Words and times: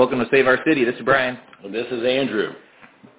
Welcome 0.00 0.20
to 0.20 0.28
Save 0.30 0.46
Our 0.46 0.56
City. 0.66 0.82
This 0.82 0.94
is 0.94 1.02
Brian. 1.02 1.38
And 1.62 1.74
this 1.74 1.84
is 1.90 2.02
Andrew. 2.06 2.54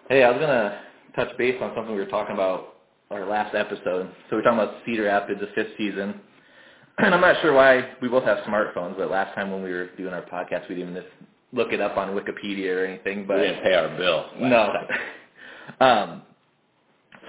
Hey, 0.09 0.23
I 0.23 0.31
was 0.31 0.39
gonna 0.39 0.81
touch 1.16 1.27
base 1.38 1.55
on 1.61 1.73
something 1.75 1.93
we 1.93 2.02
were 2.02 2.07
talking 2.07 2.34
about 2.34 2.77
our 3.11 3.23
last 3.27 3.54
episode. 3.54 4.09
So 4.09 4.11
we 4.31 4.38
we're 4.38 4.41
talking 4.41 4.57
about 4.57 4.77
Cedar 4.84 5.04
Rapids, 5.04 5.39
the 5.39 5.49
fifth 5.54 5.77
season. 5.77 6.20
And 6.98 7.13
I'm 7.13 7.22
not 7.22 7.39
sure 7.44 7.53
why 7.53 7.91
we 8.02 8.08
both 8.08 8.23
have 8.23 8.39
smartphones, 8.39 8.98
but 8.98 9.12
last 9.12 9.36
time 9.36 9.52
when 9.52 9.62
we 9.62 9.70
were 9.70 9.95
doing 9.95 10.12
our 10.12 10.23
podcast, 10.23 10.67
we 10.70 10.73
didn't 10.75 10.89
even 10.89 11.03
look 11.53 11.72
it 11.72 11.81
up 11.81 11.98
on 11.98 12.16
Wikipedia 12.16 12.75
or 12.75 12.86
anything. 12.86 13.27
But 13.27 13.38
we 13.38 13.44
didn't 13.44 13.61
pay 13.61 13.75
our 13.75 13.95
bill. 13.95 14.25
No. 14.39 14.73
um, 15.86 16.23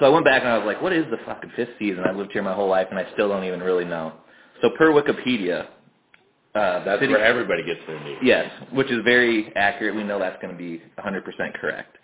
so 0.01 0.07
I 0.07 0.09
went 0.09 0.25
back 0.25 0.41
and 0.45 0.51
I 0.51 0.57
was 0.57 0.67
like, 0.67 0.81
what 0.81 0.95
is 0.95 1.05
the 1.11 1.19
fucking 1.27 1.53
fifth 1.57 1.77
season? 1.79 2.05
I've 2.09 2.17
lived 2.17 2.33
here 2.33 2.43
my 2.43 2.55
whole 2.55 2.71
life 2.71 2.87
and 2.89 2.99
I 2.99 3.07
still 3.13 3.29
don't 3.29 3.45
even 3.45 3.61
really 3.61 3.85
know. 3.85 4.15
So 4.63 4.71
per 4.79 4.93
Wikipedia, 4.93 5.67
uh, 6.55 6.85
that's 6.85 7.01
city, 7.01 7.13
where 7.13 7.25
everybody 7.25 7.65
gets 7.65 7.81
their 7.87 8.03
news. 8.05 8.19
Yes, 8.23 8.51
which 8.73 8.91
is 8.91 8.99
very 9.05 9.55
accurate. 9.57 9.95
We 9.95 10.05
know 10.05 10.19
that's 10.19 10.41
going 10.43 10.53
to 10.53 10.59
be 10.59 10.83
100% 10.99 11.55
correct. 11.55 11.97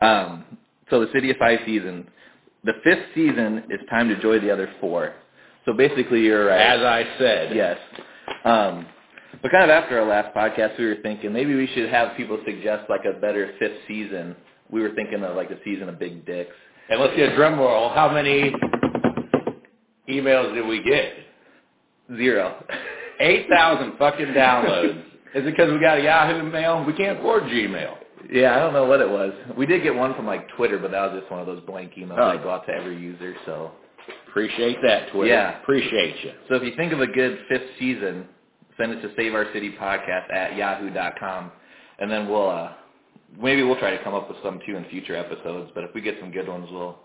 Um, 0.00 0.44
so 0.90 1.00
the 1.00 1.12
City 1.12 1.30
of 1.30 1.36
Five 1.36 1.60
season, 1.66 2.08
the 2.64 2.74
fifth 2.84 3.06
season 3.14 3.64
is 3.70 3.80
time 3.90 4.08
to 4.08 4.20
join 4.20 4.40
the 4.42 4.50
other 4.50 4.70
four. 4.80 5.14
So 5.64 5.72
basically, 5.72 6.22
you're 6.22 6.46
right. 6.46 6.60
As 6.60 6.80
I 6.80 7.18
said. 7.18 7.54
Yes. 7.54 7.78
Um, 8.44 8.86
but 9.40 9.50
kind 9.50 9.64
of 9.64 9.70
after 9.70 9.98
our 9.98 10.06
last 10.06 10.34
podcast, 10.34 10.78
we 10.78 10.86
were 10.86 10.96
thinking 11.02 11.32
maybe 11.32 11.54
we 11.54 11.66
should 11.68 11.88
have 11.88 12.16
people 12.16 12.38
suggest 12.44 12.88
like 12.90 13.04
a 13.04 13.18
better 13.18 13.54
fifth 13.58 13.78
season. 13.88 14.36
We 14.70 14.82
were 14.82 14.90
thinking 14.94 15.22
of 15.22 15.36
like 15.36 15.50
a 15.50 15.62
season 15.64 15.88
of 15.88 15.98
Big 15.98 16.24
Dicks. 16.26 16.54
And 16.90 17.00
let's 17.00 17.16
get 17.16 17.32
a 17.32 17.36
drum 17.36 17.58
roll. 17.58 17.90
How 17.90 18.12
many 18.12 18.52
emails 20.08 20.54
did 20.54 20.66
we 20.66 20.82
get? 20.82 21.12
Zero. 22.16 22.64
8,000 23.22 23.98
fucking 23.98 24.26
downloads. 24.26 25.04
Is 25.34 25.46
it 25.46 25.56
because 25.56 25.72
we 25.72 25.80
got 25.80 25.98
a 25.98 26.02
Yahoo 26.02 26.42
mail? 26.42 26.84
We 26.84 26.92
can't 26.92 27.18
afford 27.18 27.44
Gmail. 27.44 27.96
Yeah, 28.30 28.54
I 28.54 28.58
don't 28.58 28.72
know 28.72 28.84
what 28.84 29.00
it 29.00 29.08
was. 29.08 29.32
We 29.56 29.66
did 29.66 29.82
get 29.82 29.94
one 29.94 30.14
from 30.14 30.26
like 30.26 30.48
Twitter, 30.56 30.78
but 30.78 30.90
that 30.90 31.10
was 31.10 31.20
just 31.20 31.30
one 31.30 31.40
of 31.40 31.46
those 31.46 31.62
blank 31.62 31.94
emails 31.94 32.18
oh. 32.18 32.36
that 32.36 32.42
go 32.42 32.50
out 32.50 32.66
to 32.66 32.72
every 32.72 32.98
user. 32.98 33.34
So 33.46 33.72
appreciate 34.28 34.78
that, 34.82 35.10
Twitter. 35.10 35.32
Yeah, 35.32 35.60
appreciate 35.60 36.22
you. 36.24 36.32
So 36.48 36.56
if 36.56 36.62
you 36.62 36.74
think 36.76 36.92
of 36.92 37.00
a 37.00 37.06
good 37.06 37.38
fifth 37.48 37.68
season, 37.78 38.26
send 38.76 38.92
it 38.92 39.00
to 39.02 39.08
saveourcitypodcast 39.08 39.34
Our 39.34 39.52
City 39.52 39.74
Podcast 39.78 40.32
at 40.32 40.56
yahoo.com, 40.56 41.52
and 41.98 42.10
then 42.10 42.28
we'll 42.28 42.50
uh, 42.50 42.72
maybe 43.40 43.62
we'll 43.62 43.78
try 43.78 43.96
to 43.96 44.02
come 44.04 44.14
up 44.14 44.28
with 44.28 44.38
some 44.42 44.60
too 44.66 44.76
in 44.76 44.84
future 44.86 45.16
episodes. 45.16 45.70
But 45.74 45.84
if 45.84 45.94
we 45.94 46.00
get 46.00 46.16
some 46.20 46.30
good 46.30 46.48
ones, 46.48 46.68
we'll 46.70 46.98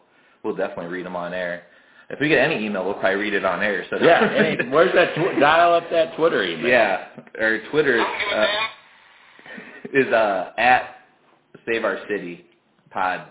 we'll 0.44 0.56
definitely 0.56 0.88
read 0.88 1.06
them 1.06 1.16
on 1.16 1.34
air. 1.34 1.64
If 2.09 2.19
we 2.22 2.30
get 2.30 2.39
any 2.39 2.66
email, 2.66 2.86
we'll 2.86 2.94
probably 2.95 3.16
read 3.19 3.33
it 3.33 3.44
on 3.44 3.61
air. 3.61 3.86
So 3.89 3.97
yeah, 4.02 4.22
any, 4.36 4.69
where's 4.69 4.94
that? 4.94 5.13
Tw- 5.16 5.39
dial 5.39 5.73
up 5.73 5.89
that 5.91 6.16
Twitter 6.16 6.44
email. 6.44 6.67
Yeah, 6.67 7.08
or 7.38 7.59
Twitter 7.69 7.97
is 7.97 8.05
uh, 8.33 8.47
is 9.94 10.08
uh, 10.14 10.52
at 10.58 10.95
Save 11.67 11.83
Our 11.83 11.99
City 12.09 12.45
Pod. 12.91 13.27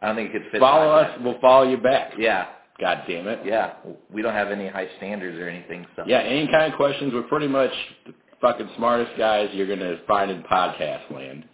I 0.00 0.06
don't 0.06 0.16
think 0.16 0.30
it 0.30 0.32
could 0.42 0.50
fit. 0.52 0.60
Follow 0.60 0.90
us. 0.92 1.18
We'll 1.22 1.40
follow 1.40 1.68
you 1.68 1.76
back. 1.76 2.12
Yeah. 2.18 2.48
God 2.80 3.02
damn 3.06 3.28
it. 3.28 3.40
Yeah. 3.44 3.74
We 4.12 4.22
don't 4.22 4.34
have 4.34 4.48
any 4.50 4.68
high 4.68 4.88
standards 4.96 5.38
or 5.38 5.48
anything. 5.48 5.86
So. 5.94 6.04
Yeah. 6.06 6.18
Any 6.20 6.48
kind 6.48 6.72
of 6.72 6.76
questions? 6.76 7.12
We're 7.12 7.22
pretty 7.22 7.46
much 7.48 7.70
the 8.06 8.14
fucking 8.40 8.68
smartest 8.76 9.16
guys 9.18 9.48
you're 9.52 9.68
gonna 9.68 9.98
find 10.08 10.30
in 10.30 10.42
podcast 10.44 11.10
land, 11.12 11.44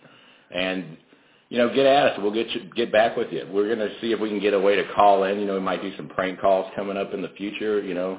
and 0.50 0.96
you 1.48 1.58
know, 1.58 1.72
get 1.74 1.86
at 1.86 2.06
us. 2.12 2.18
We'll 2.22 2.32
get 2.32 2.50
you, 2.50 2.70
get 2.76 2.92
back 2.92 3.16
with 3.16 3.32
you. 3.32 3.46
We're 3.50 3.68
gonna 3.74 3.90
see 4.00 4.12
if 4.12 4.20
we 4.20 4.28
can 4.28 4.40
get 4.40 4.54
a 4.54 4.60
way 4.60 4.76
to 4.76 4.84
call 4.94 5.24
in. 5.24 5.38
You 5.40 5.46
know, 5.46 5.54
we 5.54 5.60
might 5.60 5.82
do 5.82 5.96
some 5.96 6.08
prank 6.08 6.40
calls 6.40 6.70
coming 6.76 6.96
up 6.96 7.14
in 7.14 7.22
the 7.22 7.30
future. 7.36 7.82
You 7.82 7.94
know, 7.94 8.18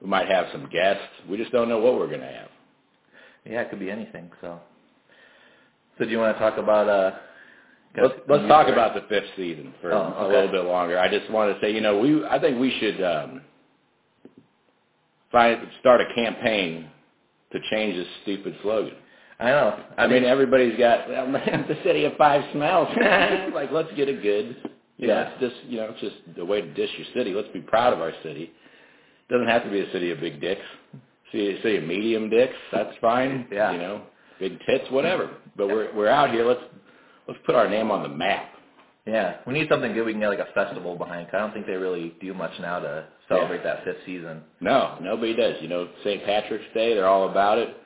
we 0.00 0.08
might 0.08 0.28
have 0.28 0.46
some 0.52 0.68
guests. 0.70 1.02
We 1.28 1.36
just 1.36 1.52
don't 1.52 1.68
know 1.68 1.78
what 1.78 1.94
we're 1.94 2.10
gonna 2.10 2.32
have. 2.32 2.48
Yeah, 3.44 3.62
it 3.62 3.70
could 3.70 3.80
be 3.80 3.90
anything. 3.90 4.30
So, 4.40 4.60
so 5.98 6.04
do 6.04 6.10
you 6.10 6.18
want 6.18 6.36
to 6.36 6.40
talk 6.40 6.58
about? 6.58 6.88
uh 6.88 7.18
Let's, 7.94 8.14
let's 8.26 8.48
talk 8.48 8.68
about 8.68 8.94
the 8.94 9.02
fifth 9.08 9.28
season 9.36 9.74
for 9.82 9.92
oh, 9.92 9.98
okay. 9.98 10.24
a 10.24 10.28
little 10.28 10.50
bit 10.50 10.64
longer. 10.64 10.98
I 10.98 11.08
just 11.10 11.30
want 11.30 11.54
to 11.54 11.60
say, 11.60 11.74
you 11.74 11.82
know, 11.82 11.98
we 11.98 12.24
I 12.24 12.38
think 12.40 12.58
we 12.58 12.74
should 12.80 13.02
um, 13.04 13.42
find 15.30 15.60
start 15.80 16.00
a 16.00 16.14
campaign 16.14 16.88
to 17.52 17.58
change 17.70 17.96
this 17.96 18.06
stupid 18.22 18.56
slogan. 18.62 18.94
I 19.42 19.50
know. 19.50 19.84
I, 19.98 20.06
mean, 20.06 20.24
everybody's 20.24 20.78
got 20.78 21.08
well, 21.08 21.32
the 21.32 21.78
city 21.84 22.04
of 22.04 22.14
five 22.16 22.42
smells. 22.52 22.88
like, 23.54 23.72
let's 23.72 23.92
get 23.96 24.08
it 24.08 24.22
good. 24.22 24.56
You 24.98 25.08
yeah. 25.08 25.14
know, 25.14 25.30
it's 25.32 25.40
just 25.40 25.70
you 25.70 25.78
know, 25.78 25.90
it's 25.90 26.00
just 26.00 26.36
the 26.36 26.44
way 26.44 26.60
to 26.60 26.74
dish 26.74 26.90
your 26.96 27.06
city. 27.14 27.34
Let's 27.34 27.48
be 27.52 27.60
proud 27.60 27.92
of 27.92 28.00
our 28.00 28.12
city. 28.22 28.52
It 29.28 29.32
doesn't 29.32 29.48
have 29.48 29.64
to 29.64 29.70
be 29.70 29.80
a 29.80 29.90
city 29.92 30.10
of 30.10 30.20
big 30.20 30.40
dicks. 30.40 30.62
See, 31.32 31.58
city 31.62 31.78
of 31.78 31.84
medium 31.84 32.30
dicks. 32.30 32.54
That's 32.72 32.96
fine. 33.00 33.48
Yeah. 33.50 33.72
You 33.72 33.78
know, 33.78 34.02
big 34.38 34.58
tits, 34.66 34.90
whatever. 34.90 35.30
But 35.56 35.68
we're 35.68 35.94
we're 35.94 36.08
out 36.08 36.30
here. 36.30 36.46
Let's 36.46 36.62
let's 37.26 37.40
put 37.44 37.54
our 37.54 37.68
name 37.68 37.90
on 37.90 38.02
the 38.02 38.08
map. 38.08 38.48
Yeah, 39.06 39.38
we 39.48 39.54
need 39.54 39.68
something 39.68 39.92
good 39.92 40.06
we 40.06 40.12
can 40.12 40.20
get 40.20 40.28
like 40.28 40.38
a 40.38 40.52
festival 40.54 40.96
behind. 40.96 41.26
Cause 41.26 41.34
I 41.34 41.38
don't 41.38 41.52
think 41.52 41.66
they 41.66 41.74
really 41.74 42.14
do 42.20 42.32
much 42.34 42.52
now 42.60 42.78
to 42.78 43.06
celebrate 43.28 43.58
yeah. 43.58 43.74
that 43.74 43.84
fifth 43.84 44.04
season. 44.06 44.42
No, 44.60 44.96
nobody 45.02 45.34
does. 45.34 45.56
You 45.60 45.68
know, 45.68 45.88
St. 46.04 46.24
Patrick's 46.24 46.72
Day, 46.72 46.94
they're 46.94 47.08
all 47.08 47.28
about 47.28 47.58
it. 47.58 47.76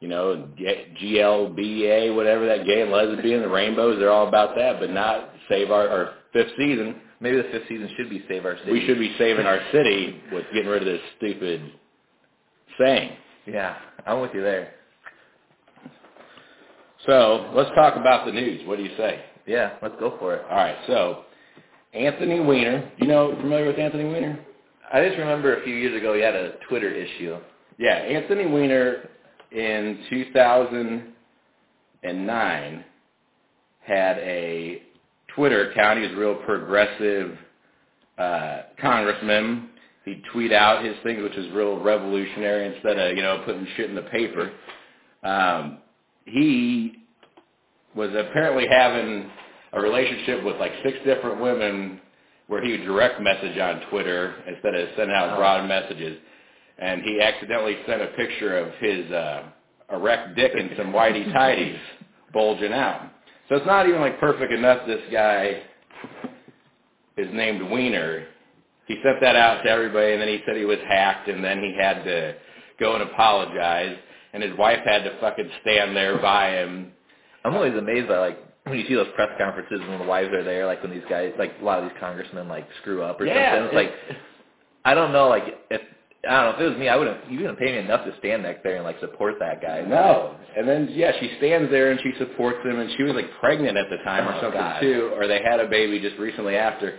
You 0.00 0.08
know, 0.08 0.48
GLBA, 0.58 2.14
whatever 2.14 2.46
that 2.46 2.66
gay 2.66 2.82
and 2.82 2.90
lesbian, 2.90 3.40
the 3.40 3.48
rainbows, 3.48 3.98
they're 3.98 4.10
all 4.10 4.28
about 4.28 4.54
that, 4.56 4.78
but 4.78 4.90
not 4.90 5.30
save 5.48 5.70
our, 5.70 5.88
our 5.88 6.14
fifth 6.32 6.50
season. 6.58 6.96
Maybe 7.20 7.38
the 7.38 7.44
fifth 7.44 7.68
season 7.68 7.88
should 7.96 8.10
be 8.10 8.22
save 8.28 8.44
our 8.44 8.58
city. 8.58 8.72
We 8.72 8.86
should 8.86 8.98
be 8.98 9.14
saving 9.16 9.46
our 9.46 9.60
city 9.72 10.20
with 10.32 10.44
getting 10.52 10.68
rid 10.68 10.82
of 10.82 10.86
this 10.86 11.00
stupid 11.16 11.72
saying. 12.78 13.16
Yeah, 13.46 13.76
I'm 14.06 14.20
with 14.20 14.32
you 14.34 14.42
there. 14.42 14.72
So 17.06 17.50
let's 17.54 17.70
talk 17.74 17.96
about 17.96 18.26
the 18.26 18.32
news. 18.32 18.66
What 18.66 18.76
do 18.76 18.84
you 18.84 18.96
say? 18.96 19.24
Yeah, 19.46 19.76
let's 19.80 19.94
go 19.98 20.16
for 20.18 20.34
it. 20.34 20.44
All 20.50 20.56
right. 20.56 20.76
So 20.86 21.24
Anthony 21.94 22.40
Weiner, 22.40 22.90
you 22.98 23.06
know, 23.06 23.34
familiar 23.40 23.66
with 23.66 23.78
Anthony 23.78 24.04
Weiner? 24.04 24.38
I 24.92 25.06
just 25.06 25.18
remember 25.18 25.56
a 25.60 25.64
few 25.64 25.74
years 25.74 25.96
ago 25.96 26.14
he 26.14 26.20
had 26.20 26.34
a 26.34 26.54
Twitter 26.68 26.90
issue. 26.90 27.38
Yeah, 27.78 27.94
Anthony 27.94 28.46
Weiner 28.46 29.08
in 29.52 30.04
2009 30.10 32.84
had 33.80 34.18
a 34.18 34.82
Twitter 35.34 35.70
account. 35.70 36.00
He 36.00 36.06
was 36.06 36.14
a 36.14 36.18
real 36.18 36.34
progressive 36.36 37.36
uh, 38.18 38.62
congressman. 38.80 39.68
He'd 40.04 40.22
tweet 40.32 40.52
out 40.52 40.84
his 40.84 40.94
things, 41.02 41.22
which 41.22 41.36
is 41.36 41.52
real 41.52 41.80
revolutionary 41.80 42.74
instead 42.74 42.98
of, 42.98 43.16
you 43.16 43.22
know, 43.22 43.42
putting 43.44 43.66
shit 43.76 43.90
in 43.90 43.96
the 43.96 44.02
paper. 44.02 44.52
Um, 45.22 45.78
he 46.24 46.96
was 47.94 48.10
apparently 48.10 48.66
having 48.70 49.30
a 49.72 49.80
relationship 49.80 50.44
with 50.44 50.56
like 50.56 50.72
six 50.84 50.98
different 51.04 51.40
women 51.40 52.00
where 52.46 52.64
he 52.64 52.72
would 52.72 52.84
direct 52.84 53.20
message 53.20 53.58
on 53.58 53.80
Twitter 53.90 54.36
instead 54.46 54.74
of 54.74 54.88
sending 54.96 55.16
out 55.16 55.36
broad 55.36 55.66
messages. 55.66 56.18
And 56.78 57.02
he 57.02 57.20
accidentally 57.20 57.76
sent 57.86 58.02
a 58.02 58.08
picture 58.08 58.58
of 58.58 58.72
his 58.80 59.10
uh, 59.10 59.44
erect 59.92 60.36
dick 60.36 60.52
and 60.56 60.70
some 60.76 60.92
whitey 60.92 61.32
tighties 61.32 61.78
bulging 62.32 62.72
out. 62.72 63.10
So 63.48 63.56
it's 63.56 63.66
not 63.66 63.88
even 63.88 64.00
like 64.00 64.18
perfect 64.20 64.52
enough 64.52 64.86
this 64.86 65.00
guy 65.12 65.62
is 67.16 67.28
named 67.32 67.62
Weiner. 67.70 68.26
He 68.86 68.96
sent 69.02 69.20
that 69.20 69.36
out 69.36 69.62
to 69.62 69.70
everybody 69.70 70.12
and 70.12 70.20
then 70.20 70.28
he 70.28 70.40
said 70.46 70.56
he 70.56 70.64
was 70.64 70.78
hacked 70.86 71.28
and 71.28 71.42
then 71.42 71.60
he 71.60 71.74
had 71.80 72.04
to 72.04 72.34
go 72.78 72.94
and 72.94 73.02
apologize 73.02 73.96
and 74.32 74.42
his 74.42 74.56
wife 74.58 74.80
had 74.84 75.02
to 75.04 75.18
fucking 75.20 75.50
stand 75.62 75.96
there 75.96 76.18
by 76.18 76.50
him. 76.50 76.92
I'm 77.44 77.54
always 77.54 77.74
amazed 77.74 78.08
by 78.08 78.18
like 78.18 78.38
when 78.64 78.78
you 78.78 78.86
see 78.86 78.94
those 78.94 79.06
press 79.14 79.30
conferences 79.38 79.80
when 79.80 80.00
the 80.00 80.04
wives 80.04 80.32
are 80.32 80.42
there, 80.42 80.66
like 80.66 80.82
when 80.82 80.90
these 80.90 81.04
guys, 81.08 81.32
like 81.38 81.52
a 81.60 81.64
lot 81.64 81.78
of 81.82 81.88
these 81.88 81.98
congressmen, 82.00 82.48
like 82.48 82.66
screw 82.82 83.02
up 83.02 83.20
or 83.20 83.26
yeah, 83.26 83.60
something. 83.60 83.78
It's 83.78 83.92
like 84.08 84.18
I 84.84 84.94
don't 84.94 85.12
know, 85.12 85.28
like 85.28 85.44
if 85.70 85.80
I 86.28 86.42
don't 86.42 86.52
know 86.52 86.54
if 86.56 86.60
it 86.60 86.68
was 86.70 86.78
me, 86.78 86.88
I 86.88 86.96
wouldn't. 86.96 87.30
You 87.30 87.40
wouldn't 87.40 87.58
pay 87.58 87.72
me 87.72 87.78
enough 87.78 88.04
to 88.04 88.14
stand 88.18 88.42
back 88.42 88.62
there 88.62 88.76
and 88.76 88.84
like 88.84 88.98
support 89.00 89.34
that 89.40 89.62
guy. 89.62 89.82
No. 89.82 90.36
And 90.56 90.68
then 90.68 90.88
yeah, 90.92 91.12
she 91.20 91.30
stands 91.38 91.70
there 91.70 91.90
and 91.90 92.00
she 92.02 92.12
supports 92.18 92.58
him, 92.64 92.78
and 92.80 92.90
she 92.96 93.02
was 93.04 93.14
like 93.14 93.26
pregnant 93.40 93.76
at 93.76 93.86
the 93.90 93.98
time 94.04 94.26
or 94.28 94.34
Oh, 94.34 94.40
something 94.42 94.60
God. 94.60 94.80
too, 94.80 95.12
or 95.16 95.26
they 95.26 95.42
had 95.42 95.60
a 95.60 95.68
baby 95.68 96.00
just 96.00 96.16
recently 96.18 96.56
after. 96.56 96.98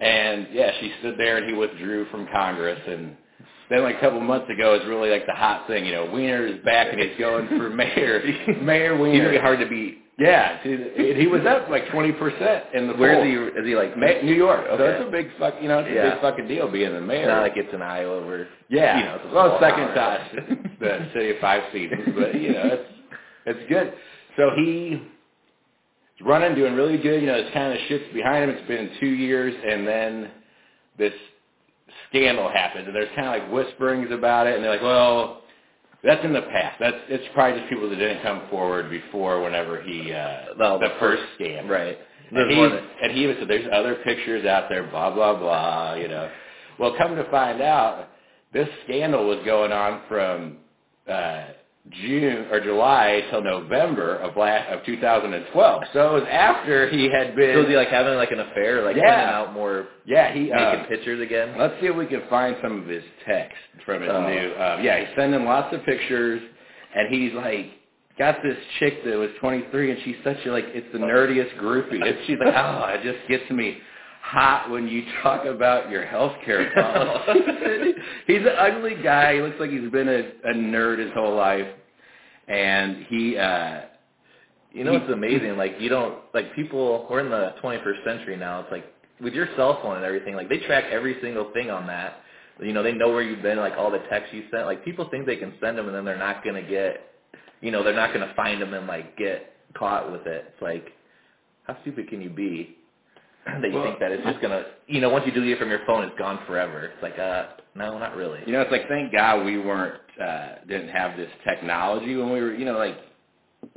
And 0.00 0.48
yeah, 0.52 0.70
she 0.80 0.92
stood 1.00 1.16
there 1.18 1.38
and 1.38 1.46
he 1.46 1.52
withdrew 1.54 2.06
from 2.10 2.26
Congress, 2.32 2.80
and 2.86 3.16
then 3.70 3.82
like 3.82 3.96
a 3.96 4.00
couple 4.00 4.20
months 4.20 4.50
ago, 4.50 4.74
it's 4.74 4.84
really 4.86 5.08
like 5.10 5.24
the 5.26 5.32
hot 5.34 5.66
thing. 5.66 5.86
You 5.86 5.92
know, 5.92 6.04
Weiner 6.06 6.46
is 6.46 6.62
back 6.64 6.88
and 6.92 7.00
he's 7.00 7.18
going 7.18 7.48
for 7.48 7.70
mayor. 7.74 8.22
Mayor 8.62 8.92
He's 8.94 9.00
Weiner. 9.00 9.18
gonna 9.18 9.30
be 9.30 9.38
hard 9.38 9.60
to 9.60 9.66
beat. 9.66 10.03
Yeah, 10.18 10.62
see, 10.62 11.14
he 11.16 11.26
was 11.26 11.44
up 11.44 11.68
like 11.70 11.88
twenty 11.90 12.12
percent 12.12 12.66
in 12.72 12.86
the 12.86 12.94
Where 12.94 13.14
polls. 13.16 13.26
is 13.26 13.54
he? 13.54 13.60
Is 13.60 13.66
he 13.66 13.74
like 13.74 13.96
Ma- 13.98 14.22
New 14.22 14.34
York. 14.34 14.64
So 14.68 14.74
Okay. 14.74 14.96
it's 14.98 15.08
a 15.08 15.10
big 15.10 15.28
fuck. 15.40 15.54
You 15.60 15.68
know, 15.68 15.80
it's 15.80 15.88
a 15.90 16.10
big 16.12 16.20
fucking 16.20 16.46
deal 16.48 16.70
being 16.70 16.92
the 16.92 17.00
mayor. 17.00 17.22
It's 17.22 17.28
not 17.28 17.42
like 17.42 17.56
it's 17.56 17.74
an 17.74 17.82
Iowa 17.82 18.22
or 18.24 18.46
Yeah. 18.68 18.98
you 18.98 19.04
know, 19.06 19.14
it's 19.24 19.34
well, 19.34 19.58
second 19.60 19.88
to 19.88 20.66
the 20.80 21.08
city 21.14 21.30
of 21.30 21.38
five 21.40 21.64
seasons, 21.72 22.10
but 22.16 22.34
you 22.40 22.52
know, 22.52 22.62
it's 22.64 22.90
it's 23.46 23.68
good. 23.68 23.92
So 24.36 24.50
he's 24.56 24.98
running, 26.20 26.54
doing 26.54 26.74
really 26.74 26.98
good. 26.98 27.20
You 27.20 27.26
know, 27.28 27.42
this 27.42 27.52
kind 27.52 27.72
of 27.72 27.78
shit's 27.88 28.12
behind 28.14 28.44
him. 28.44 28.50
It's 28.56 28.68
been 28.68 28.90
two 29.00 29.08
years, 29.08 29.54
and 29.66 29.86
then 29.86 30.30
this 30.98 31.12
scandal 32.10 32.48
happens, 32.50 32.86
and 32.86 32.94
there's 32.94 33.08
kind 33.16 33.26
of 33.28 33.32
like 33.42 33.52
whisperings 33.52 34.10
about 34.12 34.46
it, 34.46 34.54
and 34.54 34.64
they're 34.64 34.72
like, 34.72 34.82
well, 34.82 35.42
That's 36.04 36.24
in 36.24 36.32
the 36.32 36.42
past. 36.42 36.78
That's 36.80 36.96
it's 37.08 37.24
probably 37.34 37.60
just 37.60 37.70
people 37.70 37.90
that 37.90 37.96
didn't 37.96 38.22
come 38.22 38.42
forward 38.50 38.90
before 38.90 39.42
whenever 39.42 39.82
he 39.82 40.12
uh 40.12 40.54
No, 40.58 40.78
the 40.78 40.88
the 40.88 40.94
first 41.00 41.22
scam. 41.40 41.68
Right. 41.68 41.98
And 42.32 42.50
he, 42.50 42.56
that- 42.56 42.84
and 43.02 43.12
he 43.12 43.24
even 43.24 43.36
said 43.40 43.48
there's 43.48 43.68
other 43.72 43.96
pictures 44.04 44.46
out 44.46 44.68
there, 44.68 44.84
blah 44.84 45.14
blah 45.14 45.38
blah, 45.38 45.94
you 45.94 46.08
know. 46.08 46.30
Well 46.78 46.94
come 46.98 47.16
to 47.16 47.30
find 47.30 47.62
out, 47.62 48.10
this 48.52 48.68
scandal 48.84 49.26
was 49.28 49.40
going 49.44 49.72
on 49.72 50.02
from 50.08 50.58
uh 51.08 51.44
June 51.90 52.46
or 52.50 52.60
July 52.60 53.22
till 53.30 53.42
November 53.42 54.16
of 54.16 54.36
last 54.36 54.70
of 54.72 54.84
2012. 54.86 55.82
So 55.92 56.16
it 56.16 56.20
was 56.20 56.28
after 56.30 56.88
he 56.88 57.10
had 57.10 57.36
been 57.36 57.54
So 57.54 57.62
is 57.62 57.68
he 57.68 57.76
like 57.76 57.88
having 57.88 58.14
like 58.14 58.30
an 58.30 58.40
affair, 58.40 58.82
like 58.82 58.96
Yeah. 58.96 59.02
sending 59.02 59.34
out 59.34 59.52
more 59.52 59.88
yeah, 60.06 60.32
he 60.32 60.44
naked 60.44 60.80
uh, 60.80 60.84
pictures 60.86 61.20
again? 61.20 61.54
Let's 61.58 61.74
see 61.80 61.86
if 61.86 61.94
we 61.96 62.06
can 62.06 62.22
find 62.30 62.56
some 62.62 62.80
of 62.82 62.86
his 62.88 63.04
text 63.26 63.56
from 63.84 64.00
his 64.02 64.10
Oh. 64.10 64.26
new. 64.26 64.54
Um, 64.54 64.82
yeah, 64.82 64.98
he's 65.04 65.14
sending 65.16 65.44
lots 65.44 65.74
of 65.74 65.84
pictures, 65.84 66.40
and 66.94 67.14
he's 67.14 67.34
like 67.34 67.66
got 68.18 68.36
this 68.42 68.56
chick 68.78 69.04
that 69.04 69.16
was 69.18 69.30
23, 69.40 69.90
and 69.90 70.00
she's 70.04 70.16
such 70.24 70.38
a 70.46 70.50
like 70.52 70.64
it's 70.68 70.90
the 70.92 70.98
nerdiest 70.98 71.54
groupie. 71.58 72.00
It's, 72.02 72.26
she's 72.26 72.38
like, 72.42 72.54
oh, 72.56 72.86
it 72.94 73.02
just 73.02 73.28
gets 73.28 73.50
me 73.50 73.78
hot 74.34 74.70
when 74.70 74.88
you 74.88 75.04
talk 75.22 75.44
about 75.46 75.90
your 75.90 76.04
health 76.04 76.34
care 76.44 76.70
policy. 76.74 77.92
he's 78.26 78.40
an 78.42 78.56
ugly 78.58 78.96
guy. 79.02 79.36
He 79.36 79.40
looks 79.42 79.56
like 79.60 79.70
he's 79.70 79.90
been 79.90 80.08
a, 80.08 80.50
a 80.50 80.54
nerd 80.54 80.98
his 80.98 81.12
whole 81.14 81.36
life, 81.36 81.68
and 82.48 83.06
he. 83.08 83.36
uh 83.38 83.82
You 84.72 84.84
know 84.84 84.92
what's 84.94 85.10
amazing? 85.12 85.56
Like 85.56 85.76
you 85.80 85.88
don't 85.88 86.16
like 86.34 86.54
people. 86.54 87.06
We're 87.10 87.20
in 87.20 87.30
the 87.30 87.54
21st 87.62 88.04
century 88.04 88.36
now. 88.36 88.60
It's 88.60 88.72
like 88.72 88.86
with 89.20 89.34
your 89.34 89.48
cell 89.56 89.78
phone 89.82 89.96
and 89.96 90.04
everything. 90.04 90.34
Like 90.34 90.48
they 90.48 90.58
track 90.58 90.84
every 90.90 91.16
single 91.22 91.52
thing 91.54 91.70
on 91.70 91.86
that. 91.86 92.20
You 92.60 92.72
know, 92.72 92.82
they 92.82 92.92
know 92.92 93.08
where 93.08 93.22
you've 93.22 93.42
been, 93.42 93.58
like 93.58 93.74
all 93.78 93.90
the 93.90 94.02
texts 94.10 94.34
you 94.34 94.44
sent. 94.50 94.66
Like 94.66 94.84
people 94.84 95.08
think 95.10 95.26
they 95.26 95.36
can 95.36 95.54
send 95.60 95.78
them 95.78 95.86
and 95.86 95.94
then 95.94 96.04
they're 96.04 96.18
not 96.18 96.44
gonna 96.44 96.62
get. 96.62 97.12
You 97.60 97.70
know, 97.70 97.82
they're 97.84 97.94
not 98.02 98.12
gonna 98.12 98.32
find 98.36 98.60
them 98.60 98.74
and 98.74 98.86
like 98.86 99.16
get 99.16 99.52
caught 99.74 100.10
with 100.12 100.26
it. 100.26 100.52
It's 100.52 100.62
like, 100.62 100.88
how 101.66 101.76
stupid 101.82 102.08
can 102.08 102.20
you 102.20 102.30
be? 102.30 102.76
that 103.60 103.68
you 103.70 103.74
Well- 103.74 103.84
think 103.84 103.98
that 104.00 104.12
it's 104.12 104.24
just 104.24 104.40
gonna. 104.40 104.64
You 104.86 105.00
know, 105.00 105.08
once 105.10 105.24
you 105.26 105.32
delete 105.32 105.52
it 105.52 105.58
from 105.58 105.70
your 105.70 105.80
phone, 105.86 106.04
it's 106.04 106.18
gone 106.18 106.40
forever. 106.46 106.90
It's 106.92 107.02
like, 107.02 107.18
uh, 107.18 107.46
no, 107.74 107.98
not 107.98 108.16
really. 108.16 108.40
You 108.46 108.52
know, 108.52 108.60
it's 108.60 108.70
like 108.72 108.88
thank 108.88 109.12
God 109.12 109.44
we 109.44 109.58
weren't 109.58 110.00
uh 110.22 110.56
didn't 110.68 110.88
have 110.90 111.16
this 111.16 111.30
technology 111.44 112.16
when 112.16 112.30
we 112.32 112.40
were, 112.40 112.54
you 112.54 112.64
know, 112.64 112.78
like 112.78 112.96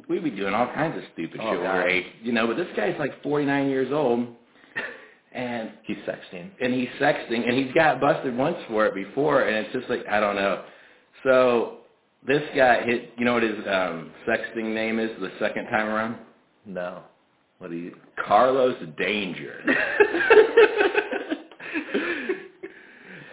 we'd 0.09 0.23
be 0.23 0.29
doing 0.31 0.53
all 0.53 0.67
kinds 0.67 0.97
of 0.97 1.03
stupid 1.13 1.39
Oh, 1.41 1.53
shit 1.53 1.63
God. 1.63 1.75
were 1.75 1.87
eight, 1.87 2.07
you 2.21 2.31
know. 2.33 2.45
But 2.47 2.57
this 2.57 2.67
guy's 2.75 2.97
like 2.99 3.21
49 3.23 3.69
years 3.69 3.91
old, 3.91 4.27
and 5.33 5.71
He's 5.83 5.97
sexting. 5.99 6.49
and 6.61 6.73
he's 6.73 6.89
sexting, 6.99 7.47
and 7.47 7.57
he's 7.57 7.73
got 7.73 7.99
busted 8.01 8.35
once 8.37 8.57
for 8.67 8.85
it 8.85 8.93
before, 8.95 9.43
and 9.43 9.55
it's 9.65 9.73
just 9.73 9.89
like 9.89 10.05
I 10.09 10.19
don't 10.19 10.35
know. 10.35 10.63
So 11.23 11.77
this 12.27 12.43
guy 12.55 12.83
hit, 12.83 13.13
you 13.17 13.25
know 13.25 13.33
what 13.33 13.43
his 13.43 13.57
um 13.67 14.11
sexting 14.27 14.73
name 14.73 14.99
is 14.99 15.11
the 15.19 15.31
second 15.39 15.65
time 15.65 15.87
around? 15.87 16.17
No. 16.65 16.99
What 17.59 17.71
do 17.71 17.77
you? 17.77 17.95
Carlos 18.25 18.75
Danger. 18.97 19.55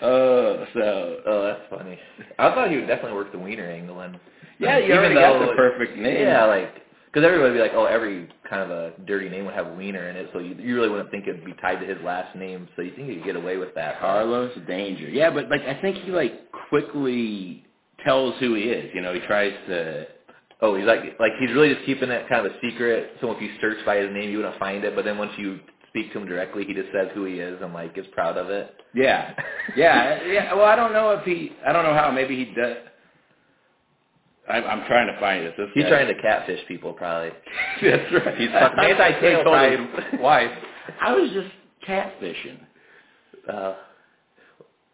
Oh, 0.02 0.66
so 0.74 1.20
Oh, 1.26 1.42
that's 1.44 1.62
funny. 1.70 1.98
I 2.38 2.50
thought 2.54 2.70
he 2.70 2.76
would 2.76 2.86
definitely 2.86 3.14
work 3.14 3.32
the 3.32 3.38
wiener 3.38 3.70
angle 3.70 4.00
and 4.00 4.18
yeah, 4.60 4.78
you 4.78 4.84
Even 4.86 4.98
already 4.98 5.14
got 5.16 5.38
though- 5.40 5.46
the 5.50 5.56
perfect 5.56 5.96
name. 5.98 6.22
Yeah, 6.22 6.44
like 6.46 6.74
because 7.06 7.24
everybody 7.26 7.50
would 7.52 7.56
be 7.58 7.62
like, 7.62 7.72
oh, 7.74 7.84
every 7.86 8.28
kind 8.48 8.62
of 8.62 8.70
a 8.70 8.92
dirty 9.06 9.28
name 9.28 9.44
would 9.46 9.54
have 9.54 9.76
wiener 9.76 10.08
in 10.10 10.16
it, 10.16 10.30
so 10.32 10.40
you, 10.40 10.54
you 10.56 10.74
really 10.76 10.88
wouldn't 10.88 11.10
think 11.12 11.28
it'd 11.28 11.44
be 11.44 11.52
tied 11.62 11.78
to 11.80 11.86
his 11.86 11.98
last 12.04 12.34
name. 12.36 12.68
So 12.76 12.82
you 12.82 12.92
think 12.96 13.08
you 13.08 13.16
could 13.16 13.24
get 13.24 13.36
away 13.36 13.56
with 13.56 13.74
that? 13.76 14.00
Carlos 14.00 14.52
Danger. 14.66 15.08
Yeah, 15.08 15.30
but 15.30 15.48
like 15.50 15.62
I 15.62 15.80
think 15.80 15.98
he 16.04 16.10
like 16.12 16.50
quickly 16.68 17.64
tells 18.04 18.34
who 18.40 18.54
he 18.54 18.64
is. 18.64 18.90
You 18.94 19.00
know, 19.02 19.12
he 19.14 19.20
tries 19.20 19.52
to. 19.68 20.06
Oh, 20.60 20.74
he's 20.76 20.86
like 20.86 21.00
like 21.20 21.32
he's 21.38 21.50
really 21.50 21.74
just 21.74 21.84
keeping 21.86 22.10
it 22.10 22.28
kind 22.28 22.46
of 22.46 22.52
a 22.52 22.56
secret. 22.60 23.12
So 23.20 23.32
if 23.32 23.42
you 23.42 23.50
search 23.60 23.84
by 23.84 23.96
his 23.98 24.12
name, 24.12 24.30
you 24.30 24.38
wouldn't 24.38 24.58
find 24.58 24.84
it. 24.84 24.94
But 24.94 25.04
then 25.04 25.18
once 25.18 25.32
you 25.36 25.60
speak 25.88 26.12
to 26.12 26.18
him 26.20 26.26
directly, 26.26 26.64
he 26.64 26.74
just 26.74 26.90
says 26.92 27.08
who 27.14 27.24
he 27.24 27.34
is 27.40 27.60
and 27.62 27.72
like 27.74 27.96
is 27.98 28.06
proud 28.12 28.36
of 28.38 28.50
it. 28.50 28.74
Yeah, 28.94 29.34
yeah, 29.76 30.22
yeah. 30.26 30.54
Well, 30.54 30.64
I 30.66 30.76
don't 30.76 30.92
know 30.92 31.10
if 31.12 31.24
he. 31.24 31.52
I 31.66 31.72
don't 31.72 31.84
know 31.84 31.94
how. 31.94 32.10
Maybe 32.10 32.36
he 32.44 32.54
does. 32.54 32.76
I'm, 34.48 34.64
I'm 34.64 34.86
trying 34.86 35.06
to 35.12 35.18
find 35.20 35.44
it. 35.44 35.54
This 35.56 35.68
He's 35.74 35.84
guy- 35.84 35.90
trying 35.90 36.08
to 36.14 36.20
catfish 36.22 36.60
people, 36.68 36.92
probably. 36.92 37.30
That's 37.82 38.12
right. 38.12 38.36
He's 38.36 38.50
fucking 38.50 38.78
anti-tail 38.78 39.44
told 39.44 39.72
his 39.72 40.20
wife. 40.20 40.50
I 41.00 41.12
was 41.14 41.30
just 41.32 41.48
catfishing. 41.88 42.58
Uh, 43.50 43.74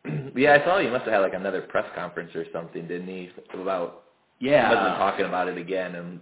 yeah, 0.36 0.54
I 0.60 0.64
saw 0.64 0.78
he 0.78 0.88
must 0.88 1.04
have 1.04 1.14
had 1.14 1.18
like 1.20 1.34
another 1.34 1.62
press 1.62 1.86
conference 1.96 2.30
or 2.34 2.44
something, 2.52 2.86
didn't 2.86 3.08
he? 3.08 3.30
About 3.54 4.04
Yeah. 4.40 4.68
been 4.70 4.98
talking 4.98 5.26
about 5.26 5.48
it 5.48 5.58
again, 5.58 5.94
and 5.94 6.18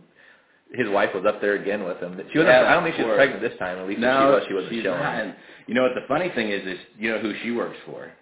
his 0.72 0.88
wife 0.88 1.10
was 1.14 1.24
up 1.24 1.40
there 1.40 1.54
again 1.54 1.84
with 1.84 1.98
him. 1.98 2.12
She 2.32 2.38
wasn't. 2.38 2.48
Yeah, 2.54 2.68
I 2.70 2.74
don't 2.74 2.82
think 2.84 2.96
she 2.96 3.02
was 3.04 3.14
pregnant 3.16 3.40
this 3.40 3.58
time. 3.58 3.78
At 3.78 3.86
least 3.88 4.00
no, 4.00 4.20
she 4.20 4.26
was, 4.26 4.42
she 4.48 4.54
wasn't 4.54 4.72
she's 4.74 4.82
showing. 4.84 5.00
not. 5.00 5.14
And 5.22 5.34
you 5.66 5.74
know 5.74 5.82
what 5.82 5.94
the 5.94 6.04
funny 6.08 6.28
thing 6.34 6.50
is? 6.50 6.66
Is 6.66 6.78
you 6.98 7.10
know 7.10 7.18
who 7.20 7.32
she 7.42 7.52
works 7.52 7.76
for? 7.86 8.12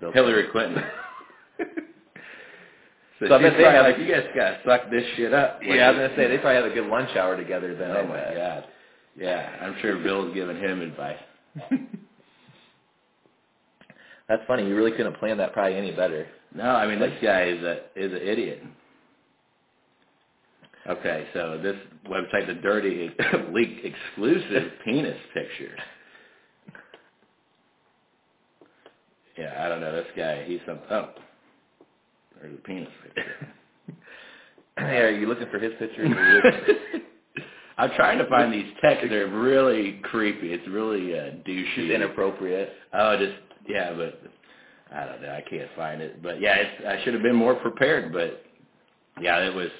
Bill 0.00 0.12
Hillary 0.12 0.48
Clinton. 0.52 0.82
So, 3.18 3.26
So 3.28 3.34
I 3.34 3.42
bet 3.42 3.52
they 3.58 3.64
have- 3.64 3.84
like, 3.84 3.98
you 3.98 4.08
guys 4.10 4.26
gotta 4.34 4.60
suck 4.64 4.90
this 4.90 5.04
shit 5.14 5.34
up. 5.34 5.60
Yeah, 5.62 5.88
I 5.88 5.90
was 5.90 5.98
gonna 5.98 6.16
say 6.16 6.26
they 6.26 6.38
probably 6.38 6.54
have 6.62 6.64
a 6.64 6.70
good 6.74 6.86
lunch 6.88 7.14
hour 7.16 7.36
together 7.36 7.74
then. 7.74 7.90
Oh 7.90 8.06
my 8.06 8.16
god. 8.34 8.64
Yeah, 9.14 9.58
I'm 9.60 9.76
sure 9.82 9.96
Bill's 9.98 10.32
giving 10.32 10.56
him 10.56 10.80
advice. 10.80 11.18
That's 14.28 14.42
funny. 14.46 14.66
You 14.66 14.76
really 14.76 14.92
couldn't 14.92 15.18
plan 15.18 15.36
that 15.38 15.52
probably 15.52 15.76
any 15.76 15.92
better. 15.94 16.26
No, 16.54 16.64
I 16.64 16.86
mean 16.86 16.98
this 16.98 17.12
guy 17.22 17.44
is 17.44 17.62
a 17.62 17.80
is 17.96 18.12
an 18.12 18.26
idiot. 18.26 18.62
Okay, 20.90 21.26
so 21.34 21.60
this 21.62 21.76
website, 22.08 22.48
the 22.48 22.54
dirty 22.54 23.10
leaked 23.52 23.86
exclusive 23.86 24.72
penis 24.84 25.18
pictures. 25.34 25.78
Yeah, 29.38 29.62
I 29.64 29.68
don't 29.68 29.80
know. 29.80 29.92
This 29.92 30.06
guy, 30.16 30.44
he's 30.44 30.60
some. 30.66 30.80
Oh, 30.90 31.10
there's 32.40 32.54
a 32.54 32.62
penis 32.62 32.88
picture. 33.04 33.48
hey, 34.78 34.98
are 34.98 35.10
you 35.10 35.26
looking 35.28 35.48
for 35.50 35.58
his 35.60 35.72
picture? 35.78 36.02
Or 36.04 36.06
are 36.06 36.34
you 36.36 36.42
looking- 36.44 37.02
I'm 37.78 37.90
trying 37.96 38.18
to 38.18 38.28
find 38.28 38.52
these 38.52 38.72
texts. 38.82 39.06
They're 39.10 39.28
really 39.28 40.00
creepy. 40.04 40.52
It's 40.52 40.68
really 40.68 41.18
uh, 41.18 41.30
douchey. 41.46 41.76
Just 41.76 41.90
inappropriate. 41.90 42.72
Oh, 42.92 43.16
just 43.16 43.32
yeah, 43.68 43.94
but 43.94 44.20
I 44.94 45.06
don't 45.06 45.22
know. 45.22 45.30
I 45.32 45.42
can't 45.48 45.70
find 45.76 46.02
it. 46.02 46.22
But 46.22 46.40
yeah, 46.42 46.56
it's, 46.56 46.86
I 46.86 47.02
should 47.04 47.14
have 47.14 47.22
been 47.22 47.36
more 47.36 47.54
prepared. 47.54 48.12
But 48.12 48.42
yeah, 49.20 49.38
it 49.38 49.54
was 49.54 49.70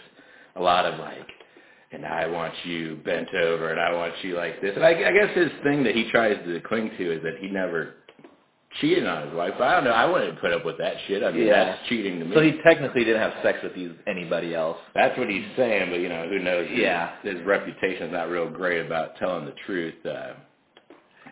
a 0.56 0.62
lot 0.62 0.84
of 0.86 0.98
like, 0.98 1.26
and 1.92 2.06
I 2.06 2.26
want 2.28 2.54
you 2.64 2.96
bent 3.04 3.28
over, 3.34 3.70
and 3.70 3.80
I 3.80 3.92
want 3.92 4.12
you 4.22 4.36
like 4.36 4.60
this. 4.60 4.72
And 4.76 4.84
I, 4.84 4.90
I 4.90 5.12
guess 5.12 5.34
his 5.36 5.50
thing 5.64 5.82
that 5.84 5.94
he 5.94 6.10
tries 6.10 6.36
to 6.44 6.60
cling 6.60 6.90
to 6.98 7.16
is 7.16 7.22
that 7.22 7.38
he 7.40 7.48
never 7.48 7.94
cheated 8.80 9.04
on 9.06 9.26
his 9.26 9.34
wife. 9.36 9.54
But 9.58 9.66
I 9.66 9.74
don't 9.74 9.84
know. 9.84 9.90
I 9.90 10.06
wouldn't 10.06 10.40
put 10.40 10.52
up 10.52 10.64
with 10.64 10.78
that 10.78 10.94
shit. 11.08 11.24
I 11.24 11.32
mean, 11.32 11.46
Yeah. 11.48 11.64
that's 11.64 11.88
cheating 11.88 12.20
to 12.20 12.24
me. 12.24 12.34
So 12.34 12.40
he 12.42 12.52
technically 12.62 13.02
didn't 13.04 13.20
have 13.20 13.42
sex 13.42 13.58
with 13.64 13.74
these 13.74 13.90
anybody 14.06 14.54
else. 14.54 14.78
that's 14.94 15.18
what 15.18 15.28
he's 15.28 15.44
saying. 15.56 15.90
But 15.90 15.98
you 15.98 16.08
know, 16.08 16.28
who 16.28 16.38
knows? 16.38 16.68
His- 16.70 16.78
Yeah. 16.78 17.10
his 17.22 17.40
reputation's 17.42 18.12
not 18.12 18.28
real 18.30 18.48
great 18.48 18.86
about 18.86 19.16
telling 19.16 19.44
the 19.46 19.54
truth. 19.66 19.94
Uh, 20.06 20.34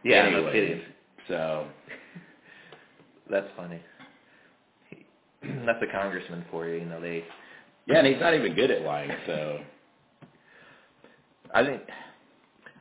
Yeah, 0.05 0.29
no 0.31 0.37
anyways. 0.39 0.53
kidding. 0.53 0.83
So 1.29 1.67
That's 3.31 3.47
funny. 3.57 3.81
That's 5.67 5.83
a 5.83 5.93
congressman 5.93 6.45
for 6.51 6.67
you. 6.67 6.81
You 6.81 6.87
know 6.87 7.01
they. 7.01 7.25
Yeah, 7.89 7.99
and 7.99 8.07
he's 8.07 8.21
not 8.21 8.35
even 8.35 8.55
good 8.55 8.71
at 8.71 8.83
lying. 8.83 9.11
So. 9.27 9.61
I 11.55 11.65
think 11.65 11.83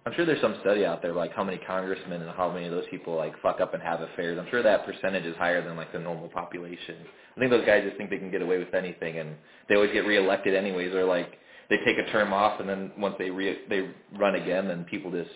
I'm 0.05 0.13
sure 0.13 0.25
there's 0.25 0.41
some 0.41 0.55
study 0.61 0.85
out 0.85 1.01
there 1.01 1.13
like 1.13 1.33
how 1.33 1.43
many 1.43 1.57
congressmen 1.57 2.21
and 2.21 2.31
how 2.31 2.49
many 2.51 2.65
of 2.65 2.71
those 2.71 2.85
people 2.89 3.15
like 3.15 3.33
fuck 3.41 3.59
up 3.59 3.73
and 3.73 3.83
have 3.83 4.01
affairs. 4.01 4.37
I'm 4.39 4.49
sure 4.49 4.63
that 4.63 4.85
percentage 4.85 5.25
is 5.25 5.35
higher 5.35 5.61
than 5.61 5.75
like 5.75 5.91
the 5.91 5.99
normal 5.99 6.29
population. 6.29 6.95
I 7.35 7.39
think 7.39 7.51
those 7.51 7.65
guys 7.65 7.83
just 7.83 7.97
think 7.97 8.09
they 8.09 8.17
can 8.17 8.31
get 8.31 8.41
away 8.41 8.57
with 8.57 8.73
anything 8.73 9.19
and 9.19 9.35
they 9.67 9.75
always 9.75 9.91
get 9.91 10.05
reelected 10.05 10.55
anyways 10.55 10.93
or 10.93 11.03
like 11.03 11.33
they 11.69 11.77
take 11.85 11.97
a 11.97 12.09
term 12.11 12.31
off 12.31 12.59
and 12.61 12.69
then 12.69 12.91
once 12.97 13.15
they 13.19 13.29
re- 13.29 13.59
they 13.69 13.89
run 14.17 14.35
again 14.35 14.67
then 14.67 14.85
people 14.85 15.11
just 15.11 15.29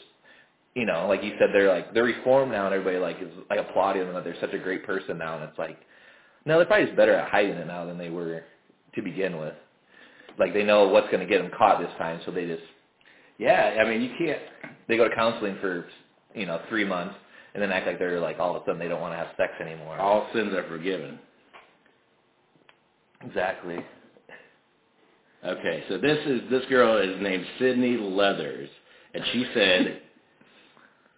you 0.74 0.86
know, 0.86 1.06
like 1.06 1.22
you 1.22 1.34
said 1.38 1.50
they're 1.54 1.68
like 1.68 1.94
they're 1.94 2.06
reformed 2.06 2.54
now 2.54 2.66
and 2.66 2.74
everybody 2.74 2.98
like 2.98 3.18
is 3.22 3.34
like 3.50 3.60
applauding 3.60 4.06
them 4.06 4.13
that 4.13 4.24
they're 4.24 4.40
such 4.40 4.54
a 4.54 4.60
great 4.60 4.86
person 4.86 5.18
now 5.18 5.36
and 5.36 5.44
it's 5.44 5.60
like 5.60 5.80
no, 6.46 6.58
they're 6.58 6.66
probably 6.66 6.86
just 6.86 6.98
better 6.98 7.13
at 7.13 7.30
hiding 7.30 7.58
it 7.58 7.68
now 7.68 7.86
than 7.86 7.98
they 7.98 8.10
were 8.10 8.44
to 8.96 9.02
begin 9.02 9.38
with. 9.40 9.54
Like 10.40 10.54
they 10.54 10.64
know 10.64 10.88
what's 10.88 11.08
going 11.08 11.20
to 11.20 11.26
get 11.26 11.42
them 11.42 11.52
caught 11.58 11.80
this 11.80 11.92
time, 11.98 12.22
so 12.26 12.32
they 12.32 12.46
just 12.48 12.64
Yeah, 13.38 13.78
I 13.82 13.88
mean, 13.90 14.02
you 14.02 14.10
can't. 14.18 14.40
they 14.88 14.98
go 14.98 15.08
to 15.08 15.16
counseling 15.16 15.58
for 15.62 15.86
you 16.36 16.46
know 16.46 16.62
three 16.70 16.86
months 16.86 17.16
and 17.54 17.62
then 17.62 17.72
act 17.72 17.86
like 17.88 18.00
they're 18.00 18.20
like 18.20 18.40
all 18.40 18.56
of 18.56 18.62
a 18.62 18.66
sudden 18.66 18.80
they 18.80 18.88
don't 18.88 19.02
want 19.02 19.14
to 19.14 19.18
have 19.18 19.28
sex 19.38 19.54
anymore. 19.62 19.98
All 20.00 20.28
sins 20.34 20.54
are 20.54 20.68
forgiven. 20.68 21.20
Exactly. 23.26 23.78
Okay, 25.46 25.84
so 25.90 25.98
this 25.98 26.20
is 26.26 26.42
this 26.50 26.64
girl 26.70 26.98
is 26.98 27.22
named 27.22 27.46
Sydney 27.60 27.98
Leathers, 27.98 28.70
and 29.14 29.24
she 29.34 29.46
said 29.54 30.02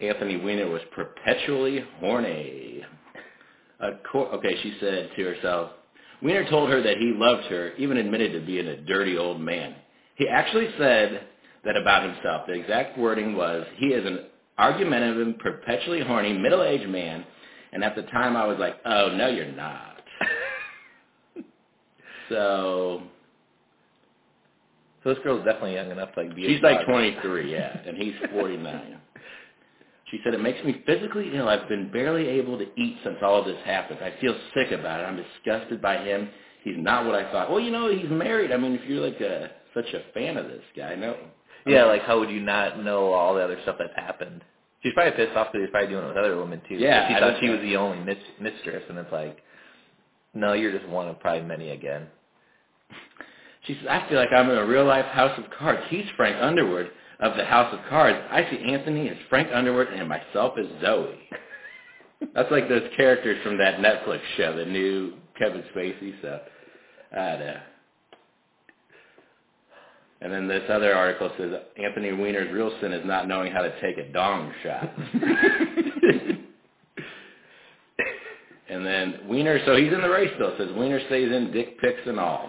Anthony 0.01 0.38
Weiner 0.38 0.70
was 0.70 0.82
perpetually 0.96 1.84
horny. 2.00 2.84
Okay, 3.82 4.56
she 4.63 4.77
said 4.80 5.10
to 5.15 5.24
herself, 5.25 5.72
Weiner 6.24 6.50
told 6.50 6.70
her 6.70 6.82
that 6.82 6.98
he 6.98 7.13
loved 7.15 7.46
her, 7.48 7.74
even 7.77 7.98
admitted 7.98 8.32
to 8.34 8.39
being 8.46 8.68
a 8.68 8.77
dirty 8.77 9.18
old 9.18 9.42
man. 9.42 9.75
He 10.15 10.27
actually 10.27 10.70
said 10.77 11.27
that 11.65 11.75
about 11.77 12.03
himself. 12.03 12.48
The 12.48 12.53
exact 12.53 12.98
wording 12.98 13.36
was, 13.36 13.65
he 13.77 13.88
is 13.88 14.06
an 14.06 14.25
argumentative, 14.58 15.38
perpetually 15.39 16.01
horny, 16.01 16.34
middle-aged 16.34 16.89
man. 16.89 17.25
And 17.74 17.84
at 17.84 17.96
the 17.96 18.03
time 18.03 18.36
I 18.38 18.46
was 18.46 18.58
like, 18.60 18.75
oh, 18.86 19.15
no, 19.18 19.27
you're 19.27 19.51
not. 19.51 20.01
so 22.30 23.01
So 25.03 25.10
this 25.10 25.20
girl's 25.24 25.44
definitely 25.44 25.74
young 25.74 25.92
enough 25.92 26.13
to 26.13 26.22
like 26.24 26.36
be. 26.36 26.46
a 26.46 26.50
she's 26.50 26.62
like 26.63 26.86
23, 26.86 27.51
yeah, 27.51 27.77
and 27.86 27.98
he's 27.98 28.13
49. 28.32 29.00
She 30.13 30.20
said, 30.24 30.36
it 30.36 30.41
makes 30.41 30.63
me 30.63 30.79
physically 30.86 31.32
ill. 31.34 31.50
I've 31.50 31.67
been 31.67 31.91
barely 31.91 32.27
able 32.27 32.55
to 32.60 32.67
eat 32.79 32.98
since 33.03 33.17
all 33.24 33.39
of 33.39 33.46
this 33.46 33.58
happened. 33.65 33.98
I 34.00 34.13
feel 34.22 34.36
sick 34.53 34.72
about 34.72 35.00
it. 35.00 35.05
I'm 35.05 35.17
disgusted 35.17 35.82
by 35.82 35.98
him. 36.05 36.29
He's 36.63 36.75
not 36.77 37.08
what 37.08 37.15
I 37.15 37.32
thought. 37.32 37.50
Well, 37.50 37.60
you 37.60 37.72
know, 37.72 37.91
he's 37.91 38.12
married. 38.12 38.51
I 38.51 38.58
mean, 38.58 38.74
if 38.74 38.88
you're 38.88 39.03
like 39.03 39.20
a, 39.22 39.50
such 39.74 39.88
a 39.91 40.03
fan 40.13 40.38
of 40.38 40.46
this 40.46 40.62
guy, 40.77 40.93
no. 40.93 41.15
Yeah, 41.65 41.86
like 41.86 42.03
how 42.03 42.20
would 42.20 42.29
you 42.29 42.41
not 42.41 42.84
know 42.84 43.12
all 43.12 43.34
the 43.34 43.41
other 43.41 43.58
stuff 43.63 43.77
that's 43.79 43.96
happened? 43.96 44.43
She's 44.84 44.93
probably 44.93 45.13
pissed 45.13 45.36
off 45.36 45.48
because 45.51 45.65
he's 45.65 45.72
probably 45.72 45.89
doing 45.89 46.05
it 46.05 46.10
with 46.10 46.17
other 46.17 46.38
women 46.38 46.62
too. 46.70 46.75
Yeah, 46.75 47.08
she 47.08 47.15
I 47.15 47.20
thought 47.20 47.39
she 47.41 47.50
was 47.50 47.62
the 47.62 47.75
only 47.75 47.98
mis- 48.03 48.17
mistress, 48.39 48.84
and 48.89 49.00
it's 49.00 49.12
like, 49.12 49.39
no, 50.36 50.53
you're 50.53 50.77
just 50.77 50.88
one 50.89 51.08
of 51.08 51.20
probably 51.22 51.41
many 51.41 51.72
again. 51.72 52.05
She 53.65 53.74
says, 53.75 53.86
I 53.89 54.08
feel 54.08 54.20
like 54.20 54.29
I'm 54.32 54.50
in 54.51 54.58
a 54.60 54.65
real 54.65 54.86
life 54.86 55.05
House 55.05 55.38
of 55.39 55.46
Cards. 55.58 55.82
He's 55.89 56.05
Frank 56.17 56.36
Underwood 56.39 56.91
of 57.20 57.38
the 57.38 57.46
House 57.46 57.74
of 57.74 57.79
Cards. 57.89 58.20
I 58.32 58.48
see 58.50 58.72
Anthony 58.72 59.10
as 59.10 59.17
Frank 59.29 59.50
Underwood 59.53 59.88
and 59.88 60.08
myself 60.08 60.53
as 60.58 60.65
Zoe. 60.82 61.17
That's 62.34 62.51
like 62.51 62.70
those 62.70 62.89
characters 62.96 63.38
from 63.43 63.58
that 63.58 63.79
Netflix 63.79 64.20
show, 64.38 64.55
the 64.55 64.65
new 64.65 65.13
Kevin 65.38 65.63
Spacey. 65.75 66.13
So, 66.22 66.39
I 67.12 67.38
know. 67.38 67.58
And 70.22 70.32
then 70.32 70.48
this 70.48 70.63
other 70.70 70.96
article 70.96 71.29
says 71.38 71.51
Anthony 71.77 72.13
Weiner's 72.13 72.51
real 72.53 72.72
sin 72.79 72.93
is 72.93 73.05
not 73.05 73.27
knowing 73.27 73.51
how 73.51 73.62
to 73.62 73.82
take 73.82 73.98
a 73.98 74.10
dong 74.13 74.53
shot. 74.63 74.89
and 78.70 78.86
then 78.86 79.20
Weiner, 79.27 79.60
so 79.65 79.75
he's 79.75 79.91
in 79.91 80.01
the 80.01 80.10
race 80.10 80.32
still. 80.36 80.55
Says 80.58 80.70
Weiner 80.77 81.05
stays 81.08 81.29
in, 81.29 81.51
dick 81.51 81.77
pics 81.82 82.00
and 82.05 82.22
all. 82.22 82.48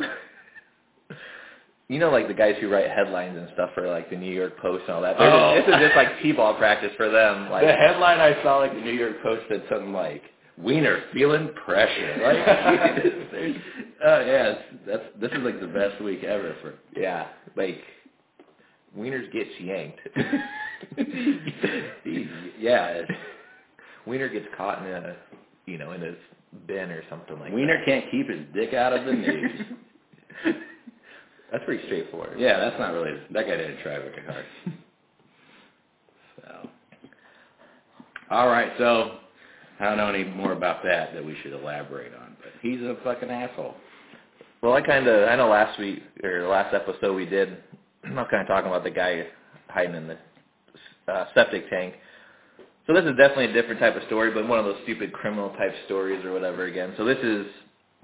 You 1.88 1.98
know, 1.98 2.10
like 2.10 2.28
the 2.28 2.34
guys 2.34 2.54
who 2.60 2.70
write 2.70 2.90
headlines 2.90 3.36
and 3.36 3.48
stuff 3.52 3.70
for 3.74 3.86
like 3.88 4.08
the 4.08 4.16
New 4.16 4.32
York 4.32 4.58
Post 4.58 4.84
and 4.88 4.92
all 4.96 5.02
that. 5.02 5.16
Oh. 5.18 5.54
just, 5.56 5.66
this 5.66 5.74
is 5.76 5.80
just 5.82 5.96
like 5.96 6.08
t-ball 6.22 6.54
practice 6.54 6.92
for 6.96 7.10
them. 7.10 7.48
Like, 7.50 7.66
the 7.66 7.72
headline 7.72 8.20
I 8.20 8.42
saw, 8.42 8.56
like 8.58 8.72
the 8.74 8.80
New 8.80 8.92
York 8.92 9.22
Post 9.22 9.42
said 9.48 9.62
something 9.68 9.92
like, 9.92 10.22
"Weiner 10.56 11.02
feeling 11.12 11.50
pressure." 11.64 12.16
Like, 12.22 12.38
oh 14.06 14.20
yeah, 14.20 14.54
it's, 14.54 14.62
that's 14.86 15.02
this 15.20 15.30
is 15.32 15.44
like 15.44 15.60
the 15.60 15.66
best 15.66 16.02
week 16.02 16.24
ever 16.24 16.56
for. 16.62 16.74
yeah, 16.96 17.26
like 17.56 17.82
wieners 18.96 19.30
get 19.32 19.46
yanked. 19.60 20.00
yeah, 22.58 23.02
Weiner 24.06 24.28
gets 24.28 24.46
caught 24.56 24.78
in 24.86 24.92
a, 24.92 25.16
you 25.66 25.78
know, 25.78 25.92
in 25.92 26.00
his 26.00 26.16
bin 26.66 26.90
or 26.90 27.02
something 27.10 27.38
like 27.38 27.52
Weiner 27.52 27.76
that. 27.78 27.84
can't 27.86 28.10
keep 28.10 28.28
his 28.30 28.40
dick 28.54 28.72
out 28.74 28.92
of 28.92 29.04
the 29.04 29.12
news. 29.12 29.60
That's 31.54 31.66
pretty 31.66 31.84
straightforward. 31.86 32.40
yeah, 32.40 32.58
that's 32.58 32.76
not 32.80 32.92
really 32.92 33.12
that 33.30 33.46
guy 33.46 33.56
didn't 33.56 33.80
try 33.80 33.96
very 33.96 34.24
hard. 34.26 34.44
So, 36.42 36.68
all 38.28 38.48
right, 38.48 38.72
so 38.76 39.18
I 39.78 39.84
don't 39.84 39.96
know 39.96 40.08
any 40.08 40.24
more 40.24 40.50
about 40.50 40.82
that 40.82 41.14
that 41.14 41.24
we 41.24 41.36
should 41.44 41.52
elaborate 41.52 42.12
on, 42.12 42.36
but 42.42 42.50
he's 42.60 42.80
a 42.80 42.96
fucking 43.04 43.30
asshole. 43.30 43.76
Well, 44.62 44.72
I 44.72 44.80
kind 44.80 45.06
of, 45.06 45.28
I 45.28 45.36
know 45.36 45.48
last 45.48 45.78
week 45.78 46.02
or 46.24 46.48
last 46.48 46.74
episode 46.74 47.14
we 47.14 47.24
did, 47.24 47.56
I 48.04 48.10
was 48.10 48.26
kind 48.32 48.42
of 48.42 48.48
talking 48.48 48.68
about 48.68 48.82
the 48.82 48.90
guy 48.90 49.24
hiding 49.68 49.94
in 49.94 50.08
the 50.08 50.18
uh, 51.06 51.26
septic 51.34 51.70
tank. 51.70 51.94
So 52.88 52.94
this 52.94 53.04
is 53.04 53.16
definitely 53.16 53.44
a 53.44 53.52
different 53.52 53.78
type 53.78 53.94
of 53.94 54.02
story, 54.08 54.34
but 54.34 54.48
one 54.48 54.58
of 54.58 54.64
those 54.64 54.78
stupid 54.82 55.12
criminal 55.12 55.50
type 55.50 55.72
stories 55.86 56.24
or 56.24 56.32
whatever 56.32 56.64
again. 56.64 56.94
So 56.96 57.04
this 57.04 57.18
is 57.22 57.46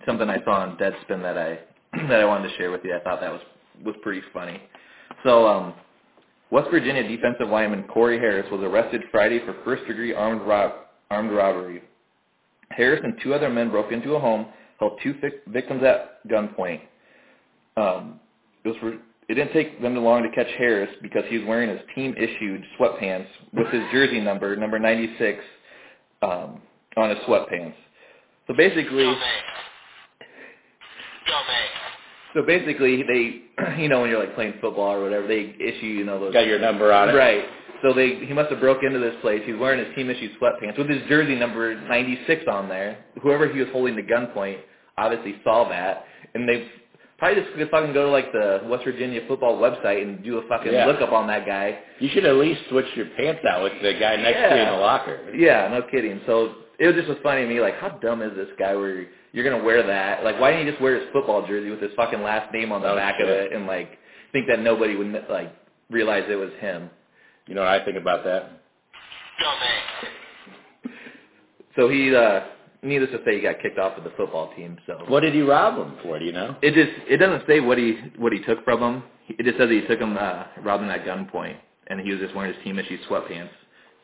something 0.06 0.30
I 0.30 0.38
saw 0.44 0.60
on 0.60 0.76
Deadspin 0.76 1.20
that 1.22 1.36
I 1.36 1.58
that 2.08 2.20
I 2.20 2.24
wanted 2.24 2.48
to 2.48 2.56
share 2.56 2.70
with 2.70 2.82
you. 2.84 2.94
I 2.94 3.00
thought 3.00 3.20
that 3.20 3.32
was 3.32 3.42
was 3.84 3.94
pretty 4.02 4.22
funny. 4.32 4.60
So 5.24 5.46
um, 5.46 5.74
West 6.50 6.70
Virginia 6.70 7.06
defensive 7.06 7.48
lineman 7.48 7.84
Corey 7.84 8.18
Harris 8.18 8.46
was 8.50 8.60
arrested 8.62 9.02
Friday 9.10 9.40
for 9.44 9.54
first 9.64 9.86
degree 9.86 10.12
armed 10.12 10.42
rob 10.42 10.72
armed 11.10 11.32
robbery. 11.32 11.82
Harris 12.70 13.00
and 13.02 13.14
two 13.22 13.34
other 13.34 13.48
men 13.48 13.70
broke 13.70 13.92
into 13.92 14.14
a 14.14 14.20
home, 14.20 14.46
held 14.78 14.98
two 15.02 15.14
vic- 15.20 15.42
victims 15.48 15.82
at 15.82 16.26
gunpoint. 16.28 16.80
Um, 17.76 18.20
it 18.64 18.68
was 18.68 18.76
for, 18.78 18.92
it 18.92 19.34
didn't 19.34 19.52
take 19.52 19.80
them 19.82 19.96
long 19.96 20.22
to 20.22 20.30
catch 20.30 20.50
Harris 20.56 20.90
because 21.02 21.24
he 21.28 21.38
was 21.38 21.46
wearing 21.48 21.68
his 21.68 21.80
team-issued 21.94 22.64
sweatpants 22.78 23.26
with 23.52 23.68
his 23.68 23.82
jersey 23.92 24.20
number, 24.20 24.54
number 24.56 24.78
96, 24.78 25.42
um, 26.22 26.60
on 26.96 27.10
his 27.10 27.18
sweatpants. 27.26 27.74
So 28.46 28.54
basically, 28.54 29.14
so 32.34 32.42
basically, 32.42 33.02
they, 33.02 33.42
you 33.82 33.88
know, 33.88 34.00
when 34.02 34.10
you're 34.10 34.20
like 34.20 34.34
playing 34.34 34.54
football 34.60 34.92
or 34.92 35.02
whatever, 35.02 35.26
they 35.26 35.54
issue, 35.60 35.86
you 35.86 36.04
know, 36.04 36.18
those 36.20 36.32
Got 36.32 36.46
your 36.46 36.58
number 36.58 36.92
on 36.92 37.10
it, 37.10 37.12
Right. 37.14 37.44
So 37.82 37.94
they 37.94 38.16
he 38.26 38.34
must 38.34 38.50
have 38.50 38.60
broke 38.60 38.82
into 38.82 38.98
this 38.98 39.14
place. 39.22 39.40
He's 39.46 39.56
wearing 39.56 39.82
his 39.84 39.94
team 39.96 40.10
issued 40.10 40.32
sweatpants 40.38 40.76
with 40.76 40.90
his 40.90 41.00
jersey 41.08 41.34
number 41.34 41.74
96 41.88 42.44
on 42.46 42.68
there. 42.68 42.98
Whoever 43.22 43.48
he 43.48 43.58
was 43.58 43.68
holding 43.72 43.96
the 43.96 44.02
gunpoint 44.02 44.58
obviously 44.98 45.36
saw 45.44 45.66
that, 45.70 46.04
and 46.34 46.46
they 46.46 46.68
probably 47.18 47.42
just 47.42 47.54
could 47.56 47.70
fucking 47.70 47.94
go 47.94 48.04
to 48.06 48.10
like 48.10 48.32
the 48.32 48.60
West 48.66 48.84
Virginia 48.84 49.22
football 49.26 49.58
website 49.58 50.02
and 50.02 50.22
do 50.22 50.38
a 50.38 50.48
fucking 50.48 50.72
Yeah. 50.72 50.86
lookup 50.86 51.12
on 51.12 51.26
that 51.28 51.46
guy. 51.46 51.78
You 52.00 52.10
should 52.10 52.26
at 52.26 52.34
least 52.36 52.60
switch 52.68 52.86
your 52.96 53.06
pants 53.16 53.40
out 53.48 53.62
with 53.62 53.72
the 53.82 53.94
guy 53.94 54.16
next 54.16 54.38
to 54.50 54.56
you 54.56 54.62
in 54.62 54.68
the 54.72 54.76
locker. 54.76 55.18
Yeah, 55.34 55.68
no 55.68 55.80
kidding. 55.90 56.20
So 56.26 56.56
it 56.78 56.86
was 56.86 56.96
just 56.96 57.08
was 57.08 57.18
funny 57.22 57.42
to 57.42 57.48
me, 57.48 57.60
like 57.62 57.76
how 57.78 57.90
dumb 58.02 58.20
is 58.20 58.34
this 58.36 58.48
guy 58.58 58.74
where 58.76 59.06
you're 59.32 59.44
gonna 59.48 59.62
wear 59.64 59.86
that? 59.86 60.24
Like 60.24 60.40
why 60.40 60.50
didn't 60.52 60.66
he 60.66 60.70
just 60.72 60.82
wear 60.82 60.98
his 61.00 61.08
football 61.12 61.46
jersey 61.46 61.70
with 61.70 61.80
his 61.80 61.92
fucking 61.96 62.22
last 62.22 62.52
name 62.52 62.72
on 62.72 62.82
the 62.82 62.90
Oh, 62.92 62.96
back 62.96 63.20
of 63.20 63.28
it 63.28 63.52
and 63.52 63.66
like 63.66 63.98
think 64.32 64.46
that 64.48 64.60
nobody 64.60 64.96
would 64.96 65.24
like 65.30 65.52
realize 65.90 66.24
it 66.28 66.36
was 66.36 66.50
him? 66.60 66.90
You 67.46 67.54
know 67.54 67.62
what 67.62 67.70
I 67.70 67.84
think 67.84 67.96
about 67.96 68.24
that? 68.24 68.52
So 71.76 71.88
he, 71.88 72.14
uh, 72.14 72.40
needless 72.82 73.10
to 73.12 73.20
say, 73.24 73.36
he 73.36 73.40
got 73.40 73.60
kicked 73.60 73.78
off 73.78 73.96
of 73.96 74.04
the 74.04 74.10
football 74.16 74.52
team. 74.54 74.76
So 74.86 75.04
What 75.08 75.20
did 75.20 75.34
he 75.34 75.40
rob 75.42 75.78
him 75.78 75.96
for? 76.02 76.18
Do 76.18 76.24
you 76.24 76.32
know? 76.32 76.56
it 76.62 76.74
just 76.74 76.90
it 77.08 77.18
doesn't 77.18 77.46
say 77.46 77.60
what 77.60 77.78
he 77.78 77.98
what 78.18 78.32
he 78.32 78.40
took 78.42 78.64
from 78.64 78.82
him. 78.82 79.02
It 79.28 79.44
just 79.44 79.58
says 79.58 79.68
that 79.68 79.74
he 79.74 79.86
took 79.86 80.00
him 80.00 80.16
uh, 80.18 80.44
robbed 80.62 80.82
him 80.82 80.90
at 80.90 81.04
gunpoint, 81.04 81.56
and 81.86 82.00
he 82.00 82.10
was 82.10 82.20
just 82.20 82.34
wearing 82.34 82.52
his 82.52 82.62
team 82.64 82.78
issue 82.78 82.98
sweatpants. 83.08 83.50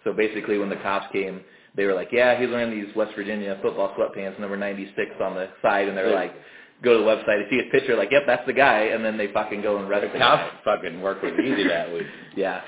So 0.05 0.13
basically, 0.13 0.59
when 0.59 0.69
the 0.71 0.77
cops 0.77 1.07
came, 1.13 1.41
they 1.77 1.85
were 1.85 1.95
like, 1.95 2.09
"Yeah, 2.13 2.39
he's 2.39 2.49
wearing 2.51 2.71
these 2.71 2.95
West 2.97 3.15
Virginia 3.15 3.59
football 3.63 3.95
sweatpants, 3.97 4.39
number 4.41 4.57
96 4.57 5.11
on 5.21 5.35
the 5.35 5.49
side," 5.63 5.89
and 5.89 5.97
they're 5.97 6.15
like, 6.15 6.35
"Go 6.83 6.93
to 6.99 7.05
the 7.05 7.05
website 7.05 7.49
see 7.51 7.57
his 7.57 7.71
picture." 7.71 7.97
Like, 7.97 8.11
"Yep, 8.11 8.23
that's 8.27 8.47
the 8.47 8.53
guy," 8.53 8.81
and 8.95 9.05
then 9.05 9.17
they 9.17 9.29
fucking 9.29 9.63
go 9.63 9.79
and 9.79 9.89
arrest 9.89 10.07
The 10.07 10.13
the 10.15 10.19
guy. 10.19 10.51
fucking 10.65 11.01
work 11.01 11.23
was 11.23 11.33
easy 11.43 11.65
that 11.69 11.93
week. 11.93 12.07
Yeah, 12.37 12.63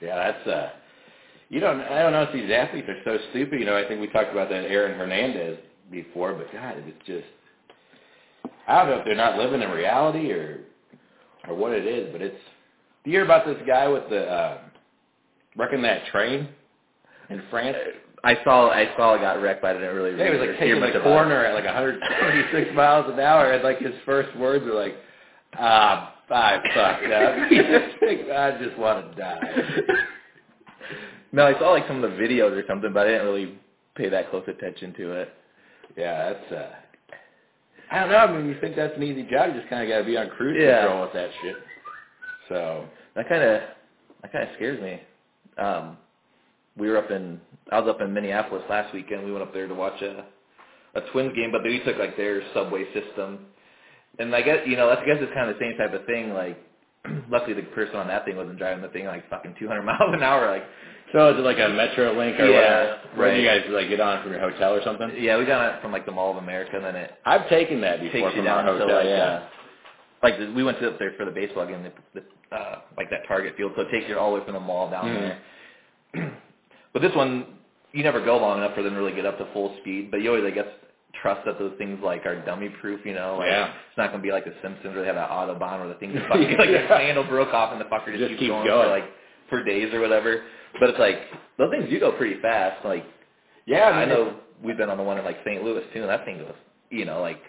Yeah, 0.00 0.16
that's 0.16 0.46
uh 0.46 0.70
you 1.50 1.60
don't 1.60 1.80
I 1.80 2.02
don't 2.02 2.12
know 2.12 2.22
if 2.22 2.32
these 2.32 2.50
athletes 2.50 2.88
are 2.88 3.00
so 3.04 3.18
stupid, 3.30 3.58
you 3.60 3.66
know, 3.66 3.76
I 3.76 3.86
think 3.88 4.00
we 4.00 4.08
talked 4.08 4.30
about 4.32 4.48
that 4.50 4.64
Aaron 4.66 4.98
Hernandez 4.98 5.58
before, 5.90 6.34
but 6.34 6.52
God, 6.52 6.76
it's 6.86 7.06
just 7.06 7.26
I 8.66 8.78
don't 8.80 8.88
know 8.90 8.98
if 8.98 9.04
they're 9.06 9.14
not 9.14 9.38
living 9.38 9.62
in 9.62 9.70
reality 9.70 10.30
or 10.32 10.60
or 11.48 11.54
what 11.54 11.72
it 11.72 11.86
is, 11.86 12.10
but 12.12 12.20
it's 12.20 12.36
do 13.04 13.10
you 13.10 13.16
hear 13.16 13.24
about 13.24 13.46
this 13.46 13.56
guy 13.66 13.88
with 13.88 14.08
the 14.10 14.26
uh 14.30 14.58
wrecking 15.56 15.82
that 15.82 16.06
train 16.06 16.48
in 17.30 17.42
France? 17.50 17.76
I 18.24 18.36
saw 18.44 18.70
I 18.70 18.86
saw 18.96 19.14
it 19.14 19.20
got 19.20 19.40
wrecked, 19.40 19.62
but 19.62 19.76
I 19.76 19.80
didn't 19.80 19.94
really. 19.96 20.16
Yeah, 20.18 20.24
he 20.32 20.38
was 20.38 20.48
like 20.48 20.58
taking 20.58 20.80
the 20.80 21.00
corner 21.02 21.44
at 21.44 21.54
like 21.54 21.64
126 21.64 22.70
miles 22.74 23.12
an 23.12 23.20
hour, 23.20 23.52
and 23.52 23.62
like 23.62 23.78
his 23.78 23.94
first 24.04 24.36
words 24.36 24.64
were 24.64 24.74
like, 24.74 24.96
"Ah, 25.58 26.14
I 26.30 26.60
fucked 26.74 27.12
up." 27.12 27.50
Just 27.50 28.30
I 28.32 28.58
just 28.62 28.78
want 28.78 29.10
to 29.14 29.20
die. 29.20 29.40
No, 31.32 31.46
I 31.46 31.58
saw 31.58 31.70
like 31.70 31.86
some 31.86 32.02
of 32.02 32.10
the 32.10 32.16
videos 32.16 32.52
or 32.52 32.64
something, 32.66 32.92
but 32.92 33.06
I 33.06 33.10
didn't 33.10 33.26
really 33.26 33.58
pay 33.96 34.08
that 34.08 34.30
close 34.30 34.44
attention 34.48 34.94
to 34.94 35.12
it. 35.12 35.32
Yeah, 35.96 36.32
that's 36.32 36.52
uh 36.52 36.70
I 37.90 38.00
don't 38.00 38.10
know, 38.10 38.16
I 38.18 38.32
mean 38.36 38.46
you 38.48 38.60
think 38.60 38.76
that's 38.76 38.96
an 38.96 39.02
easy 39.02 39.22
job, 39.24 39.48
you 39.48 39.54
just 39.60 39.68
kinda 39.68 39.86
gotta 39.86 40.04
be 40.04 40.16
on 40.16 40.28
cruise 40.30 40.56
Yeah. 40.60 40.80
control 40.82 41.02
with 41.02 41.12
that 41.14 41.30
shit. 41.42 41.56
So 42.48 42.84
That 43.14 43.28
kind 43.28 43.42
of 43.42 43.60
that 44.22 44.32
kind 44.32 44.48
of 44.48 44.54
scares 44.56 44.80
me. 44.80 45.02
Um, 45.62 45.96
we 46.78 46.88
were 46.90 46.98
up 46.98 47.10
in 47.10 47.40
I 47.72 47.80
was 47.80 47.88
up 47.88 48.00
in 48.00 48.12
Minneapolis 48.14 48.64
last 48.70 48.94
weekend. 48.94 49.24
We 49.24 49.32
went 49.32 49.42
up 49.44 49.52
there 49.54 49.68
to 49.68 49.74
watch 49.74 50.00
a 50.02 50.26
a 50.94 51.00
Twins 51.12 51.34
game, 51.36 51.52
but 51.52 51.62
we 51.64 51.80
took 51.84 51.98
like 51.98 52.16
their 52.16 52.42
subway 52.54 52.84
system, 52.94 53.40
and 54.18 54.34
I 54.34 54.42
guess 54.42 54.60
you 54.66 54.76
know 54.76 54.90
I 54.90 54.96
guess 55.04 55.18
it's 55.20 55.32
kind 55.34 55.50
of 55.50 55.58
the 55.58 55.64
same 55.64 55.76
type 55.78 55.94
of 55.94 56.06
thing. 56.06 56.32
Like, 56.34 56.58
luckily 57.30 57.54
the 57.54 57.62
person 57.74 57.96
on 57.96 58.08
that 58.08 58.24
thing 58.24 58.36
wasn't 58.36 58.58
driving 58.58 58.82
the 58.82 58.88
thing 58.90 59.06
like 59.06 59.28
fucking 59.30 59.56
200 59.58 59.82
miles 59.84 60.14
an 60.14 60.22
hour. 60.22 60.50
Like, 60.50 60.64
So 61.12 61.30
is 61.32 61.38
it 61.38 61.42
like 61.42 61.58
a 61.58 61.68
Metro 61.68 62.12
Link 62.18 62.38
or 62.40 62.46
Yeah, 62.46 62.54
whatever? 62.56 63.00
Where 63.16 63.34
do 63.34 63.40
you 63.40 63.48
guys 63.48 63.64
like 63.70 63.88
get 63.90 64.00
on 64.00 64.22
from 64.22 64.32
your 64.32 64.40
hotel 64.40 64.74
or 64.74 64.82
something? 64.84 65.12
Yeah, 65.18 65.38
we 65.38 65.46
got 65.46 65.76
it 65.76 65.82
from 65.82 65.92
like 65.92 66.06
the 66.06 66.12
Mall 66.12 66.32
of 66.32 66.38
America, 66.42 66.72
and 66.76 66.84
then 66.84 66.96
it 66.96 67.12
I've 67.26 67.48
taken 67.48 67.80
that 67.82 68.00
before 68.00 68.12
takes 68.30 68.36
you 68.36 68.42
from 68.42 68.48
our 68.48 68.64
down 68.64 68.66
to 68.66 68.80
hotel. 68.80 68.96
like 68.96 69.06
yeah. 69.06 69.24
uh, 69.24 69.48
like 70.22 70.38
we 70.56 70.64
went 70.64 70.80
to 70.80 70.88
up 70.90 70.98
there 70.98 71.12
for 71.18 71.24
the 71.26 71.30
baseball 71.32 71.66
game, 71.66 71.82
the, 71.84 71.92
the, 72.20 72.56
uh, 72.56 72.80
like 72.96 73.10
that 73.10 73.26
Target 73.28 73.56
field. 73.56 73.72
So 73.76 73.82
it 73.82 73.90
takes 73.92 74.08
you 74.08 74.18
all 74.18 74.32
the 74.34 74.40
way 74.40 74.44
from 74.46 74.54
the 74.54 74.60
mall 74.60 74.90
down 74.90 75.06
Mhm. 75.06 75.38
there. 76.14 76.32
but 76.92 77.02
this 77.02 77.14
one, 77.14 77.46
you 77.92 78.02
never 78.02 78.24
go 78.24 78.36
long 78.38 78.58
enough 78.58 78.74
for 78.74 78.82
them 78.82 78.94
to 78.94 78.98
really 79.00 79.14
get 79.14 79.26
up 79.26 79.38
to 79.38 79.46
full 79.52 79.76
speed. 79.80 80.10
But 80.10 80.18
you 80.22 80.30
always, 80.30 80.44
I 80.44 80.50
guess, 80.54 80.66
trust 81.22 81.44
that 81.46 81.58
those 81.58 81.72
things 81.78 81.98
like 82.02 82.26
are 82.26 82.44
dummy 82.44 82.68
proof. 82.80 83.00
You 83.04 83.14
know, 83.14 83.36
like 83.38 83.48
Yeah. 83.48 83.66
it's 83.88 83.96
not 83.98 84.10
gonna 84.10 84.22
be 84.22 84.30
like 84.32 84.44
the 84.44 84.54
Simpsons 84.62 84.94
where 84.94 85.00
they 85.02 85.06
have 85.06 85.16
that 85.16 85.30
autobahn 85.30 85.80
where 85.80 85.88
the 85.88 85.94
thing 85.94 86.12
just 86.14 86.26
fucking 86.28 86.56
like 86.58 86.68
Yeah. 86.70 86.86
the 86.88 86.96
handle 86.96 87.24
broke 87.24 87.52
off 87.54 87.72
and 87.72 87.80
the 87.80 87.86
fucker 87.86 88.08
just, 88.16 88.28
Just 88.30 88.38
keeps, 88.40 88.50
going, 88.50 88.66
going. 88.66 88.84
for 88.86 88.90
like 88.90 89.04
for 89.50 89.64
days 89.64 89.92
or 89.94 90.00
whatever. 90.00 90.42
But 90.80 90.90
it's 90.90 90.98
like 90.98 91.16
those 91.56 91.70
things 91.70 91.88
do 91.90 91.98
go 91.98 92.12
pretty 92.12 92.40
fast. 92.40 92.84
Like 92.84 93.04
Yeah, 93.66 93.88
I 93.88 94.00
mean, 94.00 94.08
know 94.10 94.34
we've 94.62 94.76
been 94.76 94.90
on 94.90 94.96
the 94.98 95.02
one 95.04 95.18
in 95.18 95.24
like 95.24 95.38
St. 95.44 95.62
Louis 95.64 95.82
too, 95.94 96.00
and 96.02 96.08
that 96.10 96.24
thing 96.24 96.38
goes, 96.38 96.52
you 96.90 97.04
know, 97.04 97.20
like 97.20 97.40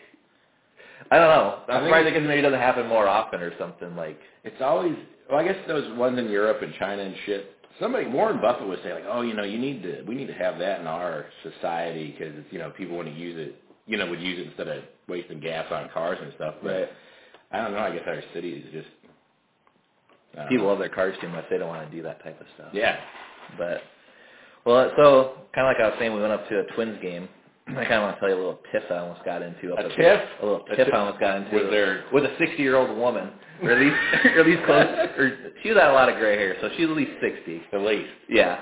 I 1.12 1.17
don't 1.17 1.27
know. 1.29 1.60
I 1.67 1.72
I'm 1.74 1.79
think 1.84 1.88
surprised 1.89 2.13
because 2.13 2.27
maybe 2.27 2.39
it 2.39 2.43
doesn't 2.43 2.60
happen 2.60 2.88
more 2.88 3.08
often 3.08 3.41
or 3.41 3.51
something. 3.58 3.96
Like 3.96 4.19
It's 4.43 4.62
always 4.62 4.96
well, 5.29 5.39
I 5.39 5.43
guess 5.43 5.55
those 5.67 5.96
ones 5.98 6.17
in 6.17 6.29
Europe 6.29 6.62
and 6.62 6.74
China 6.79 7.03
and 7.03 7.15
shit. 7.25 7.55
Somebody 7.79 8.07
Warren 8.07 8.41
Buffett 8.41 8.67
would 8.67 8.79
say 8.83 8.93
like, 8.93 9.05
oh, 9.09 9.21
you 9.21 9.33
know, 9.33 9.43
you 9.43 9.57
need 9.57 9.83
to 9.83 10.03
we 10.07 10.15
need 10.15 10.27
to 10.27 10.33
have 10.33 10.59
that 10.59 10.81
in 10.81 10.88
our 10.88 11.25
society 11.43 12.15
because 12.17 12.36
you 12.51 12.59
know 12.59 12.71
people 12.71 12.95
want 12.95 13.07
to 13.07 13.13
use 13.13 13.38
it, 13.38 13.62
you 13.88 13.98
know, 13.98 14.07
would 14.09 14.21
use 14.21 14.39
it 14.39 14.48
instead 14.48 14.67
of 14.67 14.83
wasting 15.07 15.39
gas 15.39 15.65
on 15.71 15.89
cars 15.89 16.17
and 16.21 16.33
stuff. 16.36 16.55
But 16.63 16.69
Right. 16.69 16.89
I 17.51 17.57
don't 17.62 17.74
know. 17.74 17.79
I 17.79 17.91
guess 17.91 18.03
our 18.07 18.21
city 18.33 18.53
is 18.53 18.71
just 18.74 18.88
people 20.50 20.65
know. 20.65 20.71
love 20.71 20.79
their 20.79 20.89
cars 20.89 21.15
too 21.21 21.29
much; 21.29 21.45
they 21.50 21.57
don't 21.57 21.69
want 21.69 21.89
to 21.89 21.95
do 21.95 22.03
that 22.03 22.24
type 22.24 22.39
of 22.39 22.48
stuff. 22.55 22.69
Yeah. 22.74 22.98
But 23.57 23.81
well, 24.65 24.91
so 24.98 25.33
kind 25.55 25.67
of 25.67 25.74
like 25.74 25.81
I 25.83 25.89
was 25.89 25.95
saying, 26.00 26.13
we 26.13 26.21
went 26.21 26.33
up 26.33 26.48
to 26.50 26.59
a 26.59 26.63
Twins 26.75 27.01
game. 27.01 27.27
I 27.78 27.84
kind 27.86 27.94
of 27.96 28.02
want 28.04 28.16
to 28.16 28.20
tell 28.20 28.30
you 28.30 28.36
a 28.36 28.38
little 28.38 28.60
tiff 28.72 28.84
I 28.90 28.98
almost 28.98 29.24
got 29.26 29.42
into. 29.42 29.74
Up 29.74 29.80
A 29.80 29.86
at- 29.86 29.96
tiff? 29.96 30.22
A 30.42 30.46
little 30.46 30.66
A 30.66 30.76
tiff 30.76 30.86
tiff- 30.88 30.94
I 30.94 30.98
almost 30.98 31.20
got 31.20 31.38
into. 31.38 31.56
Was 31.56 31.70
there- 31.72 32.04
with 32.12 32.26
a 32.26 32.30
60-year-old 32.40 32.96
woman, 32.98 33.32
or 33.64 33.72
at 33.72 33.80
least, 33.80 33.96
or 34.26 34.40
at 34.40 34.46
least 34.46 34.64
close. 34.66 34.88
Or 35.18 35.38
she 35.62 35.70
had 35.70 35.78
a 35.78 35.94
lot 35.94 36.10
of 36.10 36.16
gray 36.18 36.38
hair, 36.38 36.56
so 36.62 36.70
she's 36.78 36.86
at 36.90 36.96
least 36.96 37.12
60. 37.22 37.62
At 37.74 37.82
least. 37.82 38.10
Yeah. 38.30 38.60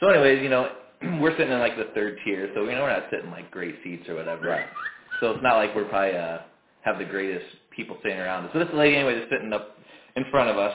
So 0.00 0.08
anyways, 0.08 0.42
you 0.42 0.48
know, 0.48 0.70
we're 1.20 1.32
sitting 1.36 1.52
in 1.52 1.58
like 1.58 1.76
the 1.76 1.88
third 1.94 2.18
tier, 2.24 2.50
so 2.54 2.62
you 2.64 2.72
know 2.72 2.82
we're 2.82 2.92
not 2.92 3.04
sitting 3.10 3.30
like 3.30 3.50
great 3.50 3.76
seats 3.84 4.08
or 4.08 4.14
whatever. 4.14 4.48
Right. 4.48 4.66
So 5.20 5.30
it's 5.32 5.42
not 5.42 5.56
like 5.56 5.74
we're 5.74 5.84
probably 5.88 6.16
uh 6.16 6.38
have 6.82 6.98
the 6.98 7.04
greatest 7.04 7.44
people 7.74 7.96
sitting 8.02 8.18
around 8.18 8.44
us. 8.46 8.50
So 8.52 8.58
this 8.60 8.68
lady 8.72 8.96
anyway 8.96 9.14
is 9.16 9.28
sitting 9.30 9.52
up 9.52 9.76
in 10.16 10.24
front 10.30 10.48
of 10.50 10.56
us. 10.58 10.74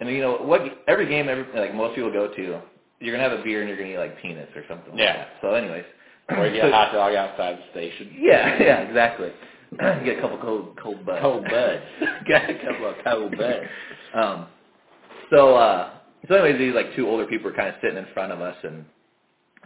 And 0.00 0.08
you 0.08 0.20
know, 0.20 0.36
what 0.38 0.62
every 0.88 1.06
game 1.08 1.28
every 1.28 1.44
like 1.58 1.74
most 1.74 1.94
people 1.96 2.12
go 2.12 2.28
to, 2.34 2.60
you're 3.00 3.16
gonna 3.16 3.28
have 3.28 3.38
a 3.38 3.42
beer 3.42 3.60
and 3.60 3.68
you're 3.68 3.76
gonna 3.78 3.90
eat 3.90 3.98
like 3.98 4.20
peanuts 4.22 4.52
or 4.56 4.62
something 4.68 4.92
like 4.92 5.00
Yeah. 5.00 5.16
that. 5.18 5.28
So 5.42 5.54
anyways. 5.54 5.84
Or 6.30 6.46
you 6.46 6.54
get 6.54 6.68
a 6.68 6.72
hot 6.72 6.92
dog 6.92 7.14
outside 7.14 7.58
the 7.58 7.70
station. 7.72 8.14
Yeah, 8.18 8.62
yeah, 8.62 8.80
exactly. 8.82 9.30
Get 9.78 10.18
a 10.18 10.20
couple 10.22 10.38
cold 10.38 10.78
cold 10.82 11.04
buds. 11.04 11.20
Cold 11.20 11.44
buds. 11.44 11.82
Got 12.28 12.48
a 12.48 12.54
couple 12.54 12.86
of 12.88 12.94
cold 13.04 13.36
buds. 13.36 13.66
Um 14.14 14.46
so 15.30 15.54
uh 15.56 15.90
so 16.28 16.34
anyways 16.36 16.58
these 16.58 16.74
like 16.74 16.94
two 16.96 17.06
older 17.06 17.26
people 17.26 17.50
were 17.50 17.56
kind 17.56 17.68
of 17.68 17.74
sitting 17.82 17.98
in 17.98 18.06
front 18.14 18.32
of 18.32 18.40
us 18.40 18.56
and 18.64 18.84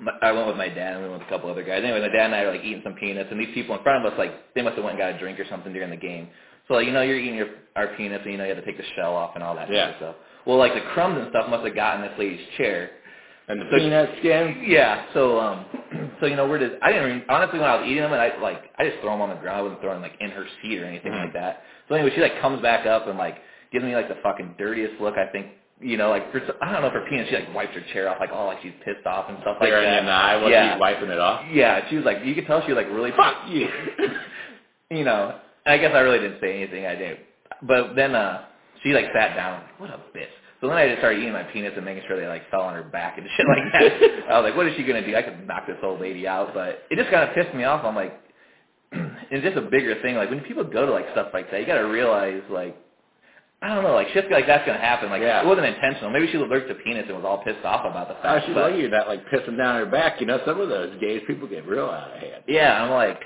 my, 0.00 0.12
I 0.20 0.32
went 0.32 0.48
with 0.48 0.56
my 0.56 0.68
dad 0.68 0.94
and 0.94 1.02
we 1.04 1.08
went 1.08 1.20
with 1.20 1.28
a 1.28 1.30
couple 1.30 1.48
other 1.50 1.62
guys. 1.62 1.82
Anyway, 1.84 2.00
my 2.00 2.08
dad 2.08 2.26
and 2.26 2.34
I 2.34 2.44
were 2.44 2.50
like 2.52 2.64
eating 2.64 2.80
some 2.82 2.94
peanuts 2.94 3.28
and 3.30 3.38
these 3.38 3.54
people 3.54 3.76
in 3.76 3.82
front 3.84 4.04
of 4.04 4.12
us 4.12 4.18
like 4.18 4.32
they 4.54 4.62
must 4.62 4.74
have 4.74 4.84
went 4.84 4.98
and 4.98 5.08
got 5.08 5.14
a 5.14 5.18
drink 5.20 5.38
or 5.38 5.46
something 5.48 5.72
during 5.72 5.90
the 5.90 5.96
game. 5.96 6.28
So 6.66 6.74
like 6.74 6.86
you 6.86 6.92
know 6.92 7.02
you're 7.02 7.18
eating 7.18 7.36
your 7.36 7.48
our 7.76 7.88
peanuts 7.96 8.22
and 8.24 8.32
you 8.32 8.38
know 8.38 8.44
you 8.44 8.54
have 8.54 8.64
to 8.64 8.66
take 8.66 8.78
the 8.78 8.84
shell 8.96 9.14
off 9.14 9.32
and 9.36 9.44
all 9.44 9.54
that 9.54 9.70
Yeah. 9.70 9.82
kind 9.84 9.90
of 9.92 9.96
stuff. 9.98 10.16
Well 10.46 10.58
like 10.58 10.74
the 10.74 10.82
crumbs 10.94 11.18
and 11.20 11.28
stuff 11.30 11.48
must 11.48 11.64
have 11.64 11.74
gotten 11.76 12.02
this 12.02 12.18
lady's 12.18 12.44
chair. 12.56 12.90
And 13.46 13.60
the 13.60 13.66
So- 13.70 13.78
peanut 13.78 14.10
skin. 14.18 14.64
Yeah. 14.66 15.04
So 15.14 15.38
um 15.38 15.64
so 16.22 16.26
you 16.28 16.36
know 16.36 16.48
we're 16.48 16.58
just 16.60 16.80
I 16.82 16.92
didn't 16.94 17.10
even, 17.18 17.22
honestly 17.28 17.58
when 17.60 17.68
I 17.68 17.76
was 17.76 17.86
eating 17.90 18.02
them 18.04 18.14
and 18.14 18.22
I 18.22 18.38
like 18.40 18.72
I 18.78 18.88
just 18.88 19.02
throw 19.02 19.10
them 19.12 19.20
on 19.22 19.30
the 19.30 19.36
ground. 19.36 19.58
I 19.58 19.62
wasn't 19.62 19.82
throwing 19.82 20.00
them 20.00 20.10
like 20.10 20.20
in 20.22 20.30
her 20.30 20.46
seat 20.62 20.78
or 20.80 20.86
anything 20.86 21.12
Mhm. 21.12 21.24
like 21.26 21.34
that. 21.34 21.64
So 21.90 21.96
anyway, 21.96 22.12
she 22.14 22.22
like 22.22 22.40
comes 22.40 22.62
back 22.62 22.86
up 22.86 23.08
and 23.08 23.18
like 23.18 23.38
gives 23.72 23.84
me 23.84 23.94
like 23.94 24.08
the 24.08 24.16
fucking 24.22 24.54
dirtiest 24.58 25.00
look 25.02 25.18
I 25.18 25.26
think. 25.32 25.48
You 25.80 25.96
know, 25.98 26.10
like 26.10 26.30
for, 26.32 26.40
I 26.62 26.72
don't 26.72 26.82
know 26.82 26.90
for 26.92 27.04
peanuts, 27.10 27.28
she 27.30 27.36
like 27.36 27.52
wipes 27.54 27.74
her 27.74 27.82
chair 27.92 28.08
off 28.08 28.18
like 28.20 28.30
oh 28.32 28.46
like 28.46 28.62
she's 28.62 28.72
pissed 28.84 29.04
off 29.06 29.26
and 29.28 29.36
stuff 29.42 29.58
like 29.60 29.68
Staring 29.68 29.90
that. 29.90 29.98
in 30.00 30.06
the 30.06 30.12
eye 30.12 30.36
while 30.40 30.50
yeah. 30.50 30.78
wiping 30.78 31.10
it 31.10 31.18
off. 31.18 31.42
Yeah, 31.52 31.88
she 31.90 31.96
was 31.96 32.04
like 32.06 32.24
you 32.24 32.34
could 32.36 32.46
tell 32.46 32.62
she 32.64 32.72
was 32.72 32.76
like 32.76 32.92
really 32.94 33.10
Fuck 33.12 33.36
you. 33.50 33.68
you 34.90 35.04
know, 35.04 35.38
I 35.66 35.78
guess 35.78 35.92
I 35.94 36.00
really 36.00 36.18
didn't 36.20 36.40
say 36.40 36.56
anything. 36.62 36.86
I 36.86 36.94
didn't. 36.94 37.20
But 37.62 37.94
then 37.96 38.14
uh 38.14 38.44
she 38.82 38.90
like 38.92 39.06
sat 39.14 39.34
down. 39.36 39.62
What 39.78 39.90
a 39.90 39.98
bitch. 40.16 40.26
So 40.62 40.68
then 40.68 40.76
I 40.78 40.86
just 40.88 41.00
started 41.00 41.18
eating 41.20 41.34
my 41.34 41.42
penis 41.42 41.72
and 41.76 41.84
making 41.84 42.04
sure 42.08 42.18
they 42.18 42.26
like 42.28 42.48
fell 42.50 42.62
on 42.62 42.74
her 42.74 42.84
back 42.84 43.18
and 43.18 43.26
shit 43.36 43.46
like 43.48 43.72
that. 43.74 44.30
I 44.32 44.40
was 44.40 44.48
like, 44.48 44.56
what 44.56 44.66
is 44.68 44.76
she 44.76 44.84
gonna 44.84 45.04
do? 45.04 45.14
I 45.16 45.22
could 45.22 45.46
knock 45.46 45.66
this 45.66 45.76
old 45.82 46.00
lady 46.00 46.26
out, 46.28 46.54
but 46.54 46.84
it 46.90 46.96
just 46.96 47.10
kind 47.10 47.28
of 47.28 47.34
pissed 47.34 47.54
me 47.54 47.64
off. 47.64 47.84
I'm 47.84 47.96
like, 47.96 48.18
it's 48.92 49.44
just 49.44 49.56
a 49.58 49.62
bigger 49.68 50.00
thing. 50.02 50.14
Like 50.16 50.30
when 50.30 50.40
people 50.40 50.64
go 50.64 50.86
to 50.86 50.92
like 50.92 51.06
stuff 51.12 51.28
like 51.34 51.50
that, 51.50 51.60
you 51.60 51.66
got 51.66 51.78
to 51.82 51.88
realize 51.88 52.42
like. 52.50 52.76
I 53.64 53.76
don't 53.76 53.84
know, 53.84 53.94
like 53.94 54.08
shit 54.08 54.28
like 54.28 54.48
that's 54.48 54.66
gonna 54.66 54.80
happen. 54.80 55.08
Like 55.08 55.22
Yeah. 55.22 55.40
it 55.40 55.46
wasn't 55.46 55.66
intentional. 55.68 56.10
Maybe 56.10 56.26
she 56.32 56.36
allergic 56.36 56.66
to 56.66 56.74
penis 56.82 57.04
and 57.06 57.14
was 57.16 57.24
all 57.24 57.44
pissed 57.44 57.64
off 57.64 57.86
about 57.86 58.08
the 58.08 58.18
Oh, 58.18 58.22
fact. 58.22 58.46
she's 58.46 58.54
but, 58.56 58.72
like 58.72 58.80
you 58.80 58.90
that 58.90 59.06
like 59.06 59.24
pissing 59.28 59.56
down 59.56 59.76
her 59.76 59.86
back. 59.86 60.20
You 60.20 60.26
know, 60.26 60.40
some 60.44 60.60
of 60.60 60.68
those 60.68 60.98
gays 61.00 61.22
people 61.28 61.46
get 61.46 61.64
real 61.64 61.84
out 61.86 62.10
of 62.10 62.18
hand. 62.20 62.42
yeah, 62.48 62.82
I'm 62.82 62.90
like, 62.90 63.20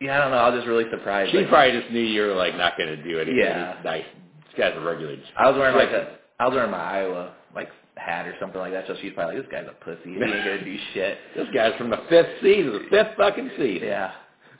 yeah, 0.00 0.16
I 0.16 0.22
don't 0.22 0.30
know. 0.30 0.38
I 0.38 0.48
was 0.48 0.56
just 0.60 0.66
really 0.66 0.86
surprised. 0.90 1.32
She 1.32 1.36
like, 1.36 1.50
probably 1.50 1.78
just 1.78 1.92
knew 1.92 2.00
you 2.00 2.22
were 2.22 2.34
like 2.34 2.56
not 2.56 2.78
going 2.78 2.96
to 2.96 3.02
do 3.04 3.18
anything 3.20 3.36
Yeah. 3.40 3.76
nice. 3.84 4.06
This 4.46 4.54
guy's 4.58 4.74
a 4.74 4.80
regular. 4.80 5.16
I 5.36 5.50
was 5.50 5.58
wearing 5.58 5.76
like 5.76 5.90
a, 5.90 6.16
I 6.44 6.48
was 6.48 6.56
wearing 6.56 6.70
my 6.72 6.78
Iowa 7.00 7.32
like 7.54 7.68
hat 7.96 8.26
or 8.26 8.34
something 8.38 8.60
like 8.60 8.72
that. 8.72 8.84
So 8.86 8.94
she's 9.00 9.12
probably 9.14 9.36
like, 9.36 9.44
this 9.44 9.52
guy's 9.52 9.66
a 9.66 9.84
pussy. 9.84 10.10
He 10.12 10.12
ain't 10.12 10.20
gonna 10.20 10.62
do 10.64 10.76
shit. 10.94 11.16
This 11.34 11.48
guy's 11.54 11.74
from 11.78 11.88
the 11.88 12.00
fifth 12.10 12.28
season, 12.42 12.72
the 12.72 12.84
fifth 12.90 13.16
fucking 13.16 13.50
season. 13.56 13.88
Yeah, 13.88 14.12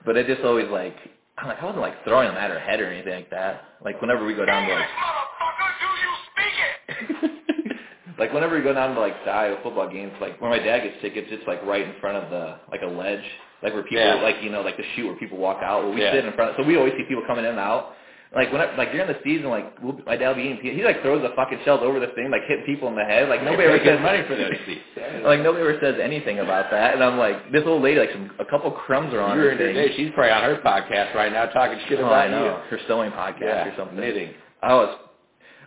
but 0.07 0.17
it 0.17 0.27
just 0.27 0.41
always 0.43 0.69
like, 0.71 0.97
I'm 1.37 1.49
like, 1.49 1.61
I 1.61 1.65
wasn't 1.67 1.83
like 1.83 2.03
throwing 2.05 2.29
them 2.29 2.39
at 2.39 2.51
her 2.51 2.59
head 2.59 2.81
or 2.81 2.87
anything 2.87 3.13
like 3.13 3.31
that. 3.31 3.65
Like 3.85 4.01
whenever 4.01 4.25
we 4.25 4.35
go 4.35 4.47
down 4.47 4.67
to 4.67 4.75
like, 4.75 4.89
do 5.81 5.89
you 6.01 6.15
speak 6.33 6.57
it? 7.29 7.77
like 8.19 8.33
whenever 8.33 8.57
we 8.57 8.63
go 8.63 8.73
down 8.73 8.95
to 8.95 9.01
like 9.01 9.23
the 9.27 9.31
Iowa 9.31 9.59
football 9.63 9.91
games, 9.91 10.13
like 10.23 10.41
when 10.41 10.51
my 10.51 10.59
dad 10.59 10.85
gets 10.85 11.03
tickets, 11.03 11.29
it's 11.31 11.47
like 11.47 11.63
right 11.67 11.83
in 11.87 11.93
front 12.01 12.17
of 12.17 12.31
the 12.31 12.57
like 12.71 12.81
a 12.81 12.87
ledge, 12.87 13.25
like 13.63 13.75
where 13.75 13.83
people 13.83 13.99
Yeah. 14.03 14.15
like 14.23 14.37
you 14.43 14.49
know 14.49 14.63
like 14.63 14.79
the 14.79 14.85
chute 14.97 15.07
where 15.07 15.17
people 15.17 15.37
walk 15.37 15.59
out. 15.63 15.83
Well, 15.85 15.93
we 15.93 16.01
Yeah. 16.01 16.13
sit 16.15 16.25
in 16.25 16.33
front, 16.33 16.57
so 16.57 16.63
we 16.63 16.79
always 16.79 16.95
see 16.97 17.05
people 17.05 17.25
coming 17.27 17.45
in 17.45 17.51
and 17.51 17.61
out. 17.61 17.93
Like 18.35 18.53
when 18.53 18.61
I, 18.61 18.75
like 18.77 18.93
during 18.93 19.07
the 19.07 19.19
season, 19.25 19.49
like 19.51 19.81
we'll, 19.83 19.99
my 20.07 20.17
dad 20.17 20.29
will 20.31 20.37
be 20.37 20.43
eating, 20.43 20.59
peanuts. 20.59 20.79
he 20.79 20.85
like 20.85 21.03
throws 21.03 21.23
the 21.23 21.35
fucking 21.37 21.61
shells 21.65 21.81
over 21.83 22.01
the 22.01 22.09
thing, 22.15 22.31
like 22.31 22.43
hitting 22.49 22.65
people 22.67 22.89
in 22.89 22.97
the 22.97 23.05
head. 23.05 23.29
Like 23.29 23.43
nobody 23.45 23.65
ever 23.69 23.79
They 23.79 23.85
says 23.85 24.01
money 24.03 24.23
for 24.27 24.35
those 24.37 24.51
seats. 24.67 24.83
like 25.25 25.41
nobody 25.41 25.63
ever 25.63 25.79
says 25.81 25.97
anything 26.03 26.41
about 26.41 26.71
that, 26.71 26.95
and 26.95 27.03
I'm 27.05 27.19
like, 27.19 27.53
this 27.53 27.63
old 27.67 27.83
lady, 27.83 28.01
like 28.01 28.11
some 28.13 28.31
a 28.41 28.45
couple 28.47 28.71
crumbs 28.73 29.15
are 29.15 29.21
on 29.21 29.37
You're 29.39 29.55
her 29.55 29.59
thing. 29.59 29.75
she's 29.97 30.11
probably 30.15 30.33
on 30.33 30.43
her 30.43 30.57
podcast 30.65 31.15
right 31.15 31.33
now 31.33 31.47
talking 31.47 31.79
shit 31.89 32.01
Oh, 32.01 32.07
about 32.07 32.27
I 32.27 32.31
know 32.31 32.45
you. 32.45 32.77
her 32.77 32.79
sewing 32.89 33.11
podcast 33.13 33.41
Yeah, 33.43 33.69
or 33.69 33.75
something. 33.77 33.99
knitting. 34.01 34.35
I 34.63 34.75
was, 34.75 34.99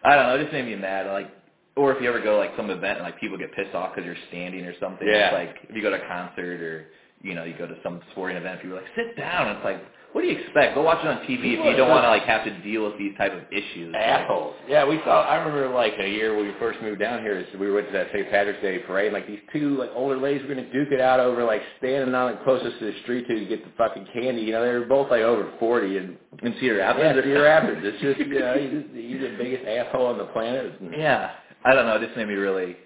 I 0.04 0.15
don't 0.15 0.28
know, 0.28 0.36
it 0.36 0.41
just 0.43 0.54
made 0.54 0.65
me 0.65 0.76
mad. 0.76 1.08
Like, 1.08 1.32
or 1.78 1.96
if 1.96 2.02
you 2.02 2.10
ever 2.10 2.20
go 2.20 2.32
to, 2.34 2.38
like 2.38 2.52
some 2.58 2.70
event 2.70 2.98
and 3.00 3.04
like 3.04 3.20
people 3.20 3.38
get 3.38 3.54
pissed 3.56 3.76
off 3.76 3.96
because 3.96 4.06
you're 4.06 4.17
standing 4.30 4.65
or 4.65 4.74
something. 4.82 5.08
Yeah. 5.08 5.28
It's 5.30 5.34
like 5.34 5.70
if 5.70 5.76
you 5.76 5.82
go 5.82 5.89
to 5.91 6.04
a 6.04 6.08
concert 6.08 6.60
or 6.62 6.88
you 7.22 7.34
know 7.34 7.46
you 7.46 7.56
go 7.58 7.65
to 7.67 7.76
some 7.84 8.02
sporting 8.12 8.36
event, 8.36 8.62
people 8.62 8.78
are 8.78 8.82
like 8.82 8.91
sit 8.96 9.15
down. 9.15 9.56
It's 9.56 9.63
like, 9.63 9.80
what 10.13 10.22
do 10.22 10.28
you 10.28 10.38
expect? 10.39 10.76
Go 10.76 10.84
watch 10.84 11.04
it 11.04 11.08
on 11.08 11.17
TV 11.28 11.60
if 11.60 11.65
you 11.65 11.76
don't 11.76 11.89
want 11.89 12.04
to 12.04 12.10
like 12.10 12.24
have 12.24 12.43
to 12.46 12.58
deal 12.62 12.86
with 12.86 12.98
these 12.98 13.15
type 13.17 13.34
of 13.34 13.41
issues. 13.52 13.93
Assholes. 13.96 14.56
Yeah, 14.67 14.88
we 14.88 15.00
saw. 15.04 15.24
I 15.24 15.36
remember 15.36 15.70
like 15.74 15.93
a 16.00 16.08
year 16.10 16.36
when 16.36 16.48
we 16.48 16.54
first 16.60 16.82
moved 16.82 17.00
down 17.00 17.22
here. 17.22 17.46
So 17.52 17.60
we 17.60 17.72
went 17.72 17.88
to 17.88 17.93
that 17.93 18.08
St. 18.13 18.30
Patrick's 18.30 18.62
Day 18.62 18.80
parade. 18.80 19.08
And, 19.08 19.13
like 19.13 19.28
these 19.28 19.39
two 19.54 19.78
like 19.78 19.91
older 19.93 20.17
ladies 20.17 20.41
were 20.41 20.56
gonna 20.56 20.72
duke 20.72 20.89
it 20.91 21.02
out 21.02 21.20
over 21.20 21.43
like 21.43 21.62
standing 21.78 22.15
on 22.15 22.32
the 22.32 22.38
closest 22.43 22.80
to 22.80 22.86
the 22.86 23.00
street 23.04 23.28
to 23.28 23.46
get 23.46 23.63
the 23.63 23.72
fucking 23.78 24.08
candy. 24.13 24.41
You 24.43 24.54
know, 24.54 24.65
they 24.65 24.74
were 24.80 24.86
both 24.86 25.12
like 25.12 25.22
over 25.22 25.52
forty 25.60 25.98
and 25.98 26.17
in 26.41 26.56
Cedar 26.60 26.78
Rapids. 26.78 27.04
yeah, 27.04 27.22
Cedar 27.22 27.41
Rapids. 27.43 27.82
It's 27.84 28.02
just 28.02 28.20
you 28.28 28.39
know 28.39 28.54
he's, 28.58 28.72
just, 28.72 28.96
he's 28.96 29.22
the 29.22 29.36
biggest 29.38 29.67
asshole 29.67 30.08
on 30.08 30.17
the 30.17 30.26
planet. 30.26 30.74
Yeah, 30.98 31.32
I 31.65 31.74
don't 31.76 31.86
know. 31.86 31.96
It 31.98 32.06
just 32.06 32.17
made 32.17 32.28
me 32.28 32.36
really. 32.36 32.78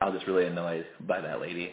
I 0.00 0.06
was 0.06 0.14
just 0.14 0.26
really 0.26 0.46
annoyed 0.46 0.86
by 1.06 1.20
that 1.20 1.40
lady. 1.40 1.72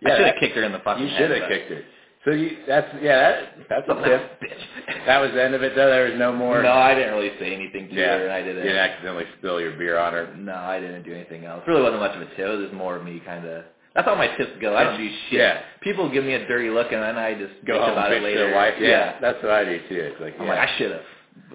Yeah, 0.00 0.12
I 0.12 0.16
should 0.16 0.26
have 0.26 0.36
kicked 0.40 0.56
her 0.56 0.64
in 0.64 0.72
the 0.72 0.80
fucking 0.80 1.06
You 1.06 1.10
should 1.16 1.30
have 1.30 1.48
kicked 1.48 1.70
her. 1.70 1.82
So 2.24 2.30
you 2.30 2.56
that's 2.66 2.88
yeah 3.02 3.18
that, 3.30 3.68
that's 3.68 3.88
a 3.88 3.94
tip. 4.02 4.40
bitch. 4.40 5.06
That 5.06 5.20
was 5.20 5.32
the 5.32 5.44
end 5.44 5.54
of 5.54 5.62
it 5.62 5.74
though. 5.76 5.90
There 5.90 6.10
was 6.10 6.18
no 6.18 6.32
more. 6.32 6.62
No, 6.62 6.72
I 6.72 6.94
didn't 6.94 7.14
really 7.14 7.32
say 7.38 7.54
anything 7.54 7.88
to 7.88 7.94
yeah, 7.94 8.16
her, 8.16 8.24
and 8.24 8.32
I 8.32 8.40
didn't. 8.42 8.58
You 8.64 8.70
didn't 8.70 8.78
accidentally 8.78 9.26
spill 9.38 9.60
your 9.60 9.72
beer 9.76 9.98
on 9.98 10.14
her. 10.14 10.34
No, 10.36 10.54
I 10.54 10.80
didn't 10.80 11.02
do 11.02 11.12
anything 11.12 11.44
else. 11.44 11.62
Really 11.66 11.82
wasn't 11.82 12.00
much 12.00 12.16
of 12.16 12.22
a 12.22 12.26
tip. 12.36 12.38
It 12.38 12.56
was 12.56 12.72
more 12.72 12.96
of 12.96 13.04
me 13.04 13.20
kind 13.26 13.46
of. 13.46 13.64
That's 13.94 14.08
how 14.08 14.14
my 14.16 14.26
tips 14.36 14.52
go. 14.60 14.74
I 14.74 14.84
don't 14.84 14.98
do 14.98 15.08
shit. 15.30 15.38
Yeah. 15.38 15.60
People 15.82 16.10
give 16.10 16.24
me 16.24 16.32
a 16.34 16.48
dirty 16.48 16.70
look, 16.70 16.90
and 16.92 17.02
then 17.02 17.16
I 17.16 17.34
just 17.34 17.52
Go 17.66 17.74
bitch 17.74 17.80
home 17.80 17.92
about 17.92 18.12
and 18.12 18.24
it 18.24 18.26
later. 18.26 18.46
their 18.46 18.54
wife. 18.54 18.74
Yeah. 18.80 18.88
Yeah, 18.88 19.20
that's 19.20 19.42
what 19.42 19.52
I 19.52 19.64
do 19.64 19.78
too. 19.88 20.00
It's 20.00 20.20
like 20.20 20.34
I'm 20.40 20.46
yeah. 20.46 20.54
like, 20.54 20.68
I 20.68 20.78
should 20.78 20.90
have. 20.92 21.02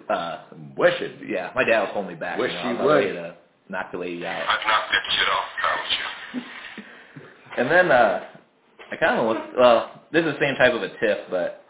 Uh, 0.10 0.38
wish 0.78 0.94
it. 1.02 1.28
yeah, 1.28 1.52
my 1.56 1.64
dad 1.64 1.82
was 1.82 1.90
holding 1.94 2.14
me 2.14 2.16
back. 2.20 2.38
Wish 2.40 2.52
you 2.52 2.74
know, 2.74 2.82
you 2.82 2.86
would. 2.86 3.14
to 3.14 3.36
knock 3.70 3.92
the 3.92 3.98
lady 3.98 4.26
out. 4.26 4.42
I'd 4.42 4.68
knock 4.68 4.84
that 4.92 5.04
shit 5.18 5.30
off, 5.30 5.46
promise 5.62 5.92
you. 5.92 6.42
And 7.58 7.70
then 7.70 7.92
uh, 7.92 8.24
I 8.92 8.96
kind 8.96 9.20
of 9.20 9.26
looked. 9.26 9.58
Well, 9.58 9.99
this 10.12 10.26
is 10.26 10.34
the 10.34 10.40
same 10.40 10.56
type 10.56 10.74
of 10.74 10.82
a 10.82 10.90
tip, 11.00 11.30
but 11.30 11.66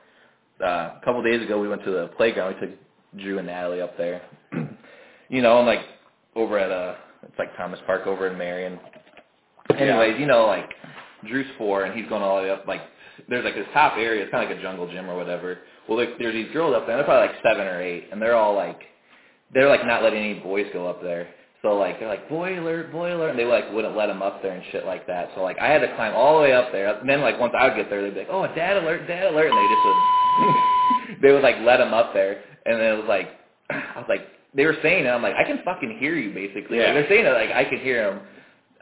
uh, 0.62 0.98
a 0.98 1.02
couple 1.04 1.24
days 1.24 1.42
ago 1.42 1.60
we 1.60 1.68
went 1.68 1.84
to 1.84 1.92
the 1.92 2.08
playground. 2.18 2.56
We 2.56 2.68
took 2.68 2.78
Drew 3.18 3.38
and 3.38 3.48
Natalie 3.48 3.82
up 3.82 3.98
there. 3.98 4.22
you 5.30 5.42
know, 5.42 5.60
and 5.60 5.68
like 5.68 5.82
over 6.36 6.58
at 6.58 6.72
uh, 6.72 6.96
it's 7.24 7.38
like 7.38 7.56
Thomas 7.58 7.80
Park 7.86 8.08
over 8.08 8.28
in 8.28 8.38
Marion. 8.38 8.80
Anyways, 9.78 10.20
you 10.20 10.26
know, 10.26 10.46
like 10.46 10.70
Drew's 11.28 11.48
four, 11.58 11.84
and 11.84 11.98
he's 11.98 12.08
going 12.10 12.24
all 12.24 12.38
the 12.38 12.44
way 12.44 12.52
up. 12.52 12.68
Like 12.68 12.82
there's 13.28 13.44
like 13.44 13.56
this 13.56 13.68
top 13.74 13.98
area. 13.98 14.24
It's 14.24 14.32
kind 14.32 14.44
of 14.44 14.50
like 14.50 14.60
a 14.60 14.62
jungle 14.62 14.88
gym 14.90 15.10
or 15.10 15.16
whatever. 15.16 15.60
Well, 15.88 15.98
like, 15.98 16.18
there's 16.20 16.34
these 16.34 16.52
girls 16.54 16.76
up 16.76 16.88
there. 16.88 16.96
They're 16.98 17.06
probably 17.06 17.28
like 17.28 17.44
seven 17.44 17.68
or 17.68 17.82
eight, 17.82 18.10
and 18.12 18.22
they're 18.22 18.36
all 18.36 18.56
like, 18.56 18.80
they're 19.54 19.70
like 19.70 19.86
not 19.86 20.04
letting 20.04 20.24
any 20.24 20.40
boys 20.40 20.68
go 20.72 20.88
up 20.88 21.02
there. 21.02 21.28
So 21.62 21.76
like 21.76 22.00
they're 22.00 22.08
like 22.08 22.30
boiler, 22.30 22.86
boiler, 22.86 23.30
and 23.30 23.38
they 23.38 23.44
like 23.46 23.72
wouldn't 23.74 23.96
let 23.96 24.08
them 24.08 24.22
up 24.22 24.42
there 24.42 24.54
and 24.54 24.64
shit 24.72 24.86
like 24.86 25.06
that. 25.08 25.30
So 25.36 25.44
like 25.44 25.60
I 25.60 25.68
had 25.68 25.80
to 25.80 25.94
climb 25.96 26.16
all 26.16 26.38
the 26.38 26.44
way 26.44 26.54
up 26.54 26.72
there. 26.72 26.98
And 26.98 27.10
then 27.10 27.22
like 27.22 27.40
once 27.40 27.54
I 27.58 27.68
would 27.68 27.76
get 27.76 27.90
there, 27.90 28.02
they'd 28.02 28.14
be 28.14 28.20
like, 28.22 28.30
oh, 28.32 28.48
dad 28.56 28.78
alert, 28.78 29.08
dad 29.08 29.26
alert, 29.34 29.52
and 29.52 29.58
they 29.58 29.76
just 29.76 29.86
would 29.86 31.22
they 31.22 31.32
would 31.34 31.44
like 31.44 31.58
let 31.62 31.78
them 31.78 31.94
up 31.94 32.14
there, 32.14 32.42
and 32.66 32.80
then 32.80 32.94
it 32.94 32.98
was 32.98 33.08
like 33.10 33.30
I 33.70 33.98
was 33.98 34.06
like 34.08 34.28
they 34.56 34.66
were 34.66 34.78
saying 34.82 35.06
it. 35.06 35.10
I'm 35.10 35.22
like 35.22 35.36
I 35.36 35.44
can 35.44 35.60
fucking 35.66 35.98
hear 36.00 36.16
you 36.16 36.34
basically. 36.34 36.78
Yeah. 36.78 36.86
Like, 36.86 36.94
they're 36.94 37.10
saying 37.10 37.26
it 37.26 37.34
like 37.34 37.52
I 37.52 37.66
could 37.70 37.80
hear 37.80 38.10
them. 38.10 38.22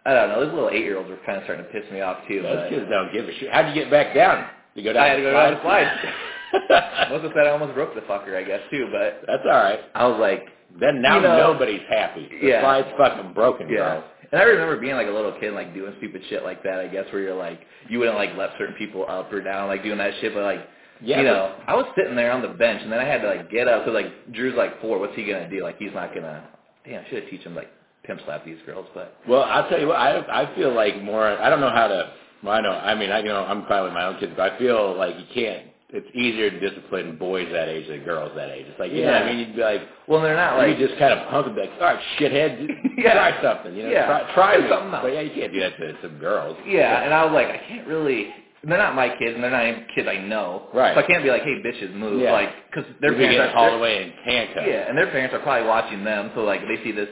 I 0.05 0.13
don't 0.13 0.29
know. 0.29 0.45
Those 0.45 0.53
little 0.53 0.69
eight 0.69 0.83
year 0.83 0.97
olds 0.97 1.09
were 1.09 1.19
kind 1.25 1.37
of 1.39 1.43
starting 1.43 1.65
to 1.65 1.71
piss 1.71 1.83
me 1.91 2.01
off 2.01 2.17
too. 2.27 2.41
Those 2.41 2.55
but 2.55 2.69
kids 2.69 2.85
don't 2.89 3.11
give 3.11 3.27
a 3.27 3.33
shit. 3.39 3.51
How'd 3.51 3.67
you 3.67 3.73
get 3.73 3.91
back 3.91 4.13
down? 4.13 4.47
You 4.75 4.83
go 4.83 4.93
down 4.93 5.03
I 5.03 5.07
had 5.09 5.15
to 5.17 5.21
go 5.23 5.31
down 5.31 5.53
the 5.55 5.61
slide? 5.61 7.09
Most 7.09 7.25
of 7.25 7.33
that 7.33 7.47
I 7.47 7.49
almost 7.49 7.73
broke 7.73 7.93
the 7.93 8.01
fucker, 8.01 8.37
I 8.37 8.43
guess 8.43 8.61
too. 8.71 8.87
But 8.91 9.23
That's 9.27 9.43
all 9.43 9.57
right. 9.57 9.79
I 9.95 10.07
was 10.07 10.19
like, 10.19 10.47
Then 10.79 11.01
now 11.01 11.15
You 11.17 11.21
know- 11.23 11.37
nobody's 11.53 11.81
happy. 11.89 12.27
The 12.41 12.47
Yeah. 12.47 12.61
slide's 12.61 12.87
fucking 12.97 13.33
broken, 13.33 13.69
Yeah. 13.69 13.77
bro. 13.77 14.03
And 14.31 14.41
I 14.41 14.43
remember 14.45 14.75
being 14.77 14.95
like 14.95 15.07
a 15.07 15.11
little 15.11 15.31
kid, 15.33 15.53
like 15.53 15.73
doing 15.73 15.93
stupid 15.97 16.21
shit 16.25 16.43
like 16.43 16.61
that. 16.63 16.79
I 16.79 16.87
guess 16.87 17.05
where 17.11 17.21
you're 17.21 17.33
like, 17.35 17.61
you 17.87 17.99
wouldn't 17.99 18.17
like 18.17 18.35
let 18.35 18.51
certain 18.57 18.75
people 18.75 19.05
up 19.07 19.31
or 19.31 19.41
down, 19.41 19.67
like 19.69 19.83
doing 19.83 19.97
that 19.99 20.13
shit. 20.15 20.33
But 20.33 20.43
like, 20.43 20.67
Yeah, 20.99 21.19
you 21.19 21.23
know, 21.25 21.51
I 21.67 21.75
was 21.75 21.85
sitting 21.95 22.15
there 22.15 22.31
on 22.31 22.41
the 22.41 22.47
bench, 22.49 22.81
and 22.81 22.91
then 22.91 22.99
I 22.99 23.05
had 23.05 23.21
to 23.21 23.27
like 23.27 23.49
get 23.49 23.67
up 23.67 23.85
because 23.85 23.93
like 24.03 24.31
Drew's 24.33 24.55
like 24.55 24.81
four. 24.81 24.97
What's 24.99 25.15
he 25.15 25.23
gonna 25.23 25.47
do? 25.49 25.61
Like 25.63 25.77
he's 25.77 25.93
not 25.93 26.13
gonna. 26.13 26.41
Damn, 26.85 27.01
I 27.05 27.09
should 27.09 27.21
have 27.23 27.29
teach 27.29 27.41
him 27.43 27.55
like 27.55 27.69
pimp 28.03 28.21
slap 28.25 28.43
these 28.45 28.57
girls, 28.65 28.87
but 28.93 29.15
Well, 29.27 29.43
I'll 29.43 29.69
tell 29.69 29.79
you 29.79 29.87
what. 29.87 29.97
I 29.97 30.23
I 30.29 30.45
feel 30.55 30.71
like 30.71 31.01
more. 31.01 31.25
I 31.27 31.49
don't 31.49 31.61
know 31.61 31.69
how 31.69 31.87
to. 31.87 32.09
Well, 32.43 32.53
I 32.53 32.61
know. 32.61 32.71
I 32.71 32.95
mean, 32.95 33.11
I 33.11 33.19
you 33.19 33.25
know 33.25 33.45
I'm 33.47 33.61
with 33.61 33.93
my 33.93 34.05
own 34.05 34.17
kids, 34.19 34.33
but 34.35 34.53
I 34.53 34.57
feel 34.57 34.93
like 34.95 35.15
you 35.17 35.25
can't. 35.33 35.67
It's 35.89 36.07
easier 36.13 36.49
to 36.51 36.59
discipline 36.59 37.17
boys 37.17 37.47
that 37.53 37.69
age 37.69 37.87
than 37.87 38.03
girls 38.03 38.33
that 38.35 38.49
age. 38.49 38.65
It's 38.67 38.77
like 38.77 38.91
you 38.91 39.03
know, 39.05 39.13
what 39.13 39.23
I 39.23 39.25
mean, 39.29 39.39
you'd 39.39 39.55
be 39.55 39.61
like, 39.61 39.81
well, 40.07 40.19
they're 40.21 40.35
not 40.35 40.57
like... 40.57 40.77
you 40.77 40.85
just 40.87 40.99
kind 40.99 41.13
of 41.13 41.29
punk 41.29 41.45
them, 41.47 41.55
like, 41.55 41.69
all 41.79 41.93
right, 41.95 41.99
shithead, 42.19 42.67
Yeah. 42.97 43.13
try 43.13 43.41
something, 43.41 43.73
you 43.73 43.83
know, 43.83 43.89
Yeah. 43.91 44.05
try, 44.05 44.33
try 44.33 44.55
Try 44.57 44.63
me. 44.63 44.69
something 44.69 44.93
else. 44.93 45.03
But 45.03 45.13
yeah, 45.13 45.21
you 45.21 45.31
can't 45.33 45.53
do 45.53 45.59
that 45.61 45.77
to 45.77 45.95
some 46.01 46.17
girls. 46.19 46.57
yeah. 46.67 47.03
And 47.03 47.13
I 47.13 47.23
was 47.23 47.33
like, 47.33 47.47
I 47.47 47.57
can't 47.69 47.87
really. 47.87 48.27
They're 48.65 48.77
not 48.77 48.95
my 48.95 49.07
kids, 49.17 49.35
and 49.35 49.41
they're 49.43 49.51
not 49.51 49.65
even 49.65 49.85
kids 49.95 50.09
I 50.11 50.17
know. 50.17 50.67
Right. 50.73 50.93
So 50.93 50.99
I 50.99 51.07
can't 51.07 51.23
be 51.23 51.29
like, 51.29 51.43
hey, 51.43 51.61
bitches, 51.63 51.93
move, 51.95 52.19
Yeah. 52.21 52.33
like, 52.33 52.49
because 52.69 52.83
their 52.99 53.11
You'd 53.13 53.19
be 53.19 53.35
parents 53.37 53.53
are 53.55 53.57
hauled 53.57 53.79
away 53.79 54.03
in 54.03 54.11
handcuffs. 54.25 54.67
Yeah, 54.67 54.89
and 54.89 54.97
their 54.97 55.07
parents 55.07 55.33
are 55.33 55.39
probably 55.39 55.69
watching 55.69 56.03
them, 56.03 56.31
so 56.35 56.43
like 56.43 56.61
they 56.67 56.83
see 56.83 56.91
this 56.91 57.07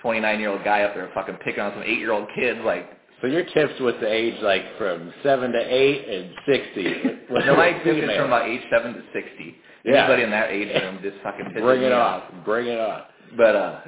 29 0.00 0.40
year 0.40 0.48
old 0.48 0.64
guy 0.64 0.82
up 0.84 0.94
there 0.94 1.10
fucking 1.12 1.36
picking 1.44 1.60
on 1.60 1.72
some 1.74 1.82
eight 1.82 1.98
year 1.98 2.12
old 2.12 2.26
kids, 2.34 2.58
like 2.64 2.88
So 3.24 3.28
your 3.30 3.44
tips 3.44 3.80
with 3.80 3.98
the 4.00 4.12
age 4.12 4.34
like 4.42 4.76
from 4.76 5.10
seven 5.22 5.50
to 5.52 5.58
eight 5.58 6.06
and 6.10 6.34
sixty. 6.46 6.84
no, 7.30 7.56
my 7.56 7.72
tip 7.82 7.96
is 7.96 8.16
from 8.18 8.26
about 8.26 8.46
age 8.46 8.60
seven 8.70 8.92
to 8.92 9.02
60. 9.14 9.56
Yeah. 9.82 10.00
Anybody 10.00 10.22
in 10.24 10.30
that 10.30 10.50
age 10.50 10.68
room 10.82 10.98
just 11.02 11.16
fucking 11.22 11.54
Bring 11.54 11.84
it 11.84 11.92
off. 11.92 12.24
on. 12.30 12.44
Bring 12.44 12.66
it 12.66 12.78
on. 12.78 13.04
But 13.34 13.56
uh, 13.56 13.80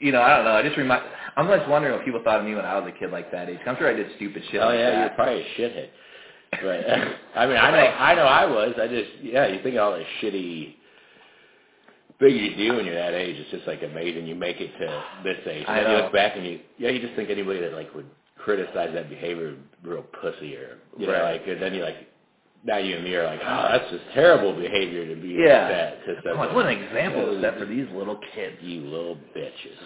you 0.00 0.10
know, 0.10 0.20
I 0.20 0.34
don't 0.34 0.44
know. 0.44 0.54
I 0.54 0.64
just 0.64 0.76
remind. 0.76 1.04
I'm 1.36 1.46
just 1.46 1.68
wondering 1.70 1.94
what 1.94 2.04
people 2.04 2.20
thought 2.24 2.40
of 2.40 2.46
me 2.46 2.56
when 2.56 2.64
I 2.64 2.80
was 2.80 2.92
a 2.92 2.98
kid 2.98 3.12
like 3.12 3.30
that 3.30 3.48
age. 3.48 3.60
I'm 3.64 3.76
sure 3.76 3.88
I 3.88 3.92
did 3.92 4.08
stupid 4.16 4.42
shit 4.50 4.60
Oh 4.60 4.66
like 4.66 4.78
yeah, 4.80 5.00
you're 5.02 5.10
probably 5.10 5.42
a 5.42 5.46
shithead. 5.56 5.88
Right. 6.64 6.84
I 7.36 7.46
mean, 7.46 7.58
I 7.58 7.70
know, 7.70 7.76
I 7.76 8.14
know, 8.16 8.24
I 8.24 8.44
was. 8.46 8.74
I 8.76 8.88
just, 8.88 9.10
yeah. 9.22 9.46
You 9.46 9.62
think 9.62 9.76
of 9.76 9.82
all 9.82 9.92
the 9.92 10.04
shitty 10.20 10.74
thing 12.18 12.34
you 12.34 12.56
do 12.56 12.74
when 12.74 12.86
you're 12.86 12.96
that 12.96 13.14
age. 13.14 13.36
It's 13.38 13.52
just 13.52 13.68
like 13.68 13.84
amazing. 13.84 14.26
You 14.26 14.34
make 14.34 14.60
it 14.60 14.72
to 14.80 15.04
this 15.22 15.38
age, 15.46 15.64
and 15.68 15.76
I 15.76 15.82
then 15.84 15.90
you 15.92 16.02
look 16.02 16.12
back 16.12 16.32
and 16.36 16.44
you, 16.44 16.58
yeah, 16.76 16.90
you 16.90 17.00
just 17.00 17.14
think 17.14 17.30
anybody 17.30 17.60
that 17.60 17.72
like 17.72 17.94
would 17.94 18.06
criticize 18.44 18.90
that 18.94 19.08
behavior, 19.10 19.56
real 19.82 20.02
pussy, 20.20 20.56
or 20.56 20.78
you 20.98 21.06
know, 21.06 21.22
like, 21.22 21.42
and 21.46 21.60
then 21.62 21.74
you 21.74 21.82
like, 21.82 21.96
now 22.64 22.78
you 22.78 22.96
and 22.96 23.04
me 23.04 23.14
are 23.14 23.24
like, 23.24 23.40
oh, 23.42 23.68
that's 23.72 23.90
just 23.90 24.04
terrible 24.14 24.52
behavior 24.54 25.06
to 25.14 25.20
be 25.20 25.28
Yeah. 25.30 25.62
like 25.62 25.70
that. 25.70 26.22
To 26.24 26.30
I'm 26.30 26.38
like, 26.38 26.54
what 26.54 26.66
an 26.66 26.82
example 26.82 27.34
is 27.36 27.42
that 27.42 27.58
for 27.58 27.66
these 27.66 27.86
little 27.94 28.18
kids? 28.34 28.56
You 28.60 28.82
little 28.82 29.16
bitches. 29.36 29.78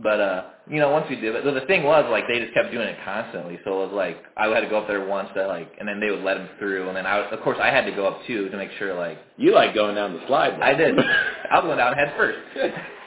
But 0.00 0.20
uh, 0.20 0.44
you 0.70 0.78
know, 0.78 0.90
once 0.90 1.06
we 1.10 1.16
did 1.16 1.34
it, 1.34 1.42
so 1.44 1.52
the 1.52 1.62
thing 1.66 1.82
was 1.82 2.06
like 2.10 2.24
they 2.28 2.38
just 2.38 2.54
kept 2.54 2.70
doing 2.70 2.86
it 2.86 2.98
constantly. 3.04 3.58
So 3.64 3.82
it 3.82 3.86
was 3.86 3.92
like 3.94 4.18
I 4.36 4.46
had 4.46 4.60
to 4.60 4.68
go 4.68 4.78
up 4.78 4.86
there 4.86 5.04
once, 5.04 5.28
that 5.34 5.48
like, 5.48 5.72
and 5.80 5.88
then 5.88 5.98
they 6.00 6.10
would 6.10 6.22
let 6.22 6.36
him 6.36 6.48
through, 6.60 6.86
and 6.88 6.96
then 6.96 7.04
I, 7.06 7.18
of 7.28 7.40
course, 7.40 7.58
I 7.60 7.68
had 7.70 7.84
to 7.86 7.90
go 7.92 8.06
up 8.06 8.20
too 8.26 8.48
to 8.48 8.56
make 8.56 8.70
sure 8.78 8.94
like 8.94 9.18
You 9.38 9.52
like 9.54 9.74
going 9.74 9.96
down 9.96 10.12
the 10.14 10.24
slide. 10.28 10.52
though. 10.58 10.62
I 10.64 10.74
did. 10.74 10.96
I 11.50 11.56
was 11.56 11.64
going 11.64 11.78
down 11.78 11.94
head 11.94 12.14
first. 12.16 12.38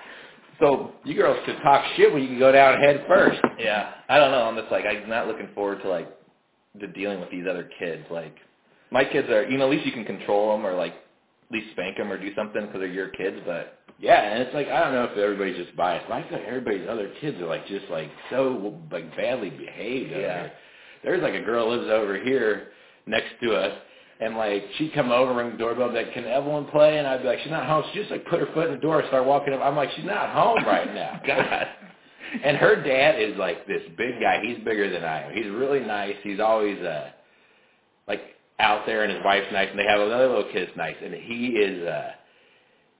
So 0.61 0.93
You 1.03 1.15
girls 1.15 1.39
could 1.45 1.57
talk 1.63 1.83
shit 1.97 2.13
when 2.13 2.21
you 2.21 2.29
can 2.29 2.39
go 2.39 2.51
down 2.51 2.79
head 2.81 3.05
first. 3.07 3.39
yeah, 3.59 3.91
I 4.09 4.17
don't 4.19 4.31
know. 4.31 4.43
I'm 4.43 4.55
just 4.55 4.71
like 4.71 4.85
I'm 4.85 5.09
not 5.09 5.27
looking 5.27 5.49
forward 5.55 5.81
to 5.83 5.89
like 5.89 6.09
to 6.79 6.87
dealing 6.87 7.19
with 7.19 7.31
these 7.31 7.45
other 7.49 7.69
kids. 7.79 8.03
Like 8.11 8.35
my 8.91 9.03
kids 9.05 9.29
are, 9.29 9.43
you 9.49 9.57
know, 9.57 9.65
at 9.65 9.71
least 9.71 9.85
you 9.85 9.91
can 9.91 10.05
control 10.05 10.55
them 10.55 10.65
or 10.65 10.73
like 10.75 10.93
at 10.93 11.51
least 11.51 11.71
spank 11.71 11.97
them 11.97 12.11
or 12.11 12.17
do 12.19 12.33
something 12.35 12.61
because 12.65 12.79
they're 12.79 12.87
your 12.87 13.09
kids. 13.09 13.37
But 13.45 13.79
Yeah, 13.99 14.21
and 14.21 14.43
it's 14.43 14.53
like 14.53 14.67
I 14.67 14.83
don't 14.83 14.93
know 14.93 15.05
if 15.05 15.17
everybody's 15.17 15.57
just 15.57 15.75
biased, 15.75 16.07
but 16.07 16.15
I 16.15 16.29
feel 16.29 16.39
like 16.39 16.47
everybody's 16.47 16.87
other 16.89 17.11
kids 17.21 17.39
are 17.41 17.47
like 17.47 17.67
just 17.67 17.85
like 17.89 18.09
so 18.29 18.79
like 18.91 19.15
badly 19.17 19.49
behaved. 19.49 20.11
over 20.13 20.21
Yeah. 20.21 20.41
here. 20.43 20.51
There's 21.03 21.23
like 21.23 21.33
a 21.33 21.41
girl 21.41 21.69
lives 21.69 21.89
over 21.91 22.21
here 22.23 22.67
next 23.07 23.31
to 23.43 23.53
us, 23.55 23.73
and 24.21 24.37
like 24.37 24.63
she'd 24.77 24.93
come 24.93 25.11
over, 25.11 25.33
ring 25.33 25.51
the 25.51 25.57
doorbell, 25.57 25.89
be 25.89 25.95
like, 25.95 26.13
"Can 26.13 26.25
Evelyn 26.25 26.65
play?" 26.65 26.97
And 26.99 27.07
I'd 27.07 27.21
be 27.21 27.27
like, 27.27 27.39
"She's 27.39 27.51
not 27.51 27.65
home." 27.67 27.83
She 27.91 27.99
just 27.99 28.11
like 28.11 28.25
put 28.27 28.39
her 28.39 28.47
foot 28.53 28.67
in 28.67 28.75
the 28.75 28.81
door, 28.81 28.99
and 28.99 29.07
start 29.09 29.25
walking 29.25 29.53
up. 29.53 29.61
I'm 29.61 29.75
like, 29.75 29.89
"She's 29.95 30.05
not 30.05 30.29
home 30.29 30.63
right 30.65 30.93
now." 30.93 31.19
God, 31.27 31.67
And 32.43 32.57
her 32.57 32.81
dad 32.81 33.19
is 33.19 33.35
like 33.37 33.67
this 33.67 33.81
big 33.97 34.21
guy. 34.21 34.41
He's 34.43 34.57
bigger 34.63 34.89
than 34.89 35.03
I 35.03 35.23
am. 35.23 35.33
He's 35.33 35.47
really 35.51 35.81
nice. 35.81 36.15
He's 36.23 36.39
always 36.39 36.79
uh 36.79 37.09
like 38.07 38.21
out 38.59 38.85
there, 38.85 39.03
and 39.03 39.11
his 39.11 39.21
wife's 39.25 39.51
nice, 39.51 39.69
and 39.69 39.79
they 39.79 39.85
have 39.85 39.99
another 39.99 40.27
little 40.27 40.51
kid 40.51 40.67
that's 40.67 40.77
nice, 40.77 40.95
and 41.03 41.13
he 41.13 41.47
is. 41.47 41.87
uh 41.87 42.11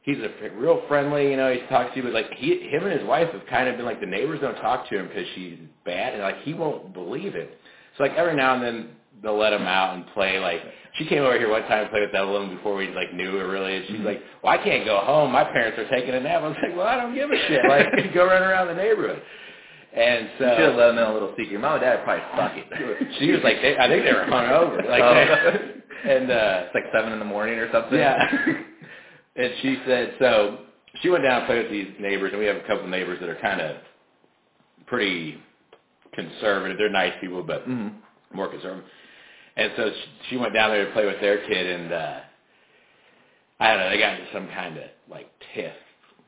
He's 0.04 0.18
a 0.18 0.32
real 0.58 0.82
friendly, 0.88 1.30
you 1.30 1.38
know. 1.38 1.54
He 1.54 1.60
talks 1.68 1.92
to 1.92 1.98
you, 1.98 2.04
but 2.04 2.14
like 2.14 2.34
he, 2.34 2.60
him 2.72 2.86
and 2.88 3.00
his 3.00 3.08
wife 3.08 3.32
have 3.34 3.46
kind 3.48 3.70
of 3.70 3.78
been 3.78 3.86
like 3.86 4.00
the 4.00 4.08
neighbors 4.08 4.40
don't 4.42 4.56
talk 4.56 4.90
to 4.90 4.98
him 4.98 5.08
because 5.08 5.26
she's 5.36 5.60
bad, 5.86 6.14
and 6.14 6.24
like 6.24 6.42
he 6.42 6.56
won't 6.56 6.92
believe 6.94 7.36
it. 7.36 7.60
So 7.98 8.04
like 8.04 8.14
every 8.14 8.36
now 8.36 8.56
and 8.56 8.64
then 8.64 8.90
they'll 9.22 9.38
let 9.38 9.54
him 9.54 9.64
out 9.64 9.96
and 9.96 10.06
play. 10.14 10.40
Like 10.40 10.62
she 10.98 11.06
came 11.06 11.24
over 11.24 11.38
here 11.38 11.50
one 11.50 11.62
time 11.64 11.82
and 11.84 11.90
played 11.90 12.02
with 12.02 12.16
Evelyn 12.16 12.56
before 12.56 12.76
we 12.76 12.90
like 12.90 13.14
knew 13.14 13.38
her 13.38 13.48
really. 13.50 13.76
And 13.78 13.86
she's 13.88 13.98
Mhm. 13.98 14.06
like, 14.06 14.22
"Well, 14.44 14.54
I 14.54 14.58
can't 14.58 14.86
go 14.86 14.98
home. 15.00 15.32
My 15.32 15.44
parents 15.44 15.78
are 15.80 15.88
taking 15.90 16.14
a 16.16 16.20
nap." 16.20 16.42
I 16.44 16.48
was 16.48 16.58
like, 16.62 16.76
"Well, 16.76 16.88
I 16.88 16.96
don't 16.98 17.14
give 17.16 17.30
a 17.32 17.38
shit. 17.48 17.62
Like 17.70 18.14
go 18.14 18.26
run 18.26 18.44
around 18.44 18.68
the 18.68 18.76
neighborhood." 18.76 19.22
And 19.94 20.30
so 20.40 20.46
you 20.46 20.52
should 20.56 20.66
have 20.70 20.76
let 20.76 20.88
them 20.88 20.96
know 20.96 21.12
a 21.12 21.14
little 21.14 21.34
secret. 21.38 21.60
Mom 21.60 21.74
and 21.74 21.82
dad 21.82 21.96
would 21.98 22.04
probably 22.06 22.24
suck 22.38 22.54
it. 22.56 23.08
she 23.20 23.32
was 23.34 23.42
like, 23.44 23.62
they, 23.62 23.78
I 23.78 23.90
think 23.90 24.06
they 24.06 24.14
were 24.14 24.24
hungover. 24.24 24.88
Like, 24.90 25.04
Oh. 25.04 26.10
and 26.10 26.32
uh, 26.32 26.64
it's 26.66 26.74
like 26.76 26.86
seven 26.94 27.12
in 27.12 27.20
the 27.20 27.26
morning 27.26 27.60
or 27.60 27.70
something. 27.74 28.00
yeah. 28.00 28.16
and 29.36 29.52
she 29.62 29.82
said, 29.86 30.14
so 30.18 30.60
she 31.02 31.10
went 31.10 31.26
down 31.26 31.40
and 31.40 31.46
played 31.46 31.64
with 31.64 31.72
these 31.72 31.90
neighbors, 32.00 32.32
and 32.32 32.40
we 32.40 32.46
have 32.46 32.56
a 32.56 32.62
couple 32.62 32.86
of 32.86 32.90
neighbors 32.90 33.20
that 33.20 33.28
are 33.28 33.36
kind 33.42 33.60
of 33.60 33.76
pretty 34.88 35.38
conservative. 36.14 36.78
They're 36.78 36.90
nice 36.90 37.14
people, 37.22 37.44
but 37.44 37.64
hmm 37.64 37.90
more 38.34 38.48
conservative. 38.48 38.86
And 39.62 39.72
so 39.78 39.92
she, 40.30 40.38
went 40.38 40.54
down 40.54 40.72
there 40.72 40.86
to 40.88 40.92
play 40.94 41.06
with 41.06 41.22
their 41.22 41.46
kid, 41.48 41.80
and 41.80 41.94
uh, 41.94 42.20
I 43.60 43.70
don't 43.72 43.80
know, 43.80 43.90
they 43.90 44.00
got 44.00 44.20
into 44.20 44.34
some 44.34 44.48
kind 44.48 44.78
of 44.78 44.84
like 45.10 45.28
tiff, 45.54 45.74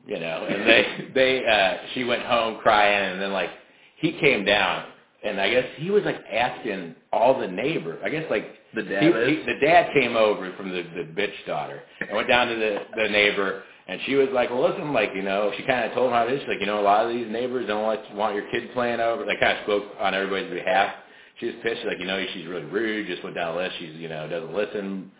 you 0.06 0.20
know. 0.20 0.46
And 0.48 0.62
they 0.68 1.08
they 1.14 1.46
uh, 1.46 1.86
she 1.94 2.04
went 2.04 2.22
home 2.22 2.58
crying, 2.62 3.12
and 3.12 3.20
then 3.20 3.32
like 3.32 3.50
he 3.96 4.12
came 4.20 4.44
down, 4.44 4.86
and 5.24 5.40
I 5.40 5.50
guess 5.50 5.66
he 5.78 5.90
was 5.90 6.04
like 6.04 6.22
asking 6.32 6.94
all 7.12 7.38
the 7.40 7.48
neighbors. 7.48 8.00
I 8.04 8.08
guess 8.08 8.24
like 8.30 8.46
The 8.74 8.84
dad 8.84 9.02
he, 9.02 9.08
is? 9.08 9.28
he, 9.28 9.52
the 9.52 9.60
dad 9.66 9.92
came 9.92 10.16
over 10.16 10.52
from 10.56 10.68
the 10.70 10.82
the 10.82 11.04
bitch 11.20 11.34
daughter 11.46 11.82
and 12.00 12.16
went 12.16 12.28
down 12.28 12.48
to 12.48 12.54
the 12.54 12.78
the 12.96 13.08
neighbor. 13.08 13.62
And 13.86 14.00
she 14.06 14.14
was 14.14 14.28
like, 14.32 14.48
well, 14.48 14.62
listen, 14.66 14.94
like, 14.94 15.10
you 15.14 15.20
know, 15.20 15.52
she 15.58 15.62
kind 15.64 15.84
of 15.84 15.92
told 15.92 16.06
him 16.06 16.14
how 16.14 16.26
it 16.26 16.32
is. 16.32 16.40
She's 16.40 16.48
like, 16.48 16.60
you 16.60 16.64
know, 16.64 16.80
a 16.80 16.82
lot 16.82 17.04
of 17.04 17.12
these 17.12 17.30
neighbors 17.30 17.66
don't 17.66 17.86
like 17.86 18.00
want 18.14 18.34
your 18.34 18.50
kid 18.50 18.72
playing 18.72 18.98
over. 18.98 19.26
They 19.26 19.36
kind 19.38 19.58
of 19.58 19.64
spoke 19.64 19.84
on 20.00 20.14
everybody's 20.14 20.50
behalf. 20.50 20.94
She 21.40 21.46
was 21.46 21.54
pissed. 21.62 21.78
She's 21.78 21.86
like, 21.86 21.98
you 21.98 22.06
know, 22.06 22.24
she's 22.32 22.46
really 22.46 22.64
rude. 22.64 23.06
Just 23.06 23.22
went 23.24 23.36
down 23.36 23.54
the 23.54 23.62
list. 23.62 23.74
She's, 23.78 23.94
you 23.96 24.08
know, 24.08 24.28
doesn't 24.28 24.54
listen. 24.54 25.10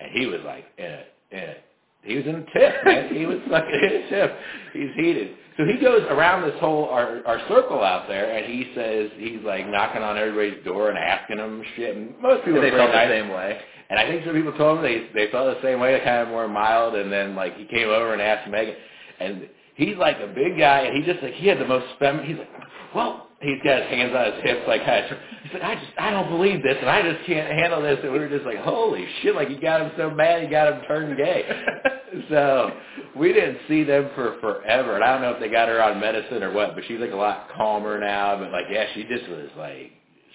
And 0.00 0.10
he 0.12 0.26
was 0.26 0.40
like, 0.44 0.64
eh, 0.78 1.02
eh. 1.32 1.54
He 2.02 2.16
was 2.16 2.26
in 2.26 2.34
a 2.34 2.44
tip, 2.52 2.84
man. 2.84 3.14
He 3.14 3.26
was 3.26 3.38
fucking 3.48 3.74
in 3.82 3.92
a 3.92 4.08
tip. 4.10 4.36
He's 4.72 4.90
heated. 4.96 5.36
So 5.56 5.64
he 5.64 5.78
goes 5.80 6.02
around 6.10 6.42
this 6.42 6.58
whole 6.60 6.86
our 6.86 7.24
our 7.26 7.38
circle 7.48 7.82
out 7.82 8.08
there, 8.08 8.36
and 8.36 8.46
he 8.46 8.72
says 8.74 9.10
he's 9.16 9.40
like 9.44 9.68
knocking 9.68 10.02
on 10.02 10.16
everybody's 10.16 10.64
door 10.64 10.88
and 10.88 10.98
asking 10.98 11.36
them 11.36 11.62
shit. 11.76 11.96
And 11.96 12.18
most 12.20 12.44
people 12.44 12.60
They 12.60 12.70
felt 12.70 12.90
pretty 12.90 13.08
the 13.08 13.20
same 13.20 13.28
way. 13.30 13.60
And 13.90 14.00
I 14.00 14.06
think 14.06 14.24
some 14.24 14.34
people 14.34 14.52
told 14.54 14.78
him 14.78 14.84
they 14.84 15.08
they 15.14 15.30
felt 15.30 15.54
the 15.54 15.62
same 15.62 15.78
way, 15.78 15.98
kind 16.02 16.22
of 16.22 16.28
more 16.28 16.48
mild. 16.48 16.94
And 16.94 17.12
then 17.12 17.36
like 17.36 17.56
he 17.56 17.66
came 17.66 17.88
over 17.88 18.12
and 18.14 18.22
asked 18.22 18.50
Megan, 18.50 18.74
and 19.20 19.48
he's 19.74 19.96
like 19.96 20.16
a 20.18 20.26
big 20.26 20.58
guy, 20.58 20.80
and 20.80 20.96
he 20.96 21.10
just 21.10 21.22
like 21.22 21.34
he 21.34 21.46
had 21.46 21.58
the 21.58 21.66
most 21.66 21.86
fem. 21.98 22.24
He's 22.24 22.38
like, 22.38 22.48
well, 22.94 23.28
he's 23.42 23.62
got 23.64 23.80
his 23.82 23.88
hands 23.90 24.14
on 24.16 24.32
his 24.34 24.42
hips, 24.44 24.62
like 24.68 24.82
of. 24.82 25.18
He's 25.44 25.52
like, 25.54 25.62
I 25.62 25.74
just 25.76 25.92
I 25.98 26.10
don't 26.10 26.30
believe 26.30 26.62
this, 26.62 26.76
and 26.80 26.88
I 26.90 27.02
just 27.02 27.26
can't 27.26 27.52
handle 27.52 27.82
this. 27.82 27.98
And 28.02 28.12
we 28.12 28.18
were 28.20 28.28
just 28.28 28.44
like, 28.46 28.58
holy 28.58 29.06
shit! 29.22 29.34
Like 29.34 29.48
he 29.48 29.56
got 29.56 29.80
him 29.82 29.92
so 29.96 30.10
mad, 30.10 30.42
he 30.42 30.48
got 30.48 30.72
him 30.72 30.82
turned 30.88 31.16
gay. 31.16 31.44
so 32.30 32.72
we 33.16 33.32
didn't 33.32 33.58
see 33.68 33.84
them 33.84 34.10
for 34.14 34.38
forever, 34.40 34.96
and 34.96 35.04
I 35.04 35.12
don't 35.12 35.22
know 35.22 35.32
if 35.32 35.40
they 35.40 35.48
got 35.50 35.68
her 35.68 35.82
on 35.82 36.00
medicine 36.00 36.42
or 36.42 36.52
what, 36.52 36.74
but 36.74 36.84
she's 36.88 37.00
like 37.00 37.12
a 37.12 37.16
lot 37.16 37.48
calmer 37.56 37.98
now. 38.00 38.38
But 38.38 38.52
like, 38.52 38.66
yeah, 38.70 38.86
she 38.94 39.04
just 39.04 39.28
was 39.28 39.50
like 39.58 39.92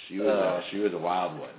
She 0.08 0.20
was 0.20 0.28
Uh. 0.30 0.62
a, 0.62 0.64
she 0.72 0.80
was 0.80 0.94
a 0.94 0.98
wild 1.00 1.40
one. 1.40 1.50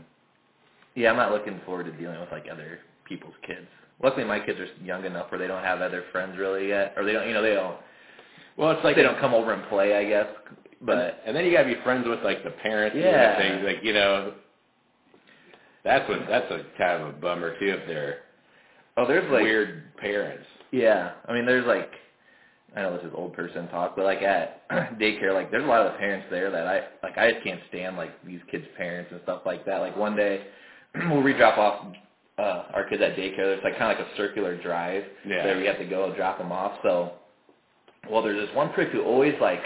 Yeah, 0.95 1.11
I'm 1.11 1.17
not 1.17 1.33
looking 1.33 1.61
forward 1.65 1.85
to 1.87 1.93
dealing 1.93 2.21
with 2.21 2.31
like 2.33 2.47
other 2.51 2.81
people's 3.07 3.35
kids. 3.47 3.67
Luckily, 4.03 4.25
my 4.25 4.41
kids 4.41 4.59
are 4.61 4.69
young 4.85 5.05
enough 5.05 5.31
where 5.31 5.39
they 5.39 5.47
don't 5.47 5.63
have 5.65 5.81
other 5.81 6.05
friends 6.13 6.37
really 6.39 6.69
yet, 6.69 6.95
or 6.97 7.05
they 7.05 7.13
don't, 7.13 7.27
you 7.29 7.35
know, 7.35 7.43
they 7.43 7.55
don't. 7.55 7.77
Well, 8.57 8.73
it's 8.73 8.85
like 8.85 8.97
they 8.97 9.03
don't 9.03 9.19
come 9.21 9.35
over 9.35 9.53
and 9.53 9.69
play, 9.69 9.97
I 9.97 10.05
guess. 10.09 10.27
But 10.81 10.99
and, 10.99 11.15
and 11.27 11.37
then 11.37 11.45
you 11.45 11.53
gotta 11.53 11.69
be 11.75 11.81
friends 11.83 12.07
with 12.09 12.21
like 12.23 12.45
the 12.45 12.51
parents. 12.51 12.95
and 12.95 13.05
Yeah. 13.05 13.39
things 13.39 13.65
like 13.65 13.83
you 13.85 13.93
know. 13.93 14.35
That's 15.85 16.09
what 16.09 16.21
that's 16.29 16.51
a 16.51 16.63
kind 16.77 17.03
of 17.03 17.09
a 17.09 17.13
bummer 17.13 17.59
too 17.59 17.69
if 17.81 17.87
they're 17.87 18.19
oh, 18.97 19.07
there's 19.07 19.31
like 19.31 19.43
weird 19.43 19.95
parents. 19.97 20.45
Yeah, 20.71 21.13
I 21.27 21.33
mean, 21.33 21.47
there's 21.47 21.67
like, 21.67 21.91
I 22.77 22.83
know 22.83 22.95
this 22.97 23.07
is 23.07 23.13
old 23.15 23.33
person 23.33 23.69
talk, 23.69 23.97
but 23.97 24.05
like 24.05 24.21
at 24.23 24.69
daycare, 24.99 25.33
like 25.33 25.51
there's 25.51 25.65
a 25.65 25.67
lot 25.67 25.87
of 25.87 25.93
the 25.93 25.99
parents 25.99 26.27
there 26.31 26.51
that 26.51 26.67
I 26.67 26.83
like. 27.03 27.17
I 27.17 27.33
just 27.33 27.45
can't 27.45 27.61
stand 27.69 27.97
like 27.97 28.11
these 28.27 28.41
kids' 28.51 28.67
parents 28.77 29.11
and 29.13 29.21
stuff 29.23 29.43
like 29.47 29.65
that. 29.67 29.79
Like 29.81 29.97
one 29.97 30.15
day, 30.17 30.43
when 30.95 31.23
we 31.25 31.33
drop 31.33 31.57
off 31.59 31.87
uh, 32.39 32.65
our 32.75 32.85
kids 32.89 33.03
at 33.03 33.17
daycare, 33.17 33.37
there's 33.39 33.65
like 33.65 33.79
kind 33.79 33.93
of 33.93 33.99
like 33.99 34.07
a 34.13 34.17
circular 34.17 34.61
drive 34.63 35.05
Yeah. 35.27 35.45
that 35.47 35.57
we 35.57 35.65
have 35.67 35.79
to 35.79 35.87
go 35.87 36.15
drop 36.15 36.39
them 36.39 36.53
off. 36.53 36.79
So, 36.83 37.13
well, 38.11 38.23
there's 38.23 38.47
this 38.47 38.55
one 38.55 38.73
prick 38.73 38.91
who 38.91 39.03
always 39.03 39.35
like. 39.41 39.61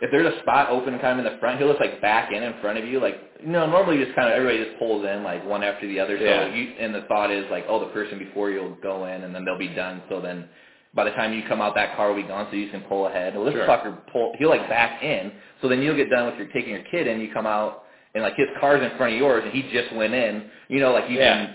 If 0.00 0.10
there's 0.10 0.32
a 0.34 0.40
spot 0.40 0.70
open 0.70 0.98
kind 0.98 1.18
of 1.18 1.24
in 1.26 1.32
the 1.32 1.38
front, 1.38 1.58
he'll 1.58 1.68
just 1.68 1.80
like 1.80 2.00
back 2.02 2.32
in 2.32 2.42
in 2.42 2.54
front 2.60 2.78
of 2.78 2.84
you. 2.84 3.00
Like, 3.00 3.16
you 3.40 3.48
know, 3.48 3.66
normally 3.66 4.02
just 4.04 4.14
kind 4.16 4.28
of 4.28 4.34
everybody 4.34 4.64
just 4.64 4.78
pulls 4.78 5.06
in 5.06 5.22
like 5.22 5.44
one 5.46 5.62
after 5.62 5.86
the 5.86 6.00
other. 6.00 6.16
Yeah. 6.16 6.52
You, 6.54 6.74
and 6.80 6.94
the 6.94 7.02
thought 7.02 7.30
is 7.30 7.46
like, 7.50 7.64
oh, 7.68 7.80
the 7.80 7.92
person 7.92 8.18
before 8.18 8.50
you 8.50 8.60
will 8.62 8.76
go 8.82 9.06
in 9.06 9.22
and 9.22 9.34
then 9.34 9.44
they'll 9.44 9.58
be 9.58 9.68
done. 9.68 10.02
So 10.10 10.20
then 10.20 10.48
by 10.94 11.04
the 11.04 11.10
time 11.12 11.32
you 11.32 11.42
come 11.48 11.60
out, 11.60 11.74
that 11.76 11.96
car 11.96 12.08
will 12.12 12.20
be 12.22 12.28
gone, 12.28 12.48
so 12.50 12.56
you 12.56 12.68
can 12.70 12.82
pull 12.82 13.06
ahead. 13.06 13.34
Well, 13.34 13.44
this 13.44 13.54
Sure. 13.54 13.66
fucker 13.66 13.96
pull, 14.12 14.34
he'll 14.38 14.50
like 14.50 14.68
back 14.68 15.02
in, 15.02 15.32
so 15.62 15.68
then 15.68 15.82
you'll 15.82 15.96
get 15.96 16.10
done 16.10 16.26
with 16.26 16.36
your 16.36 16.46
taking 16.48 16.70
your 16.72 16.82
kid 16.84 17.06
in, 17.08 17.20
you 17.20 17.32
come 17.32 17.46
out, 17.46 17.84
and 18.14 18.22
like 18.22 18.36
his 18.36 18.48
car's 18.60 18.82
in 18.82 18.96
front 18.96 19.12
of 19.14 19.18
yours, 19.18 19.42
and 19.44 19.52
he 19.52 19.62
just 19.72 19.92
went 19.94 20.14
in. 20.14 20.44
You 20.68 20.80
know, 20.80 20.92
like 20.92 21.10
you 21.10 21.18
Yeah. 21.18 21.46
can. 21.46 21.54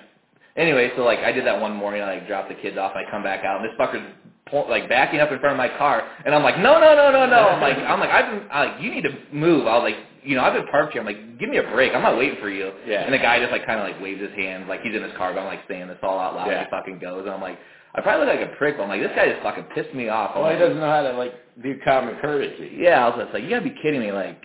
Anyway, 0.57 0.91
so 0.97 1.03
like 1.05 1.19
I 1.19 1.31
did 1.31 1.45
that 1.45 1.59
one 1.61 1.73
morning, 1.75 2.01
I 2.01 2.15
like 2.15 2.27
dropped 2.27 2.49
the 2.49 2.55
kids 2.55 2.77
off, 2.77 2.93
and 2.95 3.05
I 3.05 3.09
come 3.11 3.23
back 3.23 3.45
out, 3.45 3.61
and 3.61 3.69
this 3.69 3.77
fucker's 3.79 4.03
pull, 4.49 4.69
like 4.69 4.89
backing 4.89 5.19
up 5.19 5.31
in 5.31 5.39
front 5.39 5.53
of 5.53 5.57
my 5.57 5.69
car, 5.77 6.03
and 6.25 6.33
I'm 6.35 6.43
like, 6.43 6.57
no, 6.59 6.79
no, 6.79 6.95
no, 6.95 7.11
no, 7.11 7.25
no. 7.25 7.49
I'm 7.49 7.61
like, 7.61 7.77
I'm 7.77 7.99
like, 7.99 8.09
I've 8.09 8.31
been, 8.31 8.49
I'm 8.51 8.69
like, 8.73 8.81
you 8.83 8.91
need 8.93 9.03
to 9.03 9.13
move. 9.31 9.67
I 9.67 9.77
was 9.77 9.83
like, 9.83 9.97
you 10.23 10.35
know, 10.35 10.43
I've 10.43 10.53
been 10.53 10.67
parked 10.67 10.93
here. 10.93 11.01
I'm 11.01 11.07
like, 11.07 11.39
give 11.39 11.49
me 11.49 11.57
a 11.57 11.63
break. 11.63 11.93
I'm 11.93 12.01
not 12.03 12.17
waiting 12.17 12.39
for 12.41 12.49
you. 12.49 12.71
Yeah. 12.85 13.03
And 13.03 13.13
the 13.13 13.17
guy 13.19 13.39
just 13.39 13.51
like 13.51 13.65
kind 13.65 13.79
of 13.79 13.85
like 13.87 14.01
waves 14.01 14.21
his 14.21 14.31
hands, 14.33 14.65
like 14.67 14.81
he's 14.81 14.95
in 14.95 15.01
his 15.03 15.15
car, 15.17 15.33
but 15.33 15.39
I'm 15.39 15.45
like 15.47 15.61
saying 15.67 15.87
this 15.87 15.97
all 16.03 16.19
out 16.19 16.35
loud. 16.35 16.47
Yeah. 16.47 16.59
And 16.59 16.65
he 16.67 16.71
fucking 16.71 16.99
goes, 16.99 17.21
and 17.25 17.31
I'm 17.33 17.41
like, 17.41 17.57
I 17.95 18.01
probably 18.01 18.27
look 18.27 18.39
like 18.39 18.49
a 18.51 18.55
prick, 18.57 18.77
but 18.77 18.83
I'm 18.83 18.89
like, 18.89 19.01
this 19.01 19.11
guy 19.15 19.29
just 19.29 19.41
fucking 19.43 19.63
pissed 19.75 19.93
me 19.95 20.09
off. 20.09 20.31
I'm 20.35 20.43
Well, 20.43 20.51
he 20.53 20.59
doesn't 20.59 20.79
know 20.79 20.89
how 20.89 21.01
to 21.03 21.13
like 21.13 21.33
do 21.63 21.79
common 21.83 22.15
courtesy. 22.21 22.75
Yeah, 22.77 23.05
I 23.05 23.09
was 23.09 23.19
just 23.23 23.33
like, 23.33 23.43
you 23.43 23.49
gotta 23.49 23.63
be 23.63 23.75
kidding 23.81 23.99
me. 24.01 24.11
Like, 24.11 24.43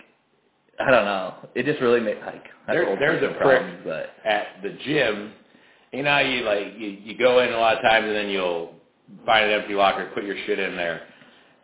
I 0.79 0.91
don't 0.91 1.05
know. 1.05 1.35
It 1.55 1.65
just 1.65 1.79
really 1.81 1.99
made 2.01 2.17
like 2.25 2.43
There- 2.67 2.95
there's 2.99 3.23
a 3.23 3.27
prick. 3.35 3.39
problems, 3.61 3.79
but 3.85 4.09
At 4.25 4.47
the 4.63 4.71
gym, 4.85 5.31
you 5.93 6.03
know, 6.03 6.19
you 6.19 6.43
like 6.43 6.73
you, 6.77 6.87
you 7.03 7.17
go 7.17 7.39
in 7.39 7.53
a 7.53 7.57
lot 7.59 7.75
of 7.77 7.81
times 7.83 8.05
and 8.07 8.15
then 8.15 8.29
you'll 8.29 8.73
find 9.25 9.45
an 9.51 9.61
empty 9.61 9.75
locker, 9.75 10.11
put 10.13 10.23
your 10.25 10.37
shit 10.45 10.59
in 10.59 10.75
there, 10.77 11.03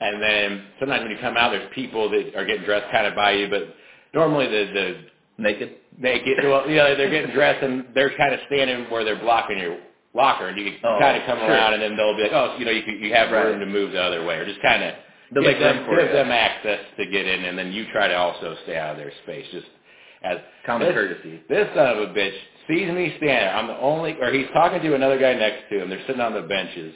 and 0.01 0.21
then 0.21 0.63
sometimes 0.79 1.03
when 1.03 1.11
you 1.11 1.17
come 1.21 1.37
out, 1.37 1.51
there's 1.51 1.69
people 1.75 2.09
that 2.09 2.35
are 2.35 2.45
getting 2.45 2.65
dressed 2.65 2.91
kind 2.91 3.07
of 3.07 3.15
by 3.15 3.31
you, 3.33 3.49
but 3.49 3.75
normally 4.13 4.47
the 4.47 4.71
the 4.73 5.43
naked. 5.43 5.77
naked. 5.97 6.37
Well, 6.43 6.69
you 6.69 6.77
know, 6.77 6.95
they're 6.97 7.09
getting 7.11 7.31
dressed 7.35 7.63
and 7.63 7.85
they're 7.95 8.15
kind 8.17 8.33
of 8.33 8.41
standing 8.47 8.85
where 8.91 9.03
they're 9.05 9.19
blocking 9.19 9.59
your 9.59 9.79
locker, 10.13 10.47
and 10.49 10.57
you 10.59 10.65
can 10.71 10.79
Oh, 10.83 10.99
kind 10.99 11.17
of 11.17 11.23
come 11.25 11.39
sure. 11.39 11.49
around, 11.51 11.73
and 11.75 11.83
then 11.83 11.97
they'll 11.97 12.15
be 12.17 12.23
like, 12.23 12.33
oh, 12.33 12.55
you 12.59 12.65
know, 12.65 12.71
you 12.71 12.83
you 12.93 13.13
have 13.13 13.31
Right. 13.31 13.45
room 13.45 13.59
to 13.61 13.65
move 13.67 13.93
the 13.93 14.01
other 14.01 14.25
way, 14.25 14.37
or 14.37 14.45
just 14.45 14.61
kind 14.61 14.83
of 14.83 14.95
They'll 15.33 15.43
give 15.43 15.59
them 15.59 15.85
give 15.89 16.07
you. 16.07 16.13
them 16.13 16.31
access 16.31 16.79
to 16.97 17.05
get 17.07 17.27
in, 17.27 17.45
and 17.45 17.57
then 17.57 17.71
you 17.73 17.85
try 17.93 18.07
to 18.09 18.15
also 18.17 18.55
stay 18.63 18.77
out 18.77 18.91
of 18.91 18.97
their 18.97 19.13
space, 19.23 19.45
just 19.51 19.67
as 20.23 20.39
Common 20.65 20.87
this, 20.87 20.95
courtesy. 20.95 21.41
This 21.49 21.67
son 21.75 21.87
of 21.87 21.99
a 21.99 22.07
bitch 22.13 22.35
sees 22.67 22.91
me 22.91 23.13
standing. 23.17 23.49
I'm 23.55 23.67
the 23.67 23.77
only, 23.79 24.17
or 24.21 24.31
he's 24.33 24.47
talking 24.53 24.81
to 24.81 24.95
another 24.95 25.19
guy 25.19 25.33
next 25.35 25.69
to 25.69 25.81
him. 25.83 25.89
They're 25.89 26.05
sitting 26.07 26.21
on 26.21 26.33
the 26.33 26.43
benches. 26.43 26.93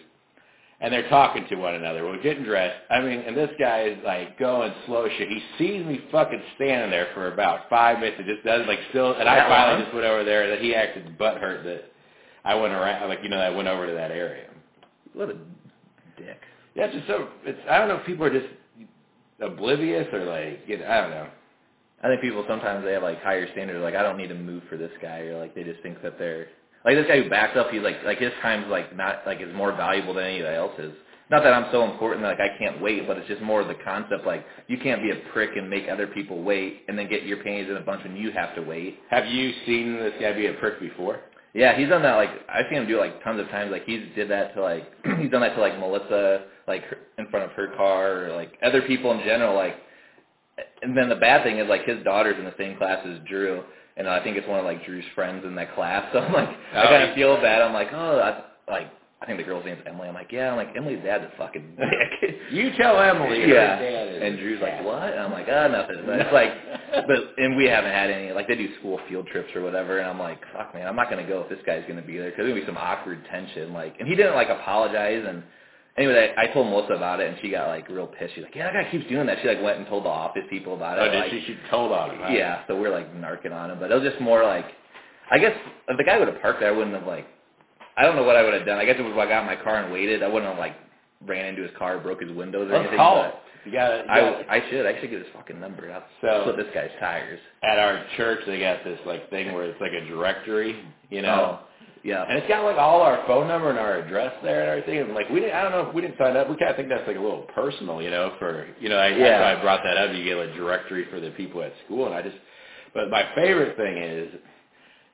And 0.85 0.93
they're 0.93 1.09
talking 1.09 1.47
to 1.49 1.55
one 1.55 1.73
another. 1.73 2.05
We're 2.05 2.21
getting 2.21 2.43
dressed. 2.43 2.79
I 2.91 3.01
mean, 3.01 3.19
and 3.21 3.35
this 3.35 3.49
guy 3.59 3.85
is 3.85 3.97
like 4.05 4.37
going 4.37 4.71
slow 4.85 5.07
shit. 5.17 5.27
He 5.29 5.41
sees 5.57 5.83
me 5.83 5.99
fucking 6.11 6.39
standing 6.53 6.91
there 6.91 7.07
for 7.15 7.33
about 7.33 7.67
five 7.71 7.97
minutes. 7.97 8.17
It 8.19 8.27
just 8.27 8.45
does 8.45 8.67
like 8.67 8.77
still. 8.91 9.15
And 9.15 9.27
I 9.27 9.49
finally 9.49 9.83
just 9.83 9.95
went 9.95 10.05
over 10.05 10.23
there. 10.23 10.47
That 10.47 10.61
he 10.61 10.75
acted 10.75 11.17
butthurt 11.17 11.63
that 11.63 11.85
I 12.43 12.53
went 12.53 12.71
around. 12.71 13.09
Like 13.09 13.21
you 13.23 13.29
know, 13.29 13.39
I 13.39 13.49
went 13.49 13.67
over 13.67 13.87
to 13.87 13.93
that 13.93 14.11
area. 14.11 14.45
What 15.13 15.29
a 15.29 15.37
dick. 16.17 16.39
Yeah, 16.75 16.85
it's 16.85 16.93
just 16.93 17.07
so. 17.07 17.29
It's 17.45 17.57
I 17.67 17.79
don't 17.79 17.87
know 17.87 17.95
if 17.95 18.05
people 18.05 18.23
are 18.25 18.29
just 18.29 18.53
oblivious 19.41 20.07
or 20.13 20.23
like 20.25 20.59
you 20.67 20.77
know, 20.77 20.85
I 20.87 21.01
don't 21.01 21.09
know. 21.09 21.27
I 22.03 22.09
think 22.09 22.21
people 22.21 22.45
sometimes 22.47 22.85
they 22.85 22.93
have 22.93 23.01
like 23.01 23.23
higher 23.23 23.51
standards. 23.53 23.81
Like 23.81 23.95
I 23.95 24.03
don't 24.03 24.17
need 24.17 24.27
to 24.27 24.35
move 24.35 24.61
for 24.69 24.77
this 24.77 24.91
guy, 25.01 25.21
or 25.21 25.39
like 25.39 25.55
they 25.55 25.63
just 25.63 25.81
think 25.81 26.03
that 26.03 26.19
they're 26.19 26.45
like 26.85 26.95
this 26.95 27.07
guy 27.07 27.21
who 27.21 27.29
backs 27.29 27.57
up. 27.57 27.69
He's 27.71 27.81
like 27.81 27.97
like 28.05 28.19
his 28.19 28.31
time's 28.41 28.67
like 28.69 28.95
not 28.95 29.21
like 29.25 29.41
is 29.41 29.53
more 29.53 29.71
valuable 29.71 30.13
than 30.13 30.25
anybody 30.25 30.55
else's. 30.55 30.93
Not 31.31 31.41
that 31.43 31.53
I'm 31.53 31.71
so 31.71 31.89
important 31.89 32.21
that 32.21 32.37
like 32.37 32.51
I 32.51 32.57
can't 32.59 32.79
wait, 32.81 33.07
but 33.07 33.17
it's 33.17 33.27
just 33.27 33.41
more 33.41 33.59
of 33.59 33.67
the 33.67 33.75
concept 33.83 34.25
like 34.25 34.45
you 34.67 34.77
can't 34.77 35.01
be 35.01 35.09
a 35.09 35.15
prick 35.33 35.51
and 35.55 35.69
make 35.69 35.89
other 35.89 36.07
people 36.07 36.43
wait, 36.43 36.83
and 36.87 36.97
then 36.97 37.09
get 37.09 37.23
your 37.23 37.37
panties 37.37 37.69
in 37.69 37.77
a 37.77 37.81
bunch 37.81 38.03
when 38.03 38.15
you 38.15 38.31
have 38.31 38.55
to 38.55 38.61
wait. 38.61 38.99
Have 39.09 39.25
you 39.25 39.51
seen 39.65 39.95
this 39.95 40.13
guy 40.21 40.33
be 40.33 40.47
a 40.47 40.53
prick 40.53 40.79
before? 40.79 41.21
Yeah, 41.55 41.75
he's 41.77 41.89
done 41.89 42.03
that. 42.03 42.15
Like 42.15 42.29
I've 42.47 42.65
seen 42.69 42.79
him 42.79 42.87
do 42.87 42.97
it 42.97 42.99
like 42.99 43.23
tons 43.23 43.39
of 43.39 43.47
times. 43.49 43.71
Like 43.71 43.85
he's 43.85 44.03
did 44.15 44.29
that 44.29 44.53
to 44.55 44.61
like 44.61 44.83
he's 45.19 45.31
done 45.31 45.41
that 45.41 45.55
to 45.55 45.61
like 45.61 45.79
Melissa, 45.79 46.45
like 46.67 46.83
her, 46.83 46.97
in 47.17 47.27
front 47.29 47.45
of 47.49 47.51
her 47.55 47.75
car, 47.75 48.25
or 48.25 48.35
like 48.35 48.53
other 48.63 48.83
people 48.83 49.11
in 49.11 49.19
general. 49.25 49.55
Like, 49.55 49.77
and 50.83 50.95
then 50.95 51.09
the 51.09 51.15
bad 51.15 51.43
thing 51.43 51.57
is 51.57 51.67
like 51.67 51.85
his 51.85 52.03
daughter's 52.03 52.37
in 52.37 52.45
the 52.45 52.53
same 52.59 52.77
class 52.77 52.99
as 53.07 53.19
Drew, 53.27 53.63
and 53.97 54.07
I 54.09 54.23
think 54.23 54.37
it's 54.37 54.47
one 54.47 54.59
of 54.59 54.65
like 54.65 54.85
Drew's 54.85 55.05
friends 55.15 55.45
in 55.45 55.55
that 55.55 55.73
class. 55.75 56.05
So 56.13 56.19
I'm 56.19 56.33
like, 56.33 56.49
I 56.49 56.83
Oh, 56.83 56.89
kind 56.89 57.03
he- 57.03 57.09
of 57.09 57.15
feel 57.15 57.35
bad. 57.37 57.61
I'm 57.61 57.73
like, 57.73 57.89
oh, 57.93 58.19
I, 58.19 58.71
like 58.71 58.87
I 59.21 59.25
think 59.25 59.37
the 59.39 59.43
girl's 59.43 59.65
name's 59.65 59.81
Emily. 59.87 60.07
I'm 60.09 60.13
like, 60.13 60.31
yeah. 60.31 60.51
I'm 60.51 60.57
like 60.57 60.75
Emily's 60.75 61.01
dad's 61.03 61.23
a 61.23 61.37
fucking 61.37 61.75
dick. 62.21 62.35
You 62.51 62.71
tell 62.77 62.99
Emily. 62.99 63.41
Yeah. 63.41 63.79
dad 63.79 64.07
is 64.09 64.21
And 64.21 64.37
Drew's 64.37 64.61
like, 64.61 64.83
what? 64.83 65.03
And 65.11 65.19
I'm 65.21 65.31
like, 65.31 65.47
ah, 65.49 65.67
nothing. 65.67 66.03
But 66.05 66.19
it's 66.19 66.33
like, 66.33 66.51
but 67.07 67.17
and 67.37 67.55
we 67.55 67.65
haven't 67.65 67.91
had 67.91 68.09
any. 68.11 68.33
Like 68.33 68.47
they 68.47 68.55
do 68.55 68.67
school 68.79 68.99
field 69.09 69.27
trips 69.27 69.49
or 69.55 69.61
whatever, 69.61 69.99
and 69.99 70.09
I'm 70.09 70.19
like, 70.19 70.39
fuck, 70.53 70.73
man, 70.75 70.87
I'm 70.87 70.95
not 70.95 71.09
gonna 71.09 71.25
go 71.27 71.41
if 71.41 71.49
this 71.49 71.59
guy's 71.65 71.83
gonna 71.87 72.01
be 72.01 72.17
there 72.17 72.29
because 72.31 72.43
there's 72.45 72.49
gonna 72.51 72.61
be 72.61 72.67
some 72.67 72.77
awkward 72.77 73.25
tension. 73.31 73.73
Like, 73.73 73.95
and 73.99 74.07
he 74.07 74.15
didn't 74.15 74.35
like 74.35 74.49
apologize. 74.49 75.23
And 75.27 75.41
anyway, 75.97 76.33
I, 76.37 76.43
I 76.43 76.47
told 76.47 76.67
Melissa 76.67 76.93
about 76.93 77.19
it, 77.19 77.27
and 77.29 77.37
she 77.41 77.49
got 77.49 77.67
like 77.67 77.87
real 77.89 78.07
pissed. 78.07 78.35
She's 78.35 78.43
like, 78.43 78.55
yeah, 78.55 78.71
that 78.71 78.85
guy 78.85 78.91
keeps 78.91 79.07
doing 79.09 79.25
that. 79.27 79.37
She 79.41 79.47
like 79.47 79.61
went 79.61 79.77
and 79.79 79.87
told 79.87 80.05
the 80.05 80.09
office 80.09 80.43
people 80.49 80.75
about 80.75 80.97
it. 80.97 81.01
Oh, 81.01 81.11
did 81.11 81.19
like, 81.19 81.31
she? 81.31 81.43
She 81.47 81.57
told 81.69 81.91
on 81.91 82.11
him. 82.11 82.33
yeah, 82.33 82.63
so 82.67 82.79
we're 82.79 82.91
like 82.91 83.13
narking 83.15 83.51
on 83.53 83.71
him, 83.71 83.79
but 83.79 83.91
it 83.91 83.95
was 83.95 84.03
just 84.09 84.21
more 84.21 84.43
like, 84.43 84.65
I 85.31 85.37
guess 85.39 85.55
if 85.87 85.97
the 85.97 86.03
guy 86.03 86.17
would 86.19 86.27
have 86.27 86.41
parked 86.41 86.59
there, 86.59 86.69
I 86.73 86.77
wouldn't 86.77 86.95
have 86.95 87.07
like, 87.07 87.27
I 87.97 88.03
don't 88.03 88.15
know 88.15 88.23
what 88.23 88.35
I 88.35 88.43
would 88.43 88.53
have 88.53 88.65
done. 88.65 88.77
I 88.77 88.85
guess 88.85 88.95
if 88.99 89.17
I 89.17 89.25
got 89.27 89.41
in 89.41 89.45
my 89.47 89.55
car 89.55 89.77
and 89.83 89.91
waited, 89.91 90.21
I 90.23 90.27
wouldn't 90.27 90.49
have 90.49 90.59
like 90.59 90.75
ran 91.25 91.45
into 91.45 91.61
his 91.63 91.71
car, 91.77 91.97
broke 91.99 92.21
his 92.21 92.31
windows 92.31 92.67
or 92.69 92.73
Let's 92.73 92.79
anything. 92.81 92.97
call 92.97 93.23
but-. 93.23 93.41
You 93.65 93.71
got. 93.71 94.07
I 94.07 94.45
I 94.47 94.69
should 94.69 94.85
I 94.85 94.99
should 95.01 95.09
get 95.09 95.19
his 95.19 95.27
fucking 95.33 95.59
number. 95.59 95.91
I'll 95.91 96.03
So- 96.21 96.43
flip 96.43 96.57
this 96.57 96.73
guy's 96.75 96.91
tires. 96.99 97.39
at 97.63 97.79
our 97.79 98.05
church 98.15 98.41
they 98.45 98.59
got 98.59 98.83
this 98.83 98.99
like 99.07 99.27
thing 99.31 99.53
where 99.53 99.63
it's 99.63 99.81
like 99.81 99.91
a 99.93 100.05
directory, 100.07 100.75
you 101.09 101.23
know. 101.23 101.61
Oh, 101.61 101.64
yeah. 102.05 102.23
And 102.29 102.37
it's 102.37 102.47
got 102.47 102.63
like 102.63 102.77
all 102.77 103.01
our 103.01 103.25
phone 103.25 103.47
number 103.47 103.71
and 103.71 103.79
our 103.79 103.97
address 103.97 104.31
there 104.43 104.61
and 104.61 104.69
everything. 104.69 105.01
And 105.03 105.15
like 105.15 105.27
we 105.29 105.39
didn't, 105.41 105.55
I 105.55 105.63
don't 105.63 105.71
know 105.71 105.89
if 105.89 105.93
we 105.95 106.01
didn't 106.01 106.17
sign 106.19 106.37
up. 106.37 106.47
We 106.49 106.55
kind 106.55 106.69
of 106.69 106.77
think 106.77 106.87
that's 106.89 107.07
like 107.07 107.17
a 107.17 107.19
little 107.19 107.47
personal, 107.55 108.01
you 108.01 108.11
know. 108.11 108.35
For 108.39 108.67
you 108.79 108.89
know, 108.89 108.97
I, 108.97 109.07
Yeah. 109.09 109.17
that's 109.39 109.41
why 109.41 109.53
I 109.59 109.61
brought 109.63 109.81
that 109.83 109.97
up. 109.97 110.15
You 110.15 110.23
get 110.23 110.37
a 110.37 110.53
directory 110.53 111.05
for 111.09 111.19
the 111.19 111.31
people 111.31 111.63
at 111.63 111.73
school, 111.85 112.05
and 112.05 112.13
I 112.15 112.21
just. 112.21 112.37
But 112.93 113.09
my 113.09 113.25
favorite 113.35 113.75
thing 113.75 113.97
is 113.97 114.29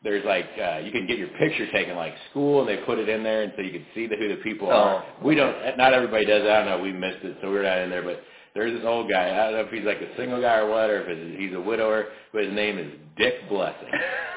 there's 0.04 0.26
like 0.26 0.48
uh, 0.62 0.80
you 0.80 0.92
can 0.92 1.08
get 1.08 1.18
your 1.18 1.30
picture 1.40 1.72
taken 1.72 1.96
like 1.96 2.14
school, 2.30 2.60
and 2.60 2.68
they 2.70 2.78
put 2.86 3.00
it 3.00 3.08
in 3.10 3.24
there, 3.24 3.44
and 3.44 3.54
so 3.56 3.62
you 3.64 3.72
can 3.72 3.86
see 3.96 4.08
the, 4.08 4.18
who 4.18 4.28
the 4.30 4.42
people 4.44 4.70
are. 4.70 5.04
Oh, 5.04 5.26
We 5.26 5.36
don't. 5.36 5.56
Not 5.78 5.94
everybody 5.94 6.26
does. 6.26 6.44
that. 6.44 6.52
I 6.52 6.60
don't 6.66 6.78
know. 6.78 6.84
We 6.84 6.92
missed 6.92 7.24
it, 7.24 7.38
so 7.42 7.50
we're 7.50 7.64
not 7.64 7.78
in 7.80 7.90
there. 7.90 8.04
But 8.04 8.22
there's 8.54 8.76
this 8.78 8.86
old 8.86 9.10
guy. 9.10 9.32
I 9.32 9.46
don't 9.46 9.54
know 9.54 9.62
if 9.62 9.72
he's 9.72 9.86
like 9.86 10.02
a 10.02 10.16
single 10.18 10.42
guy 10.42 10.58
or 10.58 10.70
what, 10.70 10.90
or 10.90 11.04
if 11.10 11.40
he's 11.40 11.54
a 11.56 11.62
widower. 11.62 12.08
But 12.34 12.44
his 12.46 12.54
name 12.54 12.78
is 12.78 12.92
Dick 13.18 13.36
Blessing. 13.50 13.88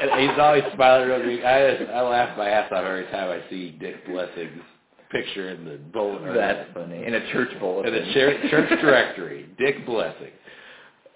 And 0.00 0.28
he's 0.30 0.38
always 0.38 0.62
smiling 0.74 1.08
real 1.08 1.22
big. 1.22 1.44
I 1.44 1.76
I 1.92 2.02
laugh 2.02 2.36
my 2.36 2.48
ass 2.48 2.70
off 2.72 2.84
every 2.84 3.06
time 3.06 3.30
I 3.30 3.48
see 3.50 3.70
Dick 3.80 4.06
Blessing's 4.06 4.62
picture 5.10 5.50
in 5.50 5.64
the 5.64 5.76
bulletin. 5.92 6.34
That's 6.34 6.68
funny. 6.74 7.04
In 7.04 7.14
a 7.14 7.32
church 7.32 7.48
bulletin. 7.60 7.94
in 7.94 8.06
the 8.06 8.12
church, 8.12 8.50
church 8.50 8.68
directory. 8.80 9.48
Dick 9.58 9.86
Blessing. 9.86 10.30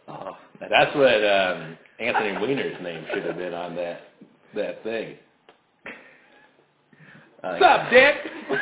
Oh, 0.08 0.36
That's 0.60 0.94
what 0.96 1.24
um, 1.24 1.76
Anthony 2.00 2.32
Weiner's 2.38 2.82
name 2.82 3.04
should 3.12 3.24
have 3.24 3.36
been 3.36 3.54
on 3.54 3.74
that 3.76 4.00
that 4.54 4.82
thing. 4.82 5.16
Like 7.42 7.60
What's 7.60 7.64
up, 7.64 7.90
Dick? 7.90 8.14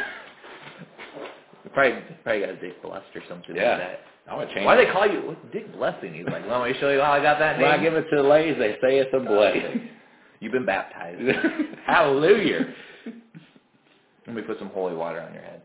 Probably 1.74 2.02
probably 2.24 2.40
got 2.40 2.48
a 2.50 2.57
Dick 2.57 2.83
Blessed 2.83 3.07
or 3.14 3.22
something 3.28 3.54
Yeah. 3.54 3.70
like 3.72 3.78
that. 3.78 4.00
I 4.31 4.35
want 4.35 4.48
to 4.48 4.54
change. 4.54 4.66
Why 4.66 4.76
do 4.76 4.85
they 4.85 4.92
call 4.92 5.07
you 5.07 5.37
Dick 5.52 5.72
Blessing? 5.76 6.12
He's 6.14 6.26
like, 6.26 6.46
well, 6.46 6.61
let 6.61 6.72
me 6.72 6.76
show 6.81 6.90
you 6.90 7.00
how 7.00 7.12
I 7.12 7.22
got 7.22 7.38
that 7.38 7.59
When 7.59 7.70
I 7.70 7.78
give 7.83 7.94
it 7.94 8.07
to 8.11 8.16
the 8.16 8.22
ladies, 8.22 8.57
they 8.59 8.72
say 8.83 8.98
it's 8.98 9.11
a 9.14 9.20
blessing. 9.26 9.88
You've 10.40 10.53
been 10.53 10.66
baptized. 10.66 11.20
Hallelujah. 11.87 12.66
Let 14.27 14.37
me 14.37 14.42
put 14.42 14.59
some 14.59 14.68
holy 14.70 14.94
water 14.94 15.20
on 15.20 15.33
your 15.33 15.42
head. 15.42 15.62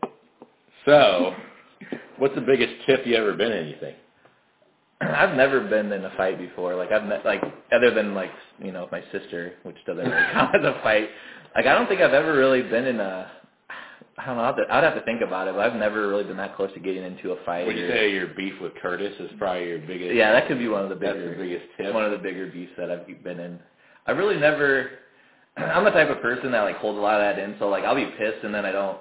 So, 0.86 1.34
what's 2.18 2.34
the 2.34 2.40
biggest 2.40 2.72
tip 2.86 3.06
you 3.06 3.14
ever 3.16 3.34
been 3.34 3.52
in? 3.52 3.68
You 3.68 3.76
think? 3.80 3.96
I've 5.00 5.36
never 5.36 5.60
been 5.60 5.92
in 5.92 6.04
a 6.04 6.12
fight 6.16 6.38
before. 6.38 6.74
Like 6.74 6.90
I've 6.92 7.04
met, 7.04 7.24
like 7.24 7.42
other 7.72 7.92
than 7.92 8.14
like 8.14 8.30
you 8.58 8.72
know 8.72 8.88
my 8.92 9.02
sister, 9.12 9.54
which 9.64 9.76
doesn't 9.86 10.04
really 10.04 10.26
count 10.32 10.54
as 10.56 10.64
a 10.64 10.80
fight. 10.82 11.10
Like 11.54 11.66
I 11.66 11.74
don't 11.74 11.88
think 11.88 12.00
I've 12.00 12.14
ever 12.14 12.34
really 12.36 12.62
been 12.62 12.86
in 12.86 13.00
a. 13.00 13.30
I 14.16 14.26
don't 14.26 14.36
know. 14.36 14.44
I'd 14.44 14.46
have, 14.46 14.56
to, 14.56 14.74
I'd 14.74 14.84
have 14.84 14.94
to 14.94 15.00
think 15.02 15.22
about 15.22 15.48
it, 15.48 15.54
but 15.56 15.66
I've 15.66 15.76
never 15.78 16.08
really 16.08 16.22
been 16.24 16.36
that 16.36 16.54
close 16.56 16.72
to 16.74 16.80
getting 16.80 17.02
into 17.02 17.32
a 17.32 17.44
fight. 17.44 17.66
Would 17.66 17.76
you 17.76 17.86
or- 17.86 17.90
say 17.90 18.12
your 18.12 18.28
beef 18.28 18.54
with 18.60 18.72
Curtis 18.80 19.12
is 19.18 19.30
probably 19.38 19.66
your 19.68 19.78
biggest? 19.80 20.14
Yeah, 20.14 20.32
that 20.32 20.46
could 20.46 20.58
be 20.58 20.68
one 20.68 20.84
of 20.84 20.88
the 20.88 20.94
That's 20.94 21.14
bigger, 21.16 21.30
the 21.36 21.42
biggest 21.42 21.64
tip. 21.76 21.92
one 21.92 22.04
of 22.04 22.12
the 22.12 22.18
bigger 22.18 22.46
beefs 22.46 22.72
that 22.78 22.90
I've 22.92 23.06
been 23.24 23.40
in. 23.40 23.58
I 24.06 24.12
really 24.12 24.36
never. 24.38 24.90
I'm 25.56 25.84
the 25.84 25.90
type 25.90 26.10
of 26.10 26.20
person 26.20 26.52
that 26.52 26.62
like 26.62 26.76
holds 26.76 26.98
a 26.98 27.02
lot 27.02 27.20
of 27.20 27.36
that 27.36 27.42
in, 27.42 27.56
so 27.58 27.68
like 27.68 27.84
I'll 27.84 27.94
be 27.94 28.06
pissed 28.18 28.44
and 28.44 28.54
then 28.54 28.64
I 28.64 28.72
don't 28.72 28.98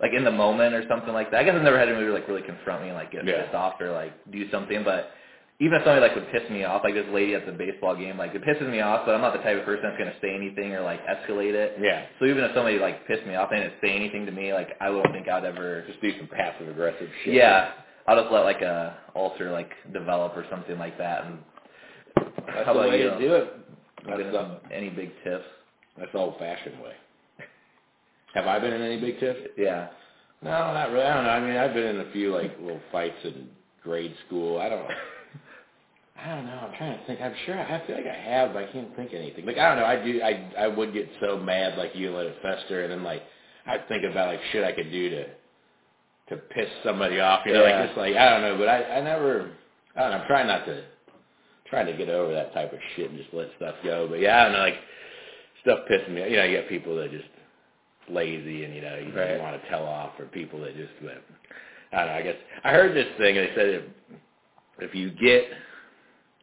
like 0.00 0.12
in 0.12 0.24
the 0.24 0.30
moment 0.30 0.74
or 0.74 0.84
something 0.88 1.12
like 1.12 1.30
that. 1.30 1.40
I 1.40 1.44
guess 1.44 1.54
I've 1.56 1.62
never 1.62 1.78
had 1.78 1.88
anybody 1.88 2.08
like 2.10 2.28
really 2.28 2.42
confront 2.42 2.82
me 2.82 2.88
and 2.88 2.96
like 2.96 3.12
get 3.12 3.24
Yeah. 3.26 3.42
pissed 3.44 3.54
off 3.54 3.80
or 3.80 3.90
like 3.92 4.12
do 4.30 4.50
something, 4.50 4.84
but 4.84 5.10
even 5.58 5.72
if 5.78 5.84
somebody 5.86 6.02
like 6.02 6.14
would 6.14 6.30
piss 6.30 6.48
me 6.50 6.64
off, 6.64 6.82
like 6.84 6.92
this 6.92 7.06
lady 7.12 7.34
at 7.34 7.46
the 7.46 7.52
baseball 7.52 7.96
game, 7.96 8.18
like 8.18 8.34
it 8.34 8.44
pisses 8.44 8.70
me 8.70 8.80
off, 8.82 9.06
but 9.06 9.14
I'm 9.14 9.22
not 9.22 9.32
the 9.32 9.38
type 9.42 9.56
of 9.58 9.64
person 9.64 9.84
that's 9.84 9.96
gonna 9.96 10.12
say 10.20 10.34
anything 10.34 10.74
or 10.74 10.82
like 10.82 11.00
escalate 11.06 11.54
it. 11.54 11.78
Yeah. 11.80 12.04
So 12.20 12.26
even 12.26 12.44
if 12.44 12.52
somebody 12.54 12.78
like 12.78 13.06
pissed 13.08 13.24
me 13.26 13.36
off 13.36 13.48
and 13.52 13.62
didn't 13.62 13.80
say 13.82 13.96
anything 13.96 14.26
to 14.26 14.32
me, 14.32 14.52
like 14.52 14.76
I 14.82 14.86
don't 14.88 15.10
think 15.12 15.28
I'd 15.28 15.46
ever 15.46 15.82
Just 15.88 16.02
do 16.02 16.12
some 16.18 16.28
passive 16.28 16.68
aggressive 16.68 17.08
shit. 17.24 17.32
yeah, 17.34 17.70
I'll 18.06 18.20
just 18.20 18.30
let 18.30 18.44
like 18.44 18.60
a 18.60 18.98
ulcer 19.16 19.50
like 19.50 19.70
develop 19.94 20.36
or 20.36 20.44
something 20.50 20.78
like 20.78 20.98
that. 20.98 21.24
And 21.24 21.38
That's 22.48 22.66
how 22.66 22.74
the 22.74 22.80
about 22.80 22.90
way 22.90 23.02
you? 23.02 23.10
to 23.10 23.18
do 23.18 23.34
it. 23.34 23.54
Have 24.08 24.18
That's, 24.18 24.32
been 24.32 24.44
in 24.44 24.72
any 24.72 24.90
big 24.90 25.10
tiffs? 25.24 25.44
that's 25.98 26.12
the 26.12 26.18
old-fashioned 26.18 26.80
way. 26.82 26.92
Have 28.34 28.46
I 28.46 28.58
been 28.58 28.72
in 28.72 28.82
any 28.82 29.00
big 29.00 29.18
tiffs? 29.20 29.40
Yeah. 29.56 29.88
No, 30.42 30.50
not 30.50 30.90
really. 30.92 31.04
I 31.06 31.14
don't 31.14 31.24
know. 31.24 31.30
I 31.30 31.40
mean, 31.40 31.56
I've 31.56 31.74
been 31.74 31.84
in 31.96 32.00
a 32.06 32.12
few 32.12 32.34
like 32.34 32.58
little 32.60 32.80
fights 32.92 33.16
in 33.24 33.48
grade 33.82 34.14
school. 34.26 34.60
I 34.60 34.68
don't. 34.68 34.86
I 36.18 36.34
don't 36.34 36.46
know. 36.46 36.52
I'm 36.52 36.76
trying 36.76 36.98
to 36.98 37.06
think. 37.06 37.20
I'm 37.20 37.34
sure. 37.46 37.58
I 37.58 37.86
feel 37.86 37.96
like 37.96 38.06
I 38.06 38.14
have, 38.14 38.52
but 38.54 38.64
I 38.64 38.72
can't 38.72 38.94
think 38.96 39.12
of 39.12 39.20
anything. 39.20 39.46
Like 39.46 39.58
I 39.58 39.68
don't 39.68 39.78
know. 39.78 39.86
I 39.86 40.04
do. 40.04 40.22
I 40.22 40.64
I 40.64 40.68
would 40.68 40.92
get 40.92 41.08
so 41.20 41.38
mad, 41.38 41.78
like 41.78 41.96
you 41.96 42.10
let 42.14 42.26
it 42.26 42.36
fester, 42.42 42.82
and 42.84 42.92
then 42.92 43.02
like 43.04 43.22
I'd 43.66 43.88
think 43.88 44.04
about 44.10 44.28
like 44.28 44.40
shit 44.52 44.64
I 44.64 44.72
could 44.72 44.90
do 44.90 45.10
to 45.10 45.26
to 46.30 46.36
piss 46.36 46.68
somebody 46.84 47.20
off. 47.20 47.42
You 47.46 47.54
know, 47.54 47.66
Yeah. 47.66 47.78
like 47.80 47.86
just 47.88 47.98
like 47.98 48.16
I 48.16 48.30
don't 48.30 48.42
know. 48.42 48.58
But 48.58 48.68
I 48.68 48.84
I 48.98 49.00
never. 49.02 49.50
I 49.96 50.00
don't 50.02 50.10
know. 50.12 50.18
I'm 50.18 50.26
trying 50.26 50.46
not 50.48 50.66
to 50.66 50.84
trying 51.70 51.86
to 51.86 51.92
get 51.96 52.08
over 52.08 52.32
that 52.34 52.52
type 52.54 52.72
of 52.72 52.78
shit 52.96 53.10
and 53.10 53.18
just 53.18 53.32
let 53.34 53.48
stuff 53.56 53.74
go. 53.84 54.06
But 54.08 54.20
yeah, 54.20 54.40
I 54.40 54.44
don't 54.44 54.52
know. 54.54 54.58
Like 54.60 54.74
stuff 55.62 55.80
pissing 55.90 56.14
me. 56.14 56.30
You 56.30 56.36
know, 56.36 56.44
you 56.44 56.56
get 56.56 56.68
people 56.68 56.96
that 56.96 57.10
just 57.10 57.24
lazy 58.10 58.64
and 58.64 58.74
you 58.74 58.82
know 58.82 58.96
you, 58.96 59.12
Right. 59.18 59.36
you 59.36 59.42
want 59.42 59.60
to 59.62 59.68
tell 59.68 59.84
off, 59.84 60.12
or 60.18 60.26
people 60.26 60.60
that 60.60 60.76
just. 60.76 60.92
But, 61.02 61.22
I 61.92 61.98
don't 61.98 62.06
know. 62.08 62.14
I 62.14 62.22
guess 62.22 62.36
I 62.64 62.72
heard 62.72 62.94
this 62.96 63.08
thing. 63.18 63.38
and 63.38 63.48
They 63.48 63.54
said 63.54 63.68
if 63.68 63.82
if 64.80 64.94
you 64.94 65.10
get 65.12 65.44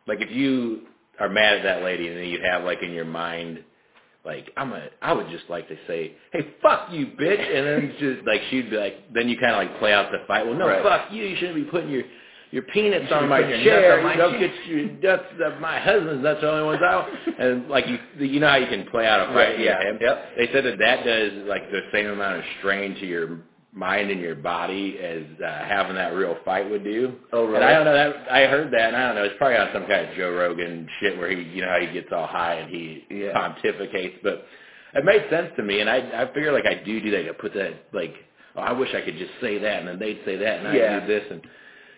like 0.08 0.20
if 0.22 0.32
you 0.32 0.82
are 1.20 1.30
mad 1.30 1.58
at 1.58 1.64
that 1.64 1.84
lady 1.84 2.08
and 2.08 2.18
then 2.18 2.26
you 2.28 2.42
have 2.44 2.64
like 2.64 2.80
in 2.84 2.92
your 2.92 3.06
mind 3.06 3.64
like 4.26 4.50
I'm 4.58 4.74
a 4.74 4.88
I 5.02 5.14
would 5.14 5.30
just 5.30 5.46
like 5.50 5.68
to 5.70 5.78
say 5.88 6.16
hey 6.32 6.56
fuck 6.62 6.90
you 6.92 7.08
bitch 7.08 7.40
and 7.58 7.68
then 7.68 7.96
just 8.00 8.28
like 8.28 8.42
she'd 8.50 8.70
be 8.72 8.78
like 8.78 9.14
then 9.14 9.30
you 9.30 9.38
kind 9.38 9.52
of 9.54 9.58
like 9.58 9.80
play 9.80 9.94
out 9.94 10.12
the 10.12 10.20
fight 10.28 10.46
well 10.46 10.56
no 10.58 10.68
Right. 10.68 10.84
fuck 10.84 11.12
you 11.12 11.24
you 11.24 11.36
shouldn't 11.38 11.56
be 11.58 11.70
putting 11.72 11.90
your 11.92 12.04
your 12.54 12.64
peanuts 12.74 13.12
on 13.12 13.28
my 13.30 13.42
put 13.42 13.50
your 13.50 13.58
nuts 13.58 13.66
chair 13.70 13.98
on 13.98 14.04
my 14.04 14.16
don't 14.16 14.40
chair." 14.40 14.48
get 14.48 14.68
your 14.68 14.84
nuts 15.18 15.26
of 15.44 15.60
my 15.60 15.80
husband's 15.80 16.24
nuts 16.24 16.42
the 16.42 16.50
only 16.52 16.66
ones 16.66 16.82
out 16.84 17.08
and 17.40 17.68
like 17.70 17.86
you 17.88 17.98
you 18.26 18.40
know 18.40 18.48
how 18.50 18.58
you 18.58 18.68
can 18.68 18.86
play 18.92 19.08
out 19.08 19.22
a 19.22 19.26
fight 19.28 19.36
Right, 19.36 19.60
yeah, 19.60 19.82
head 19.84 19.98
yep. 20.02 20.26
they 20.38 20.48
said 20.54 20.64
that 20.66 20.78
that 20.80 21.04
does 21.04 21.32
like 21.48 21.70
the 21.72 21.82
same 21.92 22.08
amount 22.08 22.38
of 22.38 22.44
strain 22.60 22.96
to 23.02 23.06
your 23.08 23.40
mind 23.74 24.12
and 24.12 24.22
your 24.22 24.36
body 24.36 25.00
as 25.00 25.24
uh, 25.44 25.66
having 25.66 25.96
that 25.96 26.14
real 26.14 26.38
fight 26.46 26.70
would 26.70 26.84
do. 26.84 27.14
Oh, 27.34 27.46
really? 27.46 27.56
And 27.56 27.66
I 27.66 27.74
don't 27.74 27.86
know 27.86 27.96
that 27.96 28.32
I 28.32 28.46
heard 28.46 28.72
that, 28.72 28.90
and 28.90 28.96
I 28.96 29.08
don't 29.08 29.16
know. 29.16 29.24
It's 29.24 29.34
probably 29.40 29.58
on 29.58 29.70
some 29.74 29.88
kind 29.88 30.08
of 30.10 30.16
Joe 30.16 30.32
Rogan 30.32 30.88
shit 31.00 31.18
where 31.18 31.32
he, 31.32 31.42
you 31.42 31.62
know, 31.64 31.70
how 31.70 31.80
he 31.80 31.92
gets 31.92 32.10
all 32.12 32.28
high 32.28 32.54
and 32.56 32.70
he 32.70 33.04
Yeah. 33.10 33.34
pontificates. 33.34 34.20
But 34.22 34.46
it 34.94 35.04
made 35.04 35.26
sense 35.32 35.52
to 35.58 35.64
me, 35.64 35.80
and 35.82 35.90
I 35.90 35.98
I 36.22 36.26
figure 36.36 36.52
like 36.52 36.68
I 36.68 36.76
do 36.86 37.02
do 37.02 37.10
that. 37.12 37.28
I 37.28 37.32
put 37.34 37.56
that 37.56 37.74
like, 37.94 38.14
oh, 38.56 38.62
I 38.62 38.74
wish 38.74 38.94
I 38.94 39.02
could 39.02 39.18
just 39.18 39.32
say 39.42 39.58
that, 39.58 39.80
and 39.80 39.88
then 39.88 39.98
they'd 40.00 40.20
say 40.24 40.36
that, 40.38 40.60
and 40.60 40.68
I 40.68 40.76
Yeah. 40.76 41.00
do 41.00 41.08
this, 41.08 41.24
and 41.32 41.42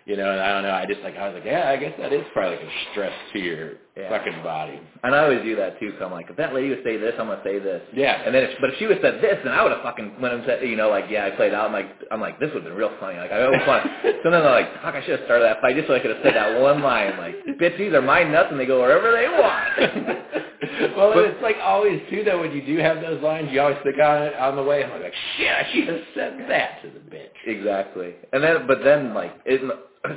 you 0.06 0.18
know, 0.18 0.32
and 0.32 0.42
I 0.42 0.54
don't 0.54 0.64
know. 0.64 0.72
I 0.72 0.86
just 0.86 1.02
like 1.02 1.16
I 1.18 1.28
was 1.28 1.36
like, 1.36 1.46
yeah, 1.46 1.70
I 1.70 1.78
guess 1.78 1.94
that 2.00 2.14
is 2.14 2.26
probably 2.34 2.58
like 2.58 2.66
a 2.66 2.72
stress 2.92 3.14
your 3.40 3.74
Yeah. 3.96 4.10
fucking 4.10 4.44
body. 4.44 4.78
And 5.04 5.16
I 5.16 5.20
always 5.24 5.42
do 5.44 5.56
that 5.56 5.80
too. 5.80 5.94
So 5.98 6.06
I'm 6.06 6.12
like, 6.12 6.30
if 6.30 6.36
that 6.36 6.54
lady 6.54 6.68
would 6.70 6.84
say 6.84 6.98
this, 6.98 7.14
I'm 7.18 7.28
gonna 7.28 7.40
say 7.46 7.60
this. 7.60 7.82
Yeah. 7.94 8.22
And 8.26 8.36
then, 8.36 8.44
if, 8.44 8.60
but 8.60 8.70
if 8.72 8.78
she 8.78 8.88
would 8.88 8.98
have 8.98 9.14
said 9.14 9.22
this, 9.24 9.40
then 9.44 9.54
I 9.54 9.64
would 9.64 9.72
have 9.72 9.84
fucking 9.84 10.20
went 10.20 10.34
and 10.34 10.44
said, 10.46 10.68
you 10.68 10.76
know, 10.76 10.90
like, 10.90 11.06
yeah, 11.10 11.26
I 11.26 11.32
played 11.32 11.54
out. 11.54 11.68
I'm 11.68 11.72
like, 11.72 11.88
I'm 12.12 12.20
like, 12.20 12.38
this 12.40 12.48
would 12.54 12.64
have 12.64 12.72
been 12.72 12.78
real 12.78 12.92
funny. 13.00 13.18
Like, 13.18 13.32
I 13.32 13.48
was 13.48 13.62
fun. 13.66 13.88
so 14.24 14.32
then 14.32 14.42
I'm 14.44 14.52
like, 14.52 14.74
fuck, 14.84 14.96
I 14.96 15.02
should 15.06 15.20
have 15.20 15.26
started 15.26 15.46
that 15.46 15.62
fight 15.62 15.76
just 15.78 15.88
so 15.88 15.96
I 15.96 16.00
could 16.02 16.12
have 16.12 16.20
said 16.24 16.36
that 16.36 16.60
one 16.60 16.82
line, 16.82 17.18
like, 17.18 17.36
bitch, 17.56 17.78
these 17.78 17.94
are 17.94 18.02
my 18.02 18.24
nuts, 18.24 18.50
and 18.52 18.60
they 18.60 18.66
go 18.66 18.82
wherever 18.82 19.12
they 19.16 19.30
want. 19.32 19.80
well, 20.98 21.14
But- 21.14 21.26
it's 21.32 21.42
like 21.42 21.56
always 21.64 22.02
too 22.10 22.24
that 22.26 22.38
when 22.38 22.52
you 22.52 22.66
do 22.66 22.78
have 22.84 23.00
those 23.00 23.22
lines, 23.24 23.48
you 23.52 23.62
always 23.62 23.78
think 23.84 23.96
on 24.00 24.24
it 24.24 24.36
on 24.36 24.58
the 24.58 24.64
way. 24.64 24.84
I'm 24.84 24.92
like, 25.02 25.14
shit, 25.38 25.48
I 25.52 25.64
should 25.72 25.88
have 25.88 26.04
said 26.14 26.34
that 26.50 26.82
to 26.84 26.90
the 26.92 27.00
bitch. 27.16 27.32
Exactly. 27.48 28.16
And 28.34 28.44
then, 28.44 28.68
but 28.68 28.84
then, 28.84 29.14
like, 29.14 29.34
it, 29.46 29.62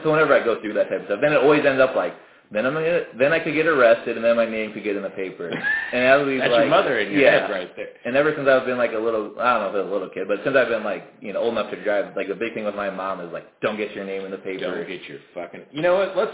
so 0.02 0.10
whenever 0.10 0.34
I 0.34 0.42
go 0.44 0.60
through 0.60 0.74
that 0.74 0.88
type 0.90 1.00
of 1.00 1.06
stuff, 1.06 1.20
then 1.22 1.32
it 1.32 1.36
always 1.38 1.64
ends 1.64 1.80
up 1.80 1.94
like, 1.94 2.14
then 2.52 2.66
I'm 2.66 2.74
gonna, 2.74 3.02
then 3.18 3.32
I 3.32 3.40
could 3.40 3.54
get 3.54 3.66
arrested, 3.66 4.16
and 4.16 4.24
then 4.24 4.36
my 4.36 4.46
name 4.46 4.72
could 4.72 4.84
get 4.84 4.96
in 4.96 5.02
the 5.02 5.10
paper. 5.10 5.50
And 5.92 6.26
was 6.26 6.38
That's 6.40 6.50
like, 6.52 6.60
your 6.62 6.68
mother 6.70 6.98
in 7.00 7.12
your 7.12 7.22
yeah. 7.22 7.42
head 7.42 7.50
right 7.50 7.74
there. 7.76 7.88
And 8.04 8.16
ever 8.16 8.32
since 8.36 8.48
I've 8.48 8.66
been 8.66 8.78
like 8.78 8.92
a 8.92 8.98
little, 8.98 9.34
I 9.40 9.54
don't 9.54 9.62
know 9.62 9.68
if 9.70 9.74
I 9.74 9.78
was 9.80 9.88
a 9.88 9.92
little 9.92 10.10
kid, 10.10 10.28
but 10.28 10.40
since 10.44 10.56
I've 10.56 10.68
been 10.68 10.84
like, 10.84 11.04
you 11.20 11.32
know, 11.32 11.40
old 11.40 11.52
enough 11.54 11.70
to 11.72 11.82
drive, 11.84 12.14
like 12.16 12.28
the 12.28 12.34
big 12.34 12.54
thing 12.54 12.64
with 12.64 12.74
my 12.74 12.90
mom 12.90 13.20
is 13.20 13.32
like, 13.32 13.46
don't 13.60 13.76
get 13.78 13.94
your 13.94 14.04
name 14.04 14.24
in 14.24 14.30
the 14.30 14.38
paper. 14.38 14.60
Don't 14.76 14.86
get 14.88 15.02
your 15.08 15.18
fucking. 15.34 15.62
You 15.72 15.82
know 15.82 15.96
what? 15.96 16.16
Let's 16.16 16.32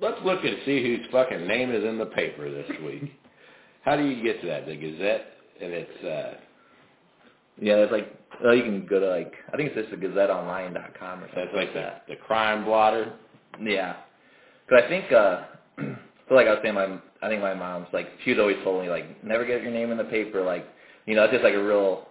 let's 0.00 0.18
look 0.24 0.44
and 0.44 0.56
see 0.66 0.82
whose 0.82 1.06
fucking 1.12 1.46
name 1.46 1.72
is 1.72 1.84
in 1.84 1.98
the 1.98 2.06
paper 2.06 2.50
this 2.50 2.70
week. 2.84 3.12
How 3.84 3.96
do 3.96 4.04
you 4.04 4.22
get 4.22 4.40
to 4.42 4.46
that? 4.48 4.66
The 4.66 4.76
Gazette, 4.76 5.26
and 5.62 5.72
it's 5.72 6.04
uh 6.04 6.34
Yeah, 7.60 7.74
it's 7.76 7.92
like, 7.92 8.14
well, 8.42 8.54
you 8.54 8.62
can 8.62 8.86
go 8.86 9.00
to 9.00 9.08
like, 9.08 9.32
I 9.52 9.56
think 9.56 9.72
it's 9.74 9.88
just 9.88 9.90
the 10.00 10.06
GazetteOnline.com 10.06 11.20
or 11.24 11.28
something 11.28 11.34
that's 11.36 11.54
like 11.54 11.66
like 11.68 11.74
the 11.74 11.80
that. 11.80 12.04
the 12.08 12.16
crime 12.16 12.64
blotter. 12.64 13.12
Yeah, 13.60 13.96
because 14.68 14.84
I 14.84 14.88
think, 14.88 15.12
uh, 15.12 15.42
so 16.28 16.34
like 16.34 16.46
I 16.46 16.50
was 16.50 16.60
saying, 16.62 16.74
my 16.74 16.98
I 17.22 17.28
think 17.28 17.42
my 17.42 17.54
mom's 17.54 17.88
like 17.92 18.08
she's 18.24 18.38
always 18.38 18.56
told 18.64 18.82
me 18.82 18.90
like 18.90 19.22
never 19.24 19.44
get 19.44 19.62
your 19.62 19.72
name 19.72 19.90
in 19.90 19.98
the 19.98 20.04
paper. 20.04 20.42
Like, 20.42 20.66
you 21.06 21.14
know, 21.14 21.24
it's 21.24 21.32
just 21.32 21.44
like 21.44 21.54
a 21.54 21.62
real, 21.62 22.08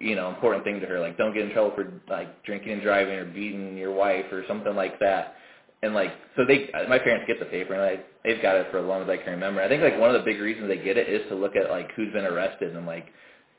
you 0.00 0.14
know, 0.16 0.28
important 0.28 0.64
thing 0.64 0.80
to 0.80 0.86
her. 0.86 1.00
Like, 1.00 1.16
don't 1.16 1.34
get 1.34 1.44
in 1.44 1.52
trouble 1.52 1.72
for 1.74 1.92
like 2.08 2.42
drinking 2.44 2.72
and 2.72 2.82
driving 2.82 3.14
or 3.14 3.24
beating 3.24 3.76
your 3.76 3.92
wife 3.92 4.26
or 4.32 4.44
something 4.48 4.74
like 4.74 4.98
that. 5.00 5.36
And 5.82 5.94
like, 5.94 6.12
so 6.36 6.44
they, 6.46 6.70
my 6.88 6.98
parents 6.98 7.26
get 7.26 7.38
the 7.38 7.46
paper, 7.46 7.74
and 7.74 7.82
I, 7.82 8.00
they've 8.24 8.40
got 8.40 8.56
it 8.56 8.68
for 8.70 8.78
as 8.78 8.86
long 8.86 9.02
as 9.02 9.08
I 9.08 9.18
can 9.18 9.32
remember. 9.32 9.60
I 9.60 9.68
think 9.68 9.82
like 9.82 9.98
one 9.98 10.14
of 10.14 10.18
the 10.18 10.24
big 10.24 10.40
reasons 10.40 10.68
they 10.68 10.78
get 10.82 10.96
it 10.96 11.08
is 11.08 11.28
to 11.28 11.34
look 11.34 11.56
at 11.56 11.70
like 11.70 11.90
who's 11.94 12.12
been 12.12 12.24
arrested 12.24 12.74
and 12.74 12.86
like 12.86 13.08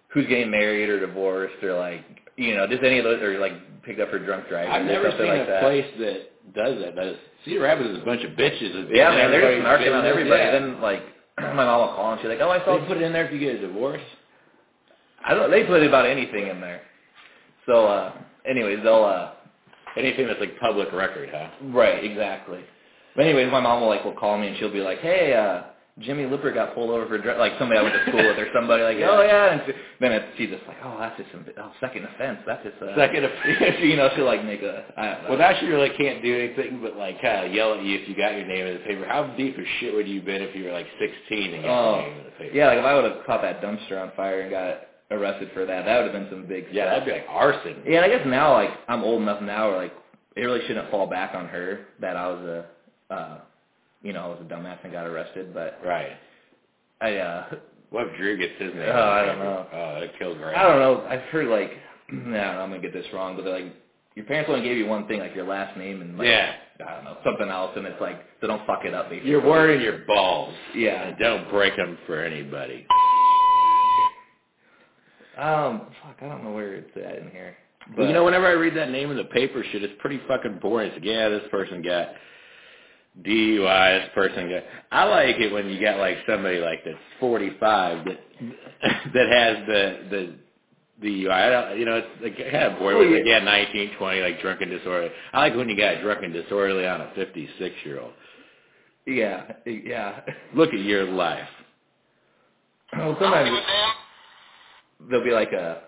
who's 0.09 0.25
getting 0.27 0.49
married 0.49 0.89
or 0.89 0.99
divorced 0.99 1.63
or 1.63 1.77
like, 1.77 2.03
you 2.37 2.55
know, 2.55 2.65
just 2.67 2.83
any 2.83 2.97
of 2.97 3.03
those 3.03 3.21
or 3.21 3.37
like 3.37 3.83
picked 3.83 3.99
up 3.99 4.09
for 4.09 4.17
drunk 4.17 4.49
driving 4.49 4.71
I've 4.71 4.81
or 4.81 4.85
never 4.85 5.09
something 5.11 5.27
seen 5.27 5.37
like 5.37 5.47
a 5.47 5.51
that. 5.51 5.61
place 5.61 5.85
that 5.99 6.31
does 6.53 6.79
that. 6.81 6.95
Does 6.95 7.15
Cedar 7.43 7.61
Rapids 7.61 7.89
is 7.89 8.01
a 8.01 8.05
bunch 8.05 8.23
of 8.23 8.31
bitches. 8.31 8.89
Yeah, 8.93 9.09
man, 9.09 9.31
they're 9.31 9.55
just 9.55 9.65
narking 9.65 9.97
on 9.97 10.05
everybody. 10.05 10.41
Yeah. 10.41 10.51
Then 10.51 10.81
like 10.81 11.01
my 11.39 11.53
mom 11.53 11.81
will 11.81 11.95
call 11.95 12.11
and 12.13 12.21
she's 12.21 12.29
like, 12.29 12.39
"Oh, 12.41 12.49
I 12.49 12.59
saw." 12.65 12.79
they 12.79 12.85
put 12.87 12.97
it 12.97 13.03
in 13.03 13.13
there 13.13 13.25
if 13.25 13.33
you 13.33 13.39
get 13.39 13.55
a 13.55 13.67
divorce. 13.67 14.01
I 15.25 15.33
don't. 15.33 15.49
They 15.49 15.63
put 15.65 15.81
about 15.83 16.05
anything 16.05 16.47
in 16.47 16.61
there. 16.61 16.81
So, 17.65 17.85
uh, 17.87 18.13
anyways, 18.47 18.83
they'll. 18.83 19.03
uh 19.05 19.31
Anything 19.97 20.27
that's 20.27 20.41
like 20.41 20.59
public 20.59 20.91
record, 20.91 21.29
huh? 21.31 21.47
Right, 21.69 22.03
exactly. 22.03 22.59
But 23.15 23.27
anyways, 23.27 23.49
my 23.49 23.61
mom 23.61 23.79
will 23.79 23.87
like 23.87 24.03
will 24.03 24.11
call 24.11 24.37
me 24.37 24.49
and 24.49 24.57
she'll 24.57 24.73
be 24.73 24.81
like, 24.81 24.99
"Hey, 24.99 25.33
uh 25.33 25.63
Jimmy 25.99 26.25
Lipper 26.25 26.51
got 26.51 26.75
pulled 26.75 26.89
over 26.89 27.07
for 27.07 27.17
like 27.37 27.53
somebody 27.57 27.79
I 27.79 27.83
went 27.83 27.95
to 27.95 28.01
school 28.11 28.19
with 28.27 28.37
or 28.37 28.47
somebody 28.53 28.83
like, 28.83 28.97
Yeah. 28.97 29.07
oh 29.11 29.21
yeah." 29.23 29.53
And 29.53 29.61
she, 29.65 29.71
then 30.01 30.11
it's, 30.11 30.25
she's 30.37 30.49
just 30.49 30.67
like, 30.67 30.75
"Oh, 30.83 30.97
that's 30.99 31.15
just 31.17 31.31
some 31.31 31.45
oh, 31.57 31.71
second 31.79 32.03
offense. 32.03 32.39
That's 32.45 32.63
just 32.63 32.81
uh, 32.83 32.95
Second 32.97 33.23
offense. 33.29 33.77
you 33.79 33.95
know, 33.95 34.09
she'll 34.15 34.25
like 34.25 34.43
make 34.43 34.61
a. 34.61 34.83
I 34.97 35.05
don't 35.05 35.23
know. 35.23 35.29
Well, 35.31 35.39
now 35.39 35.57
she 35.59 35.67
really 35.67 35.91
can't 35.97 36.21
do 36.21 36.35
anything 36.35 36.81
but 36.81 36.97
like 36.97 37.21
kind 37.21 37.47
of 37.47 37.53
yell 37.53 37.75
at 37.75 37.83
you 37.83 37.95
if 37.97 38.09
you 38.09 38.15
got 38.15 38.35
your 38.35 38.45
name 38.45 38.65
in 38.67 38.73
the 38.75 38.79
paper. 38.83 39.05
How 39.05 39.23
deep 39.37 39.57
of 39.57 39.63
shit 39.79 39.93
would 39.95 40.07
you 40.07 40.17
have 40.17 40.25
been 40.25 40.41
if 40.41 40.53
you 40.55 40.65
were 40.65 40.73
like 40.73 40.87
16 40.99 41.53
and 41.53 41.63
got 41.63 41.71
Oh, 41.71 41.95
your 42.01 42.09
name 42.09 42.17
in 42.19 42.25
the 42.25 42.31
paper? 42.31 42.55
yeah, 42.55 42.67
like 42.67 42.79
if 42.79 42.85
I 42.85 42.95
would 42.95 43.05
have 43.11 43.25
caught 43.25 43.41
that 43.43 43.61
dumpster 43.61 44.01
on 44.01 44.11
fire 44.17 44.41
and 44.41 44.51
got 44.51 44.81
arrested 45.11 45.49
for 45.53 45.65
that, 45.65 45.85
that 45.85 45.97
would 46.03 46.11
have 46.11 46.13
been 46.13 46.29
some 46.29 46.45
big 46.45 46.65
Yeah, 46.73 46.91
stuff. 46.91 46.91
that'd 46.91 47.05
be 47.05 47.11
like 47.13 47.25
arson. 47.29 47.77
Yeah, 47.87 48.03
and 48.03 48.11
I 48.11 48.17
guess 48.17 48.27
now 48.27 48.51
like 48.51 48.71
I'm 48.89 49.03
old 49.03 49.21
enough 49.21 49.41
now 49.41 49.69
where 49.69 49.77
like 49.77 49.93
it 50.35 50.41
really 50.41 50.59
shouldn't 50.67 50.91
fall 50.91 51.07
back 51.07 51.33
on 51.33 51.47
her 51.47 51.85
that 52.01 52.17
I 52.17 52.27
was 52.27 52.43
a 52.43 53.13
uh 53.13 53.37
you 54.05 54.13
know, 54.13 54.23
I 54.23 54.27
was 54.27 54.39
a 54.41 54.45
dumbass 54.53 54.77
and 54.83 54.93
got 54.93 55.05
arrested, 55.07 55.53
but 55.53 55.79
Right. 55.85 56.11
I 57.01 57.17
uh 57.17 57.55
What 57.89 58.07
if 58.07 58.17
Drew 58.17 58.37
gets 58.37 58.53
his 58.59 58.73
name? 58.73 58.89
Oh, 58.89 59.09
I 59.09 59.25
don't 59.25 59.39
know. 59.39 59.67
Oh, 59.73 59.99
that 59.99 60.17
kills 60.19 60.37
right. 60.37 60.55
I 60.55 60.63
don't 60.63 60.79
know. 60.79 61.05
I've 61.09 61.21
heard 61.31 61.47
like 61.47 61.71
I 62.09 62.13
don't 62.13 62.31
know, 62.31 62.39
I'm 62.61 62.69
gonna 62.69 62.81
get 62.81 62.93
this 62.93 63.05
wrong, 63.13 63.35
but 63.35 63.43
they're 63.45 63.59
like 63.61 63.73
your 64.15 64.25
parents 64.25 64.49
only 64.49 64.61
gave 64.65 64.77
you 64.77 64.85
one 64.87 65.07
thing, 65.09 65.19
like 65.19 65.35
your 65.35 65.45
last 65.47 65.77
name 65.77 66.01
and 66.01 66.17
like 66.17 66.27
Yeah. 66.27 66.53
I 66.87 66.95
don't 66.95 67.03
know, 67.05 67.17
something 67.25 67.49
else 67.49 67.71
and 67.75 67.85
it's 67.85 67.99
like 67.99 68.21
so 68.41 68.47
don't 68.47 68.65
fuck 68.67 68.85
it 68.85 68.93
up 68.93 69.09
basically. 69.09 69.31
You're 69.31 69.41
wearing 69.45 69.81
your 69.81 69.99
balls. 70.05 70.53
Yeah. 70.75 71.07
And 71.09 71.17
don't 71.17 71.49
break 71.49 71.75
them 71.75 71.97
for 72.05 72.23
anybody. 72.23 72.85
Um 75.37 75.81
fuck, 76.03 76.17
I 76.21 76.27
don't 76.29 76.43
know 76.43 76.51
where 76.51 76.75
it's 76.75 76.91
at 76.95 77.17
in 77.19 77.29
here. 77.31 77.57
But 77.95 78.03
you 78.07 78.13
know, 78.13 78.23
whenever 78.23 78.47
I 78.47 78.51
read 78.53 78.75
that 78.77 78.89
name 78.89 79.11
in 79.11 79.17
the 79.17 79.25
paper 79.25 79.63
shit, 79.71 79.83
it's 79.83 79.93
pretty 79.99 80.19
fucking 80.27 80.59
boring. 80.61 80.87
It's 80.87 80.95
like, 80.95 81.05
yeah, 81.05 81.29
this 81.29 81.43
person 81.51 81.83
got 81.83 82.09
DUI, 83.23 84.01
this 84.01 84.09
person. 84.13 84.51
I 84.91 85.03
like 85.05 85.37
it 85.37 85.51
when 85.51 85.69
you 85.69 85.79
got 85.81 85.99
like 85.99 86.17
somebody 86.27 86.59
like 86.59 86.83
that's 86.83 86.97
45 87.19 88.05
that 88.05 88.19
that 89.13 89.29
has 89.29 89.67
the 89.67 89.99
the 90.09 90.35
DUI. 91.07 91.31
I 91.31 91.49
don't, 91.49 91.79
you 91.79 91.85
know, 91.85 91.97
it's 91.97 92.07
like 92.21 92.47
I 92.47 92.49
had 92.49 92.73
a 92.73 92.79
boy 92.79 92.93
oh, 92.93 92.99
with 92.99 93.11
like 93.11 93.25
yeah, 93.25 93.39
19, 93.39 93.91
20, 93.97 94.21
like 94.21 94.41
drunken 94.41 94.69
disorderly. 94.69 95.11
I 95.33 95.39
like 95.39 95.55
when 95.55 95.69
you 95.69 95.77
got 95.77 96.01
drunken 96.01 96.31
disorderly 96.31 96.87
on 96.87 97.01
a 97.01 97.11
56 97.15 97.75
year 97.85 98.01
old. 98.01 98.13
Yeah, 99.05 99.51
yeah. 99.65 100.21
Look 100.55 100.73
at 100.73 100.79
your 100.79 101.05
life. 101.05 101.47
Well, 102.95 103.17
sometimes 103.19 103.49
give 103.49 103.53
a 103.53 103.61
damn. 103.61 105.09
there'll 105.09 105.25
be 105.25 105.31
like 105.31 105.51
a 105.51 105.83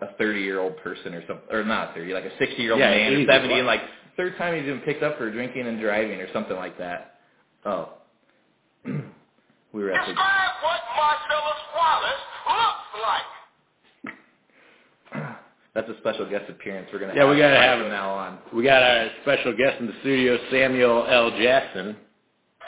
a 0.00 0.14
30 0.18 0.40
year 0.40 0.60
old 0.60 0.76
person 0.78 1.14
or 1.14 1.22
something, 1.26 1.46
or 1.50 1.64
not 1.64 1.94
30, 1.94 2.12
like 2.14 2.24
a 2.24 2.36
60 2.38 2.62
year 2.62 2.72
old 2.72 2.80
Yeah, 2.80 2.90
man 2.90 3.14
or 3.14 3.26
70, 3.26 3.54
and 3.54 3.66
like 3.66 3.82
third 4.16 4.36
time 4.36 4.54
he's 4.54 4.64
been 4.64 4.80
picked 4.80 5.02
up 5.02 5.18
for 5.18 5.30
drinking 5.30 5.66
and 5.66 5.80
driving 5.80 6.20
or 6.20 6.32
something 6.32 6.56
like 6.56 6.78
that. 6.78 7.20
Oh, 7.64 7.90
we 8.84 8.92
were 9.82 9.92
at 9.92 10.06
the. 10.06 10.12
Describe 10.12 10.50
what 10.62 10.80
Marcellus 10.96 11.62
Wallace 11.76 12.24
looks 12.46 12.90
like. 15.14 15.36
That's 15.74 15.88
a 15.88 15.96
special 15.98 16.28
guest 16.28 16.50
appearance 16.50 16.88
we're 16.92 17.00
gonna. 17.00 17.14
Yeah, 17.14 17.22
have 17.22 17.30
we 17.30 17.38
gotta 17.38 17.56
have 17.56 17.80
him 17.80 17.88
now 17.88 18.10
on. 18.10 18.38
We 18.54 18.64
got 18.64 18.82
our 18.82 19.08
special 19.22 19.56
guest 19.56 19.80
in 19.80 19.86
the 19.86 19.94
studio, 20.00 20.38
Samuel 20.50 21.06
L. 21.08 21.30
Jackson. 21.30 21.96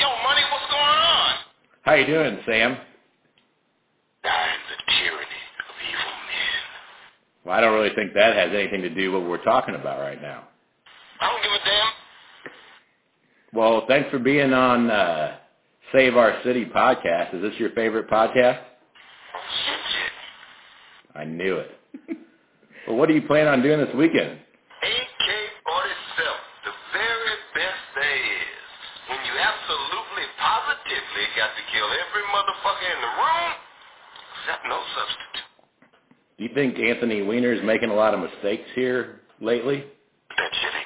Yo, 0.01 0.07
money, 0.23 0.43
what's 0.51 0.71
going 0.71 0.83
on? 0.83 1.35
How 1.83 1.95
you 1.95 2.07
doing, 2.07 2.39
Sam? 2.47 2.77
I'm 4.25 4.59
tyranny 4.89 5.27
evil 5.91 6.05
men. 6.05 6.63
Well, 7.45 7.57
I 7.57 7.61
don't 7.61 7.75
really 7.75 7.95
think 7.95 8.15
that 8.15 8.37
has 8.37 8.51
anything 8.55 8.83
to 8.83 8.91
do 8.91 9.13
with 9.13 9.23
what 9.23 9.31
we're 9.31 9.45
talking 9.45 9.75
about 9.75 9.99
right 10.01 10.21
now. 10.21 10.45
I 11.23 11.31
don't 11.31 11.43
give 11.43 11.53
a 11.53 11.65
damn. 11.65 11.93
Well, 13.55 13.85
thanks 13.87 14.11
for 14.11 14.19
being 14.19 14.53
on 14.53 14.91
uh, 14.91 15.37
Save 15.93 16.17
Our 16.17 16.41
City 16.43 16.65
podcast. 16.65 17.35
Is 17.37 17.43
this 17.43 17.55
your 17.61 17.71
favorite 17.71 18.11
podcast? 18.11 18.59
Oh, 18.59 19.39
shit, 19.65 19.81
shit. 19.93 20.13
I 21.15 21.25
knew 21.25 21.59
it. 21.59 21.71
well, 22.89 22.97
what 22.97 23.07
do 23.09 23.15
you 23.15 23.23
plan 23.23 23.47
on 23.47 23.63
doing 23.63 23.79
this 23.79 23.95
weekend? 23.95 24.33
AK-47, 24.83 26.27
the 26.67 26.75
very 26.91 27.37
best 27.55 27.83
there 27.95 28.19
is. 28.19 28.67
When 29.07 29.21
you 29.23 29.35
absolutely, 29.39 30.27
positively 30.43 31.25
got 31.39 31.55
to 31.55 31.63
kill 31.71 31.87
every 31.87 32.25
motherfucker 32.35 32.89
in 32.91 32.99
the 32.99 33.13
room, 33.15 33.53
except 34.43 34.67
no 34.67 34.83
substitute. 34.99 35.47
Do 36.39 36.45
you 36.45 36.55
think 36.55 36.81
Anthony 36.81 37.23
Weiner's 37.23 37.63
making 37.63 37.91
a 37.91 37.95
lot 37.95 38.13
of 38.13 38.19
mistakes 38.19 38.67
here 38.75 39.21
lately? 39.41 39.85
That 40.37 40.51
shit 40.51 40.73
ain't 40.73 40.73
the 40.73 40.81
truth. 40.81 40.82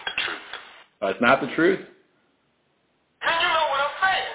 It's 1.07 1.21
not 1.21 1.41
the 1.41 1.49
truth? 1.55 1.81
Then 3.25 3.35
you 3.41 3.49
know 3.49 3.67
what 3.71 3.81
I'm 3.81 3.91
saying. 4.03 4.35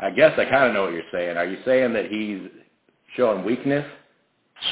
I 0.00 0.10
guess 0.10 0.32
I 0.38 0.44
kind 0.50 0.68
of 0.68 0.74
know 0.74 0.82
what 0.84 0.92
you're 0.92 1.02
saying. 1.12 1.36
Are 1.36 1.46
you 1.46 1.58
saying 1.64 1.92
that 1.94 2.06
he's 2.06 2.40
showing 3.16 3.44
weakness? 3.44 3.84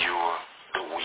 You're 0.02 0.36
the 0.74 0.82
weak. 0.96 1.04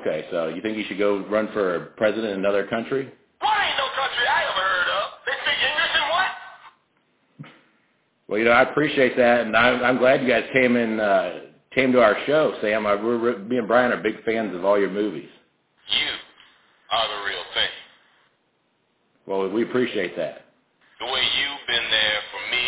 Okay, 0.00 0.26
so 0.30 0.48
you 0.48 0.60
think 0.62 0.76
he 0.76 0.84
should 0.84 0.98
go 0.98 1.24
run 1.28 1.48
for 1.52 1.92
president 1.96 2.32
in 2.32 2.38
another 2.40 2.66
country? 2.66 3.12
What 3.40 3.60
ain't 3.64 3.76
no 3.78 3.86
country 3.94 4.26
I 4.26 4.42
ever 4.42 4.68
heard 4.68 4.88
of? 4.88 5.10
They 5.26 5.32
speak 5.42 5.58
English 5.70 5.94
and 5.94 6.10
what? 6.10 6.26
Well, 8.28 8.38
you 8.38 8.44
know, 8.46 8.50
I 8.52 8.62
appreciate 8.62 9.16
that, 9.16 9.46
and 9.46 9.56
I'm, 9.56 9.82
I'm 9.84 9.98
glad 9.98 10.22
you 10.22 10.28
guys 10.28 10.44
came 10.52 10.76
in, 10.76 10.98
uh, 10.98 11.40
came 11.74 11.92
to 11.92 12.00
our 12.02 12.16
show, 12.26 12.54
Sam. 12.60 12.86
I, 12.86 12.94
we're, 12.96 13.38
me 13.38 13.58
and 13.58 13.68
Brian 13.68 13.92
are 13.92 14.02
big 14.02 14.22
fans 14.24 14.54
of 14.54 14.64
all 14.64 14.78
your 14.78 14.90
movies. 14.90 15.28
You 15.88 16.08
are 16.90 17.08
the 17.08 17.24
real 17.28 17.44
thing. 17.54 17.68
Well, 19.26 19.48
we 19.50 19.62
appreciate 19.64 20.16
that. 20.16 20.46
The 21.00 21.06
way 21.06 21.20
you've 21.20 21.66
been 21.66 21.90
there 21.90 22.20
for 22.30 22.50
me 22.50 22.66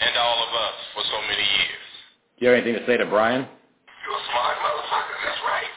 and 0.00 0.16
all 0.16 0.42
of 0.42 0.54
us 0.54 0.74
for 0.94 1.02
so 1.10 1.20
many 1.22 1.42
years. 1.42 1.84
Do 2.38 2.46
you 2.46 2.50
have 2.52 2.62
anything 2.62 2.80
to 2.80 2.86
say 2.86 2.96
to 2.96 3.06
Brian? 3.06 3.42
You're 3.42 4.16
a 4.16 4.24
smart 4.30 4.56
motherfucker, 4.58 5.16
that's 5.24 5.40
right. 5.46 5.70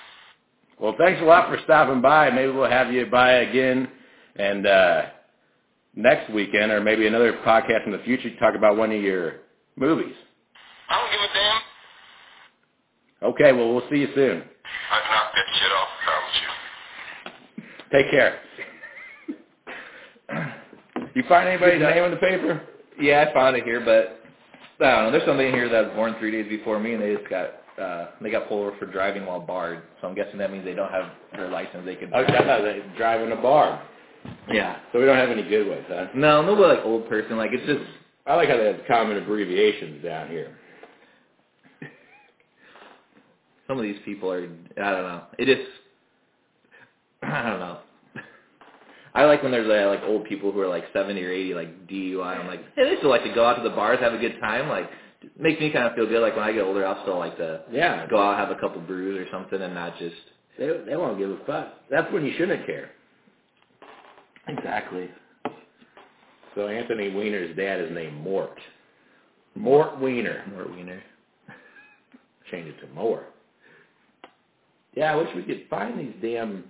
Well, 0.79 0.95
thanks 0.97 1.21
a 1.21 1.25
lot 1.25 1.49
for 1.49 1.59
stopping 1.63 2.01
by. 2.01 2.29
Maybe 2.29 2.51
we'll 2.51 2.69
have 2.69 2.91
you 2.91 3.05
by 3.07 3.31
again, 3.31 3.89
and 4.35 4.67
uh, 4.67 5.01
next 5.95 6.31
weekend, 6.31 6.71
or 6.71 6.79
maybe 6.81 7.07
another 7.07 7.33
podcast 7.45 7.85
in 7.85 7.91
the 7.91 7.99
future, 7.99 8.29
to 8.29 8.39
talk 8.39 8.55
about 8.55 8.77
one 8.77 8.91
of 8.91 9.01
your 9.01 9.37
movies. 9.75 10.13
I 10.89 11.01
don't 11.01 11.11
give 11.11 11.21
a 11.21 11.33
damn. 11.33 11.61
Okay, 13.33 13.51
well, 13.51 13.73
we'll 13.73 13.89
see 13.89 13.97
you 13.97 14.09
soon. 14.13 14.43
I've 14.91 15.11
knocked 15.11 15.35
that 15.35 15.45
shit 15.59 15.71
off, 15.71 15.87
I 15.89 16.05
promise 16.05 16.35
you. 16.41 16.49
Take 17.91 18.11
care. 18.11 18.39
You 21.17 21.23
find 21.27 21.49
anybody's 21.49 21.81
name 21.81 22.03
in 22.03 22.11
the 22.11 22.17
paper? 22.17 22.61
Yeah, 23.01 23.25
I 23.27 23.33
found 23.33 23.55
it 23.55 23.63
here, 23.63 23.79
but 23.83 24.21
I 24.85 24.91
don't 24.91 25.05
know. 25.05 25.11
There's 25.11 25.25
somebody 25.25 25.49
in 25.49 25.55
here 25.55 25.67
that 25.67 25.85
was 25.87 25.95
born 25.95 26.15
three 26.19 26.29
days 26.29 26.47
before 26.47 26.79
me, 26.79 26.93
and 26.93 27.01
they 27.01 27.15
just 27.15 27.27
got 27.27 27.53
uh, 27.81 28.11
they 28.21 28.29
got 28.29 28.47
pulled 28.47 28.67
over 28.67 28.77
for 28.77 28.85
driving 28.85 29.25
while 29.25 29.39
barred. 29.39 29.81
So 29.99 30.07
I'm 30.07 30.13
guessing 30.13 30.37
that 30.37 30.51
means 30.51 30.63
they 30.63 30.75
don't 30.75 30.91
have 30.91 31.09
their 31.33 31.49
license. 31.49 31.85
They 31.85 31.95
could. 31.95 32.11
Oh, 32.13 32.23
I 32.23 32.27
thought 32.27 32.61
they 32.61 32.83
driving 32.97 33.31
a 33.31 33.35
bar. 33.35 33.81
Yeah. 34.53 34.77
So 34.93 34.99
we 34.99 35.05
don't 35.05 35.17
have 35.17 35.31
any 35.31 35.41
good 35.41 35.67
ones, 35.67 35.85
huh? 35.87 36.05
No, 36.13 36.43
nobody 36.43 36.75
like 36.75 36.85
old 36.85 37.09
person. 37.09 37.35
Like 37.35 37.49
it's 37.51 37.65
just 37.65 37.89
I 38.27 38.35
like 38.35 38.49
how 38.49 38.57
they 38.57 38.67
have 38.67 38.81
common 38.87 39.17
abbreviations 39.17 40.03
down 40.03 40.27
here. 40.27 40.55
some 43.67 43.77
of 43.77 43.83
these 43.83 43.97
people 44.05 44.31
are. 44.31 44.43
I 44.43 44.91
don't 44.91 45.03
know. 45.03 45.23
It 45.39 45.49
is. 45.49 45.65
I 47.23 47.49
don't 47.49 47.59
know. 47.59 47.79
I 49.17 49.25
like 49.25 49.41
when 49.43 49.51
there's 49.51 49.69
uh, 49.69 49.89
like 49.89 50.03
old 50.03 50.25
people 50.25 50.51
who 50.51 50.59
are 50.61 50.67
like 50.67 50.85
70 50.93 51.23
or 51.23 51.31
80, 51.31 51.53
like 51.55 51.87
DUI. 51.87 52.39
I'm 52.39 52.47
like, 52.47 52.61
hey, 52.75 52.85
they 52.85 52.97
still 52.97 53.09
like 53.09 53.23
to 53.23 53.33
go 53.33 53.45
out 53.45 53.55
to 53.55 53.63
the 53.63 53.75
bars, 53.75 53.99
have 53.99 54.13
a 54.13 54.17
good 54.19 54.39
time. 54.39 54.69
Like, 54.69 54.89
makes 55.39 55.59
me 55.59 55.71
kind 55.71 55.85
of 55.87 55.93
feel 55.95 56.05
good. 56.07 56.21
Like 56.21 56.35
when 56.35 56.45
I 56.45 56.51
get 56.53 56.63
older, 56.63 56.85
I'll 56.85 57.01
still 57.03 57.17
like 57.17 57.35
to 57.37 57.63
Yeah. 57.71 58.07
go 58.07 58.21
out, 58.21 58.37
have 58.37 58.51
a 58.55 58.59
couple 58.61 58.79
brews 58.81 59.17
or 59.19 59.29
something, 59.31 59.61
and 59.61 59.73
not 59.73 59.97
just. 59.97 60.15
They, 60.59 60.67
they 60.87 60.95
won't 60.95 61.17
give 61.19 61.29
a 61.31 61.37
fuck. 61.45 61.73
That's 61.89 62.11
when 62.13 62.25
you 62.25 62.33
shouldn't 62.37 62.65
care. 62.65 62.91
Exactly. 64.47 65.09
So 66.55 66.67
Anthony 66.67 67.09
Weiner's 67.11 67.55
dad 67.55 67.81
is 67.81 67.91
named 67.93 68.21
Mort. 68.23 68.57
Mort 69.55 69.99
Weiner. 69.99 70.43
Mort 70.53 70.71
Wiener. 70.75 71.01
Change 72.51 72.67
it 72.69 72.79
to 72.81 72.87
Mort. 72.93 73.33
Yeah, 74.95 75.13
I 75.13 75.15
wish 75.15 75.29
we 75.35 75.43
could 75.43 75.65
find 75.69 75.99
these 75.99 76.13
damn 76.21 76.63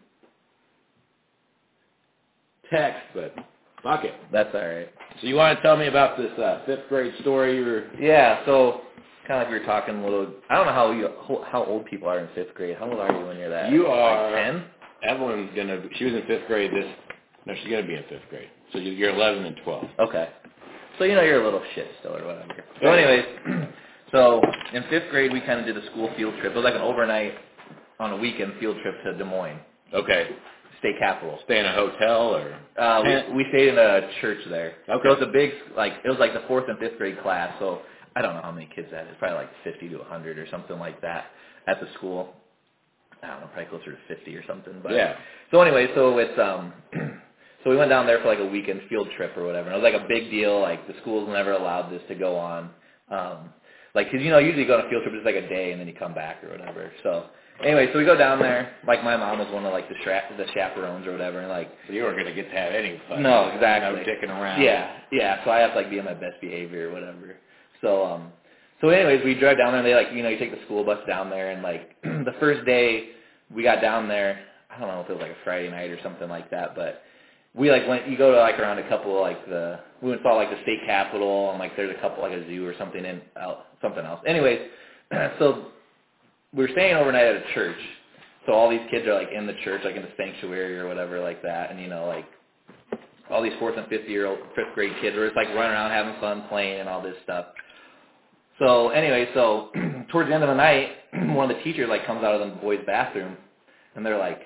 texts, 2.70 3.04
but 3.14 3.36
fuck 3.84 4.04
it. 4.04 4.14
That's 4.32 4.54
all 4.54 4.66
right. 4.68 4.90
So 5.22 5.28
you 5.28 5.36
want 5.36 5.58
to 5.58 5.62
tell 5.64 5.78
me 5.78 5.88
about 5.88 6.18
this 6.18 6.32
uh, 6.40 6.62
fifth 6.66 6.88
grade 6.90 7.14
story 7.22 7.58
you 7.58 7.66
were... 7.66 7.86
Yeah. 8.00 8.46
So 8.46 8.82
kind 9.28 9.42
of 9.42 9.48
like 9.48 9.54
we 9.54 9.60
were 9.60 9.66
talking 9.66 9.96
a 9.96 10.04
little. 10.04 10.28
I 10.50 10.56
don't 10.56 10.68
know 10.68 10.74
how 10.74 10.92
you 10.92 11.10
how 11.52 11.64
old 11.66 11.86
people 11.86 12.08
are 12.08 12.20
in 12.20 12.30
fifth 12.34 12.54
grade. 12.56 12.78
How 12.78 12.90
old 12.90 13.00
are 13.00 13.12
you 13.12 13.26
when 13.26 13.38
you're 13.38 13.50
that? 13.50 13.72
You 13.72 13.88
are- 13.88 14.32
like 14.32 14.44
ten. 14.44 14.64
Evelyn's 15.04 15.54
to... 15.56 15.90
She 15.98 16.06
was 16.06 16.14
in 16.16 16.24
fifth 16.28 16.48
grade 16.48 16.72
this... 16.72 16.86
No, 17.46 17.54
she's 17.56 17.72
to 17.72 17.84
be 17.84 17.96
in 17.96 18.04
fifth 18.10 18.28
grade. 18.30 18.50
So 18.74 18.80
you- 18.80 18.92
you're 18.94 19.12
11 19.14 19.46
and 19.46 19.56
12. 19.64 19.86
Okay. 20.00 20.30
So 20.98 21.04
you 21.04 21.14
know 21.14 21.22
you're 21.22 21.42
a 21.42 21.46
little 21.46 21.62
shit 21.76 21.88
still 22.00 22.16
or 22.18 22.26
whatever. 22.26 22.64
So 22.82 22.92
anyways, 22.92 23.26
so 24.12 24.42
in 24.74 24.84
fifth 24.90 25.10
grade 25.12 25.32
we 25.32 25.42
kind 25.42 25.60
of 25.60 25.66
did 25.66 25.78
a 25.78 25.86
school 25.92 26.10
field 26.18 26.34
trip. 26.40 26.54
It 26.54 26.56
was 26.56 26.64
like 26.64 26.74
an 26.74 26.82
overnight 26.82 27.34
on 28.00 28.12
a 28.14 28.18
weekend 28.18 28.54
field 28.60 28.78
trip 28.82 28.96
to 29.04 29.14
Des 29.14 29.24
Moines, 29.24 29.60
Okay. 29.94 30.30
State 30.80 30.98
capital. 31.00 31.40
Stay 31.46 31.60
in 31.60 31.66
a 31.66 31.74
hotel 31.74 32.36
or... 32.36 32.60
Uh, 32.82 33.02
we, 33.30 33.38
we 33.38 33.46
stayed 33.50 33.70
in 33.70 33.78
a 33.78 34.10
church 34.22 34.40
there. 34.50 34.76
Okay. 34.90 35.04
So 35.10 35.14
it's 35.14 35.24
a 35.24 35.32
big, 35.32 35.52
like, 35.76 35.94
it 36.06 36.10
was 36.10 36.20
like 36.20 36.34
the 36.34 36.44
fourth 36.48 36.66
and 36.70 36.78
fifth 36.80 36.98
grade 36.98 37.22
class. 37.22 37.54
So 37.60 37.82
I 38.16 38.22
don't 38.22 38.36
know 38.36 38.42
how 38.42 38.52
many 38.52 38.70
kids 38.76 38.90
that 38.92 39.08
is. 39.08 39.16
Probably 39.20 39.38
like 39.38 39.50
50 39.64 39.90
to 39.90 39.98
100 39.98 40.38
or 40.40 40.48
something 40.52 40.80
like 40.80 41.02
that 41.02 41.26
at 41.68 41.80
the 41.80 41.88
school. 41.96 42.34
I 43.24 43.28
don't 43.28 43.42
know, 43.42 43.48
probably 43.54 43.70
closer 43.70 43.92
to 43.94 43.98
50 44.16 44.36
or 44.36 44.46
something. 44.48 44.74
But 44.84 44.94
Yeah. 44.94 45.16
So 45.52 45.62
anyway, 45.62 45.90
so 45.96 46.18
it's 46.20 46.40
um, 46.40 46.74
so 47.64 47.70
we 47.70 47.78
went 47.78 47.90
down 47.90 48.08
there 48.08 48.20
for 48.22 48.28
like 48.28 48.40
a 48.40 48.46
weekend 48.46 48.82
field 48.90 49.08
trip 49.18 49.36
or 49.38 49.46
whatever. 49.46 49.70
And 49.70 49.78
it 49.78 49.84
was 49.84 49.92
like 49.94 50.02
a 50.02 50.08
big 50.08 50.30
deal. 50.32 50.62
Like 50.62 50.88
the 50.88 50.96
schools 51.02 51.30
never 51.32 51.54
allowed 51.54 51.92
this 51.92 52.02
to 52.10 52.16
go 52.16 52.38
on. 52.38 52.70
Um, 53.12 53.50
like, 53.96 54.12
cause 54.12 54.22
you 54.22 54.30
know, 54.30 54.40
usually 54.40 54.64
you 54.64 54.68
go 54.68 54.80
on 54.80 54.86
a 54.86 54.90
field 54.90 55.04
trip 55.04 55.16
it's 55.16 55.26
like 55.26 55.36
a 55.36 55.50
day 55.50 55.72
and 55.72 55.82
then 55.82 55.88
you 55.88 55.94
come 55.96 56.14
back 56.14 56.44
or 56.44 56.50
whatever. 56.52 56.92
So 57.04 57.26
anyway, 57.64 57.90
so 57.92 58.00
we 58.00 58.06
go 58.06 58.16
down 58.18 58.40
there. 58.40 58.74
Like 58.88 59.04
my 59.04 59.18
mom 59.18 59.40
was 59.40 59.52
one 59.54 59.66
of 59.66 59.74
like 59.74 59.90
the 59.90 59.96
stra- 60.02 60.24
the 60.38 60.46
chaperones 60.54 61.08
or 61.08 61.12
whatever, 61.12 61.40
and 61.40 61.50
like 61.50 61.70
So 61.88 61.94
you 61.94 62.04
weren't 62.04 62.16
going 62.18 62.28
to 62.28 62.34
get 62.34 62.50
to 62.52 62.58
have 62.58 62.74
any 62.74 63.00
fun. 63.10 63.24
no, 63.24 63.50
exactly. 63.50 64.00
No 64.02 64.06
dicking 64.06 64.30
around. 64.30 64.62
Yeah, 64.62 64.98
yeah. 65.12 65.44
So 65.46 65.52
I 65.52 65.60
have 65.60 65.72
to 65.72 65.78
like 65.78 65.90
be 65.90 66.00
on 66.00 66.06
my 66.06 66.14
best 66.14 66.40
behavior 66.42 66.90
or 66.90 66.94
whatever. 66.94 67.36
So 67.82 68.06
um, 68.06 68.32
so 68.82 68.90
anyways, 68.90 69.24
we 69.26 69.36
drive 69.40 69.58
down 69.58 69.72
there. 69.72 69.80
and 69.80 69.88
They 69.88 69.96
like 69.96 70.14
you 70.14 70.24
know 70.24 70.30
you 70.30 70.38
take 70.40 70.52
the 70.58 70.64
school 70.66 70.84
bus 70.84 71.00
down 71.08 71.30
there, 71.30 71.52
and 71.52 71.62
like 71.64 71.96
the 72.04 72.34
first 72.40 72.66
day 72.66 73.10
we 73.54 73.64
got 73.64 73.82
down 73.82 74.08
there, 74.08 74.40
I 74.70 74.80
don't 74.80 74.88
know 74.90 75.02
if 75.02 75.10
it 75.10 75.14
was 75.14 75.22
like 75.22 75.32
a 75.32 75.44
Friday 75.44 75.70
night 75.70 75.90
or 75.90 76.00
something 76.04 76.30
like 76.30 76.50
that, 76.52 76.76
but 76.76 77.02
we 77.56 77.72
like 77.72 77.88
went. 77.88 78.08
You 78.08 78.18
go 78.18 78.32
to 78.34 78.40
like 78.40 78.60
around 78.60 78.80
a 78.80 78.88
couple 78.90 79.16
of 79.16 79.22
like 79.22 79.46
the 79.48 79.80
we 80.02 80.10
went 80.12 80.22
saw 80.22 80.36
like 80.36 80.50
the 80.52 80.62
state 80.64 80.80
capitol 80.86 81.50
and 81.52 81.60
like 81.60 81.76
there's 81.76 81.96
a 81.96 82.00
couple 82.02 82.22
like 82.22 82.34
a 82.34 82.46
zoo 82.48 82.66
or 82.68 82.76
something 82.78 83.04
in 83.04 83.22
out 83.40 83.66
something 83.82 84.06
else. 84.06 84.20
Anyways, 84.28 84.60
so 85.40 85.68
we 86.54 86.64
were 86.64 86.70
staying 86.72 86.96
overnight 86.96 87.26
at 87.26 87.36
a 87.36 87.54
church. 87.54 87.78
So 88.46 88.54
all 88.54 88.70
these 88.70 88.82
kids 88.90 89.06
are 89.08 89.14
like 89.14 89.30
in 89.36 89.46
the 89.46 89.56
church, 89.64 89.82
like 89.84 89.96
in 89.96 90.02
the 90.02 90.12
sanctuary 90.18 90.80
or 90.80 90.88
whatever 90.88 91.20
like 91.20 91.42
that, 91.44 91.70
and 91.72 91.80
you 91.80 91.88
know 91.90 92.08
like 92.08 92.26
all 93.30 93.42
these 93.42 93.54
fourth 93.60 93.78
and 93.78 93.88
fifth 93.88 94.08
year 94.08 94.26
old 94.26 94.40
fifth 94.56 94.74
grade 94.74 94.94
kids 95.02 95.16
were 95.18 95.26
just 95.26 95.36
like 95.36 95.48
running 95.50 95.72
around 95.72 95.92
having 95.92 96.20
fun 96.22 96.46
playing 96.50 96.80
and 96.80 96.90
all 96.90 97.02
this 97.02 97.16
stuff. 97.24 97.48
So 98.60 98.90
anyway, 98.90 99.30
so 99.34 99.70
towards 100.12 100.30
the 100.30 100.36
end 100.36 100.44
of 100.44 100.50
the 100.50 100.56
night, 100.56 100.92
one 101.36 101.50
of 101.52 101.58
the 101.58 101.64
teachers 101.64 101.90
like 101.90 102.06
comes 102.06 102.24
out 102.24 102.40
of 102.40 102.50
the 102.50 102.56
boys' 102.56 102.80
bathroom, 102.86 103.36
and 103.96 104.06
they're 104.06 104.18
like, 104.18 104.42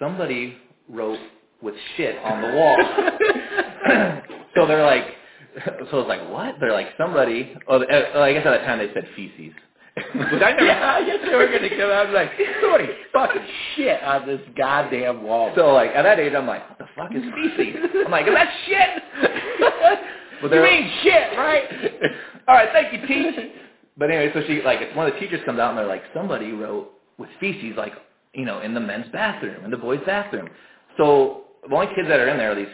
somebody 0.00 0.56
wrote 0.88 1.18
with 1.62 1.74
shit 1.96 2.18
on 2.18 2.42
the 2.42 2.56
wall. 2.56 2.76
so 4.56 4.66
they're 4.66 4.84
like, 4.84 5.04
so 5.90 6.00
it's 6.00 6.08
like 6.08 6.28
what? 6.28 6.56
They're 6.60 6.72
like 6.72 6.88
somebody. 6.98 7.56
Oh, 7.68 7.82
uh, 7.82 8.20
I 8.20 8.32
guess 8.32 8.44
at 8.44 8.50
that 8.50 8.66
time 8.66 8.78
they 8.78 8.92
said 8.92 9.08
feces. 9.14 9.54
Which 9.96 10.42
I 10.42 10.52
never. 10.52 10.64
yeah, 10.66 10.94
I 10.96 11.04
guess 11.06 11.18
they 11.24 11.34
were 11.34 11.46
gonna 11.46 11.70
come 11.70 11.90
out 11.90 12.06
and 12.06 12.14
like 12.14 12.30
somebody 12.60 12.88
fucking 13.12 13.42
shit 13.74 14.02
on 14.02 14.26
this 14.26 14.40
goddamn 14.56 15.22
wall. 15.22 15.52
So 15.56 15.72
like 15.72 15.90
at 15.94 16.02
that 16.02 16.20
age, 16.20 16.34
I'm 16.36 16.46
like, 16.46 16.68
what 16.68 16.78
the 16.78 16.86
fuck 16.94 17.14
is 17.14 17.22
feces? 17.56 17.76
I'm 18.04 18.10
like, 18.10 18.26
is 18.26 18.34
that 18.34 18.52
shit? 18.66 20.00
Well, 20.42 20.54
you 20.54 20.60
mean 20.62 20.90
shit, 21.02 21.38
right? 21.38 21.62
All 22.48 22.54
right, 22.54 22.68
thank 22.70 22.92
you, 22.92 23.06
teach. 23.08 23.34
But 23.96 24.10
anyway, 24.10 24.30
so 24.34 24.42
she 24.46 24.60
like 24.60 24.94
one 24.94 25.06
of 25.08 25.14
the 25.14 25.18
teachers 25.18 25.40
comes 25.46 25.58
out 25.58 25.70
and 25.70 25.78
they're 25.78 25.86
like, 25.86 26.02
somebody 26.14 26.52
wrote 26.52 26.92
with 27.16 27.30
feces 27.40 27.74
like 27.74 27.94
you 28.34 28.44
know 28.44 28.60
in 28.60 28.74
the 28.74 28.80
men's 28.80 29.06
bathroom, 29.14 29.64
in 29.64 29.70
the 29.70 29.78
boys' 29.78 30.00
bathroom. 30.04 30.50
So 30.98 31.44
the 31.66 31.74
only 31.74 31.86
kids 31.94 32.06
that 32.08 32.20
are 32.20 32.28
in 32.28 32.36
there 32.36 32.52
are 32.52 32.54
these 32.54 32.68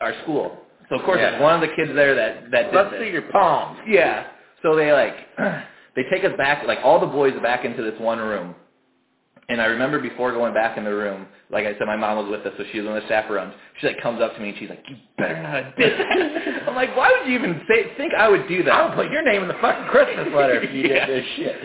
our 0.00 0.14
school. 0.24 0.58
So 0.88 0.96
of 0.98 1.04
course, 1.04 1.20
Yeah. 1.20 1.30
there's 1.30 1.42
one 1.42 1.54
of 1.54 1.60
the 1.60 1.76
kids 1.76 1.92
there 1.94 2.16
that 2.16 2.50
that 2.50 2.62
did 2.72 2.74
Let's 2.74 2.90
this. 2.90 3.00
see 3.02 3.10
your 3.10 3.22
palms. 3.30 3.78
Yeah. 3.86 4.26
So 4.62 4.74
they 4.74 4.92
like 4.92 5.14
they 5.96 6.04
take 6.04 6.24
us 6.24 6.36
back 6.36 6.66
like 6.66 6.78
all 6.84 7.00
the 7.00 7.06
boys 7.06 7.34
back 7.42 7.64
into 7.64 7.82
this 7.82 7.98
one 7.98 8.18
room. 8.18 8.54
And 9.48 9.60
I 9.62 9.66
remember 9.66 10.00
before 10.00 10.32
going 10.32 10.52
back 10.54 10.76
in 10.76 10.82
the 10.82 10.92
room, 10.92 11.26
like 11.50 11.66
I 11.66 11.78
said, 11.78 11.86
my 11.86 11.94
mom 11.94 12.16
was 12.18 12.28
with 12.28 12.44
us, 12.44 12.52
so 12.58 12.64
she 12.72 12.80
was 12.80 12.88
one 12.88 12.96
of 12.96 13.02
the 13.04 13.08
chaperones. 13.08 13.54
She 13.80 13.86
like 13.86 14.00
comes 14.02 14.20
up 14.20 14.34
to 14.34 14.40
me 14.40 14.48
and 14.48 14.58
she's 14.58 14.68
like, 14.68 14.82
"You 14.88 14.96
better 15.16 15.40
not 15.40 15.76
did 15.76 16.00
that." 16.00 16.62
I'm 16.68 16.74
like, 16.74 16.96
"Why 16.96 17.14
would 17.16 17.28
you 17.30 17.38
even 17.38 17.62
say 17.68 17.96
think 17.96 18.12
I 18.12 18.28
would 18.28 18.48
do 18.48 18.64
that?" 18.64 18.72
I'll 18.74 18.94
put 18.96 19.08
your 19.10 19.22
name 19.22 19.42
in 19.42 19.48
the 19.48 19.54
fucking 19.60 19.86
Christmas 19.86 20.26
letter 20.34 20.60
if 20.60 20.72
you 20.74 20.82
Yeah. 20.92 21.06
did 21.06 21.22
this 21.22 21.30
shit. 21.36 21.56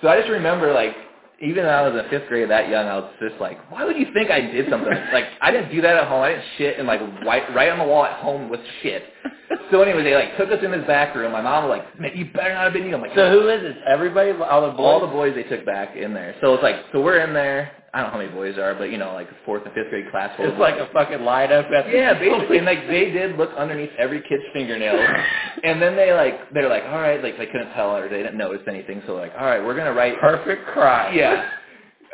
So 0.00 0.08
I 0.08 0.16
just 0.18 0.30
remember 0.30 0.72
like 0.72 0.94
even 1.40 1.64
when 1.64 1.74
I 1.74 1.86
was 1.86 2.02
in 2.02 2.08
fifth 2.10 2.28
grade 2.28 2.48
that 2.50 2.68
young, 2.68 2.86
I 2.86 2.96
was 2.96 3.12
just 3.20 3.40
like, 3.40 3.58
why 3.70 3.84
would 3.84 3.96
you 3.96 4.06
think 4.14 4.30
I 4.30 4.40
did 4.40 4.70
something? 4.70 4.90
like 5.12 5.26
I 5.40 5.50
didn't 5.50 5.70
do 5.70 5.80
that 5.82 5.96
at 5.96 6.08
home. 6.08 6.22
I 6.22 6.30
didn't 6.30 6.44
shit 6.58 6.78
and 6.78 6.86
like 6.88 7.00
right, 7.24 7.42
right 7.54 7.70
on 7.70 7.78
the 7.78 7.84
wall 7.84 8.04
at 8.04 8.18
home 8.20 8.48
with 8.48 8.60
shit. 8.82 9.02
So 9.70 9.82
anyway, 9.82 10.04
they 10.04 10.14
like 10.14 10.36
took 10.36 10.50
us 10.50 10.58
in 10.62 10.70
this 10.70 10.86
back 10.86 11.14
room. 11.14 11.32
My 11.32 11.40
mom 11.40 11.68
was 11.68 11.78
like, 11.78 12.00
"Man, 12.00 12.12
you 12.14 12.26
better 12.32 12.54
not 12.54 12.64
have 12.64 12.72
been 12.72 12.84
you." 12.84 12.94
I'm 12.94 13.00
like, 13.00 13.14
So 13.16 13.30
who 13.30 13.48
is 13.48 13.62
this? 13.62 13.76
Everybody, 13.88 14.30
all 14.30 14.62
the 14.62 14.72
boys. 14.76 14.80
all 14.80 15.00
the 15.00 15.06
boys 15.08 15.34
they 15.34 15.42
took 15.42 15.64
back 15.66 15.96
in 15.96 16.14
there. 16.14 16.36
So 16.40 16.54
it's 16.54 16.62
like, 16.62 16.76
so 16.92 17.00
we're 17.00 17.18
in 17.20 17.32
there. 17.34 17.72
I 17.96 18.02
don't 18.02 18.08
know 18.08 18.12
how 18.12 18.18
many 18.24 18.32
boys 18.32 18.56
there 18.56 18.66
are, 18.70 18.74
but 18.74 18.90
you 18.92 18.98
know, 18.98 19.14
like 19.14 19.28
fourth 19.46 19.64
and 19.64 19.74
fifth 19.74 19.90
grade 19.90 20.10
class. 20.10 20.30
It's 20.38 20.58
like 20.60 20.76
a 20.76 20.88
fucking 20.92 21.20
lineup 21.20 21.72
at 21.72 21.86
the 21.86 21.92
yeah, 21.92 22.14
basically, 22.20 22.58
and 22.58 22.66
like 22.66 22.86
they 22.88 23.10
did 23.10 23.36
look 23.38 23.50
underneath 23.56 23.90
every 23.98 24.20
kid's 24.28 24.44
fingernails, 24.52 25.00
and 25.64 25.80
then 25.80 25.96
they 25.96 26.12
like 26.12 26.52
they're 26.52 26.68
like, 26.68 26.84
all 26.84 27.00
right, 27.00 27.22
like 27.22 27.38
they 27.38 27.46
couldn't 27.46 27.72
tell 27.74 27.96
or 27.96 28.08
they 28.10 28.18
didn't 28.22 28.38
notice 28.38 28.62
anything, 28.68 29.02
so 29.06 29.14
like, 29.16 29.32
all 29.38 29.46
right, 29.46 29.64
we're 29.64 29.76
gonna 29.76 29.94
write 29.94 30.20
perfect 30.20 30.66
crime. 30.68 31.16
yeah. 31.16 31.48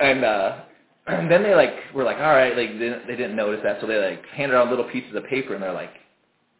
And 0.01 0.25
uh 0.25 0.57
and 1.09 1.31
then 1.31 1.43
they 1.43 1.55
like 1.57 1.75
were 1.95 2.05
like, 2.05 2.19
all 2.19 2.35
right, 2.35 2.57
like 2.57 2.71
they 2.75 2.79
didn't, 2.79 3.09
they 3.09 3.17
didn't 3.17 3.37
notice 3.37 3.61
that, 3.65 3.81
so 3.81 3.89
they 3.89 3.99
like 3.99 4.25
handed 4.29 4.57
out 4.57 4.71
little 4.71 4.89
pieces 4.91 5.15
of 5.17 5.25
paper, 5.27 5.55
and 5.55 5.63
they're 5.65 5.73
like, 5.73 5.91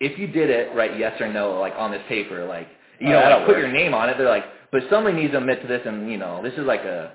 if 0.01 0.19
you 0.19 0.27
did 0.27 0.51
it, 0.51 0.75
write 0.75 0.99
yes 0.99 1.21
or 1.21 1.33
no, 1.33 1.61
like 1.61 1.75
on 1.79 1.93
this 1.93 2.03
paper, 2.09 2.45
like 2.47 2.69
you 3.01 3.09
Oh, 3.09 3.13
know, 3.21 3.37
like 3.39 3.47
put 3.47 3.57
work. 3.57 3.59
your 3.63 3.73
name 3.73 3.95
on 3.95 4.09
it. 4.11 4.19
They're 4.19 4.29
like, 4.29 4.45
but 4.73 4.83
somebody 4.91 5.17
needs 5.17 5.33
to 5.33 5.39
admit 5.39 5.63
to 5.63 5.69
this, 5.69 5.83
and 5.87 6.11
you 6.11 6.19
know, 6.19 6.43
this 6.43 6.55
is 6.55 6.67
like 6.67 6.81
a 6.83 7.13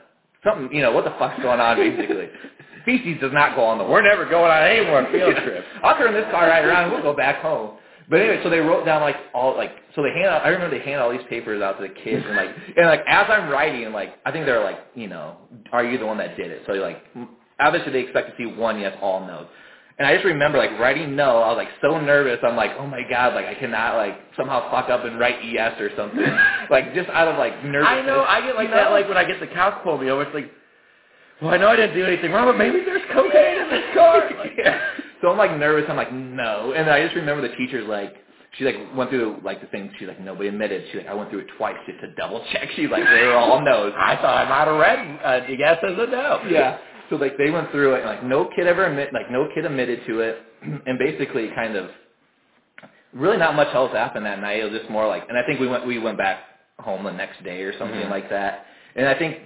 something, 0.47 0.75
you 0.75 0.81
know, 0.81 0.91
what 0.91 1.03
the 1.03 1.13
fuck's 1.19 1.41
going 1.41 1.59
on, 1.59 1.77
basically. 1.77 2.29
Feces 2.85 3.19
does 3.19 3.33
not 3.33 3.55
go 3.55 3.65
on 3.65 3.77
the 3.77 3.83
We're 3.83 4.01
never 4.01 4.25
going 4.25 4.49
on 4.49 4.63
any 4.63 4.85
more 4.85 5.05
field 5.11 5.35
trips. 5.43 5.67
I'll 5.83 5.97
turn 5.97 6.13
this 6.13 6.25
car 6.31 6.47
right 6.47 6.63
around 6.63 6.85
and 6.85 6.93
we'll 6.93 7.03
go 7.03 7.13
back 7.13 7.41
home. 7.41 7.77
But 8.09 8.21
anyway, 8.21 8.39
so 8.43 8.49
they 8.49 8.59
wrote 8.59 8.85
down 8.85 9.01
like 9.01 9.17
all 9.33 9.57
like 9.57 9.71
so 9.95 10.01
they 10.01 10.11
hand 10.11 10.27
out 10.27 10.45
I 10.45 10.49
remember 10.49 10.77
they 10.77 10.83
hand 10.83 11.01
all 11.01 11.11
these 11.11 11.25
papers 11.29 11.61
out 11.61 11.77
to 11.81 11.87
the 11.87 11.93
kids 11.93 12.23
and 12.25 12.37
like 12.37 12.49
and 12.77 12.87
like 12.87 13.01
as 13.05 13.25
I'm 13.29 13.49
writing 13.49 13.91
like 13.91 14.15
I 14.25 14.31
think 14.31 14.45
they're 14.45 14.63
like, 14.63 14.79
you 14.95 15.09
know, 15.09 15.35
are 15.73 15.83
you 15.83 15.97
the 15.97 16.05
one 16.05 16.17
that 16.19 16.37
did 16.37 16.49
it? 16.49 16.61
So 16.65 16.73
like 16.73 17.03
obviously 17.59 17.91
they 17.91 17.99
expect 17.99 18.29
to 18.29 18.35
see 18.37 18.45
one 18.45 18.79
yes, 18.79 18.97
all 19.01 19.19
no. 19.19 19.47
And 19.99 20.07
I 20.07 20.13
just 20.13 20.25
remember 20.25 20.57
like 20.59 20.71
writing 20.79 21.15
no, 21.15 21.39
I 21.41 21.47
was 21.49 21.57
like 21.57 21.69
so 21.81 21.99
nervous. 21.99 22.39
I'm 22.43 22.55
like, 22.55 22.71
oh 22.77 22.85
my 22.85 23.01
god, 23.09 23.33
like 23.33 23.45
I 23.47 23.55
cannot 23.55 23.95
like 23.97 24.15
somehow 24.37 24.69
fuck 24.71 24.89
up 24.89 25.05
and 25.05 25.19
write 25.19 25.43
yes 25.43 25.79
or 25.81 25.89
something. 25.97 26.23
like 26.69 26.93
just 26.93 27.09
out 27.09 27.27
of 27.27 27.37
like 27.37 27.63
nervousness. 27.63 28.03
I 28.03 28.05
know. 28.05 28.23
I 28.23 28.41
get 28.41 28.55
like 28.55 28.69
You 28.69 28.75
that. 28.75 28.85
know? 28.85 28.91
Like 28.91 29.07
when 29.07 29.17
I 29.17 29.23
get 29.25 29.39
the 29.39 29.47
cops 29.47 29.81
pull 29.83 29.97
me 29.97 30.09
over, 30.09 30.21
it's 30.23 30.33
like, 30.35 30.51
well, 31.41 31.51
I 31.53 31.57
know 31.57 31.67
I 31.69 31.75
didn't 31.75 31.95
do 31.95 32.05
anything 32.05 32.31
wrong, 32.31 32.47
but 32.47 32.57
maybe 32.57 32.81
there's 32.85 33.01
cocaine 33.11 33.61
in 33.61 33.69
this 33.69 33.83
car. 33.95 34.29
Like, 34.37 34.51
yeah. 34.57 34.79
So 35.21 35.29
I'm 35.31 35.37
like 35.37 35.57
nervous. 35.57 35.85
I'm 35.89 35.95
like 35.97 36.13
no, 36.13 36.73
and 36.73 36.89
I 36.89 37.03
just 37.03 37.15
remember 37.15 37.47
the 37.47 37.55
teacher's 37.55 37.87
like 37.87 38.15
she 38.57 38.65
like 38.65 38.75
went 38.95 39.09
through 39.09 39.41
like 39.43 39.61
the 39.61 39.67
thing. 39.67 39.91
She 39.97 40.05
like 40.05 40.19
nobody 40.21 40.49
admitted. 40.49 40.85
She 40.91 40.99
like 40.99 41.07
I 41.07 41.13
went 41.15 41.31
through 41.31 41.39
it 41.39 41.47
twice 41.57 41.75
just 41.87 41.99
to 42.01 42.13
double 42.15 42.45
check. 42.53 42.69
She's 42.75 42.89
like 42.91 43.03
they 43.03 43.25
were 43.25 43.35
all 43.35 43.61
no's. 43.65 43.93
I 43.97 44.15
thought 44.17 44.45
I 44.45 44.47
might 44.47 44.67
have 44.71 44.79
read 44.79 45.19
uh, 45.25 45.47
yes 45.57 45.77
as 45.83 45.93
a 45.97 46.05
no. 46.11 46.41
yeah. 46.49 46.77
So 47.09 47.15
like 47.17 47.37
they 47.37 47.49
went 47.51 47.71
through 47.71 47.95
it 47.95 47.99
and 48.01 48.05
like 48.09 48.23
no 48.23 48.49
kid 48.55 48.67
ever 48.67 48.85
admit 48.85 49.13
like 49.13 49.31
no 49.31 49.47
kid 49.53 49.65
admitted 49.65 50.05
to 50.07 50.19
it, 50.21 50.39
and 50.85 50.99
basically 50.99 51.49
kind 51.55 51.75
of 51.75 51.89
really 53.13 53.37
not 53.37 53.55
much 53.55 53.73
else 53.73 53.91
happened 53.93 54.25
that 54.25 54.39
night. 54.41 54.59
It 54.59 54.71
was 54.71 54.79
just 54.79 54.89
more 54.91 55.07
like, 55.07 55.23
and 55.29 55.37
I 55.37 55.43
think 55.45 55.59
we 55.59 55.67
went 55.67 55.85
we 55.87 55.99
went 55.99 56.17
back 56.17 56.39
home 56.79 57.03
the 57.03 57.11
next 57.11 57.43
day 57.43 57.61
or 57.63 57.77
something 57.79 57.99
Mhm. 58.01 58.09
like 58.11 58.29
that. 58.29 58.65
And 58.95 59.07
I 59.07 59.13
think 59.15 59.37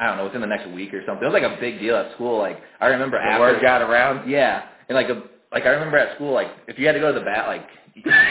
I 0.00 0.06
don't 0.06 0.16
know 0.16 0.24
within 0.24 0.40
the 0.40 0.46
next 0.46 0.68
week 0.70 0.92
or 0.94 1.02
something. 1.06 1.22
It 1.26 1.32
was 1.32 1.40
like 1.40 1.50
a 1.50 1.60
big 1.60 1.78
deal 1.80 1.96
at 1.96 2.12
school. 2.14 2.38
Like 2.38 2.60
I 2.80 2.86
remember 2.88 3.18
The 3.18 3.24
after 3.24 3.40
word 3.40 3.62
got 3.62 3.82
around. 3.82 4.28
yeah, 4.28 4.62
and 4.88 4.96
like 4.96 5.08
a 5.08 5.22
like 5.52 5.64
I 5.66 5.70
remember 5.70 5.96
at 5.98 6.14
school, 6.16 6.32
like 6.32 6.48
if 6.66 6.78
you 6.78 6.86
had 6.86 6.92
to 6.92 7.00
go 7.00 7.12
to 7.12 7.18
the 7.18 7.24
bat, 7.24 7.46
like 7.48 7.66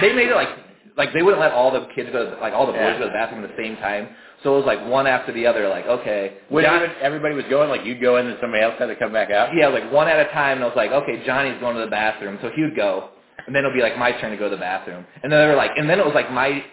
they 0.02 0.14
made 0.14 0.30
it 0.30 0.36
like 0.36 0.50
like 0.98 1.14
they 1.14 1.22
wouldn't 1.24 1.42
let 1.42 1.52
all 1.52 1.72
the 1.72 1.88
kids 1.96 2.10
go, 2.12 2.30
to, 2.32 2.38
like 2.42 2.54
all 2.54 2.66
the 2.66 2.74
boys 2.74 2.82
Yeah. 2.82 2.94
go 3.00 3.00
to 3.00 3.06
the 3.06 3.12
bathroom 3.12 3.44
at 3.44 3.56
the 3.56 3.62
same 3.64 3.76
time. 3.78 4.10
So 4.44 4.54
it 4.54 4.58
was 4.58 4.66
like 4.68 4.86
one 4.88 5.08
after 5.08 5.32
the 5.34 5.46
other. 5.48 5.68
Like 5.70 5.86
okay, 5.88 6.38
John- 6.66 6.84
even 6.84 6.96
everybody 7.02 7.36
was 7.36 7.46
going, 7.50 7.70
like 7.70 7.86
you'd 7.86 8.02
go 8.02 8.18
in 8.18 8.28
and 8.28 8.38
somebody 8.42 8.64
else 8.64 8.76
had 8.80 8.88
to 8.88 8.96
come 8.96 9.14
back 9.14 9.32
out. 9.32 9.56
yeah, 9.56 9.68
like 9.68 9.92
one 9.92 10.08
at 10.08 10.20
a 10.20 10.30
time. 10.32 10.58
And 10.58 10.64
I 10.64 10.68
was 10.68 10.76
like, 10.76 10.92
okay, 10.92 11.24
Johnny's 11.26 11.60
going 11.60 11.76
to 11.76 11.82
the 11.82 11.92
bathroom, 11.92 12.38
so 12.42 12.50
he 12.56 12.62
would 12.64 12.76
go, 12.76 13.10
and 13.46 13.56
then 13.56 13.64
it'll 13.66 13.74
be 13.76 13.82
like 13.82 13.98
my 13.98 14.12
turn 14.20 14.32
to 14.32 14.38
go 14.38 14.50
to 14.50 14.56
the 14.56 14.60
bathroom, 14.62 15.06
and 15.24 15.32
then 15.32 15.40
they 15.40 15.48
were 15.48 15.56
like, 15.56 15.72
and 15.78 15.90
then 15.90 16.00
it 16.00 16.06
was 16.06 16.16
like 16.16 16.32
my. 16.32 16.64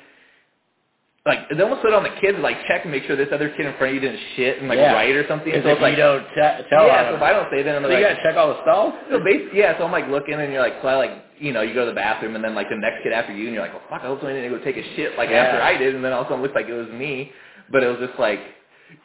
Like 1.26 1.48
they 1.48 1.62
almost 1.62 1.80
put 1.80 1.94
on 1.94 2.02
the 2.02 2.12
kids 2.20 2.36
like 2.40 2.56
check 2.68 2.82
and 2.84 2.92
make 2.92 3.04
sure 3.04 3.16
this 3.16 3.28
other 3.32 3.48
kid 3.56 3.64
in 3.64 3.72
front 3.80 3.90
of 3.90 3.94
you 3.94 4.00
didn't 4.00 4.20
shit 4.36 4.58
and 4.58 4.68
like 4.68 4.76
Yeah. 4.76 4.92
right 4.92 5.08
or 5.16 5.26
something. 5.26 5.52
So 5.52 5.58
if 5.58 5.64
it's 5.64 5.80
like 5.80 5.96
you 5.96 6.04
don't 6.04 6.20
t- 6.36 6.68
tell 6.68 6.84
yeah, 6.86 7.08
so 7.10 7.16
if 7.16 7.22
I 7.22 7.32
don't 7.32 7.48
say 7.50 7.62
then 7.62 7.76
I'm 7.76 7.82
so 7.82 7.88
like 7.88 7.98
you 7.98 8.04
got 8.04 8.16
to 8.16 8.22
check 8.22 8.36
all 8.36 8.48
the 8.52 8.60
stalls. 8.60 8.92
So 9.10 9.20
basically, 9.24 9.58
yeah, 9.60 9.72
so 9.78 9.84
I'm 9.86 9.92
like 9.92 10.06
looking 10.08 10.34
and 10.36 10.52
you're 10.52 10.60
like, 10.60 10.76
so 10.82 10.88
I 10.88 10.96
like, 10.96 11.24
you 11.40 11.52
know, 11.52 11.62
you 11.62 11.72
go 11.72 11.86
to 11.86 11.90
the 11.90 11.96
bathroom 11.96 12.36
and 12.36 12.44
then 12.44 12.54
like 12.54 12.68
the 12.68 12.76
next 12.76 13.02
kid 13.04 13.12
after 13.14 13.32
you 13.32 13.46
and 13.46 13.54
you're 13.54 13.62
like, 13.64 13.72
well 13.72 13.82
fuck, 13.88 14.02
I 14.02 14.06
hope 14.12 14.20
somebody 14.20 14.42
didn't 14.42 14.58
go 14.58 14.64
take 14.64 14.76
a 14.76 14.84
shit 14.96 15.16
like 15.16 15.30
Yeah. 15.30 15.48
after 15.48 15.62
I 15.62 15.78
did 15.78 15.94
and 15.94 16.04
then 16.04 16.12
all 16.12 16.20
of 16.22 16.26
a 16.26 16.28
sudden 16.28 16.40
it 16.40 16.42
looked 16.44 16.56
like 16.56 16.66
it 16.68 16.76
was 16.76 16.88
me. 16.92 17.32
But 17.72 17.82
it 17.82 17.88
was 17.88 18.06
just 18.06 18.18
like, 18.20 18.40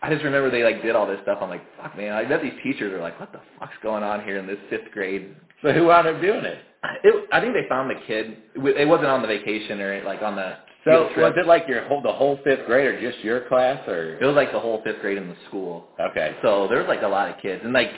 I 0.04 0.12
just 0.12 0.24
remember 0.26 0.52
they 0.52 0.64
like 0.68 0.82
did 0.82 0.98
all 1.00 1.08
this 1.08 1.20
stuff. 1.24 1.40
I'm 1.42 1.48
like, 1.48 1.64
fuck 1.80 1.96
man, 1.96 2.12
I 2.12 2.26
bet 2.26 2.42
these 2.42 2.60
teachers 2.64 2.92
are 2.92 3.00
like, 3.00 3.18
what 3.18 3.32
the 3.32 3.40
fuck's 3.60 3.80
going 3.82 4.04
on 4.04 4.26
here 4.28 4.36
in 4.40 4.46
this 4.46 4.60
fifth 4.70 4.92
grade? 4.92 5.38
So 5.64 5.72
who 5.72 5.86
wound 5.88 6.06
up 6.08 6.20
doing 6.20 6.44
it? 6.44 6.60
It, 7.06 7.28
I 7.32 7.40
think 7.40 7.54
they 7.54 7.64
found 7.70 7.90
the 7.90 8.00
kid. 8.08 8.38
It 8.56 8.88
wasn't 8.88 9.08
on 9.08 9.22
the 9.22 9.28
vacation 9.30 9.80
or 9.80 10.04
like 10.04 10.22
on 10.22 10.36
the 10.36 10.56
So 10.90 11.22
was 11.22 11.34
it 11.38 11.48
like 11.48 11.68
your 11.68 11.88
whole 11.88 12.02
the 12.02 12.12
whole 12.12 12.40
fifth 12.44 12.66
grade 12.66 12.88
or 12.88 13.02
just 13.02 13.24
your 13.24 13.42
class 13.48 13.88
or? 13.88 14.18
It 14.22 14.26
was 14.26 14.36
like 14.36 14.52
the 14.52 14.60
whole 14.60 14.82
fifth 14.84 15.02
grade 15.02 15.18
in 15.18 15.28
the 15.30 15.36
school. 15.48 15.88
Okay. 16.00 16.36
So 16.42 16.68
there 16.70 16.80
was 16.80 16.88
like 16.88 17.04
a 17.04 17.08
lot 17.08 17.30
of 17.30 17.42
kids, 17.42 17.62
and 17.64 17.74
like 17.74 17.92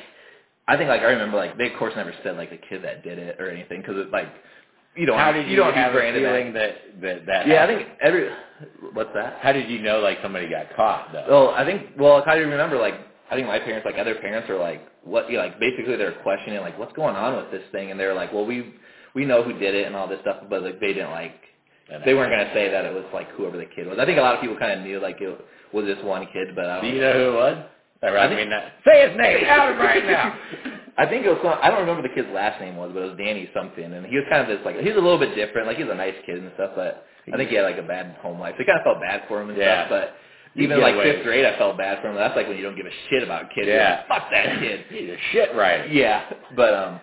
I 0.68 0.78
think 0.78 0.90
like 0.90 1.02
I 1.02 1.06
remember 1.06 1.38
like 1.38 1.58
they 1.58 1.72
of 1.72 1.80
course 1.80 1.94
never 1.96 2.14
said 2.24 2.38
like 2.38 2.50
the 2.52 2.60
kid 2.70 2.84
that 2.84 3.04
did 3.04 3.20
it 3.20 3.40
or 3.40 3.50
anything 3.50 3.82
because 3.82 3.98
it 3.98 4.12
like 4.12 4.28
you 4.96 5.06
don't 5.06 5.18
How 5.18 5.32
did 5.32 5.46
you, 5.46 5.52
you 5.52 5.58
don't 5.58 5.74
have 5.74 5.96
a 5.96 6.00
feeling 6.00 6.54
that 6.54 7.02
that 7.02 7.26
that? 7.26 7.48
Yeah, 7.48 7.64
I 7.64 7.68
think 7.68 7.88
every 8.02 8.30
what's 8.94 9.12
that? 9.14 9.38
How 9.42 9.54
did 9.54 9.70
you 9.70 9.82
know 9.82 10.00
like 10.00 10.20
somebody 10.22 10.50
got 10.50 10.76
caught 10.76 11.14
though? 11.14 11.26
Well, 11.30 11.50
I 11.56 11.66
think 11.66 11.92
well 11.98 12.18
I 12.22 12.26
kind 12.26 12.42
of 12.42 12.50
remember 12.50 12.78
like 12.78 12.96
I 13.32 13.36
think 13.36 13.48
my 13.48 13.60
parents 13.60 13.86
like 13.86 13.98
other 13.98 14.16
parents 14.16 14.50
are 14.50 14.60
like 14.60 14.88
what 15.04 15.30
you 15.30 15.38
know, 15.38 15.46
like 15.46 15.60
basically 15.60 15.96
they're 15.98 16.22
questioning 16.24 16.60
like 16.62 16.78
what's 16.78 16.94
going 16.94 17.16
on 17.16 17.38
with 17.38 17.52
this 17.52 17.64
thing, 17.72 17.92
and 17.92 18.00
they're 18.00 18.14
like 18.14 18.34
well 18.34 18.46
we 18.46 18.76
we 19.16 19.26
know 19.26 19.44
who 19.44 19.54
did 19.54 19.76
it 19.76 19.88
and 19.88 19.96
all 19.96 20.08
this 20.08 20.20
stuff, 20.22 20.44
but 20.50 20.64
like 20.64 20.80
they 20.80 20.94
didn't 20.94 21.12
like 21.12 21.36
they 22.06 22.14
weren't 22.14 22.32
gonna 22.32 22.52
say 22.54 22.70
that 22.72 22.86
it 22.86 22.94
was 22.94 23.06
like 23.14 23.30
whoever 23.32 23.58
the 23.58 23.66
kid 23.66 23.88
was. 23.88 23.98
I 24.00 24.06
think 24.06 24.18
a 24.18 24.22
lot 24.22 24.36
of 24.36 24.42
people 24.42 24.58
kind 24.58 24.80
of 24.80 24.86
knew 24.86 25.00
like 25.00 25.20
it 25.22 25.38
was 25.74 25.86
this 25.86 25.98
one 26.04 26.28
kid, 26.34 26.56
but 26.56 26.66
I 26.66 26.82
Do 26.82 26.88
don't 26.88 26.96
you 26.96 27.02
know 27.02 27.14
who 27.14 27.30
it 27.32 27.36
was? 27.36 27.58
I, 28.04 28.08
I 28.18 28.30
mean, 28.36 28.52
uh, 28.52 28.62
say 28.86 29.08
his 29.10 29.18
name 29.18 29.46
out 29.46 29.78
right 29.78 30.04
now. 30.06 30.36
I 30.98 31.06
think 31.06 31.26
it 31.26 31.30
was 31.30 31.38
some, 31.44 31.58
I 31.62 31.70
don't 31.70 31.82
remember 31.82 32.02
the 32.02 32.14
kid's 32.14 32.28
last 32.34 32.60
name 32.60 32.76
was, 32.76 32.92
but 32.94 33.02
it 33.04 33.10
was 33.10 33.18
Danny 33.18 33.50
something, 33.56 33.84
and 33.86 34.06
he 34.06 34.16
was 34.18 34.26
kind 34.30 34.42
of 34.42 34.48
this 34.48 34.64
like 34.66 34.78
he 34.78 34.90
was 34.90 34.98
a 34.98 35.02
little 35.02 35.20
bit 35.20 35.36
different. 35.36 35.68
Like 35.68 35.78
he 35.78 35.84
was 35.84 35.94
a 35.94 35.96
nice 35.98 36.16
kid 36.26 36.38
and 36.40 36.52
stuff, 36.56 36.72
but 36.76 37.06
I 37.32 37.38
think 37.38 37.50
he 37.50 37.56
had 37.56 37.64
like 37.64 37.78
a 37.78 37.84
bad 37.84 38.18
home 38.22 38.40
life. 38.40 38.56
So 38.58 38.64
I 38.64 38.66
kind 38.66 38.80
of 38.80 38.84
felt 38.84 39.00
bad 39.02 39.24
for 39.28 39.42
him 39.42 39.50
and 39.50 39.58
Yeah. 39.58 39.86
stuff. 39.88 39.90
But 39.90 40.16
even 40.62 40.82
like 40.82 40.96
away 40.96 41.14
fifth 41.14 41.24
grade, 41.24 41.46
I 41.46 41.58
felt 41.58 41.78
bad 41.78 42.02
for 42.02 42.10
him. 42.10 42.16
That's 42.16 42.36
like 42.36 42.48
when 42.48 42.58
you 42.58 42.64
don't 42.64 42.76
give 42.76 42.86
a 42.88 42.96
shit 43.10 43.24
about 43.24 43.54
kids. 43.54 43.68
Yeah. 43.70 44.04
like, 44.10 44.20
fuck 44.22 44.32
that 44.32 44.60
kid. 44.60 44.86
He's 44.90 45.10
a 45.10 45.18
shit 45.32 45.56
writer. 45.56 45.86
Yeah, 45.88 46.26
but 46.56 46.74
um, 46.74 47.00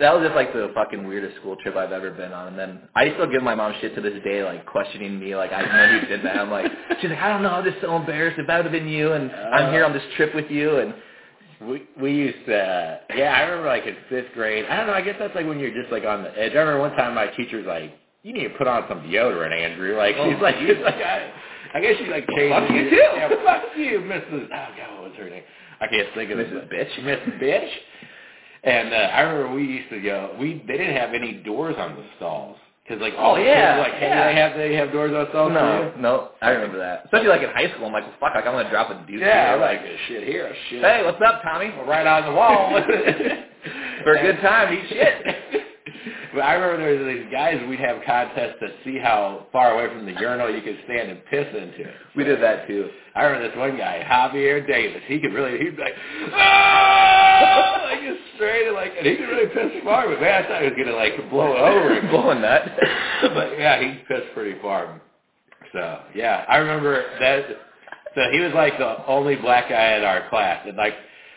that 0.00 0.14
was 0.14 0.24
just 0.24 0.34
like 0.34 0.52
the 0.52 0.70
fucking 0.74 1.06
weirdest 1.06 1.36
school 1.36 1.56
trip 1.56 1.76
I've 1.76 1.92
ever 1.92 2.10
been 2.10 2.32
on. 2.32 2.48
And 2.48 2.58
then 2.58 2.80
I 2.94 3.12
still 3.12 3.30
give 3.30 3.42
my 3.42 3.54
mom 3.54 3.74
shit 3.80 3.94
to 3.94 4.00
this 4.00 4.22
day, 4.24 4.42
like 4.42 4.64
questioning 4.66 5.18
me, 5.20 5.36
like 5.36 5.52
I 5.52 5.62
know 5.62 6.00
who 6.00 6.06
did 6.06 6.24
that. 6.24 6.38
I'm 6.38 6.50
like, 6.50 6.70
she's 7.00 7.10
like, 7.10 7.18
I 7.20 7.28
don't 7.28 7.42
know, 7.42 7.50
I'm 7.50 7.64
just 7.64 7.80
so 7.80 7.94
embarrassed. 7.96 8.38
If 8.38 8.46
that 8.46 8.56
would 8.56 8.66
have 8.66 8.72
been 8.72 8.88
you, 8.88 9.12
and 9.12 9.30
I'm 9.30 9.72
here 9.72 9.84
on 9.84 9.92
this 9.92 10.02
trip 10.16 10.34
with 10.34 10.50
you, 10.50 10.78
and 10.78 10.94
We 11.60 11.86
we 12.00 12.12
used 12.12 12.44
to 12.46 12.56
uh, 12.58 12.98
yeah, 13.14 13.34
I 13.36 13.42
remember 13.42 13.68
like 13.68 13.86
in 13.86 13.96
fifth 14.08 14.32
grade. 14.34 14.64
I 14.66 14.76
don't 14.78 14.86
know, 14.88 14.94
I 14.94 15.02
guess 15.02 15.16
that's 15.18 15.34
like 15.34 15.46
when 15.46 15.60
you're 15.60 15.74
just 15.74 15.92
like 15.92 16.04
on 16.04 16.22
the 16.24 16.30
edge. 16.38 16.52
I 16.52 16.58
remember 16.58 16.80
one 16.80 16.92
time 16.96 17.14
my 17.14 17.26
teacher's 17.28 17.66
like, 17.66 17.92
You 18.24 18.32
need 18.32 18.44
to 18.48 18.54
put 18.58 18.66
on 18.66 18.84
some 18.88 19.02
deodorant, 19.02 19.52
Andrew. 19.52 19.96
Like 19.96 20.16
Oh, 20.18 20.28
she's 20.30 20.40
like 20.42 20.56
she's 20.56 20.78
like 20.84 20.96
I, 20.96 21.30
I 21.74 21.80
guess 21.80 21.94
she's 21.98 22.08
like 22.08 22.26
changed 22.34 22.52
fuck 22.56 22.70
you 22.70 22.90
too. 22.90 22.96
Yeah, 22.96 23.28
fuck 23.44 23.62
you, 23.76 24.00
Mrs. 24.00 24.44
Oh 24.46 24.48
god, 24.48 24.90
what 25.00 25.10
was 25.10 25.12
her 25.18 25.28
name? 25.30 25.42
I 25.80 25.86
can't 25.86 26.08
think 26.14 26.30
of. 26.30 26.38
Mrs. 26.38 26.68
Bitch? 26.72 26.92
Mrs. 27.00 27.40
Bitch. 27.42 27.70
And 28.64 28.92
uh, 28.92 28.96
I 28.96 29.20
remember 29.22 29.54
we 29.54 29.64
used 29.64 29.90
to 29.90 30.00
go. 30.00 30.36
We 30.38 30.62
they 30.66 30.76
didn't 30.78 30.96
have 30.96 31.14
any 31.14 31.34
doors 31.42 31.74
on 31.78 31.96
the 31.96 32.04
stalls 32.16 32.56
because 32.84 33.00
like 33.00 33.14
all 33.18 33.34
Oh, 33.34 33.36
the 33.38 33.42
yeah, 33.44 33.74
kids 33.74 33.76
were 33.76 33.92
like, 33.92 34.00
hey, 34.00 34.08
yeah. 34.08 34.26
they 34.28 34.34
have 34.36 34.56
they 34.56 34.74
have 34.74 34.92
doors 34.92 35.12
on 35.12 35.24
the 35.24 35.28
stalls. 35.30 35.52
No, 35.52 35.92
no, 35.98 36.28
I 36.42 36.50
remember 36.50 36.78
that. 36.78 37.02
Especially 37.06 37.28
like 37.28 37.42
in 37.42 37.50
high 37.50 37.72
school, 37.74 37.86
I'm 37.86 37.92
like, 37.92 38.04
well, 38.04 38.14
fuck, 38.20 38.34
like 38.36 38.46
I'm 38.46 38.52
gonna 38.54 38.70
drop 38.70 38.90
a 38.90 39.04
dude. 39.06 39.20
Yeah, 39.20 39.52
here. 39.54 39.60
Like 39.60 39.80
shit 40.08 40.22
here, 40.28 40.54
shit. 40.70 40.82
hey, 40.82 41.02
what's 41.04 41.20
up, 41.26 41.42
Tommy? 41.42 41.70
We're 41.76 41.86
right 41.86 42.06
on 42.06 42.30
the 42.30 42.34
wall. 42.36 42.70
For 44.04 44.14
a 44.14 44.22
good 44.22 44.40
time, 44.40 44.72
eat 44.74 44.88
shit. 44.88 45.36
but 46.34 46.40
I 46.40 46.54
remember 46.54 46.78
there 46.78 47.06
was 47.06 47.16
these 47.16 47.30
guys 47.32 47.60
we'd 47.68 47.80
have 47.80 48.02
contests 48.06 48.56
to 48.60 48.68
see 48.84 48.98
how 48.98 49.46
far 49.52 49.72
away 49.72 49.92
from 49.94 50.06
the 50.06 50.12
urinal 50.20 50.50
you 50.50 50.62
could 50.62 50.78
stand 50.84 51.10
and 51.10 51.24
piss 51.26 51.46
into 51.48 51.82
it. 51.88 51.94
We 52.16 52.24
did 52.24 52.42
that 52.42 52.66
too. 52.66 52.88
I 53.14 53.24
remember 53.24 53.48
this 53.48 53.58
one 53.58 53.76
guy, 53.76 54.02
Javier 54.08 54.66
Davis. 54.66 55.02
He 55.06 55.20
could 55.20 55.32
really, 55.32 55.58
he'd 55.58 55.76
be 55.76 55.82
like, 55.82 55.94
ah, 56.32 57.82
like 57.84 58.00
just 58.00 58.20
straight, 58.36 58.66
and 58.66 58.74
like, 58.74 58.92
and 58.96 59.06
he 59.06 59.16
could 59.16 59.28
really 59.28 59.48
piss 59.48 59.82
far. 59.84 60.08
But 60.08 60.20
man, 60.20 60.44
I 60.44 60.48
thought 60.48 60.62
he 60.62 60.68
was 60.68 60.78
gonna 60.78 60.96
like 60.96 61.30
blow 61.30 61.56
over 61.56 61.94
and 61.98 62.08
Blowing 62.10 62.42
that. 62.42 62.78
but 63.22 63.58
yeah, 63.58 63.80
he 63.80 63.98
pissed 64.08 64.32
pretty 64.34 64.60
far. 64.60 65.00
So 65.72 66.02
yeah, 66.14 66.44
I 66.48 66.56
remember 66.58 67.04
that. 67.20 67.46
So 68.14 68.22
he 68.32 68.40
was 68.40 68.52
like 68.54 68.78
the 68.78 69.06
only 69.06 69.36
black 69.36 69.68
guy 69.68 69.96
in 69.96 70.04
our 70.04 70.28
class, 70.28 70.64
and 70.66 70.76
like 70.76 70.94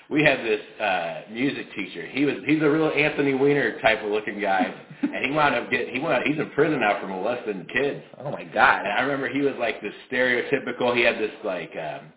we 0.09 0.23
had 0.23 0.39
this 0.39 0.61
uh 0.79 1.21
music 1.31 1.67
teacher. 1.75 2.05
He 2.07 2.25
was 2.25 2.35
he's 2.45 2.61
a 2.61 2.69
real 2.69 2.89
Anthony 2.89 3.33
Weiner 3.33 3.79
type 3.81 4.03
of 4.03 4.11
looking 4.11 4.39
guy, 4.39 4.73
and 5.01 5.25
he 5.25 5.31
wound 5.31 5.55
up 5.55 5.69
getting 5.71 5.93
he 5.93 5.99
wound 5.99 6.23
he's 6.25 6.39
in 6.39 6.49
prison 6.51 6.79
now 6.79 6.99
for 7.01 7.07
molesting 7.07 7.65
kids. 7.73 8.03
oh 8.19 8.31
my 8.31 8.43
god. 8.45 8.85
And 8.85 8.93
I 8.93 9.01
remember 9.01 9.27
he 9.29 9.41
was 9.41 9.55
like 9.59 9.81
this 9.81 9.93
stereotypical. 10.11 10.95
He 10.95 11.01
had 11.03 11.17
this 11.17 11.31
like 11.43 11.71
um 11.75 12.11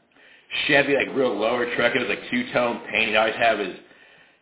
Chevy 0.66 0.94
like 0.94 1.08
real 1.14 1.34
lower 1.36 1.64
truck. 1.76 1.94
It 1.94 2.00
was 2.00 2.08
like 2.08 2.30
two 2.30 2.50
tone 2.52 2.80
paint. 2.90 3.10
He 3.10 3.16
always 3.16 3.34
have 3.36 3.58
his 3.58 3.74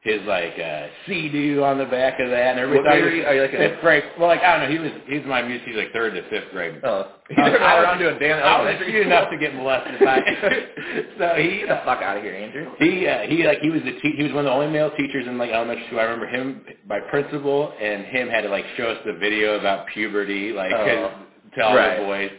his 0.07 0.23
like 0.27 0.55
uh 0.59 0.87
Sea-Doo 1.07 1.65
on 1.65 1.79
the 1.79 1.85
back 1.85 2.21
of 2.21 2.31
that 2.31 2.53
and 2.53 2.61
everything. 2.61 2.87
Are 2.87 2.97
you- 2.97 3.27
are 3.27 3.35
you, 3.35 3.43
like, 3.43 3.53
a- 3.53 3.57
fifth 3.59 3.81
grade? 3.81 4.05
Well, 4.19 4.29
like 4.29 4.41
I 4.43 4.57
don't 4.57 4.71
know. 4.71 4.73
He 4.73 4.79
was 4.79 4.93
he 5.07 5.19
was 5.19 5.27
my 5.27 5.43
music. 5.43 5.67
He 5.67 5.75
was 5.75 5.83
like 5.85 5.93
third 5.93 6.15
to 6.15 6.23
fifth 6.31 6.53
grade. 6.53 6.81
Oh, 6.85 7.11
I 7.29 7.33
you 7.37 7.43
was, 7.43 7.53
never 7.53 7.65
I 7.65 7.75
was, 7.75 7.85
around 7.85 8.03
a 8.03 8.19
damn 8.21 8.43
I 8.43 8.63
was 8.73 8.83
cute 8.87 9.07
enough 9.07 9.31
to 9.31 9.37
get 9.37 9.55
molested 9.55 9.99
by. 9.99 10.19
so 11.19 11.35
he 11.37 11.59
Get 11.59 11.69
the 11.69 11.81
fuck 11.85 12.01
out 12.03 12.17
of 12.19 12.23
here, 12.23 12.35
Andrew. 12.35 12.71
he 12.79 13.07
uh, 13.07 13.23
he 13.27 13.43
like 13.45 13.59
he 13.61 13.71
was 13.71 13.83
the 13.83 13.99
te- 14.01 14.15
he 14.17 14.23
was 14.23 14.33
one 14.33 14.47
of 14.47 14.51
the 14.51 14.53
only 14.53 14.69
male 14.71 14.91
teachers 14.97 15.27
in 15.27 15.37
like 15.39 15.51
elementary 15.51 15.87
school. 15.89 15.99
I 15.99 16.05
remember 16.05 16.29
him, 16.29 16.63
my 16.89 17.01
principal, 17.01 17.73
and 17.81 18.05
him 18.05 18.29
had 18.29 18.43
to 18.43 18.49
like 18.49 18.65
show 18.77 18.87
us 18.89 18.99
the 19.05 19.15
video 19.15 19.59
about 19.59 19.89
puberty, 19.89 20.53
like 20.53 20.73
Oh. 20.73 21.11
to 21.57 21.63
all 21.65 21.75
Right. 21.77 21.99
the 21.99 22.05
boys. 22.05 22.31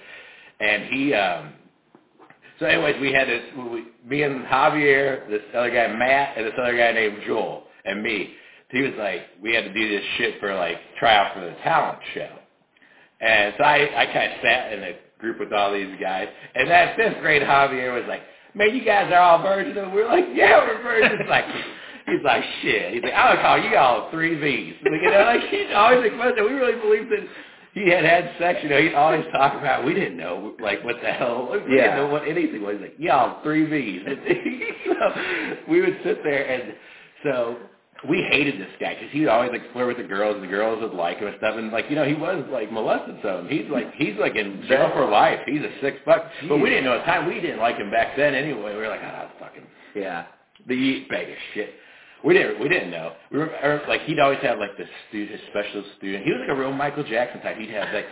And 0.59 0.83
he, 0.85 1.13
um 1.13 1.53
so 2.59 2.65
anyways, 2.65 2.99
we 3.01 3.13
had 3.13 3.27
this, 3.27 3.43
we, 3.55 3.85
me 4.07 4.23
and 4.23 4.45
Javier, 4.45 5.29
this 5.29 5.41
other 5.55 5.69
guy 5.69 5.87
Matt, 5.87 6.37
and 6.37 6.45
this 6.45 6.53
other 6.59 6.75
guy 6.75 6.91
named 6.91 7.19
Joel, 7.25 7.63
and 7.85 8.01
me. 8.01 8.33
He 8.69 8.81
was 8.81 8.93
like, 8.97 9.21
we 9.41 9.53
had 9.53 9.63
to 9.63 9.73
do 9.73 9.87
this 9.89 10.03
shit 10.17 10.39
for 10.39 10.53
like 10.53 10.77
try 10.99 11.15
out 11.15 11.33
for 11.33 11.41
the 11.41 11.55
talent 11.63 11.99
show. 12.13 12.29
And 13.21 13.53
so 13.57 13.63
I, 13.63 14.01
I 14.01 14.05
kind 14.07 14.31
of 14.33 14.39
sat 14.43 14.73
in 14.73 14.83
a 14.83 14.95
group 15.19 15.39
with 15.39 15.53
all 15.53 15.73
these 15.73 15.95
guys. 15.99 16.27
And 16.55 16.69
that 16.69 16.95
fifth 16.95 17.19
grade 17.21 17.41
Javier 17.41 17.93
was 17.93 18.03
like, 18.07 18.21
man, 18.53 18.75
you 18.75 18.83
guys 18.83 19.11
are 19.11 19.19
all 19.19 19.41
virgins. 19.41 19.77
And 19.77 19.93
we're 19.93 20.07
like, 20.07 20.25
yeah, 20.33 20.57
we're 20.57 20.81
virgins. 20.83 21.21
like, 21.29 21.45
he's 22.05 22.23
like, 22.23 22.43
shit. 22.61 22.93
He's 22.93 23.03
like, 23.03 23.13
going 23.13 23.37
to 23.37 23.41
call 23.41 23.59
you 23.59 23.77
all 23.77 24.11
three 24.11 24.35
Vs. 24.35 24.81
Like, 24.83 25.01
you 25.01 25.11
know, 25.11 25.21
like, 25.21 25.49
he'd 25.49 25.71
always 25.73 26.11
fun. 26.11 26.33
We 26.35 26.53
really 26.53 26.79
believed 26.79 27.11
that 27.11 27.27
he 27.83 27.89
had 27.89 28.03
had 28.05 28.31
sex. 28.39 28.59
You 28.63 28.69
know, 28.69 28.81
he'd 28.81 28.93
always 28.93 29.25
talk 29.31 29.53
about, 29.53 29.85
we 29.85 29.93
didn't 29.93 30.17
know, 30.17 30.55
like, 30.59 30.83
what 30.83 30.95
the 31.01 31.11
hell. 31.11 31.49
We 31.51 31.75
Yeah. 31.75 31.83
didn't 31.83 31.97
know 31.97 32.07
what 32.07 32.27
anything 32.27 32.61
was. 32.63 32.77
Like, 32.81 32.95
y'all 32.97 33.41
three 33.43 33.65
Vs. 33.65 34.03
So 34.87 35.13
we 35.67 35.81
would 35.81 35.97
sit 36.03 36.23
there 36.23 36.47
and 36.49 36.73
so 37.23 37.57
we 38.07 38.21
hated 38.31 38.59
this 38.59 38.69
guy 38.79 38.93
because 38.93 39.11
he 39.11 39.19
would 39.21 39.29
always 39.29 39.51
like 39.51 39.71
flirt 39.73 39.87
with 39.87 39.97
the 39.97 40.03
girls, 40.03 40.35
and 40.35 40.43
the 40.43 40.47
girls 40.47 40.81
would 40.81 40.93
like 40.93 41.17
him 41.17 41.27
and 41.27 41.35
stuff. 41.37 41.55
And 41.57 41.71
like 41.71 41.85
you 41.89 41.95
know, 41.95 42.05
he 42.05 42.13
was 42.13 42.45
like 42.51 42.71
molested 42.71 43.17
some. 43.23 43.47
He's 43.49 43.65
like 43.69 43.91
he's 43.95 44.15
like 44.17 44.35
in 44.35 44.63
jail 44.67 44.91
for 44.93 45.05
life. 45.09 45.39
He's 45.45 45.61
a 45.61 45.71
sick 45.81 45.95
fuck. 46.05 46.25
But 46.47 46.57
we 46.57 46.69
didn't 46.69 46.85
know 46.85 46.93
at 46.93 46.99
the 46.99 47.05
time. 47.11 47.27
We 47.27 47.41
didn't 47.41 47.59
like 47.59 47.77
him 47.77 47.89
back 47.91 48.15
then 48.15 48.33
anyway. 48.35 48.73
We 48.75 48.81
were 48.81 48.87
like, 48.87 49.01
ah, 49.03 49.29
fucking 49.39 49.63
Yeah. 49.95 50.25
the 50.67 51.05
bag 51.09 51.29
of 51.29 51.35
shit. 51.53 51.73
We 52.23 52.33
didn't 52.33 52.59
we 52.59 52.67
didn't 52.69 52.91
know. 52.91 53.13
We 53.31 53.37
were 53.39 53.45
or, 53.63 53.81
like 53.87 54.01
he'd 54.01 54.19
always 54.19 54.39
have 54.41 54.59
like 54.59 54.75
this 54.77 54.87
student, 55.09 55.39
his 55.39 55.49
special 55.49 55.83
student. 55.97 56.25
He 56.25 56.31
was 56.31 56.41
like 56.41 56.49
a 56.49 56.59
real 56.59 56.73
Michael 56.73 57.03
Jackson 57.03 57.41
type. 57.41 57.57
He'd 57.57 57.69
have 57.71 57.93
like 57.93 58.05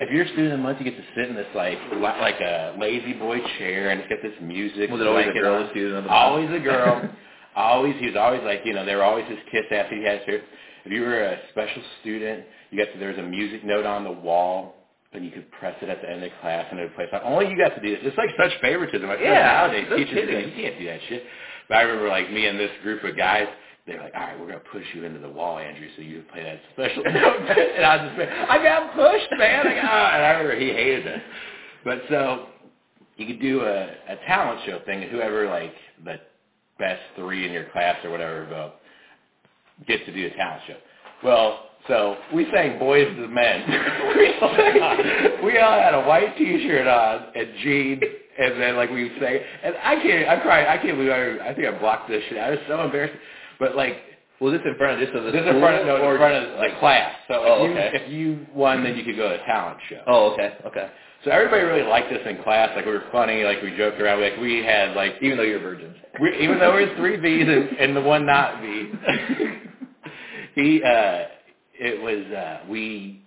if 0.00 0.10
you're 0.10 0.24
a 0.24 0.28
student 0.28 0.52
of 0.54 0.58
the 0.58 0.62
month, 0.62 0.78
you 0.80 0.84
get 0.84 0.96
to 0.96 1.04
sit 1.16 1.28
in 1.30 1.36
this 1.36 1.46
like 1.54 1.78
li- 1.92 2.00
like 2.00 2.40
a 2.40 2.74
lazy 2.78 3.12
boy 3.14 3.38
chair, 3.58 3.90
and 3.90 4.00
it's 4.00 4.08
got 4.08 4.18
this 4.22 4.34
music. 4.42 4.90
Was 4.90 5.00
it 5.00 5.06
always 5.06 5.28
a 5.28 5.32
girl, 5.32 5.68
student 5.70 5.96
of 5.96 6.04
the 6.04 6.08
month? 6.10 6.20
Always 6.20 6.50
a 6.50 6.58
girl. 6.58 7.10
always 7.56 7.94
he 8.00 8.06
was 8.06 8.16
always 8.16 8.42
like 8.44 8.62
you 8.64 8.72
know 8.74 8.84
they 8.84 8.94
were 8.96 9.04
always 9.04 9.26
his 9.28 9.38
kiss 9.52 9.64
after 9.70 9.96
he 9.96 10.04
had 10.04 10.18
his 10.18 10.26
hair. 10.26 10.40
If 10.84 10.90
you 10.92 11.02
were 11.02 11.22
a 11.22 11.38
special 11.50 11.82
student, 12.00 12.44
you 12.70 12.84
got 12.84 12.92
to, 12.92 12.98
there 12.98 13.10
was 13.10 13.18
a 13.18 13.22
music 13.22 13.64
note 13.64 13.86
on 13.86 14.04
the 14.04 14.12
wall. 14.12 14.76
And 15.14 15.26
you 15.26 15.30
could 15.30 15.50
press 15.52 15.76
it 15.82 15.90
at 15.90 16.00
the 16.00 16.08
end 16.10 16.24
of 16.24 16.30
class 16.40 16.66
and 16.70 16.80
it 16.80 16.84
would 16.84 16.94
play. 16.94 17.04
So 17.12 17.20
only 17.22 17.46
you 17.50 17.58
got 17.58 17.74
to 17.74 17.82
do 17.82 17.90
this. 17.90 18.00
It's 18.02 18.16
like 18.16 18.30
such 18.40 18.50
favoritism. 18.62 19.10
I 19.10 19.16
feel 19.16 19.24
Yeah, 19.26 19.42
nowadays 19.42 19.86
no 19.90 19.96
teachers 19.98 20.14
kidding. 20.14 20.34
like, 20.36 20.46
you 20.56 20.62
can't 20.62 20.78
do 20.78 20.86
that 20.86 21.00
shit. 21.06 21.24
But 21.72 21.78
I 21.78 21.82
remember 21.84 22.10
like 22.10 22.30
me 22.30 22.44
and 22.44 22.60
this 22.60 22.70
group 22.82 23.02
of 23.02 23.16
guys, 23.16 23.46
they 23.86 23.94
were 23.94 24.00
like, 24.00 24.12
all 24.14 24.20
right, 24.20 24.38
we're 24.38 24.52
to 24.52 24.58
push 24.58 24.84
you 24.94 25.04
into 25.04 25.20
the 25.20 25.30
wall, 25.30 25.58
Andrew, 25.58 25.88
so 25.96 26.02
you 26.02 26.22
play 26.30 26.42
that 26.42 26.60
special 26.74 27.02
note. 27.06 27.14
and 27.16 27.82
I 27.86 27.96
was 27.96 28.10
just, 28.10 28.18
like, 28.18 28.50
I 28.50 28.62
got 28.62 28.94
pushed, 28.94 29.28
man. 29.38 29.66
I 29.66 29.74
got, 29.76 29.84
ah, 29.86 30.14
and 30.14 30.22
I 30.22 30.30
remember 30.32 30.60
he 30.60 30.68
hated 30.68 31.06
it. 31.06 31.22
But 31.82 32.02
so 32.10 32.48
you 33.16 33.26
could 33.26 33.40
do 33.40 33.62
a, 33.62 33.84
a 33.84 34.16
talent 34.26 34.60
show 34.66 34.80
thing, 34.84 35.02
and 35.02 35.10
whoever 35.10 35.48
like 35.48 35.72
the 36.04 36.20
best 36.78 37.00
three 37.16 37.46
in 37.46 37.52
your 37.52 37.64
class 37.70 37.96
or 38.04 38.10
whatever 38.10 38.44
vote 38.50 38.74
gets 39.86 40.04
to 40.04 40.12
do 40.12 40.26
a 40.26 40.30
talent 40.36 40.60
show. 40.66 40.76
Well, 41.24 41.70
so 41.88 42.18
we 42.34 42.44
sang 42.52 42.78
Boyz 42.78 43.18
II 43.18 43.28
Men. 43.28 43.64
we, 44.18 44.34
sang, 44.40 45.42
we 45.42 45.58
all 45.58 45.80
had 45.80 45.94
a 45.94 46.04
white 46.04 46.36
T-shirt 46.36 46.86
on 46.86 47.28
and 47.34 47.48
jeans, 47.62 48.02
and 48.42 48.60
then 48.60 48.76
like 48.76 48.90
we 48.90 49.04
would 49.04 49.20
say, 49.20 49.44
and 49.62 49.74
I 49.82 49.96
can't, 49.96 50.28
I'm 50.28 50.40
crying, 50.40 50.66
I 50.68 50.76
can't 50.82 50.96
believe 50.96 51.12
I, 51.12 51.50
I 51.50 51.54
think 51.54 51.66
I 51.68 51.78
blocked 51.78 52.08
this 52.08 52.22
shit. 52.28 52.38
I 52.38 52.50
was 52.50 52.58
so 52.68 52.82
embarrassed, 52.84 53.14
but 53.60 53.76
like 53.76 53.96
Was 54.40 54.52
this 54.52 54.62
in 54.66 54.76
front 54.76 55.00
of 55.00 55.06
just 55.06 55.16
of 55.16 55.24
the 55.24 55.30
this 55.32 55.40
is 55.42 55.46
school? 55.46 55.56
in 55.56 55.62
front 55.62 55.76
of 55.80 55.86
no, 55.86 56.10
in 56.12 56.18
front 56.18 56.34
of 56.34 56.58
the 56.58 56.78
class. 56.80 57.14
So 57.28 57.34
Oh, 57.38 57.64
if 57.64 57.70
you 57.70 57.76
okay. 57.78 57.90
if 57.94 58.10
you 58.12 58.46
won, 58.54 58.82
then 58.84 58.96
you 58.96 59.04
could 59.04 59.16
go 59.16 59.28
to 59.28 59.42
a 59.42 59.46
talent 59.46 59.78
show. 59.88 60.02
Oh, 60.06 60.32
okay, 60.32 60.56
okay. 60.66 60.90
So 61.24 61.30
everybody 61.30 61.62
really 61.62 61.88
liked 61.88 62.12
us 62.12 62.20
in 62.26 62.42
class. 62.42 62.70
Like 62.74 62.84
we 62.84 62.92
were 62.92 63.04
funny. 63.12 63.44
Like 63.44 63.62
we 63.62 63.76
joked 63.76 64.00
around. 64.00 64.20
Like 64.20 64.36
we 64.40 64.64
had 64.64 64.96
like 64.96 65.14
Even 65.22 65.36
though 65.38 65.44
you're 65.44 65.60
virgins. 65.60 65.96
we, 66.20 66.36
even 66.42 66.58
though 66.58 66.74
we 66.74 66.86
were 66.86 66.96
three 66.96 67.16
V's 67.16 67.46
and, 67.48 67.78
and 67.78 67.96
the 67.96 68.00
one 68.02 68.26
not 68.26 68.60
V, 68.60 68.90
he 70.54 70.82
uh, 70.82 71.24
it 71.78 72.00
was 72.02 72.26
uh, 72.36 72.60
we 72.68 73.21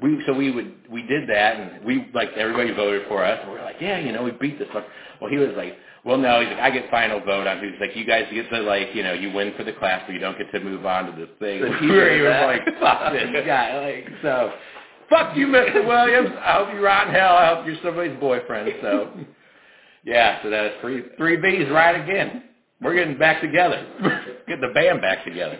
we 0.00 0.22
so 0.26 0.32
we 0.34 0.50
would 0.50 0.74
we 0.90 1.02
did 1.02 1.28
that 1.28 1.56
and 1.56 1.84
we 1.84 2.08
like 2.14 2.30
everybody 2.36 2.72
voted 2.72 3.06
for 3.08 3.24
us 3.24 3.38
and 3.42 3.52
we 3.52 3.58
are 3.58 3.64
like 3.64 3.76
yeah 3.80 3.98
you 3.98 4.12
know 4.12 4.22
we 4.22 4.30
beat 4.32 4.58
this 4.58 4.68
fuck. 4.72 4.84
Well 5.20 5.30
he 5.30 5.36
was 5.38 5.50
like 5.56 5.76
well 6.04 6.18
no 6.18 6.40
he's 6.40 6.48
like 6.50 6.58
I 6.58 6.70
get 6.70 6.90
final 6.90 7.20
vote 7.20 7.46
on 7.46 7.58
who's 7.58 7.74
like 7.80 7.96
you 7.96 8.04
guys 8.04 8.26
get 8.32 8.48
to 8.50 8.60
like 8.60 8.94
you 8.94 9.02
know 9.02 9.12
you 9.12 9.32
win 9.32 9.54
for 9.56 9.64
the 9.64 9.72
class 9.72 10.02
but 10.06 10.12
you 10.12 10.18
don't 10.20 10.38
get 10.38 10.50
to 10.52 10.60
move 10.60 10.86
on 10.86 11.06
to 11.06 11.12
this 11.20 11.30
thing. 11.38 11.62
So 11.62 11.72
he 11.80 11.86
we 11.86 11.96
were 11.96 12.08
did 12.08 12.18
even 12.20 12.30
that. 12.30 12.46
like 12.46 12.64
fuck 12.80 13.12
this 13.12 13.46
guy 13.46 13.78
like 13.80 14.08
so. 14.22 14.52
Fuck 15.10 15.34
you, 15.36 15.46
Mr. 15.46 15.86
Williams. 15.86 16.28
I 16.38 16.52
hope 16.52 16.74
you 16.74 16.84
rot 16.84 17.08
in 17.08 17.14
hell. 17.14 17.34
I 17.34 17.54
hope 17.54 17.66
you're 17.66 17.76
somebody's 17.82 18.18
boyfriend. 18.20 18.70
So, 18.82 19.10
yeah, 20.04 20.42
so 20.42 20.50
that's 20.50 20.74
three 20.82 21.02
three 21.16 21.36
B's 21.36 21.70
right 21.70 21.98
again. 21.98 22.42
We're 22.82 22.94
getting 22.94 23.18
back 23.18 23.40
together. 23.40 23.86
getting 24.46 24.60
the 24.60 24.74
band 24.74 25.00
back 25.00 25.24
together. 25.24 25.58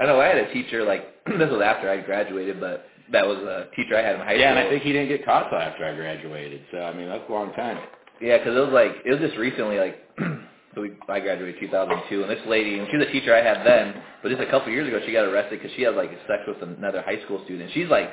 I 0.00 0.06
know 0.06 0.18
I 0.18 0.28
had 0.28 0.38
a 0.38 0.52
teacher 0.52 0.82
like 0.82 1.02
this 1.26 1.50
was 1.50 1.60
after 1.62 1.90
I 1.90 2.00
graduated, 2.00 2.58
but 2.58 2.86
that 3.12 3.26
was 3.26 3.38
a 3.38 3.68
teacher 3.76 3.96
I 3.96 4.02
had 4.02 4.16
in 4.16 4.20
high 4.22 4.34
Yeah, 4.34 4.50
and. 4.50 4.58
I 4.58 4.68
think 4.70 4.82
he 4.82 4.92
didn't 4.92 5.08
get 5.08 5.24
caught 5.24 5.50
till 5.50 5.58
after 5.58 5.84
I 5.84 5.94
graduated. 5.94 6.62
So 6.70 6.78
I 6.78 6.92
mean, 6.94 7.08
that's 7.08 7.24
a 7.28 7.32
long 7.32 7.52
time. 7.54 7.78
Yeah, 8.20 8.38
because 8.38 8.56
it 8.56 8.60
was 8.60 8.72
like 8.72 8.92
it 9.04 9.10
was 9.10 9.20
just 9.20 9.36
recently, 9.38 9.78
like 9.78 9.96
so 10.74 10.80
we 10.82 10.92
I 11.08 11.20
graduated 11.20 11.60
2002, 11.60 12.22
and 12.22 12.30
this 12.30 12.40
lady, 12.46 12.78
and 12.78 12.88
she 12.90 12.96
was 12.98 13.06
a 13.08 13.12
teacher 13.12 13.34
I 13.34 13.42
had 13.42 13.66
then, 13.66 13.94
but 14.22 14.28
just 14.30 14.40
a 14.42 14.46
couple 14.50 14.70
years 14.72 14.86
ago, 14.88 15.00
she 15.06 15.12
got 15.12 15.24
arrested 15.24 15.60
because 15.60 15.74
she 15.76 15.82
had 15.82 15.94
like 15.96 16.10
sex 16.28 16.42
with 16.46 16.62
another 16.62 17.02
high 17.02 17.22
school 17.24 17.42
student. 17.44 17.70
She's 17.74 17.88
like, 17.88 18.10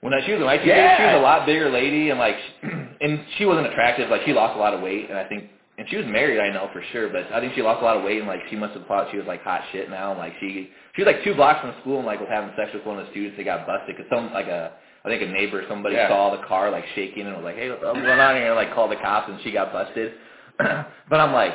when 0.00 0.12
I, 0.14 0.24
she 0.26 0.32
was 0.32 0.40
my 0.42 0.56
teacher, 0.58 0.70
Yeah. 0.76 0.96
she 0.98 1.02
was 1.14 1.20
a 1.20 1.22
lot 1.22 1.46
bigger 1.46 1.70
lady, 1.70 2.10
and 2.10 2.18
like, 2.18 2.36
and 3.00 3.20
she 3.38 3.44
wasn't 3.46 3.66
attractive. 3.68 4.10
Like 4.10 4.22
she 4.26 4.32
lost 4.32 4.56
a 4.56 4.60
lot 4.60 4.74
of 4.74 4.80
weight, 4.82 5.08
and 5.10 5.18
I 5.18 5.24
think, 5.28 5.44
and 5.78 5.88
she 5.88 5.96
was 5.96 6.06
married, 6.06 6.40
I 6.40 6.50
know 6.52 6.68
for 6.72 6.82
sure, 6.92 7.08
but 7.08 7.32
I 7.32 7.40
think 7.40 7.54
she 7.54 7.62
lost 7.62 7.80
a 7.82 7.84
lot 7.84 7.96
of 7.96 8.02
weight, 8.02 8.18
and 8.18 8.26
like 8.26 8.40
she 8.50 8.56
must 8.56 8.74
have 8.74 8.86
thought 8.86 9.08
she 9.10 9.16
was 9.18 9.26
like 9.26 9.42
hot 9.42 9.62
shit 9.72 9.88
now, 9.90 10.10
and 10.10 10.18
like 10.18 10.34
she 10.40 10.70
she 10.96 11.02
was 11.02 11.06
like 11.12 11.22
two 11.24 11.34
blocks 11.34 11.60
from 11.60 11.74
school, 11.80 11.98
and 11.98 12.06
like 12.06 12.20
was 12.20 12.28
having 12.30 12.50
sex 12.56 12.70
with 12.74 12.84
one 12.84 12.98
of 12.98 13.06
the 13.06 13.10
students. 13.12 13.36
They 13.36 13.44
got 13.44 13.66
busted 13.66 13.96
because 13.96 14.10
some 14.10 14.32
like 14.32 14.46
a 14.48 14.72
I 15.04 15.08
think 15.08 15.22
a 15.22 15.26
neighbor, 15.26 15.64
somebody 15.68 15.94
Yeah. 15.94 16.08
saw 16.08 16.36
the 16.36 16.42
car 16.46 16.70
like 16.70 16.84
shaking 16.94 17.26
and 17.26 17.36
was 17.36 17.44
like, 17.44 17.56
"Hey, 17.56 17.70
what's 17.70 17.82
going 17.82 17.96
on 18.20 18.36
here?" 18.36 18.46
And 18.46 18.56
like 18.56 18.74
called 18.74 18.90
the 18.90 18.96
cops, 18.96 19.30
and 19.30 19.40
she 19.42 19.52
got 19.52 19.72
busted. 19.72 20.12
but 20.58 21.20
I'm 21.20 21.32
like, 21.32 21.54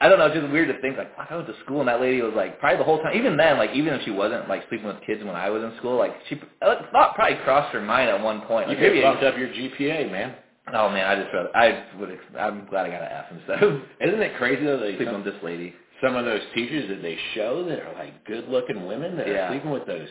I 0.00 0.08
don't 0.08 0.18
know, 0.18 0.26
it's 0.26 0.34
just 0.34 0.50
weird 0.52 0.66
to 0.74 0.80
think 0.80 0.98
like, 0.98 1.16
fuck, 1.16 1.28
I 1.30 1.36
went 1.36 1.46
to 1.46 1.54
school 1.64 1.78
and 1.78 1.88
that 1.88 2.00
lady 2.00 2.20
was 2.22 2.32
like, 2.34 2.58
probably 2.58 2.78
the 2.78 2.84
whole 2.84 3.00
time, 3.00 3.16
even 3.16 3.36
then, 3.36 3.56
like, 3.56 3.70
even 3.70 3.94
if 3.94 4.02
she 4.04 4.10
wasn't 4.10 4.48
like 4.48 4.64
sleeping 4.68 4.88
with 4.88 4.96
kids 5.06 5.22
when 5.22 5.36
I 5.36 5.48
was 5.48 5.62
in 5.62 5.72
school, 5.78 5.96
like, 5.96 6.12
she 6.28 6.40
thought 6.60 7.14
probably 7.14 7.36
crossed 7.44 7.72
her 7.72 7.80
mind 7.80 8.10
at 8.10 8.20
one 8.20 8.40
point. 8.40 8.68
You 8.68 8.74
Like, 8.74 8.82
could 8.82 8.92
maybe, 8.94 9.02
bumped 9.02 9.22
up 9.22 9.38
your 9.38 9.48
GPA, 9.48 10.10
man. 10.10 10.34
Oh 10.74 10.88
man, 10.90 11.06
I 11.06 11.20
just 11.22 11.34
rather, 11.34 11.56
I 11.56 11.84
would, 11.98 12.18
I'm 12.38 12.66
glad 12.66 12.86
I 12.86 12.90
got 12.90 13.02
an 13.02 13.08
F 13.12 13.24
instead 13.32 13.62
of 13.62 13.80
Isn't 14.00 14.20
it 14.22 14.36
crazy 14.38 14.64
though? 14.64 14.78
That 14.78 14.96
sleeping 14.96 15.14
with 15.14 15.24
this 15.24 15.42
lady. 15.42 15.74
some 16.02 16.16
of 16.16 16.24
those 16.24 16.40
teachers 16.54 16.88
that 16.88 17.02
they 17.02 17.16
show 17.34 17.64
that 17.68 17.80
are 17.80 17.94
like 17.94 18.24
good-looking 18.26 18.86
women 18.86 19.16
that 19.16 19.26
Yeah. 19.28 19.46
are 19.48 19.50
sleeping 19.52 19.70
with 19.70 19.86
those 19.86 20.08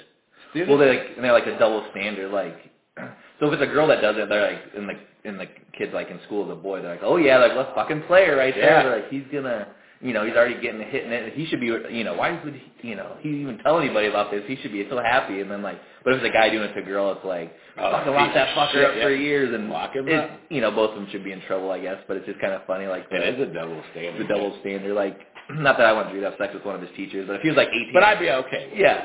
students. 0.51 0.69
Well, 0.69 0.77
they're 0.79 0.93
like, 0.93 1.07
and 1.15 1.23
they're 1.23 1.33
like 1.33 1.47
a 1.47 1.57
double 1.59 1.85
standard, 1.91 2.31
like, 2.31 2.57
so 3.39 3.47
if 3.47 3.53
it's 3.53 3.63
a 3.63 3.73
girl 3.73 3.87
that 3.87 4.01
does 4.01 4.15
it, 4.17 4.29
they're 4.29 4.51
like, 4.53 4.61
in 4.75 4.87
the, 4.87 4.93
in 5.29 5.37
the 5.37 5.45
kids 5.77 5.93
like 5.93 6.09
in 6.09 6.19
school, 6.25 6.45
the 6.47 6.55
boy, 6.55 6.81
they're 6.81 6.91
like, 6.91 7.03
oh 7.03 7.17
yeah, 7.17 7.37
like, 7.37 7.53
let's 7.55 7.71
fucking 7.75 8.03
play 8.03 8.25
her 8.27 8.35
right 8.35 8.53
there. 8.55 8.83
They're 8.83 8.95
like, 9.01 9.09
he's 9.09 9.23
gonna, 9.31 9.67
you 10.01 10.13
know, 10.13 10.25
he's 10.25 10.35
already 10.35 10.59
getting 10.61 10.81
hit 10.81 11.05
in 11.05 11.11
it. 11.13 11.33
He 11.33 11.45
should 11.47 11.59
be, 11.59 11.67
you 11.67 12.03
know, 12.03 12.15
why 12.15 12.39
would 12.43 12.53
he, 12.55 12.89
you 12.89 12.95
know, 12.95 13.17
he 13.21 13.29
even 13.29 13.59
tell 13.59 13.79
anybody 13.79 14.07
about 14.07 14.31
this? 14.31 14.43
He 14.47 14.55
should 14.57 14.71
be 14.71 14.85
so 14.89 14.97
happy. 15.01 15.41
And 15.41 15.49
then 15.51 15.61
like, 15.61 15.79
but 16.03 16.13
if 16.13 16.21
it's 16.23 16.29
a 16.29 16.33
guy 16.33 16.49
doing 16.49 16.69
it 16.69 16.73
to 16.73 16.81
a 16.81 16.85
girl, 16.85 17.11
it's 17.11 17.23
like, 17.25 17.53
Oh, 17.77 17.91
fucking 17.91 18.13
lock 18.13 18.33
that 18.33 18.55
fucker 18.55 18.71
shit, 18.73 18.85
up 18.85 18.93
for 18.93 19.11
yeah. 19.11 19.17
years 19.23 19.53
and 19.53 19.69
Lock 19.69 19.95
him 19.95 20.07
it, 20.07 20.15
up. 20.19 20.31
You 20.49 20.61
know, 20.61 20.71
both 20.71 20.91
of 20.91 20.95
them 20.97 21.07
should 21.11 21.23
be 21.23 21.31
in 21.31 21.41
trouble, 21.41 21.71
I 21.71 21.79
guess. 21.79 21.97
But 22.07 22.17
it's 22.17 22.25
just 22.25 22.39
kind 22.41 22.53
of 22.53 22.61
funny, 22.67 22.87
like 22.87 23.09
the, 23.09 23.15
it 23.17 23.39
is 23.39 23.49
a 23.49 23.53
double 23.53 23.81
standard. 23.91 24.23
the 24.23 24.27
double 24.27 24.57
standard. 24.61 24.93
Like, 24.95 25.19
not 25.51 25.77
that 25.77 25.85
I 25.85 25.93
want 25.93 26.11
to 26.13 26.21
have 26.21 26.33
sex 26.37 26.53
with 26.53 26.65
one 26.65 26.75
of 26.75 26.81
his 26.81 26.91
teachers, 26.97 27.25
but 27.27 27.35
if 27.37 27.41
he 27.43 27.47
was 27.49 27.57
like 27.57 27.69
18, 27.69 27.91
But 27.93 28.03
I'd 28.03 28.19
be 28.19 28.29
okay. 28.29 28.73
yeah. 28.75 29.03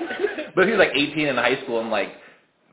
but 0.55 0.63
if 0.63 0.67
he 0.69 0.73
was 0.73 0.79
like 0.79 0.93
18 0.97 1.29
in 1.29 1.37
high 1.37 1.63
school 1.63 1.81
and 1.81 1.91
like 1.91 2.09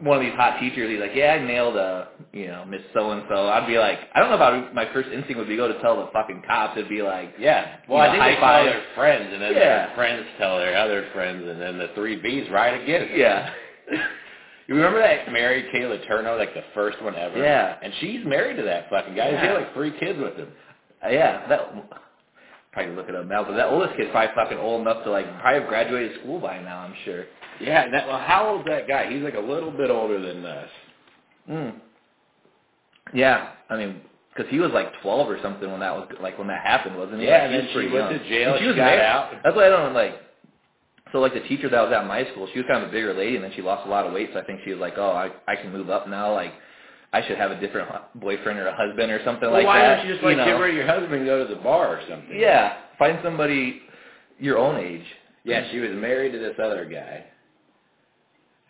one 0.04 0.18
of 0.18 0.24
these 0.24 0.34
hot 0.36 0.60
teachers, 0.60 0.89
he's 0.91 0.99
like, 0.99 1.12
yeah, 1.16 1.34
I 1.34 1.45
nailed 1.45 1.78
a, 1.78 2.10
you 2.34 2.47
know, 2.47 2.66
Miss 2.66 2.82
So 2.93 3.12
and 3.12 3.24
So. 3.30 3.47
I'd 3.47 3.68
be 3.68 3.78
like, 3.80 3.99
I 4.14 4.20
don't 4.20 4.30
know 4.30 4.36
about 4.36 4.76
my 4.76 4.91
first 4.93 5.10
instinct 5.10 5.38
would 5.38 5.47
be 5.47 5.56
go 5.58 5.68
to 5.68 5.80
tell 5.82 5.95
the 6.06 6.12
fucking 6.12 6.43
cops. 6.47 6.78
It'd 6.78 6.89
be 6.89 7.01
like, 7.01 7.34
Yeah. 7.39 7.78
Well, 7.88 7.99
You 7.99 8.12
I 8.12 8.18
know, 8.18 8.24
think 8.26 8.39
they 8.39 8.41
tell 8.45 8.64
their 8.66 8.84
friends, 8.95 9.30
and 9.34 9.41
then 9.41 9.54
Yeah. 9.54 9.88
their 9.88 9.95
friends 9.95 10.26
tell 10.38 10.58
their 10.60 10.78
other 10.78 11.08
friends, 11.14 11.47
and 11.47 11.62
then 11.62 11.78
the 11.78 11.89
three 11.95 12.22
Bs 12.22 12.51
right 12.51 12.82
again. 12.84 13.10
yeah, 13.16 13.51
You 14.68 14.76
remember 14.76 14.99
that 14.99 15.32
Mary 15.32 15.68
Kay 15.72 15.82
Letourneau, 15.82 16.38
like 16.38 16.54
the 16.54 16.64
first 16.74 17.01
one 17.04 17.16
ever? 17.16 17.38
Yeah. 17.38 17.78
And 17.84 17.93
she's 17.99 18.26
married 18.26 18.58
to 18.58 18.64
that 18.64 18.89
fucking 18.89 19.16
guy. 19.16 19.28
She 19.30 19.34
Yeah. 19.36 19.45
had 19.47 19.54
like 19.56 19.74
three 19.74 19.91
kids 19.99 20.20
with 20.20 20.36
him. 20.38 20.49
Uh, 21.06 21.10
yeah. 21.10 21.47
That 21.49 21.74
probably 22.72 22.95
look 22.95 23.10
it 23.10 23.16
up 23.16 23.26
now, 23.28 23.43
but 23.43 23.56
that 23.58 23.68
oldest 23.68 23.95
kid's 23.97 24.10
probably 24.12 24.34
fucking 24.36 24.58
old 24.58 24.82
enough 24.82 25.04
to 25.04 25.12
like 25.12 25.26
probably 25.41 25.60
have 25.62 25.70
graduated 25.70 26.20
school 26.22 26.39
by 26.39 26.60
now. 26.62 26.80
I'm 26.80 26.93
sure. 27.06 27.26
Yeah. 27.62 27.89
That, 27.89 28.08
well, 28.08 28.20
how 28.20 28.47
old's 28.49 28.66
that 28.68 28.88
guy? 28.88 29.12
He's 29.12 29.24
like 29.24 29.36
a 29.36 29.39
little 29.39 29.72
bit 29.72 29.89
older 29.89 30.20
than 30.20 30.45
us. 30.45 30.70
Mm. 31.49 31.74
Yeah, 33.14 33.49
I 33.70 33.78
mean, 33.78 34.01
because 34.36 34.49
he 34.51 34.60
was 34.60 34.72
like 34.72 34.88
12 35.01 35.30
or 35.30 35.39
something 35.41 35.70
when 35.70 35.82
that 35.82 35.93
was 35.93 36.08
like 36.22 36.38
when 36.39 36.47
that 36.47 36.66
happened, 36.66 36.97
wasn't 36.97 37.20
he? 37.22 37.28
Yeah, 37.28 37.34
like, 37.34 37.41
and 37.43 37.51
he 37.54 37.58
then 37.60 37.66
was 37.76 37.86
she 37.86 37.91
went 37.93 38.12
young. 38.12 38.20
to 38.20 38.30
jail, 38.30 38.51
And 38.54 38.62
she 38.62 38.68
was 38.68 38.76
got 38.76 38.86
married. 38.86 39.01
out. 39.06 39.32
That's 39.43 39.56
why 39.56 39.66
I 39.68 39.70
don't 39.70 39.93
like. 39.93 40.14
So 41.12 41.20
like 41.20 41.34
the 41.36 41.41
teacher 41.41 41.70
that 41.70 41.82
was 41.82 41.93
at 41.93 42.08
my 42.08 42.26
school, 42.32 42.47
she 42.54 42.60
was 42.60 42.66
kind 42.68 42.82
of 42.84 42.89
a 42.89 42.91
bigger 42.91 43.14
lady, 43.14 43.36
and 43.36 43.43
then 43.43 43.51
she 43.56 43.62
lost 43.62 43.86
a 43.86 43.89
lot 43.89 44.08
of 44.08 44.14
weight. 44.14 44.32
So 44.34 44.39
I 44.39 44.43
think 44.45 44.62
she 44.64 44.72
was 44.72 44.80
like, 44.80 44.93
oh, 44.97 45.12
I 45.12 45.30
I 45.51 45.56
can 45.56 45.72
move 45.72 45.89
up 45.91 46.08
now. 46.08 46.34
Like 46.34 46.54
I 47.12 47.26
should 47.28 47.38
have 47.38 47.51
a 47.51 47.60
different 47.60 47.89
boyfriend 48.16 48.58
or 48.58 48.68
a 48.68 48.76
husband 48.76 49.12
or 49.12 49.22
something 49.24 49.43
Well, 49.51 49.60
like 49.60 49.66
why 49.68 49.80
that. 49.82 49.89
Why 49.89 49.95
don't 49.97 50.08
you 50.08 50.14
just 50.14 50.24
like 50.26 50.38
know? 50.38 50.45
get 50.45 50.51
rid 50.54 50.72
of 50.72 50.76
your 50.78 50.88
husband 50.88 51.14
and 51.14 51.26
go 51.26 51.45
to 51.47 51.54
the 51.54 51.62
bar 51.62 51.97
or 51.97 52.01
something? 52.10 52.39
Yeah, 52.39 52.78
find 52.97 53.20
somebody 53.24 53.82
your 54.39 54.58
own 54.58 54.78
age. 54.80 55.06
Yeah, 55.43 55.70
she 55.72 55.80
was 55.80 55.91
married 55.93 56.32
to 56.32 56.39
this 56.39 56.56
other 56.58 56.86
guy. 56.86 57.26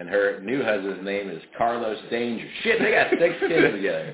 And 0.04 0.12
her 0.12 0.42
new 0.42 0.62
husband's 0.62 1.06
name 1.06 1.30
is 1.30 1.42
Carlos 1.58 1.98
Danger. 2.12 2.46
Shit, 2.62 2.78
they 2.82 2.92
got 2.92 3.10
six 3.10 3.40
kids 3.40 3.72
together. 3.74 4.14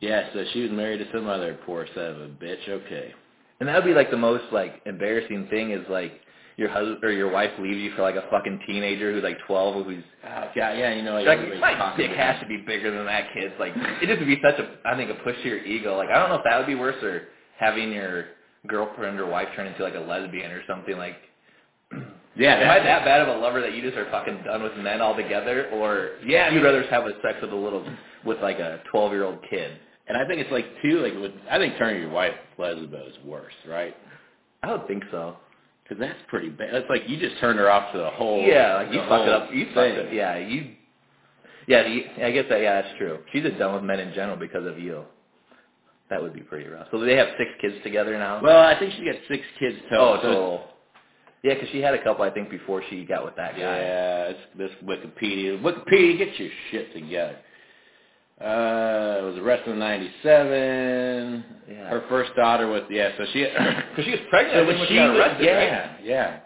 Yeah, 0.00 0.28
so 0.34 0.44
she 0.52 0.60
was 0.60 0.70
married 0.72 0.98
to 0.98 1.06
some 1.10 1.26
other 1.26 1.58
poor 1.64 1.86
son 1.94 2.04
of 2.04 2.20
a 2.20 2.26
bitch. 2.26 2.68
Okay. 2.68 3.14
And 3.58 3.66
that 3.66 3.76
would 3.76 3.86
be 3.88 3.94
like 3.94 4.10
the 4.10 4.18
most 4.18 4.44
like 4.52 4.82
embarrassing 4.84 5.46
thing 5.48 5.70
is 5.70 5.80
like 5.88 6.20
your 6.58 6.68
husband 6.68 7.02
or 7.02 7.12
your 7.12 7.30
wife 7.30 7.50
leaves 7.58 7.78
you 7.78 7.92
for 7.96 8.02
like 8.02 8.16
a 8.16 8.28
fucking 8.30 8.60
teenager 8.66 9.10
who's 9.10 9.22
like 9.22 9.38
12 9.46 9.86
who's 9.86 10.04
Oh, 10.22 10.50
yeah, 10.54 10.74
yeah, 10.74 10.92
you 10.94 11.02
know, 11.02 11.14
like, 11.14 11.38
like 11.38 11.78
my 11.78 11.94
dick 11.96 12.10
has 12.10 12.38
to 12.42 12.46
be 12.46 12.58
bigger 12.58 12.94
than 12.94 13.06
that 13.06 13.32
kid's. 13.32 13.54
Like 13.58 13.72
it 13.74 14.06
just 14.06 14.18
would 14.18 14.28
be 14.28 14.38
such 14.44 14.58
a 14.58 14.68
I 14.86 14.94
think 14.96 15.10
a 15.10 15.14
push 15.24 15.36
to 15.44 15.48
your 15.48 15.64
ego. 15.64 15.96
Like 15.96 16.10
I 16.10 16.18
don't 16.18 16.28
know 16.28 16.34
if 16.34 16.44
that 16.44 16.58
would 16.58 16.66
be 16.66 16.74
worse 16.74 17.02
or 17.02 17.28
having 17.58 17.90
your 17.90 18.26
girlfriend 18.66 19.18
or 19.18 19.24
wife 19.24 19.48
turn 19.56 19.66
into 19.66 19.82
like 19.82 19.94
a 19.94 20.00
lesbian 20.00 20.50
or 20.50 20.60
something 20.68 20.98
like. 20.98 21.16
Yeah, 22.36 22.54
Am 22.54 22.70
I 22.70 22.78
that- 22.80 23.04
bad 23.04 23.20
of 23.22 23.28
a 23.28 23.40
lover 23.40 23.60
that 23.60 23.74
you 23.74 23.82
just 23.82 23.96
are 23.96 24.08
fucking 24.10 24.42
done 24.44 24.62
with 24.62 24.76
men 24.76 25.00
altogether, 25.00 25.68
or 25.72 26.12
Yeah, 26.24 26.46
you'd 26.48 26.56
mean- 26.56 26.64
rather 26.64 26.82
have 26.84 27.06
a 27.06 27.20
sex 27.22 27.40
with 27.42 27.52
a 27.52 27.56
little 27.56 27.84
with 28.24 28.40
like 28.40 28.58
a 28.60 28.80
12 28.90 29.12
year 29.12 29.24
old 29.24 29.42
kid? 29.48 29.72
And 30.06 30.16
I 30.16 30.24
think 30.26 30.40
it's 30.40 30.50
like 30.50 30.66
too 30.82 30.98
like 31.00 31.14
with, 31.14 31.32
I 31.50 31.58
think 31.58 31.76
turning 31.78 32.00
your 32.02 32.10
wife 32.10 32.34
lesbo 32.58 33.08
is 33.08 33.18
worse, 33.24 33.54
right? 33.68 33.96
I 34.62 34.72
would 34.72 34.86
think 34.86 35.04
so. 35.10 35.36
Because 35.82 35.98
that's 35.98 36.18
pretty 36.28 36.50
bad. 36.50 36.72
It's 36.74 36.88
like 36.88 37.08
you 37.08 37.16
just 37.18 37.38
turned 37.40 37.58
her 37.58 37.68
off 37.70 37.90
to 37.92 37.98
the 37.98 38.10
whole. 38.10 38.42
Yeah, 38.42 38.74
like 38.76 38.92
you 38.92 39.00
fucked 39.08 39.26
it 39.26 39.32
up. 39.32 39.52
You 39.52 39.66
fucked 39.74 39.96
it. 39.98 40.12
Yeah, 40.12 40.36
you. 40.36 40.70
Yeah, 41.66 41.86
you, 41.86 42.04
I 42.22 42.30
guess 42.30 42.46
that. 42.48 42.60
Yeah, 42.60 42.80
that's 42.82 42.96
true. 42.98 43.18
She's 43.32 43.42
just 43.42 43.58
done 43.58 43.74
with 43.74 43.82
men 43.82 43.98
in 44.00 44.12
general 44.14 44.36
because 44.36 44.66
of 44.66 44.78
you. 44.78 45.02
That 46.08 46.22
would 46.22 46.32
be 46.34 46.40
pretty 46.40 46.68
rough. 46.68 46.88
So 46.90 46.98
they 47.00 47.16
have 47.16 47.28
six 47.38 47.50
kids 47.60 47.74
together 47.82 48.16
now. 48.18 48.40
Well, 48.42 48.60
I 48.60 48.78
think 48.78 48.92
she 48.94 49.04
got 49.04 49.14
six 49.28 49.44
kids 49.58 49.76
total. 49.90 50.04
oh, 50.06 50.16
so 50.16 50.22
total. 50.22 50.64
Yeah, 51.42 51.54
because 51.54 51.68
she 51.70 51.80
had 51.80 51.94
a 51.94 52.02
couple, 52.02 52.24
I 52.24 52.30
think, 52.30 52.50
before 52.50 52.82
she 52.90 53.04
got 53.04 53.24
with 53.24 53.36
that 53.36 53.52
guy. 53.52 53.58
Yeah, 53.58 54.24
it's 54.32 54.40
this 54.58 54.70
Wikipedia. 54.84 55.60
Wikipedia, 55.60 56.18
get 56.18 56.38
your 56.38 56.50
shit 56.70 56.92
together. 56.92 57.36
Uh, 58.40 59.20
it 59.20 59.24
was 59.24 59.38
arrested 59.38 59.72
in 59.72 59.78
'97. 59.78 61.44
Yeah. 61.70 61.88
Her 61.88 62.04
first 62.08 62.34
daughter 62.36 62.68
was 62.68 62.82
yeah. 62.90 63.10
So 63.18 63.24
she 63.32 63.44
Because 63.90 64.04
she 64.04 64.10
was 64.12 64.20
pregnant. 64.30 64.60
so 64.60 64.66
when 64.66 64.88
she 64.88 64.94
got 64.94 65.10
was 65.12 65.18
arrested, 65.20 65.44
yeah 65.44 65.92
right? 65.92 66.04
yeah. 66.04 66.40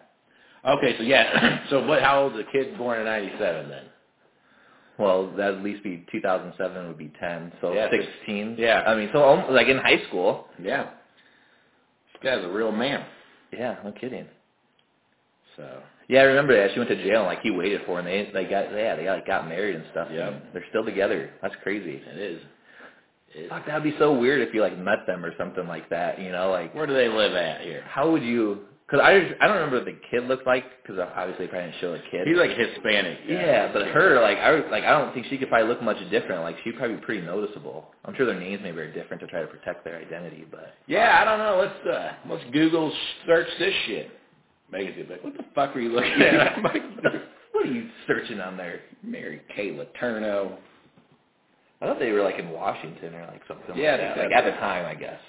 Okay, 0.67 0.97
so 0.99 1.05
yeah. 1.05 1.61
so 1.71 1.87
what? 1.87 2.03
How 2.03 2.23
old's 2.25 2.37
the 2.37 2.45
kid 2.53 2.77
born 2.79 2.99
in 3.01 3.05
'97 3.05 3.69
then? 3.69 3.85
Well, 4.99 5.31
that'd 5.37 5.59
at 5.59 5.65
least 5.65 5.83
be 5.83 6.07
2007 6.13 6.87
would 6.87 6.97
be 6.99 7.13
10, 7.19 7.53
so 7.61 7.73
Yeah, 7.75 7.89
16. 7.91 8.55
yeah. 8.59 8.85
I 8.87 8.95
mean, 8.95 9.11
so 9.13 9.29
um, 9.29 9.53
like 9.53 9.67
in 9.67 9.79
high 9.79 10.01
school. 10.09 10.47
Yeah. 10.63 10.85
This 12.13 12.23
guy's 12.23 12.45
a 12.45 12.49
real 12.49 12.71
man. 12.71 13.05
Yeah, 13.53 13.77
no 13.85 13.91
kidding. 13.93 14.27
So 15.57 15.83
Yeah, 16.09 16.21
I 16.21 16.25
remember 16.25 16.55
that. 16.57 16.73
She 16.75 16.79
went 16.81 16.91
to 16.91 17.03
jail 17.03 17.19
and 17.21 17.27
like 17.27 17.41
he 17.43 17.51
waited 17.51 17.83
for 17.87 18.01
her 18.03 18.07
and 18.07 18.09
they 18.09 18.31
they 18.33 18.49
got 18.49 18.73
yeah, 18.73 18.97
they 18.97 19.05
got, 19.05 19.15
like, 19.17 19.27
got 19.27 19.49
married 19.49 19.77
and 19.77 19.85
stuff. 19.93 20.09
Yep. 20.13 20.33
and 20.33 20.43
They're 20.53 20.65
still 20.71 20.85
together. 20.85 21.31
That's 21.43 21.55
crazy. 21.63 22.03
it 22.07 22.19
is. 22.19 22.43
It, 23.35 23.49
Fuck, 23.51 23.67
that'd 23.67 23.83
be 23.83 23.95
so 23.99 24.17
weird 24.17 24.47
if 24.47 24.55
you 24.55 24.61
like 24.61 24.79
met 24.79 25.07
them 25.07 25.25
or 25.25 25.33
something 25.39 25.67
like 25.67 25.89
that. 25.91 26.21
You 26.21 26.31
know, 26.33 26.51
like 26.51 26.75
where 26.75 26.87
do 26.87 26.95
they 26.95 27.09
live 27.09 27.35
at 27.35 27.63
here? 27.63 27.83
how 27.89 28.11
would 28.11 28.23
you? 28.23 28.61
Because 28.87 29.01
I 29.03 29.35
I 29.41 29.49
don't 29.49 29.57
remember 29.57 29.77
what 29.79 29.87
the 29.87 29.99
kid 30.11 30.25
looked 30.29 30.47
like 30.47 30.65
because 30.83 31.01
obviously 31.17 31.47
they 31.47 31.51
probably 31.51 31.71
didn't 31.71 31.81
show 31.81 31.93
the 31.93 32.03
kid. 32.11 32.29
He's 32.29 32.37
like 32.37 32.51
Hispanic. 32.51 33.19
yeah, 33.27 33.73
but 33.73 33.87
her 33.89 34.21
like 34.21 34.37
I 34.39 34.51
like 34.71 34.85
I 34.85 34.91
don't 34.91 35.13
think 35.15 35.27
she 35.31 35.39
could 35.39 35.49
probably 35.49 35.69
look 35.69 35.83
much 35.83 35.97
different. 36.11 36.43
Like 36.43 36.57
she'd 36.63 36.77
probably 36.77 36.97
be 36.97 37.03
pretty 37.03 37.23
noticeable. 37.27 37.89
I'm 38.05 38.15
sure 38.15 38.27
their 38.27 38.39
names 38.39 38.61
maybe 38.63 38.79
are 38.81 38.93
different 38.93 39.21
to 39.23 39.27
try 39.27 39.41
to 39.41 39.47
protect 39.49 39.85
their 39.85 39.97
identity, 39.97 40.45
but 40.51 40.75
Yeah, 40.87 41.19
I 41.21 41.25
don't 41.25 41.39
know. 41.39 41.59
Let's 41.59 41.87
uh, 41.97 42.13
let's 42.29 42.45
Google 42.53 42.93
search 43.27 43.49
this 43.59 43.75
shit. 43.87 44.11
Megan's 44.71 45.09
like, 45.11 45.23
what 45.23 45.37
the 45.37 45.45
fuck 45.55 45.77
are 45.77 45.81
you 45.81 45.91
looking 45.91 46.21
at? 46.23 46.57
I'm 46.57 46.63
like, 46.63 46.83
what 47.53 47.67
are 47.67 47.71
you 47.71 47.89
searching 48.07 48.41
on 48.41 48.57
there? 48.57 48.81
Mary 49.03 49.43
Kay 49.55 49.71
Letourneau. 49.71 50.57
I 51.81 51.87
thought 51.87 51.99
they 51.99 52.13
were 52.13 52.23
like 52.23 52.39
in 52.39 52.51
Washington 52.51 53.15
or 53.15 53.27
like 53.27 53.43
something. 53.47 53.77
Yeah, 53.77 53.93
like 53.93 54.01
that. 54.01 54.19
like 54.19 54.33
at 54.33 54.45
the 54.45 54.53
time, 54.53 54.87
I 54.87 54.95
guess. 54.95 55.21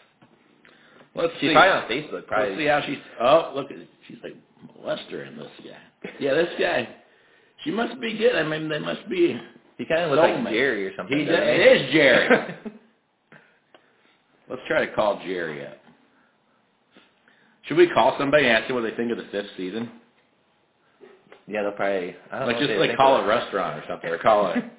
Let's 1.15 1.33
She's 1.39 1.49
see. 1.49 1.53
probably 1.53 1.71
on 1.71 2.03
Facebook. 2.03 2.27
Probably. 2.27 2.49
Let's 2.49 2.59
see 2.61 2.65
how 2.67 2.81
she's. 2.85 2.97
Oh, 3.21 3.51
look 3.55 3.71
at 3.71 3.77
she's 4.07 4.17
like 4.23 4.35
molester 4.79 5.35
this 5.37 5.47
guy. 5.63 6.11
Yeah, 6.19 6.33
this 6.33 6.49
guy. 6.59 6.87
She 7.63 7.71
must 7.71 7.99
be 8.01 8.17
good. 8.17 8.35
I 8.35 8.43
mean, 8.43 8.69
they 8.69 8.79
must 8.79 9.07
be. 9.09 9.39
He 9.77 9.85
kind 9.85 10.01
of 10.03 10.11
looks 10.11 10.21
like. 10.21 10.53
Jerry 10.53 10.87
or 10.87 10.95
something. 10.95 11.17
He 11.17 11.25
does, 11.25 11.37
it 11.39 11.81
is 11.81 11.93
Jerry. 11.93 12.55
Let's 14.49 14.61
try 14.67 14.85
to 14.85 14.93
call 14.93 15.19
Jerry 15.25 15.65
up. 15.65 15.77
Should 17.67 17.77
we 17.77 17.87
call 17.89 18.15
somebody 18.19 18.45
and 18.45 18.55
ask 18.57 18.67
them 18.67 18.75
what 18.75 18.83
they 18.89 18.95
think 18.95 19.11
of 19.11 19.17
the 19.17 19.25
fifth 19.31 19.47
season? 19.57 19.89
yeah, 21.47 21.61
they'll 21.63 21.71
probably. 21.71 22.15
I 22.31 22.39
don't 22.39 22.47
Like 22.47 22.59
know 22.59 22.67
just 22.67 22.79
like 22.79 22.97
call 22.97 23.17
a 23.17 23.27
restaurant 23.27 23.79
or 23.79 23.83
something, 23.87 24.09
or 24.09 24.17
call 24.19 24.47
a. 24.47 24.71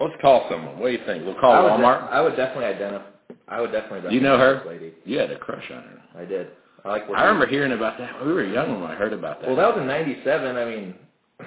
Let's 0.00 0.14
call 0.20 0.46
someone. 0.50 0.78
What 0.78 0.86
do 0.86 0.92
you 0.92 1.04
think? 1.04 1.24
We'll 1.24 1.38
call 1.38 1.52
I 1.52 1.70
Walmart. 1.70 2.10
I 2.10 2.20
would 2.20 2.36
definitely 2.36 2.66
identify. 2.66 3.04
I 3.48 3.60
would 3.60 3.72
definitely. 3.72 4.08
Do 4.08 4.14
you 4.14 4.20
know 4.22 4.38
her? 4.38 4.62
Lady. 4.66 4.92
You 5.04 5.18
had 5.18 5.30
a 5.30 5.38
crush 5.38 5.64
on 5.70 5.82
her. 5.82 6.02
I 6.16 6.24
did. 6.24 6.48
I 6.84 6.88
like. 6.88 7.02
I 7.14 7.24
remember 7.24 7.46
hearing 7.46 7.72
about 7.72 7.98
that. 7.98 8.24
We 8.24 8.32
were 8.32 8.44
young 8.44 8.80
when 8.80 8.90
I 8.90 8.94
heard 8.94 9.12
about 9.12 9.40
that. 9.40 9.48
Well, 9.48 9.56
that 9.56 9.74
was 9.74 9.80
in 9.80 9.86
'97. 9.86 10.56
I 10.56 10.64
mean, 10.64 10.94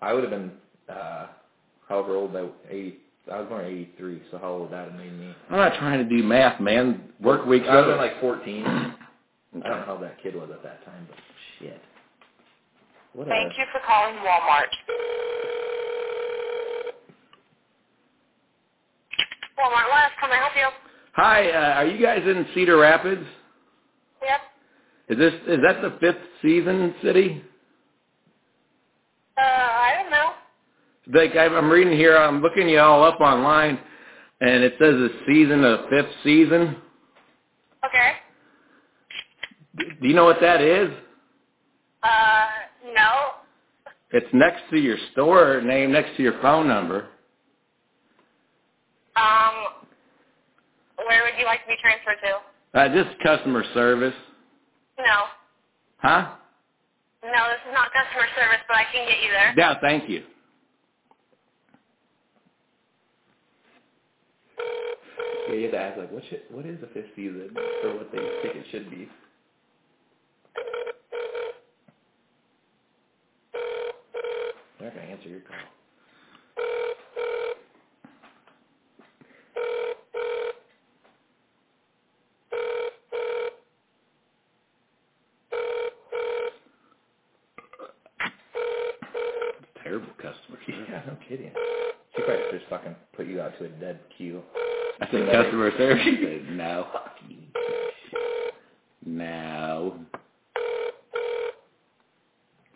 I 0.00 0.12
would 0.12 0.22
have 0.24 0.30
been 0.30 0.50
uh 0.88 1.26
however 1.88 2.16
old 2.16 2.34
I. 2.34 2.48
80, 2.70 2.96
I 3.32 3.40
was 3.40 3.48
born 3.48 3.64
in 3.64 3.72
'83, 3.72 4.22
so 4.30 4.38
how 4.38 4.48
old 4.48 4.62
would 4.62 4.70
that 4.72 4.90
have 4.90 4.98
made 4.98 5.12
me? 5.18 5.34
I'm 5.50 5.56
not 5.56 5.78
trying 5.78 6.06
to 6.06 6.16
do 6.16 6.22
math, 6.22 6.60
man. 6.60 7.02
Work 7.20 7.46
weeks. 7.46 7.66
I 7.68 7.82
been 7.82 7.96
like 7.96 8.20
14. 8.20 8.94
I 9.62 9.68
don't 9.68 9.80
know 9.80 9.84
how 9.86 9.96
that 9.98 10.20
kid 10.22 10.34
was 10.34 10.50
at 10.52 10.62
that 10.64 10.84
time, 10.84 11.06
but 11.08 11.16
shit. 11.58 11.80
What 13.12 13.28
a, 13.28 13.30
Thank 13.30 13.56
you 13.56 13.64
for 13.72 13.80
calling 13.86 14.16
Walmart. 14.16 14.72
Walmart 19.58 19.90
West, 19.92 20.14
can 20.20 20.32
I 20.32 20.36
help 20.36 20.52
you? 20.56 20.68
Hi, 21.12 21.50
uh, 21.50 21.74
are 21.74 21.86
you 21.86 22.04
guys 22.04 22.22
in 22.26 22.44
Cedar 22.54 22.76
Rapids? 22.76 23.24
Yep. 24.22 24.40
Is 25.10 25.18
this 25.18 25.34
is 25.46 25.60
that 25.62 25.80
the 25.80 25.96
fifth 26.00 26.18
season 26.42 26.94
city? 27.02 27.44
Uh, 29.38 29.40
I 29.40 30.00
don't 30.00 30.10
know. 30.10 30.32
Like 31.20 31.36
I'm 31.36 31.54
I'm 31.54 31.70
reading 31.70 31.96
here, 31.96 32.16
I'm 32.16 32.40
looking 32.40 32.68
you 32.68 32.80
all 32.80 33.04
up 33.04 33.20
online, 33.20 33.78
and 34.40 34.64
it 34.64 34.72
says 34.80 34.94
the 34.94 35.10
season 35.28 35.62
of 35.62 35.88
fifth 35.88 36.10
season. 36.24 36.76
Okay. 37.86 38.12
Do 39.78 40.08
you 40.08 40.14
know 40.14 40.24
what 40.24 40.40
that 40.40 40.60
is? 40.62 40.90
Uh, 42.02 42.46
no. 42.94 43.10
It's 44.12 44.26
next 44.32 44.62
to 44.70 44.76
your 44.78 44.96
store 45.12 45.60
name, 45.62 45.92
next 45.92 46.16
to 46.16 46.22
your 46.22 46.40
phone 46.42 46.68
number. 46.68 47.08
Um, 49.16 49.54
where 51.06 51.22
would 51.24 51.38
you 51.38 51.46
like 51.46 51.62
to 51.62 51.68
be 51.68 51.76
transferred 51.80 52.18
to? 52.24 52.78
Uh, 52.80 52.88
just 53.04 53.18
customer 53.22 53.64
service. 53.74 54.14
No. 54.98 55.24
Huh? 55.98 56.32
No, 57.24 57.30
this 57.50 57.60
is 57.68 57.74
not 57.74 57.90
customer 57.92 58.26
service, 58.36 58.62
but 58.68 58.76
I 58.76 58.84
can 58.92 59.08
get 59.08 59.22
you 59.24 59.30
there. 59.30 59.54
Yeah, 59.56 59.74
thank 59.80 60.08
you. 60.10 60.24
Yeah, 65.48 65.54
you 65.54 65.62
have 65.64 65.72
to 65.72 65.78
ask 65.80 65.98
like, 65.98 66.12
what 66.12 66.22
should, 66.30 66.42
what 66.50 66.66
is 66.66 66.80
the 66.80 66.88
fifth 66.88 67.10
season 67.16 67.50
or 67.84 67.96
what 67.96 68.12
they 68.12 68.18
think 68.42 68.56
it 68.56 68.66
should 68.70 68.90
be. 68.90 69.08
They're 74.80 74.88
not 74.90 74.96
gonna 74.96 75.08
answer 75.08 75.28
your 75.30 75.40
call. 75.40 75.56
Terrible 89.84 90.08
customer 90.16 90.58
service. 90.66 90.86
Yeah, 90.90 91.02
no 91.06 91.16
kidding. 91.28 91.52
She 92.16 92.22
probably 92.22 92.58
just 92.58 92.70
fucking 92.70 92.96
put 93.16 93.26
you 93.26 93.40
out 93.40 93.58
to 93.58 93.66
a 93.66 93.68
dead 93.68 94.00
queue. 94.16 94.42
I 95.00 95.08
said 95.10 95.32
customer 95.32 95.72
service. 95.78 96.04
Said, 96.04 96.50
no. 96.56 96.86
No. 99.06 99.98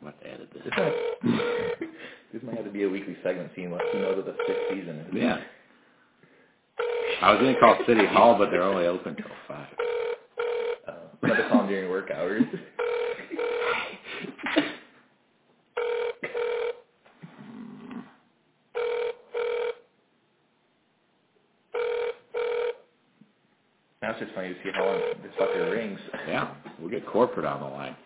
What 0.00 0.20
to 0.22 0.26
edit 0.30 0.50
this? 2.32 2.42
Might, 2.42 2.56
have 2.56 2.64
to 2.64 2.70
be 2.70 2.84
a 2.84 2.88
weekly 2.88 3.16
segment, 3.22 3.50
seeing 3.56 3.70
what 3.70 3.82
who 3.92 4.00
knows 4.00 4.16
what 4.16 4.26
the 4.26 4.36
fifth 4.46 4.58
season 4.70 4.98
is. 5.00 5.06
Yeah. 5.12 5.38
I 7.22 7.32
was 7.32 7.40
gonna 7.40 7.58
call 7.58 7.78
City 7.86 8.06
Hall, 8.06 8.36
but 8.38 8.50
they're 8.50 8.62
only 8.62 8.86
open 8.86 9.16
till 9.16 9.26
five. 9.48 9.66
Uh, 10.86 10.92
you 11.22 11.34
have 11.34 11.44
to 11.44 11.48
call 11.48 11.58
them 11.60 11.68
during 11.68 11.90
work 11.90 12.10
hours. 12.10 12.42
Now 24.02 24.12
it's 24.12 24.20
just 24.20 24.34
funny 24.34 24.48
to 24.50 24.54
see 24.62 24.70
how 24.74 24.86
long 24.86 25.00
this 25.22 25.32
fucker 25.40 25.72
rings. 25.72 25.98
Yeah, 26.28 26.54
we'll 26.80 26.90
get 26.90 27.06
corporate 27.06 27.44
on 27.44 27.60
the 27.60 27.66
line. 27.66 27.96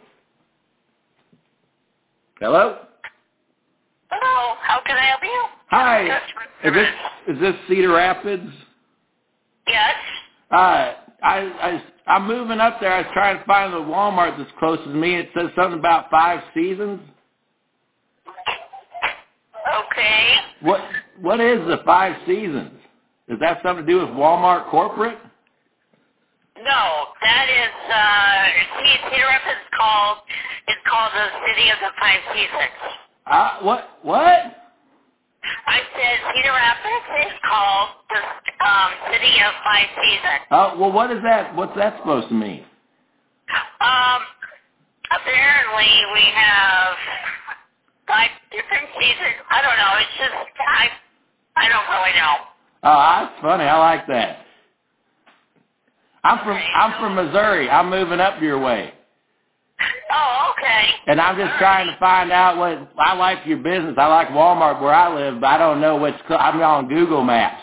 Hello. 2.43 2.77
Hello, 4.11 4.57
how 4.63 4.81
can 4.85 4.97
I 4.97 5.07
help 5.07 5.23
you? 5.23 5.45
Hi. 5.69 6.07
Is 6.65 6.75
this 6.75 6.89
is 7.29 7.41
this 7.41 7.55
Cedar 7.69 7.93
Rapids? 7.93 8.51
Yes. 9.69 9.95
Uh, 10.51 10.55
I 10.55 11.01
I 11.23 11.83
I'm 12.09 12.27
moving 12.27 12.59
up 12.59 12.81
there. 12.81 12.93
I 12.93 13.03
was 13.03 13.11
trying 13.13 13.39
to 13.39 13.45
find 13.45 13.73
the 13.73 13.77
Walmart 13.77 14.37
that's 14.37 14.51
closest 14.59 14.89
to 14.89 14.93
me. 14.93 15.15
It 15.15 15.29
says 15.37 15.51
something 15.55 15.79
about 15.79 16.11
five 16.11 16.43
seasons. 16.53 16.99
Okay. 19.87 20.35
What 20.63 20.81
what 21.21 21.39
is 21.39 21.61
the 21.69 21.79
five 21.87 22.17
seasons? 22.27 22.73
Is 23.29 23.39
that 23.39 23.61
something 23.63 23.87
to 23.87 23.93
do 23.93 24.01
with 24.01 24.09
Walmart 24.09 24.69
corporate? 24.69 25.17
No, 26.59 27.07
that 27.23 27.47
is, 27.51 27.75
uh, 27.91 28.79
see, 28.79 28.95
Cedar 29.11 29.27
Rapids 29.27 29.67
called, 29.75 30.19
it's 30.69 30.83
called 30.89 31.13
the 31.15 31.27
City 31.47 31.71
of 31.71 31.79
the 31.81 31.93
Five 32.01 32.21
Seasons. 32.35 32.77
Uh, 33.27 33.51
what 33.63 33.99
what? 34.03 34.59
I 35.67 35.79
said 35.95 36.17
Cedar 36.35 36.53
Rapids 36.55 37.27
is 37.27 37.35
called 37.43 37.89
the, 38.11 38.21
um, 38.65 38.91
City 39.13 39.35
of 39.43 39.53
Five 39.65 39.89
Seasons. 39.97 40.43
Uh, 40.51 40.75
well, 40.79 40.93
what 40.93 41.11
is 41.11 41.23
that? 41.23 41.55
What's 41.57 41.75
that 41.77 41.99
supposed 41.99 42.29
to 42.29 42.35
mean? 42.35 42.65
Um, 43.81 44.23
apparently 45.11 45.91
we 46.15 46.25
have 46.35 46.95
five 48.07 48.31
different 48.51 48.87
seasons. 48.99 49.37
I 49.51 49.63
don't 49.63 49.77
know. 49.77 49.93
It's 49.99 50.17
just 50.19 50.35
I, 50.69 50.89
I 51.57 51.69
don't 51.69 51.89
really 51.91 52.15
know. 52.17 52.35
Oh, 52.85 52.99
that's 53.27 53.41
funny. 53.43 53.65
I 53.65 53.79
like 53.79 54.07
that. 54.09 54.47
I'm 56.25 56.39
from 56.45 56.57
I'm 56.57 57.01
from 57.01 57.15
Missouri. 57.17 57.69
I'm 57.69 57.91
moving 57.91 58.21
up 58.21 58.41
your 58.41 58.61
way, 58.61 58.93
Oh, 60.11 60.53
okay. 60.59 60.89
and 61.07 61.21
I'm 61.21 61.37
just 61.37 61.59
trying 61.59 61.87
to 61.87 61.97
find 61.99 62.31
out 62.31 62.59
what 62.59 62.91
I 62.99 63.15
like 63.15 63.47
your 63.47 63.59
business. 63.59 63.95
I 63.97 64.07
like 64.07 64.29
Walmart 64.29 64.81
where 64.81 64.95
I 64.95 65.13
live, 65.15 65.41
but 65.41 65.47
I 65.47 65.59
don't 65.59 65.81
know 65.81 65.97
what's. 65.97 66.19
I'm 66.29 66.61
on 66.61 66.89
Google 66.89 67.25
Maps. 67.25 67.63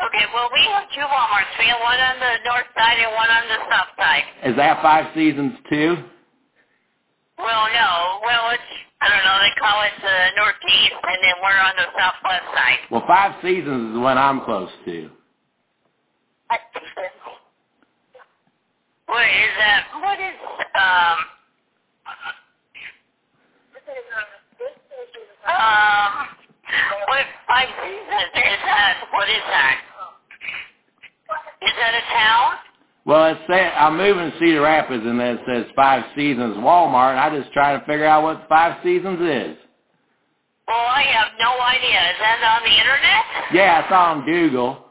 Okay. 0.00 0.24
Well, 0.32 0.48
we 0.52 0.64
have 0.72 0.88
two 0.94 1.04
WalMarts. 1.04 1.52
We 1.58 1.66
have 1.66 1.80
one 1.80 2.00
on 2.00 2.16
the 2.20 2.32
north 2.48 2.68
side 2.76 2.98
and 2.98 3.12
one 3.14 3.30
on 3.30 3.44
the 3.48 3.58
south 3.70 3.92
side. 3.98 4.24
Is 4.44 4.56
that 4.56 4.82
five 4.82 5.12
seasons 5.14 5.52
too? 5.68 5.96
Well, 7.38 7.68
no. 7.72 8.20
Well, 8.24 8.50
it's 8.52 8.70
I 9.00 9.08
don't 9.08 9.24
know. 9.24 9.38
They 9.40 9.54
call 9.60 9.82
it 9.82 9.92
the 10.02 10.18
northeast, 10.36 11.00
and 11.04 11.18
then 11.24 11.34
we're 11.42 11.60
on 11.60 11.72
the 11.76 11.88
southwest 11.96 12.44
side. 12.54 12.78
Well, 12.90 13.04
five 13.06 13.36
seasons 13.42 13.88
is 13.88 13.94
the 13.94 14.00
one 14.00 14.18
I'm 14.18 14.44
close 14.44 14.70
to. 14.84 15.10
What 19.10 19.26
is 19.26 19.52
that? 19.58 19.82
What 20.02 20.18
is 20.20 20.38
um? 20.78 21.18
Um, 25.48 26.12
what 27.08 27.26
five 27.48 27.68
seasons 27.82 28.30
is 28.36 28.60
that? 28.64 29.04
What 29.12 29.28
is 29.28 29.42
that? 29.48 29.80
Is 31.62 31.72
that 31.78 31.94
a 31.94 32.04
town? 32.14 32.56
Well, 33.06 33.32
it's 33.32 33.40
say, 33.48 33.66
I'm 33.68 33.96
moving 33.96 34.30
to 34.30 34.38
Cedar 34.38 34.62
Rapids, 34.62 35.04
and 35.04 35.18
then 35.18 35.38
it 35.38 35.40
says 35.46 35.66
five 35.74 36.04
seasons 36.16 36.56
Walmart, 36.56 37.12
and 37.12 37.20
I 37.20 37.36
just 37.38 37.52
trying 37.52 37.80
to 37.80 37.86
figure 37.86 38.06
out 38.06 38.22
what 38.22 38.46
five 38.48 38.78
seasons 38.84 39.20
is. 39.20 39.56
Well, 40.68 40.76
I 40.78 41.02
have 41.02 41.32
no 41.40 41.60
idea. 41.60 41.98
Is 42.12 42.18
that 42.20 42.38
on 42.46 42.62
the 42.62 42.76
internet? 42.78 43.54
Yeah, 43.54 43.82
it's 43.82 43.92
on 43.92 44.24
Google. 44.24 44.89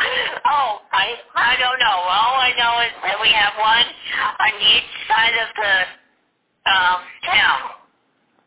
Oh, 0.00 0.80
I 0.92 1.14
I 1.34 1.56
don't 1.58 1.78
know. 1.78 1.98
All 2.06 2.36
I 2.36 2.52
know 2.56 2.80
is 2.86 2.92
that 3.02 3.18
we 3.20 3.28
have 3.32 3.52
one 3.58 3.86
on 4.38 4.52
each 4.62 4.90
side 5.08 5.34
of 5.34 5.48
the 5.56 6.70
um 6.70 7.00
town. 7.24 7.70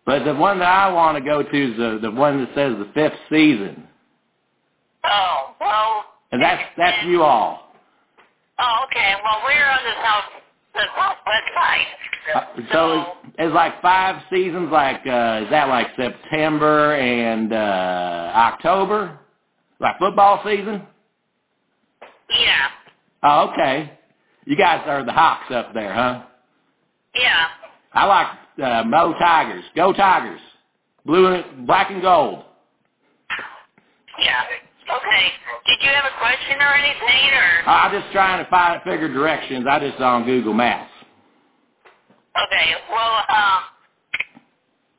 But 0.05 0.25
the 0.25 0.33
one 0.33 0.59
that 0.59 0.67
I 0.67 0.91
want 0.91 1.17
to 1.17 1.23
go 1.23 1.43
to 1.43 1.71
is 1.71 1.77
the, 1.77 1.99
the 2.01 2.11
one 2.11 2.39
that 2.39 2.49
says 2.55 2.75
the 2.77 2.89
fifth 2.93 3.19
season. 3.29 3.87
Oh, 5.03 5.55
well. 5.59 6.05
And 6.31 6.41
that's, 6.41 6.61
that's 6.77 7.05
you 7.05 7.23
all. 7.23 7.71
Oh, 8.59 8.85
okay. 8.85 9.15
Well, 9.23 9.41
we're 9.45 9.69
on 9.69 9.79
the 9.83 9.93
south, 10.03 10.23
the 10.73 10.85
southwest 10.97 11.43
side. 11.55 11.85
Uh, 12.35 12.41
so 12.71 12.91
it's, 12.93 13.35
it's 13.39 13.53
like 13.53 13.81
five 13.81 14.21
seasons, 14.29 14.69
like, 14.71 15.05
uh, 15.07 15.41
is 15.43 15.49
that 15.49 15.67
like 15.67 15.87
September 15.95 16.95
and, 16.95 17.53
uh, 17.53 18.31
October? 18.35 19.19
Like 19.79 19.97
football 19.99 20.41
season? 20.45 20.83
Yeah, 22.31 22.67
Oh, 23.23 23.49
okay. 23.51 23.91
You 24.45 24.55
guys 24.55 24.81
are 24.87 25.03
the 25.05 25.11
Hawks 25.11 25.51
up 25.51 25.73
there, 25.73 25.93
huh? 25.93 26.23
yeah. 27.15 27.47
I 27.93 28.05
like, 28.05 28.27
uh, 28.63 28.83
Mo 28.85 29.13
Tigers. 29.19 29.63
Go 29.75 29.93
Tigers. 29.93 30.39
Blue 31.05 31.27
and, 31.27 31.67
black 31.67 31.91
and 31.91 32.01
gold. 32.01 32.43
Yeah. 34.19 34.43
Okay. 34.97 35.27
Did 35.67 35.77
you 35.81 35.89
have 35.89 36.05
a 36.05 36.17
question 36.19 36.57
or 36.61 36.73
anything, 36.73 37.33
or? 37.33 37.69
I'm 37.69 37.91
just 38.01 38.11
trying 38.13 38.43
to 38.43 38.49
find, 38.49 38.81
figure 38.83 39.07
directions. 39.11 39.65
I 39.69 39.79
just 39.79 39.97
saw 39.97 40.15
on 40.15 40.25
Google 40.25 40.53
Maps. 40.53 40.89
Okay. 42.47 42.71
Well, 42.89 43.15
um, 43.29 43.61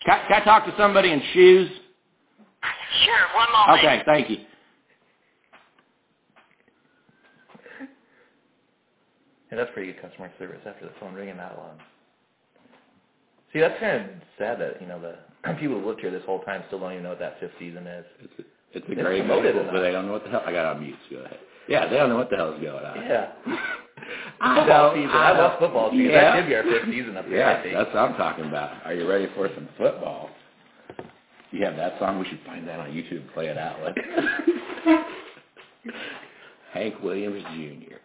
Can, 0.05 0.21
can 0.29 0.43
I 0.43 0.45
talk 0.45 0.65
to 0.67 0.75
somebody 0.77 1.11
in 1.13 1.23
shoes? 1.33 1.71
sure. 3.05 3.27
One 3.37 3.53
moment. 3.53 3.79
Okay, 3.79 4.03
thank 4.07 4.31
you. 4.31 4.39
Yeah, 9.53 9.59
that's 9.59 9.71
pretty 9.75 9.93
good 9.93 10.01
customer 10.01 10.33
service 10.39 10.61
after 10.67 10.87
the 10.87 10.93
phone 10.99 11.13
ringing 11.13 11.37
that 11.37 11.59
long. 11.59 11.77
See, 13.53 13.61
that's 13.61 13.79
kind 13.79 14.01
of 14.01 14.07
sad 14.39 14.59
that 14.61 14.81
you 14.81 14.89
know 14.89 14.99
the 14.99 15.53
people 15.61 15.79
who 15.79 15.87
lived 15.87 16.01
here 16.01 16.11
this 16.11 16.25
whole 16.25 16.41
time 16.41 16.65
still 16.69 16.81
don't 16.81 16.93
even 16.93 17.03
know 17.05 17.11
what 17.11 17.19
that 17.19 17.39
fifth 17.39 17.53
season 17.59 17.87
is. 17.87 18.07
It's 18.21 18.33
a, 18.39 18.43
it's 18.79 18.89
a 18.89 18.93
It's 18.93 19.03
great 19.03 19.21
enough. 19.27 19.43
but 19.71 19.81
they 19.83 19.93
don't 19.93 20.07
know 20.07 20.13
what 20.13 20.25
the 20.25 20.31
hell. 20.31 20.43
I 20.47 20.53
got 20.53 20.75
on 20.77 20.83
mute. 20.83 20.97
Go 21.11 21.19
ahead. 21.19 21.39
Yeah, 21.69 21.87
they 21.87 21.97
don't 21.99 22.09
know 22.09 22.17
what 22.17 22.31
the 22.31 22.37
hell's 22.37 22.59
going 22.63 22.83
on. 22.85 22.97
Yeah. 23.05 23.33
I 24.41 24.57
Football 24.61 24.95
season. 24.95 25.11
I 25.11 25.31
I 25.31 25.39
love 25.39 25.59
football 25.61 25.91
season. 25.91 26.07
Yeah. 26.07 26.21
That 26.23 26.37
should 26.41 26.49
be 26.49 26.55
our 26.57 26.63
fifth 26.63 26.87
season 26.87 27.17
up 27.19 27.29
there, 27.29 27.39
Yeah, 27.39 27.63
that's 27.75 27.95
what 27.95 27.99
I'm 28.03 28.17
talking 28.17 28.47
about. 28.47 28.85
Are 28.87 28.95
you 28.95 29.07
ready 29.07 29.29
for 29.37 29.49
some 29.55 29.69
football? 29.77 30.31
You 31.51 31.65
have 31.67 31.77
that 31.77 31.99
song? 32.01 32.19
We 32.19 32.27
should 32.27 32.41
find 32.47 32.67
that 32.67 32.81
on 32.81 32.89
YouTube 32.89 33.21
and 33.21 33.33
play 33.35 33.49
it 33.49 33.59
out. 33.59 33.81
Like 33.83 33.97
Hank 36.73 36.95
Williams 37.03 37.43
Jr. 37.55 37.97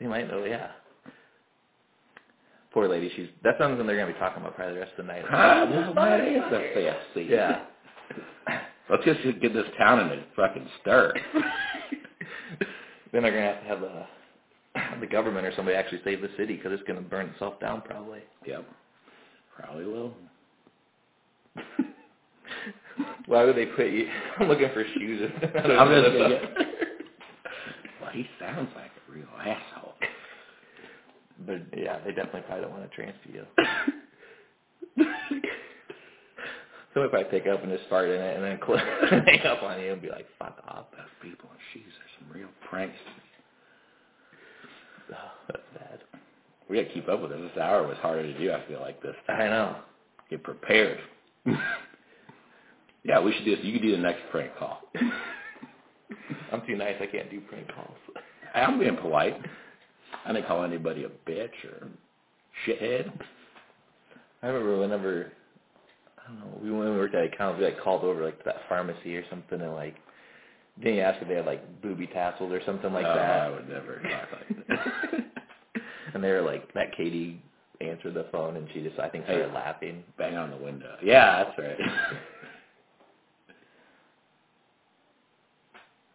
They 0.00 0.06
might 0.06 0.28
know, 0.28 0.44
yeah. 0.44 0.70
Poor 2.72 2.88
lady, 2.88 3.10
she's 3.16 3.28
that's 3.42 3.58
something 3.58 3.84
they're 3.86 3.98
gonna 3.98 4.12
be 4.12 4.18
talking 4.18 4.42
about 4.42 4.54
probably 4.56 4.74
the 4.74 4.80
rest 4.80 4.92
of 4.98 5.06
the 5.06 5.12
night. 5.12 5.24
Huh? 5.28 5.66
Well, 5.70 5.94
that 5.94 6.20
is 6.20 6.42
a. 6.52 7.22
Yeah. 7.22 7.64
Let's 8.88 9.04
just 9.04 9.22
get 9.40 9.52
this 9.52 9.66
town 9.78 10.00
in 10.00 10.18
a 10.18 10.22
fucking 10.36 10.66
stir. 10.80 11.12
then 13.12 13.22
they're 13.22 13.32
gonna 13.32 13.42
have 13.42 13.60
to 13.62 13.68
have 13.68 13.80
the 13.80 14.04
the 15.00 15.06
government 15.06 15.46
or 15.46 15.52
somebody 15.56 15.76
actually 15.76 16.00
save 16.04 16.22
the 16.22 16.30
city 16.36 16.56
because 16.56 16.72
it's 16.72 16.82
gonna 16.86 17.00
burn 17.00 17.28
itself 17.30 17.58
down 17.60 17.82
probably. 17.82 18.20
Yep. 18.46 18.64
Probably 19.56 19.84
will. 19.84 20.14
Why 23.26 23.44
would 23.44 23.56
they 23.56 23.66
put 23.66 23.88
you? 23.90 24.08
I'm 24.38 24.48
looking 24.48 24.70
for 24.72 24.84
shoes. 24.94 25.28
I'm 25.42 25.50
just 25.50 25.52
gonna 25.54 26.40
Well, 28.00 28.10
he 28.12 28.28
sounds 28.38 28.70
like 28.76 28.90
a 29.08 29.12
real 29.12 29.26
asshole. 29.38 29.89
But 31.46 31.62
yeah, 31.76 31.98
they 32.04 32.12
definitely 32.12 32.42
probably 32.42 32.62
don't 32.64 32.72
want 32.72 32.90
to 32.90 32.96
transfer 32.96 33.30
you. 33.32 33.46
Somebody 36.94 37.10
probably 37.10 37.30
pick 37.40 37.46
up 37.48 37.62
and 37.62 37.72
just 37.72 37.88
fart 37.88 38.08
in 38.08 38.20
it 38.20 38.36
and 38.36 38.44
then 38.44 38.58
cl- 38.66 38.78
hang 39.24 39.46
up 39.46 39.62
on 39.62 39.80
you 39.80 39.92
and 39.92 40.02
be 40.02 40.08
like, 40.10 40.26
"Fuck 40.38 40.58
off." 40.68 40.86
Those 40.92 41.06
people 41.22 41.48
shoes 41.72 41.84
are 41.86 42.10
some 42.20 42.32
real 42.36 42.48
pranks. 42.68 42.96
Oh, 45.12 45.32
that's 45.48 45.62
bad. 45.76 45.98
We 46.68 46.76
gotta 46.80 46.94
keep 46.94 47.08
up 47.08 47.20
with 47.20 47.32
this. 47.32 47.40
This 47.40 47.60
hour 47.62 47.86
was 47.86 47.96
harder 47.98 48.22
to 48.22 48.38
do, 48.38 48.52
I 48.52 48.64
feel 48.68 48.80
like 48.80 49.02
this. 49.02 49.16
I 49.28 49.46
know. 49.46 49.76
Get 50.30 50.44
prepared. 50.44 51.00
yeah, 53.04 53.20
we 53.20 53.32
should 53.32 53.44
do 53.44 53.56
this. 53.56 53.64
You 53.64 53.72
could 53.72 53.82
do 53.82 53.92
the 53.92 53.98
next 53.98 54.20
prank 54.30 54.56
call. 54.56 54.82
I'm 56.52 56.62
too 56.66 56.76
nice. 56.76 56.96
I 57.00 57.06
can't 57.06 57.30
do 57.30 57.40
prank 57.40 57.66
calls. 57.74 57.96
I'm 58.54 58.78
being 58.78 58.96
polite. 58.98 59.36
I 60.26 60.32
didn't 60.32 60.46
call 60.46 60.64
anybody 60.64 61.04
a 61.04 61.08
bitch 61.30 61.64
or 61.64 61.88
shithead. 62.66 63.10
I 64.42 64.46
remember 64.48 64.78
whenever 64.78 65.32
I 66.18 66.28
don't 66.28 66.38
know, 66.40 66.58
we 66.62 66.70
when 66.70 66.90
we 66.92 66.96
worked 66.98 67.14
at 67.14 67.24
account, 67.24 67.58
we 67.58 67.64
like 67.64 67.80
called 67.82 68.04
over 68.04 68.24
like 68.24 68.38
to 68.38 68.44
that 68.46 68.62
pharmacy 68.68 69.16
or 69.16 69.24
something 69.30 69.60
and 69.60 69.72
like 69.74 69.96
didn't 70.80 70.94
you 70.96 71.02
ask 71.02 71.20
if 71.20 71.28
they 71.28 71.34
had 71.34 71.46
like 71.46 71.82
booby 71.82 72.06
tassels 72.06 72.52
or 72.52 72.60
something 72.64 72.92
like 72.92 73.04
Oh, 73.06 73.14
that? 73.14 73.40
I 73.40 73.50
would 73.50 73.68
never 73.68 74.00
talk 74.00 74.28
like 74.32 74.66
that. 74.68 75.24
and 76.14 76.22
they 76.24 76.30
were 76.30 76.42
like 76.42 76.72
that 76.74 76.96
Katie 76.96 77.42
answered 77.80 78.14
the 78.14 78.26
phone 78.32 78.56
and 78.56 78.68
she 78.72 78.82
just 78.82 78.98
I 78.98 79.08
think 79.08 79.24
started 79.24 79.48
Hey. 79.48 79.54
laughing. 79.54 80.04
Bang 80.18 80.36
on 80.36 80.50
the 80.50 80.56
window. 80.56 80.96
Yeah, 81.02 81.44
that's 81.44 81.58
right. 81.58 81.76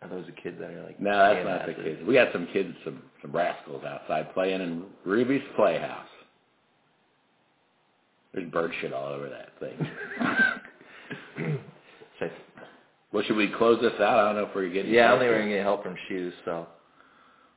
Are 0.02 0.10
those 0.10 0.26
the 0.28 0.32
kids 0.34 0.58
that 0.60 0.70
are 0.70 0.84
like 0.84 1.00
no, 1.00 1.34
that's 1.34 1.46
not 1.46 1.66
the 1.66 1.74
kids. 1.74 2.02
We 2.08 2.14
got 2.14 2.32
some 2.32 2.48
kids, 2.54 2.76
some 2.84 3.02
some 3.26 3.36
rascals 3.36 3.84
outside 3.84 4.34
playing 4.34 4.62
in 4.62 4.84
Ruby's 5.06 5.42
Playhouse. 5.56 6.06
There's 8.34 8.50
bird 8.52 8.72
shit 8.82 8.94
all 8.94 9.08
over 9.14 9.30
that 9.30 9.50
thing. 9.60 9.88
Well, 13.12 13.24
should 13.24 13.38
we 13.38 13.48
close 13.48 13.80
this 13.80 13.94
out? 14.02 14.20
I 14.20 14.26
don't 14.26 14.36
know 14.36 14.50
if 14.50 14.54
we're 14.54 14.68
getting. 14.68 14.94
yeah, 14.94 15.06
I 15.06 15.10
don't 15.12 15.20
think 15.20 15.32
we're 15.32 15.40
gonna 15.40 15.52
get 15.52 15.62
help 15.64 15.84
from 15.84 15.96
shoes, 16.10 16.34
so 16.44 16.68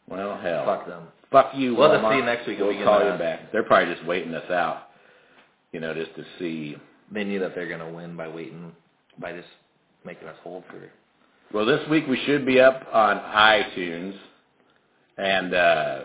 Well, 0.06 0.38
hell. 0.40 0.64
fuck 0.64 0.86
them. 0.86 1.02
Fuck 1.32 1.50
you. 1.56 1.74
We'll 1.74 1.88
Walmart. 1.90 2.12
see 2.12 2.18
you 2.18 2.24
next 2.24 2.46
week 2.46 2.58
We'll 2.60 2.68
we 2.68 2.84
call 2.84 3.02
you 3.04 3.18
back. 3.18 3.50
They're 3.50 3.64
probably 3.64 3.92
just 3.92 4.06
waiting 4.06 4.32
us 4.34 4.48
out. 4.52 4.90
You 5.72 5.80
know, 5.80 5.94
just 5.94 6.14
to 6.14 6.24
see. 6.38 6.76
They 7.10 7.24
knew 7.24 7.40
that 7.40 7.56
they're 7.56 7.68
gonna 7.68 7.90
win 7.90 8.16
by 8.16 8.28
waiting 8.28 8.70
by 9.18 9.32
just 9.32 9.48
making 10.04 10.28
us 10.28 10.36
hold 10.44 10.62
for 10.70 10.76
Well, 11.52 11.66
this 11.66 11.80
week 11.88 12.06
we 12.06 12.22
should 12.24 12.46
be 12.46 12.60
up 12.60 12.86
on 12.92 13.18
iTunes, 13.18 14.14
and 15.18 15.54
uh, 15.54 16.00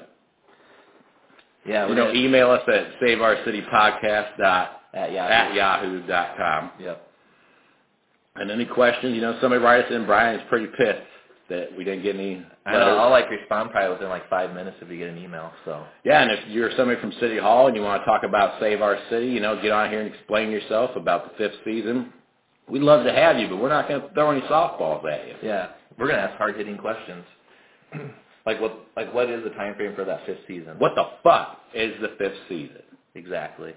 Yeah, 1.65 1.87
you 1.87 1.95
know, 1.95 2.07
gonna- 2.07 2.19
email 2.19 2.51
us 2.51 2.63
at 2.67 2.99
saveourcitypodcast 3.01 4.37
dot 4.37 4.81
at 4.93 5.11
Yahoo. 5.11 5.31
at 5.33 5.53
yahoo 5.55 6.07
dot 6.07 6.37
com. 6.37 6.71
Yep. 6.79 7.07
And 8.35 8.51
any 8.51 8.65
questions, 8.65 9.15
you 9.15 9.21
know, 9.21 9.37
somebody 9.41 9.61
write 9.63 9.85
us 9.85 9.91
in. 9.91 10.05
Brian 10.05 10.39
is 10.39 10.45
pretty 10.49 10.67
pissed 10.77 11.01
that 11.49 11.69
we 11.77 11.83
didn't 11.83 12.03
get 12.03 12.15
any. 12.15 12.43
I 12.65 12.71
know. 12.73 12.97
I'll 12.97 13.11
like 13.11 13.29
respond 13.29 13.71
probably 13.71 13.91
within 13.93 14.09
like 14.09 14.27
five 14.29 14.53
minutes 14.55 14.77
if 14.81 14.89
you 14.89 14.97
get 14.97 15.09
an 15.09 15.17
email. 15.17 15.51
So 15.65 15.83
Yeah, 16.03 16.21
and 16.23 16.31
if 16.31 16.39
you're 16.47 16.71
somebody 16.77 16.99
from 16.99 17.11
City 17.19 17.37
Hall 17.37 17.67
and 17.67 17.75
you 17.75 17.81
want 17.83 18.01
to 18.01 18.05
talk 18.05 18.23
about 18.23 18.59
Save 18.59 18.81
Our 18.81 18.97
City, 19.09 19.27
you 19.27 19.39
know, 19.39 19.61
get 19.61 19.71
on 19.71 19.89
here 19.91 20.01
and 20.01 20.13
explain 20.13 20.49
yourself 20.51 20.91
about 20.95 21.25
the 21.31 21.37
fifth 21.37 21.59
season. 21.63 22.11
We'd 22.69 22.81
love 22.81 23.03
to 23.05 23.11
have 23.13 23.37
you, 23.37 23.49
but 23.49 23.57
we're 23.57 23.69
not 23.69 23.87
going 23.89 24.01
to 24.01 24.09
throw 24.13 24.31
any 24.31 24.41
softballs 24.47 25.05
at 25.11 25.27
you. 25.27 25.35
yeah, 25.43 25.69
we're 25.99 26.07
gonna 26.07 26.21
ask 26.21 26.37
hard 26.37 26.55
hitting 26.55 26.77
questions. 26.77 27.23
like 28.45 28.59
what 28.59 28.77
like 28.95 29.13
what 29.13 29.29
is 29.29 29.43
the 29.43 29.49
time 29.51 29.75
frame 29.75 29.95
for 29.95 30.05
that 30.05 30.25
fifth 30.25 30.39
season? 30.47 30.79
What 30.79 30.95
the 30.95 31.05
fuck 31.23 31.59
is 31.73 31.93
the 32.01 32.15
fifth 32.17 32.37
season? 32.49 32.81
exactly? 33.15 33.73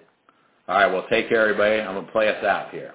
All 0.69 0.77
right, 0.77 0.93
well, 0.93 1.07
take 1.09 1.29
care, 1.29 1.43
everybody. 1.43 1.81
I'm 1.81 1.95
going 1.95 2.07
to 2.07 2.13
play 2.13 2.29
us 2.29 2.45
out 2.45 2.71
here. 2.71 2.93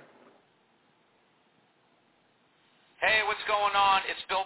Hey, 2.99 3.21
what's 3.27 3.39
going 3.47 3.75
on? 3.75 4.01
It's 4.09 4.19
Bill. 4.27 4.43